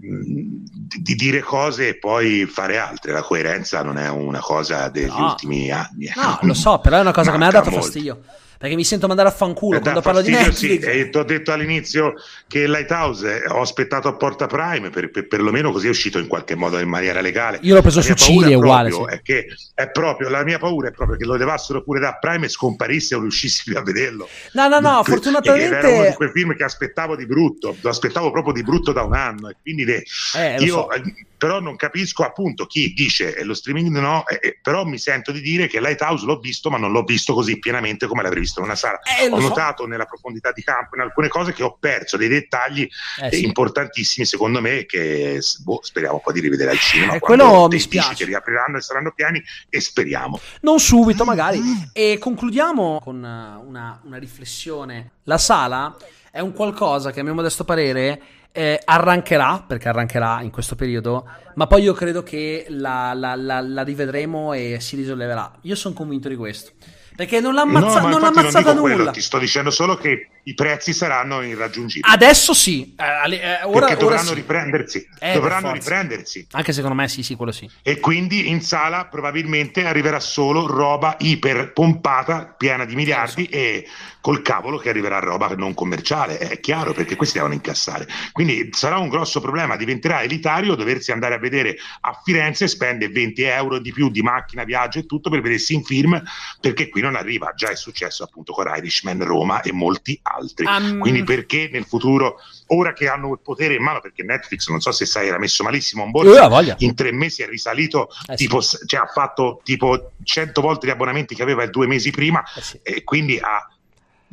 di, 0.00 0.62
di 1.02 1.14
dire 1.14 1.40
cose 1.40 1.88
e 1.88 1.98
poi 1.98 2.46
fare 2.46 2.78
altre 2.78 3.12
la 3.12 3.22
coerenza 3.22 3.82
non 3.82 3.98
è 3.98 4.08
una 4.08 4.38
cosa 4.40 4.88
degli 4.88 5.06
No. 5.08 5.26
ultimi 5.26 5.70
anni 5.70 6.10
No, 6.14 6.38
lo 6.42 6.54
so, 6.54 6.78
però 6.78 6.98
è 6.98 7.00
una 7.00 7.12
cosa 7.12 7.32
che 7.32 7.38
mi 7.38 7.44
ha 7.44 7.50
dato 7.50 7.70
molto. 7.70 7.84
fastidio. 7.84 8.22
Perché 8.58 8.74
mi 8.74 8.82
sento 8.84 9.06
mandare 9.06 9.28
a 9.28 9.32
fanculo 9.32 9.78
Eh, 9.78 9.80
quando 9.80 10.00
parlo 10.00 10.20
di 10.20 10.32
Netflix. 10.32 10.56
Sì, 10.56 10.78
e 10.78 11.10
ti 11.10 11.16
ho 11.16 11.22
detto 11.22 11.52
all'inizio 11.52 12.14
che 12.48 12.66
Lighthouse 12.66 13.44
eh, 13.44 13.48
ho 13.48 13.60
aspettato 13.60 14.08
a 14.08 14.16
Porta 14.16 14.46
Prime 14.48 14.90
per, 14.90 15.10
per- 15.10 15.28
perlomeno 15.28 15.70
così 15.70 15.86
è 15.86 15.90
uscito 15.90 16.18
in 16.18 16.26
qualche 16.26 16.56
modo 16.56 16.76
in 16.80 16.88
maniera 16.88 17.20
legale. 17.20 17.60
Io 17.62 17.74
l'ho 17.76 17.82
preso 17.82 17.98
La 18.00 18.16
su 18.16 18.40
è 18.42 18.54
uguale, 18.54 18.88
proprio- 18.88 19.10
sì. 19.10 19.16
È 19.16 19.22
che 19.22 19.46
è 19.74 19.90
proprio 19.90 20.28
la 20.28 20.42
mia 20.42 20.58
paura 20.58 20.88
è 20.88 20.90
proprio 20.90 21.16
che 21.16 21.24
lo 21.24 21.36
levassero 21.36 21.82
pure 21.84 22.00
da 22.00 22.14
Prime 22.14 22.46
e 22.46 22.48
scomparisse 22.48 23.14
o 23.14 23.20
riuscissi 23.20 23.62
più 23.64 23.76
a 23.78 23.82
vederlo. 23.82 24.28
No, 24.54 24.66
no, 24.66 24.80
no, 24.80 24.86
E 24.88 24.90
Era 24.90 24.90
uno 24.90 25.02
di 25.02 25.10
fortunatamente... 25.10 26.14
quei 26.16 26.30
film 26.32 26.56
che 26.56 26.64
aspettavo 26.64 27.14
di 27.14 27.26
brutto, 27.26 27.76
lo 27.80 27.88
aspettavo 27.88 28.32
proprio 28.32 28.52
di 28.54 28.62
brutto 28.64 28.90
da 28.92 29.02
un 29.02 29.14
anno 29.14 29.48
e 29.50 29.56
quindi 29.62 29.84
le- 29.84 30.02
Eh, 30.36 30.56
io 30.64 30.74
so. 30.74 30.90
eh, 30.90 31.02
però 31.38 31.60
non 31.60 31.76
capisco 31.76 32.24
appunto 32.24 32.66
chi 32.66 32.92
dice 32.94 33.36
eh, 33.36 33.44
lo 33.44 33.54
streaming 33.54 33.96
no, 33.98 34.24
però 34.60 34.84
mi 34.84 34.98
sento 34.98 35.30
di 35.30 35.40
dire 35.40 35.68
che 35.68 35.78
Lighthouse 35.80 36.24
l'ho 36.26 36.40
visto 36.40 36.68
ma 36.70 36.78
non 36.78 36.90
l'ho 36.90 37.04
visto 37.04 37.32
così 37.32 37.60
pienamente 37.60 38.08
come 38.08 38.22
l'avrei 38.22 38.40
visto 38.40 38.46
in 38.60 38.64
una 38.64 38.74
sala. 38.74 39.00
Eh, 39.00 39.28
ho 39.28 39.40
so. 39.40 39.48
notato 39.48 39.86
nella 39.86 40.04
profondità 40.06 40.52
di 40.52 40.62
campo 40.62 40.96
in 40.96 41.02
alcune 41.02 41.28
cose 41.28 41.52
che 41.52 41.62
ho 41.62 41.76
perso 41.78 42.16
dei 42.16 42.28
dettagli 42.28 42.88
Eh, 43.22 43.32
sì. 43.36 43.44
importantissimi 43.44 44.26
secondo 44.26 44.60
me 44.60 44.84
che 44.86 45.38
boh, 45.62 45.80
speriamo 45.82 46.20
poi 46.20 46.32
di 46.34 46.40
rivedere 46.40 46.70
al 46.70 46.78
cinema 46.78 47.14
Eh, 47.14 47.18
quello 47.20 47.68
mi 47.68 47.78
spiace. 47.78 48.14
che 48.14 48.24
riapriranno 48.24 48.78
e 48.78 48.80
saranno 48.80 49.12
pieni 49.14 49.42
e 49.68 49.80
speriamo. 49.80 50.40
Non 50.62 50.80
subito, 50.80 51.24
magari. 51.24 51.60
E 51.92 52.18
concludiamo 52.18 53.00
con 53.02 53.24
eh, 53.24 53.66
una, 53.66 54.00
una 54.04 54.16
riflessione. 54.18 55.10
La 55.24 55.38
sala 55.38 55.94
è 56.30 56.40
un 56.40 56.52
qualcosa 56.52 57.10
che, 57.10 57.20
a 57.20 57.22
mio 57.22 57.34
modesto 57.34 57.64
parere, 57.64 58.20
eh, 58.52 58.80
arrancherà, 58.84 59.62
perché 59.66 59.88
arrancherà 59.88 60.40
in 60.42 60.50
questo 60.50 60.74
periodo, 60.74 61.28
ma 61.54 61.66
poi 61.66 61.82
io 61.82 61.92
credo 61.92 62.22
che 62.22 62.66
la, 62.70 63.12
la- 63.14 63.36
la- 63.36 63.60
la 63.60 63.82
rivedremo 63.82 64.52
e 64.52 64.78
si 64.80 64.96
risolleverà. 64.96 65.58
Io 65.62 65.74
sono 65.74 65.94
convinto 65.94 66.28
di 66.28 66.36
questo. 66.36 66.72
Perché 67.18 67.40
non 67.40 67.52
l'ha, 67.52 67.62
ammazza- 67.62 68.00
no, 68.00 68.10
non 68.10 68.20
l'ha 68.20 68.28
ammazzata 68.28 68.60
non 68.60 68.74
dico 68.74 68.80
quello, 68.82 68.98
nulla. 68.98 69.10
ti 69.10 69.20
sto 69.20 69.40
dicendo 69.40 69.72
solo 69.72 69.96
che 69.96 70.28
i 70.44 70.54
prezzi 70.54 70.92
saranno 70.92 71.42
irraggiungibili. 71.42 72.14
Adesso 72.14 72.54
sì. 72.54 72.94
Eh, 72.96 73.34
eh, 73.34 73.64
ora, 73.64 73.86
perché 73.86 73.96
dovranno 73.96 74.28
sì. 74.28 74.34
riprendersi, 74.34 75.08
Eh, 75.18 75.32
dovranno 75.32 75.72
riprendersi. 75.72 76.46
Anche 76.52 76.72
secondo 76.72 76.94
me 76.94 77.08
sì, 77.08 77.24
sì, 77.24 77.34
quello 77.34 77.50
sì. 77.50 77.68
E 77.82 77.98
quindi 77.98 78.48
in 78.48 78.62
sala 78.62 79.06
probabilmente 79.06 79.84
arriverà 79.84 80.20
solo 80.20 80.68
roba 80.68 81.16
iper 81.18 81.72
pompata, 81.72 82.54
piena 82.56 82.84
di 82.84 82.94
miliardi 82.94 83.46
e 83.46 83.84
col 84.20 84.42
cavolo 84.42 84.78
che 84.78 84.90
arriverà 84.90 85.18
roba 85.18 85.48
non 85.56 85.74
commerciale, 85.74 86.38
è 86.38 86.60
chiaro 86.60 86.92
perché 86.92 87.16
questi 87.16 87.38
devono 87.38 87.54
incassare. 87.54 88.06
Quindi 88.32 88.68
sarà 88.72 88.98
un 88.98 89.08
grosso 89.08 89.40
problema, 89.40 89.76
diventerà 89.76 90.22
elitario 90.22 90.74
doversi 90.74 91.12
andare 91.12 91.34
a 91.34 91.38
vedere 91.38 91.76
a 92.02 92.20
Firenze 92.22 92.68
spende 92.68 93.08
20 93.08 93.42
euro 93.42 93.78
di 93.78 93.90
più 93.90 94.10
di 94.10 94.22
macchina, 94.22 94.64
viaggio 94.64 94.98
e 94.98 95.06
tutto 95.06 95.30
per 95.30 95.40
vedersi 95.40 95.74
in 95.74 95.82
film 95.82 96.22
perché 96.60 96.88
qui 96.88 97.00
non 97.00 97.07
arriva, 97.16 97.52
già 97.54 97.70
è 97.70 97.76
successo 97.76 98.24
appunto 98.24 98.52
con 98.52 98.66
Irishman, 98.74 99.22
Roma 99.24 99.60
e 99.62 99.72
molti 99.72 100.18
altri. 100.22 100.66
Um, 100.66 100.98
Quindi 100.98 101.22
perché 101.24 101.68
nel 101.72 101.84
futuro, 101.84 102.36
ora 102.68 102.92
che 102.92 103.08
hanno 103.08 103.32
il 103.32 103.40
potere 103.42 103.74
in 103.74 103.82
mano, 103.82 104.00
perché 104.00 104.22
Netflix 104.22 104.68
non 104.68 104.80
so 104.80 104.92
se 104.92 105.06
sai 105.06 105.28
era 105.28 105.38
messo 105.38 105.62
malissimo 105.62 106.04
in 106.04 106.10
borsa, 106.10 106.30
in 106.78 106.94
tre 106.94 107.12
mesi 107.12 107.42
è 107.42 107.46
risalito 107.46 108.08
Eh 108.26 108.36
sì. 108.36 108.44
tipo, 108.44 108.60
cioè 108.62 109.00
ha 109.00 109.06
fatto 109.06 109.60
tipo 109.64 110.12
100 110.22 110.60
volte 110.60 110.86
gli 110.86 110.90
abbonamenti 110.90 111.34
che 111.34 111.42
aveva 111.42 111.66
due 111.66 111.86
mesi 111.86 112.10
prima 112.10 112.42
Eh 112.56 112.60
sì. 112.62 112.78
e 112.82 113.04
quindi 113.04 113.38
ha, 113.38 113.68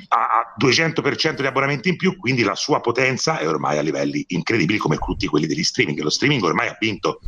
ha, 0.09 0.17
ha 0.17 0.53
200% 0.59 1.41
di 1.41 1.45
abbonamenti 1.47 1.89
in 1.89 1.95
più, 1.97 2.17
quindi 2.17 2.43
la 2.43 2.55
sua 2.55 2.79
potenza 2.81 3.37
è 3.39 3.47
ormai 3.47 3.77
a 3.77 3.81
livelli 3.81 4.23
incredibili 4.29 4.77
come 4.77 4.97
tutti 4.97 5.27
quelli 5.27 5.47
degli 5.47 5.63
streaming. 5.63 5.99
Lo 6.01 6.09
streaming 6.09 6.43
ormai 6.43 6.67
ha 6.67 6.77
vinto. 6.79 7.19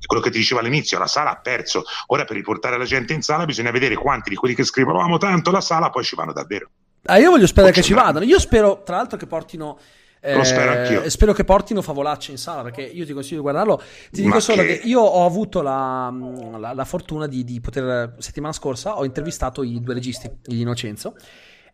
È 0.00 0.06
quello 0.06 0.22
che 0.22 0.30
ti 0.30 0.38
dicevo 0.38 0.60
all'inizio, 0.60 0.98
la 0.98 1.06
sala 1.06 1.30
ha 1.30 1.36
perso. 1.36 1.84
Ora 2.08 2.24
per 2.24 2.36
riportare 2.36 2.76
la 2.76 2.84
gente 2.84 3.12
in 3.14 3.22
sala 3.22 3.44
bisogna 3.46 3.70
vedere 3.70 3.94
quanti 3.96 4.28
di 4.30 4.36
quelli 4.36 4.54
che 4.54 4.64
scrivono 4.64 5.00
amo 5.00 5.16
tanto 5.18 5.50
la 5.50 5.60
sala 5.62 5.90
poi 5.90 6.04
ci 6.04 6.14
vanno 6.14 6.32
davvero. 6.32 6.70
Ah, 7.06 7.18
io 7.18 7.30
voglio 7.30 7.46
sperare 7.46 7.72
che 7.72 7.82
ci 7.82 7.92
vadano. 7.94 8.24
Io 8.24 8.38
spero, 8.38 8.82
tra 8.84 8.96
l'altro, 8.96 9.18
che 9.18 9.26
portino. 9.26 9.78
eh, 10.20 10.34
Lo 10.36 10.42
spero 10.44 10.72
anch'io. 10.72 11.10
spero 11.10 11.34
che 11.34 11.44
portino 11.44 11.82
favolacce 11.82 12.30
in 12.30 12.38
sala 12.38 12.62
perché 12.62 12.80
io 12.82 13.04
ti 13.04 13.12
consiglio 13.12 13.36
di 13.36 13.42
guardarlo. 13.42 13.76
Ti 14.10 14.22
dico 14.22 14.34
Ma 14.34 14.40
solo 14.40 14.62
che- 14.62 14.78
che... 14.80 14.86
io 14.86 15.00
ho 15.00 15.26
avuto 15.26 15.60
la, 15.60 16.10
la- 16.58 16.72
la 16.72 16.84
fortuna 16.86 17.26
di, 17.26 17.44
di 17.44 17.60
poter. 17.60 18.14
Settimana 18.18 18.52
scorsa 18.54 18.96
ho 18.96 19.04
intervistato 19.04 19.62
i 19.62 19.80
due 19.82 19.92
registi 19.94 20.30
di 20.42 20.60
Innocenzo. 20.62 21.14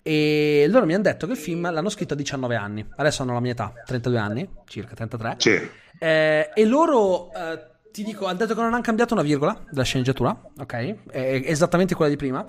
E 0.02 0.66
loro 0.68 0.86
mi 0.86 0.94
hanno 0.94 1.02
detto 1.02 1.26
che 1.26 1.32
il 1.32 1.38
film 1.38 1.70
l'hanno 1.70 1.90
scritto 1.90 2.14
a 2.14 2.16
19 2.16 2.56
anni. 2.56 2.86
Adesso 2.96 3.22
hanno 3.22 3.34
la 3.34 3.40
mia 3.40 3.52
età, 3.52 3.72
32 3.84 4.18
anni, 4.18 4.48
circa 4.66 4.94
33. 4.94 5.34
Sì. 5.38 5.68
Eh, 5.98 6.50
e 6.54 6.64
loro, 6.64 7.30
eh, 7.32 7.60
ti 7.92 8.02
dico, 8.02 8.26
hanno 8.26 8.38
detto 8.38 8.54
che 8.54 8.60
non 8.60 8.72
hanno 8.72 8.82
cambiato 8.82 9.14
una 9.14 9.22
virgola 9.22 9.62
della 9.70 9.84
sceneggiatura, 9.84 10.38
ok? 10.58 11.10
È 11.10 11.42
esattamente 11.44 11.94
quella 11.94 12.10
di 12.10 12.16
prima. 12.16 12.44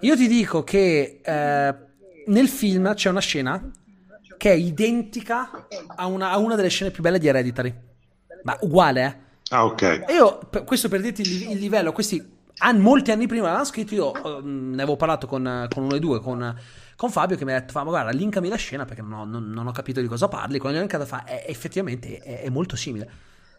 Io 0.00 0.16
ti 0.16 0.26
dico 0.26 0.64
che 0.64 1.20
eh, 1.22 1.74
nel 2.26 2.48
film 2.48 2.92
c'è 2.94 3.10
una 3.10 3.20
scena 3.20 3.70
che 4.36 4.50
è 4.50 4.54
identica 4.54 5.66
a 5.96 6.06
una, 6.06 6.30
a 6.30 6.38
una 6.38 6.54
delle 6.54 6.68
scene 6.68 6.90
più 6.90 7.02
belle 7.02 7.18
di 7.18 7.28
Hereditary. 7.28 7.74
Ma 8.42 8.56
uguale, 8.60 9.04
eh? 9.04 9.26
Ah, 9.50 9.64
ok. 9.64 9.82
E 9.82 10.14
io, 10.14 10.40
questo 10.64 10.88
per 10.88 11.00
dirti 11.00 11.22
il, 11.22 11.50
il 11.52 11.58
livello, 11.58 11.92
questi 11.92 12.36
an, 12.58 12.78
molti 12.78 13.10
anni 13.10 13.26
prima 13.26 13.52
l'hanno 13.52 13.64
scritto, 13.64 13.94
io 13.94 14.10
uh, 14.10 14.40
ne 14.42 14.82
avevo 14.82 14.96
parlato 14.96 15.26
con, 15.26 15.66
con 15.72 15.84
uno 15.84 15.94
e 15.94 16.00
due, 16.00 16.20
con, 16.20 16.56
con, 16.98 17.12
Fabio, 17.12 17.36
che 17.36 17.44
mi 17.44 17.52
ha 17.52 17.60
detto, 17.60 17.74
ma 17.74 17.84
guarda, 17.84 18.10
linkami 18.10 18.48
la 18.48 18.56
scena 18.56 18.84
perché 18.84 19.02
non 19.02 19.12
ho, 19.12 19.24
non, 19.24 19.50
non 19.50 19.68
ho 19.68 19.70
capito 19.70 20.00
di 20.00 20.08
cosa 20.08 20.26
parli. 20.26 20.58
Quando 20.58 20.78
gli 20.78 20.80
ho 20.80 20.84
linkato 20.84 21.06
fa, 21.06 21.22
è, 21.22 21.44
effettivamente 21.46 22.18
è, 22.18 22.40
è, 22.40 22.48
molto 22.48 22.74
simile. 22.74 23.08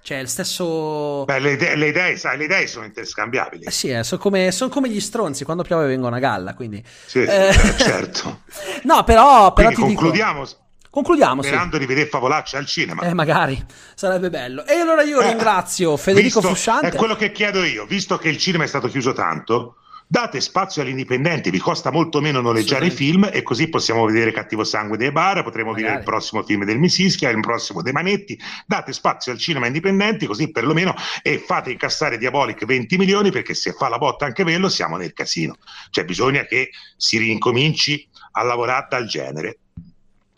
Cioè, 0.02 0.18
il 0.18 0.28
stesso... 0.28 1.24
Beh, 1.24 1.40
le 1.40 1.54
idee, 1.54 1.78
le 1.78 1.88
idee, 1.88 2.18
sai, 2.18 2.38
le 2.38 2.44
idee 2.44 2.68
sono 2.68 2.84
interscambiabili. 2.84 3.64
Eh 3.64 3.72
sì, 3.72 3.92
eh, 3.92 4.04
sono, 4.04 4.20
come, 4.20 4.52
sono, 4.52 4.70
come, 4.70 4.90
gli 4.90 5.00
stronzi, 5.00 5.46
quando 5.46 5.64
piove 5.64 5.88
vengono 5.88 6.18
a 6.18 6.20
galla, 6.20 6.54
quindi... 6.54 6.84
Sì, 7.06 7.20
eh... 7.20 7.54
certo. 7.80 8.42
no, 8.84 9.06
però... 9.06 9.54
però 9.54 9.72
concludiamo... 9.72 10.44
Dico... 10.44 10.58
Concludiamo. 10.90 11.42
Sperando 11.42 11.76
sì. 11.76 11.80
di 11.80 11.86
vedere 11.86 12.10
Favolacci 12.10 12.58
al 12.58 12.66
cinema. 12.66 13.04
Eh, 13.04 13.14
magari 13.14 13.64
sarebbe 13.96 14.30
bello. 14.30 14.66
E 14.66 14.74
allora 14.74 15.04
io 15.04 15.22
eh, 15.22 15.30
ringrazio 15.30 15.96
Federico 15.96 16.40
visto, 16.40 16.54
Fusciante. 16.54 16.90
È 16.90 16.96
quello 16.96 17.16
che 17.16 17.32
chiedo 17.32 17.64
io, 17.64 17.86
visto 17.86 18.18
che 18.18 18.28
il 18.28 18.38
cinema 18.38 18.66
è 18.66 18.68
stato 18.68 18.90
chiuso 18.90 19.14
tanto. 19.14 19.76
Date 20.12 20.42
spazio 20.42 20.82
agli 20.82 20.90
indipendenti, 20.90 21.52
vi 21.52 21.60
costa 21.60 21.92
molto 21.92 22.20
meno 22.20 22.42
noleggiare 22.42 22.88
i 22.88 22.90
film 22.90 23.30
e 23.32 23.44
così 23.44 23.70
possiamo 23.70 24.04
vedere 24.06 24.32
Cattivo 24.32 24.64
Sangue 24.64 24.98
dei 24.98 25.12
Bar, 25.12 25.44
potremo 25.44 25.70
Magari. 25.70 25.84
vedere 25.84 26.00
il 26.00 26.04
prossimo 26.04 26.42
film 26.42 26.66
del 26.66 26.80
Misischia, 26.80 27.30
il 27.30 27.40
prossimo 27.42 27.84
dei 27.84 27.94
Manetti. 27.94 28.36
Date 28.66 28.92
spazio 28.92 29.32
al 29.32 29.38
cinema 29.38 29.68
indipendenti 29.68 30.26
così 30.26 30.50
perlomeno 30.50 30.96
e 31.22 31.38
fate 31.38 31.70
incassare 31.70 32.18
Diabolic 32.18 32.66
20 32.66 32.98
milioni 32.98 33.30
perché 33.30 33.54
se 33.54 33.72
fa 33.72 33.88
la 33.88 34.00
botta 34.00 34.26
anche 34.26 34.42
quello 34.42 34.68
siamo 34.68 34.98
nel 34.98 35.14
casino. 35.14 35.58
Cioè 35.92 36.06
bisogna 36.06 36.44
che 36.46 36.72
si 36.98 37.20
rincominci 37.20 38.10
a 38.32 38.42
lavorare 38.42 38.88
dal 38.90 39.06
genere 39.06 39.60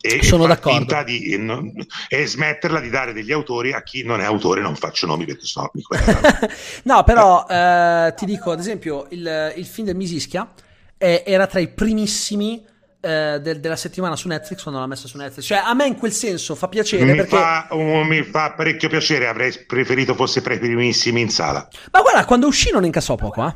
e, 0.02 0.24
Sono 0.24 0.48
d'accordo. 0.48 1.04
Di, 1.04 1.38
non, 1.38 1.72
e 2.10 2.26
smetterla 2.26 2.80
di 2.80 2.90
dare 2.90 3.14
degli 3.14 3.32
autori 3.32 3.72
a 3.72 3.84
chi 3.84 4.04
non 4.04 4.20
è 4.20 4.26
autore, 4.26 4.62
non 4.62 4.76
faccio 4.76 5.06
nomi 5.06 5.26
perché 5.26 5.46
sono 5.46 5.72
No, 6.84 7.04
però 7.04 7.46
eh, 7.48 8.14
ti 8.18 8.26
dico, 8.26 8.52
ad 8.52 8.60
esempio, 8.60 9.06
il, 9.10 9.54
il 9.56 9.66
film 9.66 9.86
del 9.86 9.96
Misischia 9.96 10.50
eh, 10.98 11.24
era 11.26 11.46
tra 11.46 11.60
i 11.60 11.68
primissimi 11.68 12.66
eh, 13.00 13.40
del, 13.42 13.60
della 13.60 13.76
settimana 13.76 14.16
su 14.16 14.28
Netflix 14.28 14.62
quando 14.62 14.80
l'ha 14.80 14.88
messa 14.88 15.08
su 15.08 15.18
Netflix. 15.18 15.46
Cioè, 15.46 15.62
a 15.64 15.74
me 15.74 15.86
in 15.86 15.98
quel 15.98 16.12
senso 16.12 16.56
fa 16.56 16.68
piacere 16.68 17.04
mi 17.04 17.16
perché... 17.16 17.36
Fa, 17.36 17.68
um, 17.72 18.08
mi 18.08 18.24
fa 18.24 18.54
parecchio 18.54 18.90
piacere, 18.90 19.28
avrei 19.28 19.52
preferito 19.66 20.14
fosse 20.16 20.42
tra 20.42 20.54
i 20.54 20.60
primissimi 20.60 21.22
in 21.22 21.30
sala. 21.30 21.68
Ma 21.92 22.02
guarda, 22.02 22.26
quando 22.26 22.48
uscì 22.48 22.72
non 22.72 22.86
incassò 22.86 23.16
poco, 23.16 23.46
eh? 23.48 23.56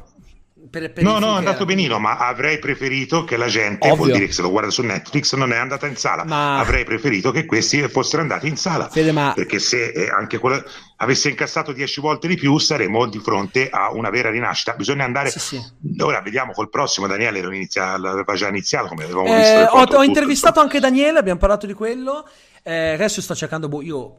Per, 0.76 0.92
per 0.92 1.04
no, 1.06 1.20
no, 1.20 1.36
è 1.36 1.38
andato 1.38 1.64
benino, 1.64 2.00
ma 2.00 2.18
avrei 2.18 2.60
preferito 2.60 3.24
che 3.24 3.38
la 3.38 3.48
gente, 3.48 3.88
Ovvio. 3.88 3.96
vuol 3.96 4.12
dire 4.12 4.26
che 4.26 4.34
se 4.34 4.42
lo 4.42 4.50
guarda 4.50 4.70
su 4.70 4.82
Netflix, 4.82 5.34
non 5.36 5.54
è 5.54 5.56
andata 5.56 5.88
in 5.88 5.96
sala. 5.96 6.26
Ma... 6.26 6.60
Avrei 6.60 6.84
preferito 6.84 7.32
che 7.32 7.46
questi 7.46 7.80
fossero 7.88 8.22
andati 8.22 8.50
in 8.50 8.58
sala. 8.58 8.90
Fede, 8.90 9.14
ma... 9.14 9.32
Perché 9.34 9.58
se 9.60 9.92
eh, 9.92 10.10
anche 10.10 10.38
quella 10.38 10.62
avesse 10.98 11.30
incassato 11.30 11.72
10 11.72 12.02
volte 12.02 12.28
di 12.28 12.36
più, 12.36 12.58
saremmo 12.58 13.06
di 13.06 13.20
fronte 13.20 13.70
a 13.70 13.94
una 13.94 14.10
vera 14.10 14.30
rinascita. 14.32 14.74
Bisogna 14.74 15.06
andare. 15.06 15.30
Sì, 15.30 15.40
sì. 15.40 15.64
Ora 16.00 16.20
vediamo 16.20 16.52
col 16.52 16.70
prossimo. 16.70 17.08
Daniele 17.08 17.40
lo 17.40 17.54
inizia, 17.54 17.98
l'aveva 17.98 18.34
già 18.34 18.50
iniziato. 18.50 18.90
Come 18.90 19.06
avevamo 19.06 19.34
eh, 19.34 19.38
visto 19.38 19.78
ho, 19.78 20.00
ho 20.00 20.04
intervistato 20.04 20.60
anche 20.60 20.82
Daniele, 20.82 21.20
abbiamo 21.20 21.40
parlato 21.40 21.66
di 21.66 21.74
quello. 21.74 22.28
Eh, 22.64 22.92
adesso 22.92 23.22
sto 23.22 23.34
cercando. 23.34 23.70
Boh, 23.70 23.82
io 23.82 24.18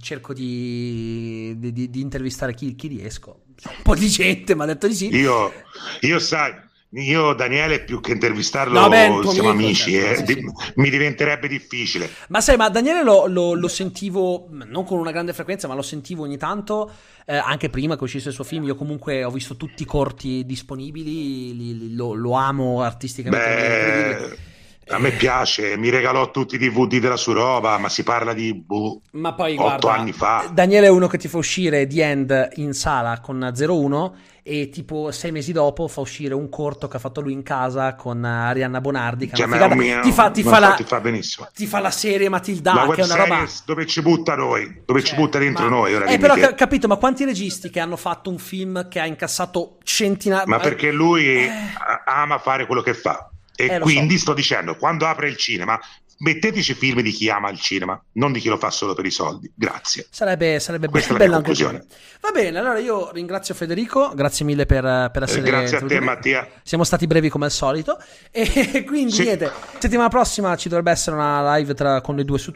cerco 0.00 0.32
di, 0.32 1.54
di, 1.58 1.90
di 1.90 2.00
intervistare 2.00 2.54
chi, 2.54 2.74
chi, 2.74 2.88
riesco. 2.88 3.42
Un 3.64 3.82
po' 3.82 3.94
di 3.94 4.08
gente 4.08 4.54
mi 4.54 4.62
ha 4.62 4.66
detto 4.66 4.88
di 4.88 4.94
sì. 4.94 5.14
Io, 5.14 5.52
io 6.00 6.18
sai, 6.18 6.52
io 6.90 7.32
Daniele 7.34 7.84
più 7.84 8.00
che 8.00 8.12
intervistarlo 8.12 8.78
no, 8.78 8.88
beh, 8.88 9.20
siamo 9.28 9.50
amici, 9.50 9.92
certo, 9.92 10.30
eh, 10.30 10.34
sì, 10.34 10.40
sì. 10.40 10.72
mi 10.76 10.90
diventerebbe 10.90 11.48
difficile. 11.48 12.10
Ma 12.28 12.40
sai, 12.40 12.56
ma 12.56 12.68
Daniele 12.68 13.02
lo, 13.02 13.26
lo, 13.26 13.54
lo, 13.54 13.68
sentivo 13.68 14.48
non 14.50 14.84
con 14.84 14.98
una 14.98 15.12
grande 15.12 15.32
frequenza, 15.32 15.68
ma 15.68 15.74
lo 15.74 15.82
sentivo 15.82 16.22
ogni 16.22 16.36
tanto, 16.36 16.92
eh, 17.24 17.36
anche 17.36 17.70
prima 17.70 17.96
che 17.96 18.04
uscisse 18.04 18.28
il 18.28 18.34
suo 18.34 18.44
film. 18.44 18.64
Io 18.64 18.74
comunque 18.74 19.24
ho 19.24 19.30
visto 19.30 19.56
tutti 19.56 19.82
i 19.82 19.86
corti 19.86 20.44
disponibili, 20.44 21.56
li, 21.56 21.78
li, 21.78 21.94
lo, 21.94 22.12
lo, 22.12 22.32
amo 22.32 22.82
artisticamente. 22.82 23.46
Beh, 24.18 24.52
a 24.88 24.98
me 24.98 25.10
piace, 25.12 25.76
mi 25.76 25.88
regalò 25.88 26.30
tutti 26.30 26.56
i 26.56 26.58
DVD 26.58 26.98
della 26.98 27.16
sua 27.16 27.34
roba, 27.34 27.78
ma 27.78 27.88
si 27.88 28.02
parla 28.02 28.32
di 28.32 28.54
boh, 28.54 29.00
ma 29.12 29.34
poi, 29.34 29.54
8 29.54 29.62
guarda, 29.62 29.92
anni 29.92 30.12
fa. 30.12 30.50
Daniele 30.52 30.86
è 30.86 30.90
uno 30.90 31.06
che 31.06 31.18
ti 31.18 31.28
fa 31.28 31.38
uscire 31.38 31.86
The 31.86 32.02
End 32.02 32.48
in 32.56 32.72
sala 32.72 33.20
con 33.20 33.52
01 33.56 34.16
e 34.46 34.68
tipo 34.68 35.10
sei 35.10 35.32
mesi 35.32 35.52
dopo 35.52 35.88
fa 35.88 36.02
uscire 36.02 36.34
un 36.34 36.50
corto 36.50 36.86
che 36.86 36.98
ha 36.98 37.00
fatto 37.00 37.22
lui 37.22 37.32
in 37.32 37.42
casa 37.42 37.94
con 37.94 38.22
Arianna 38.22 38.78
Bonardi 38.82 39.26
che 39.26 39.36
cioè, 39.36 39.46
mia, 39.46 40.00
ti, 40.00 40.12
fa, 40.12 40.30
ti, 40.30 40.42
fa 40.42 40.58
la, 40.58 40.74
ti, 40.74 40.84
fa, 40.84 41.00
benissimo. 41.00 41.48
ti 41.54 41.64
fa 41.64 41.80
la 41.80 41.90
serie 41.90 42.28
Matilda 42.28 42.74
la 42.74 42.92
che 42.92 43.00
è 43.00 43.04
una 43.06 43.14
roba 43.14 43.48
dove 43.64 43.86
ci 43.86 44.02
butta 44.02 44.34
noi 44.34 44.82
dove 44.84 45.00
cioè, 45.00 45.08
ci 45.08 45.14
butta 45.14 45.38
dentro 45.38 45.64
ma... 45.64 45.70
noi 45.70 45.94
ora 45.94 46.04
eh, 46.04 46.18
però 46.18 46.34
che... 46.34 46.54
capito 46.54 46.86
ma 46.88 46.96
quanti 46.96 47.24
registi 47.24 47.70
che 47.70 47.80
hanno 47.80 47.96
fatto 47.96 48.28
un 48.28 48.36
film 48.36 48.86
che 48.88 49.00
ha 49.00 49.06
incassato 49.06 49.78
centinaia 49.82 50.44
ma 50.46 50.58
perché 50.58 50.92
lui 50.92 51.24
eh... 51.26 51.50
ama 52.04 52.36
fare 52.36 52.66
quello 52.66 52.82
che 52.82 52.92
fa 52.92 53.30
e 53.56 53.66
eh, 53.66 53.78
quindi 53.78 54.14
so. 54.14 54.22
sto 54.22 54.34
dicendo, 54.34 54.76
quando 54.76 55.06
apre 55.06 55.28
il 55.28 55.36
cinema, 55.36 55.78
metteteci 56.18 56.74
film 56.74 57.00
di 57.00 57.10
chi 57.10 57.28
ama 57.28 57.50
il 57.50 57.60
cinema, 57.60 58.00
non 58.12 58.32
di 58.32 58.40
chi 58.40 58.48
lo 58.48 58.56
fa 58.56 58.70
solo 58.70 58.94
per 58.94 59.04
i 59.04 59.10
soldi. 59.10 59.50
Grazie. 59.54 60.06
Sarebbe, 60.10 60.60
sarebbe 60.60 60.88
Questa 60.88 61.14
be- 61.14 61.26
anche 61.26 61.52
Va 61.54 62.30
bene, 62.32 62.58
allora 62.58 62.78
io 62.78 63.10
ringrazio 63.12 63.54
Federico, 63.54 64.12
grazie 64.14 64.44
mille 64.44 64.64
per, 64.64 65.10
per 65.12 65.22
essere 65.24 65.40
eh, 65.40 65.50
Grazie 65.50 65.76
a 65.76 65.82
te 65.82 66.00
Mattia. 66.00 66.48
Siamo 66.62 66.84
stati 66.84 67.06
brevi 67.06 67.28
come 67.28 67.44
al 67.44 67.50
solito 67.50 67.98
e 68.30 68.84
quindi 68.86 69.12
sì. 69.12 69.22
niente, 69.24 69.50
settimana 69.78 70.08
prossima 70.08 70.56
ci 70.56 70.68
dovrebbe 70.68 70.90
essere 70.90 71.16
una 71.16 71.56
live 71.56 71.74
tra, 71.74 72.00
con 72.00 72.16
le 72.16 72.24
due 72.24 72.38
su 72.38 72.52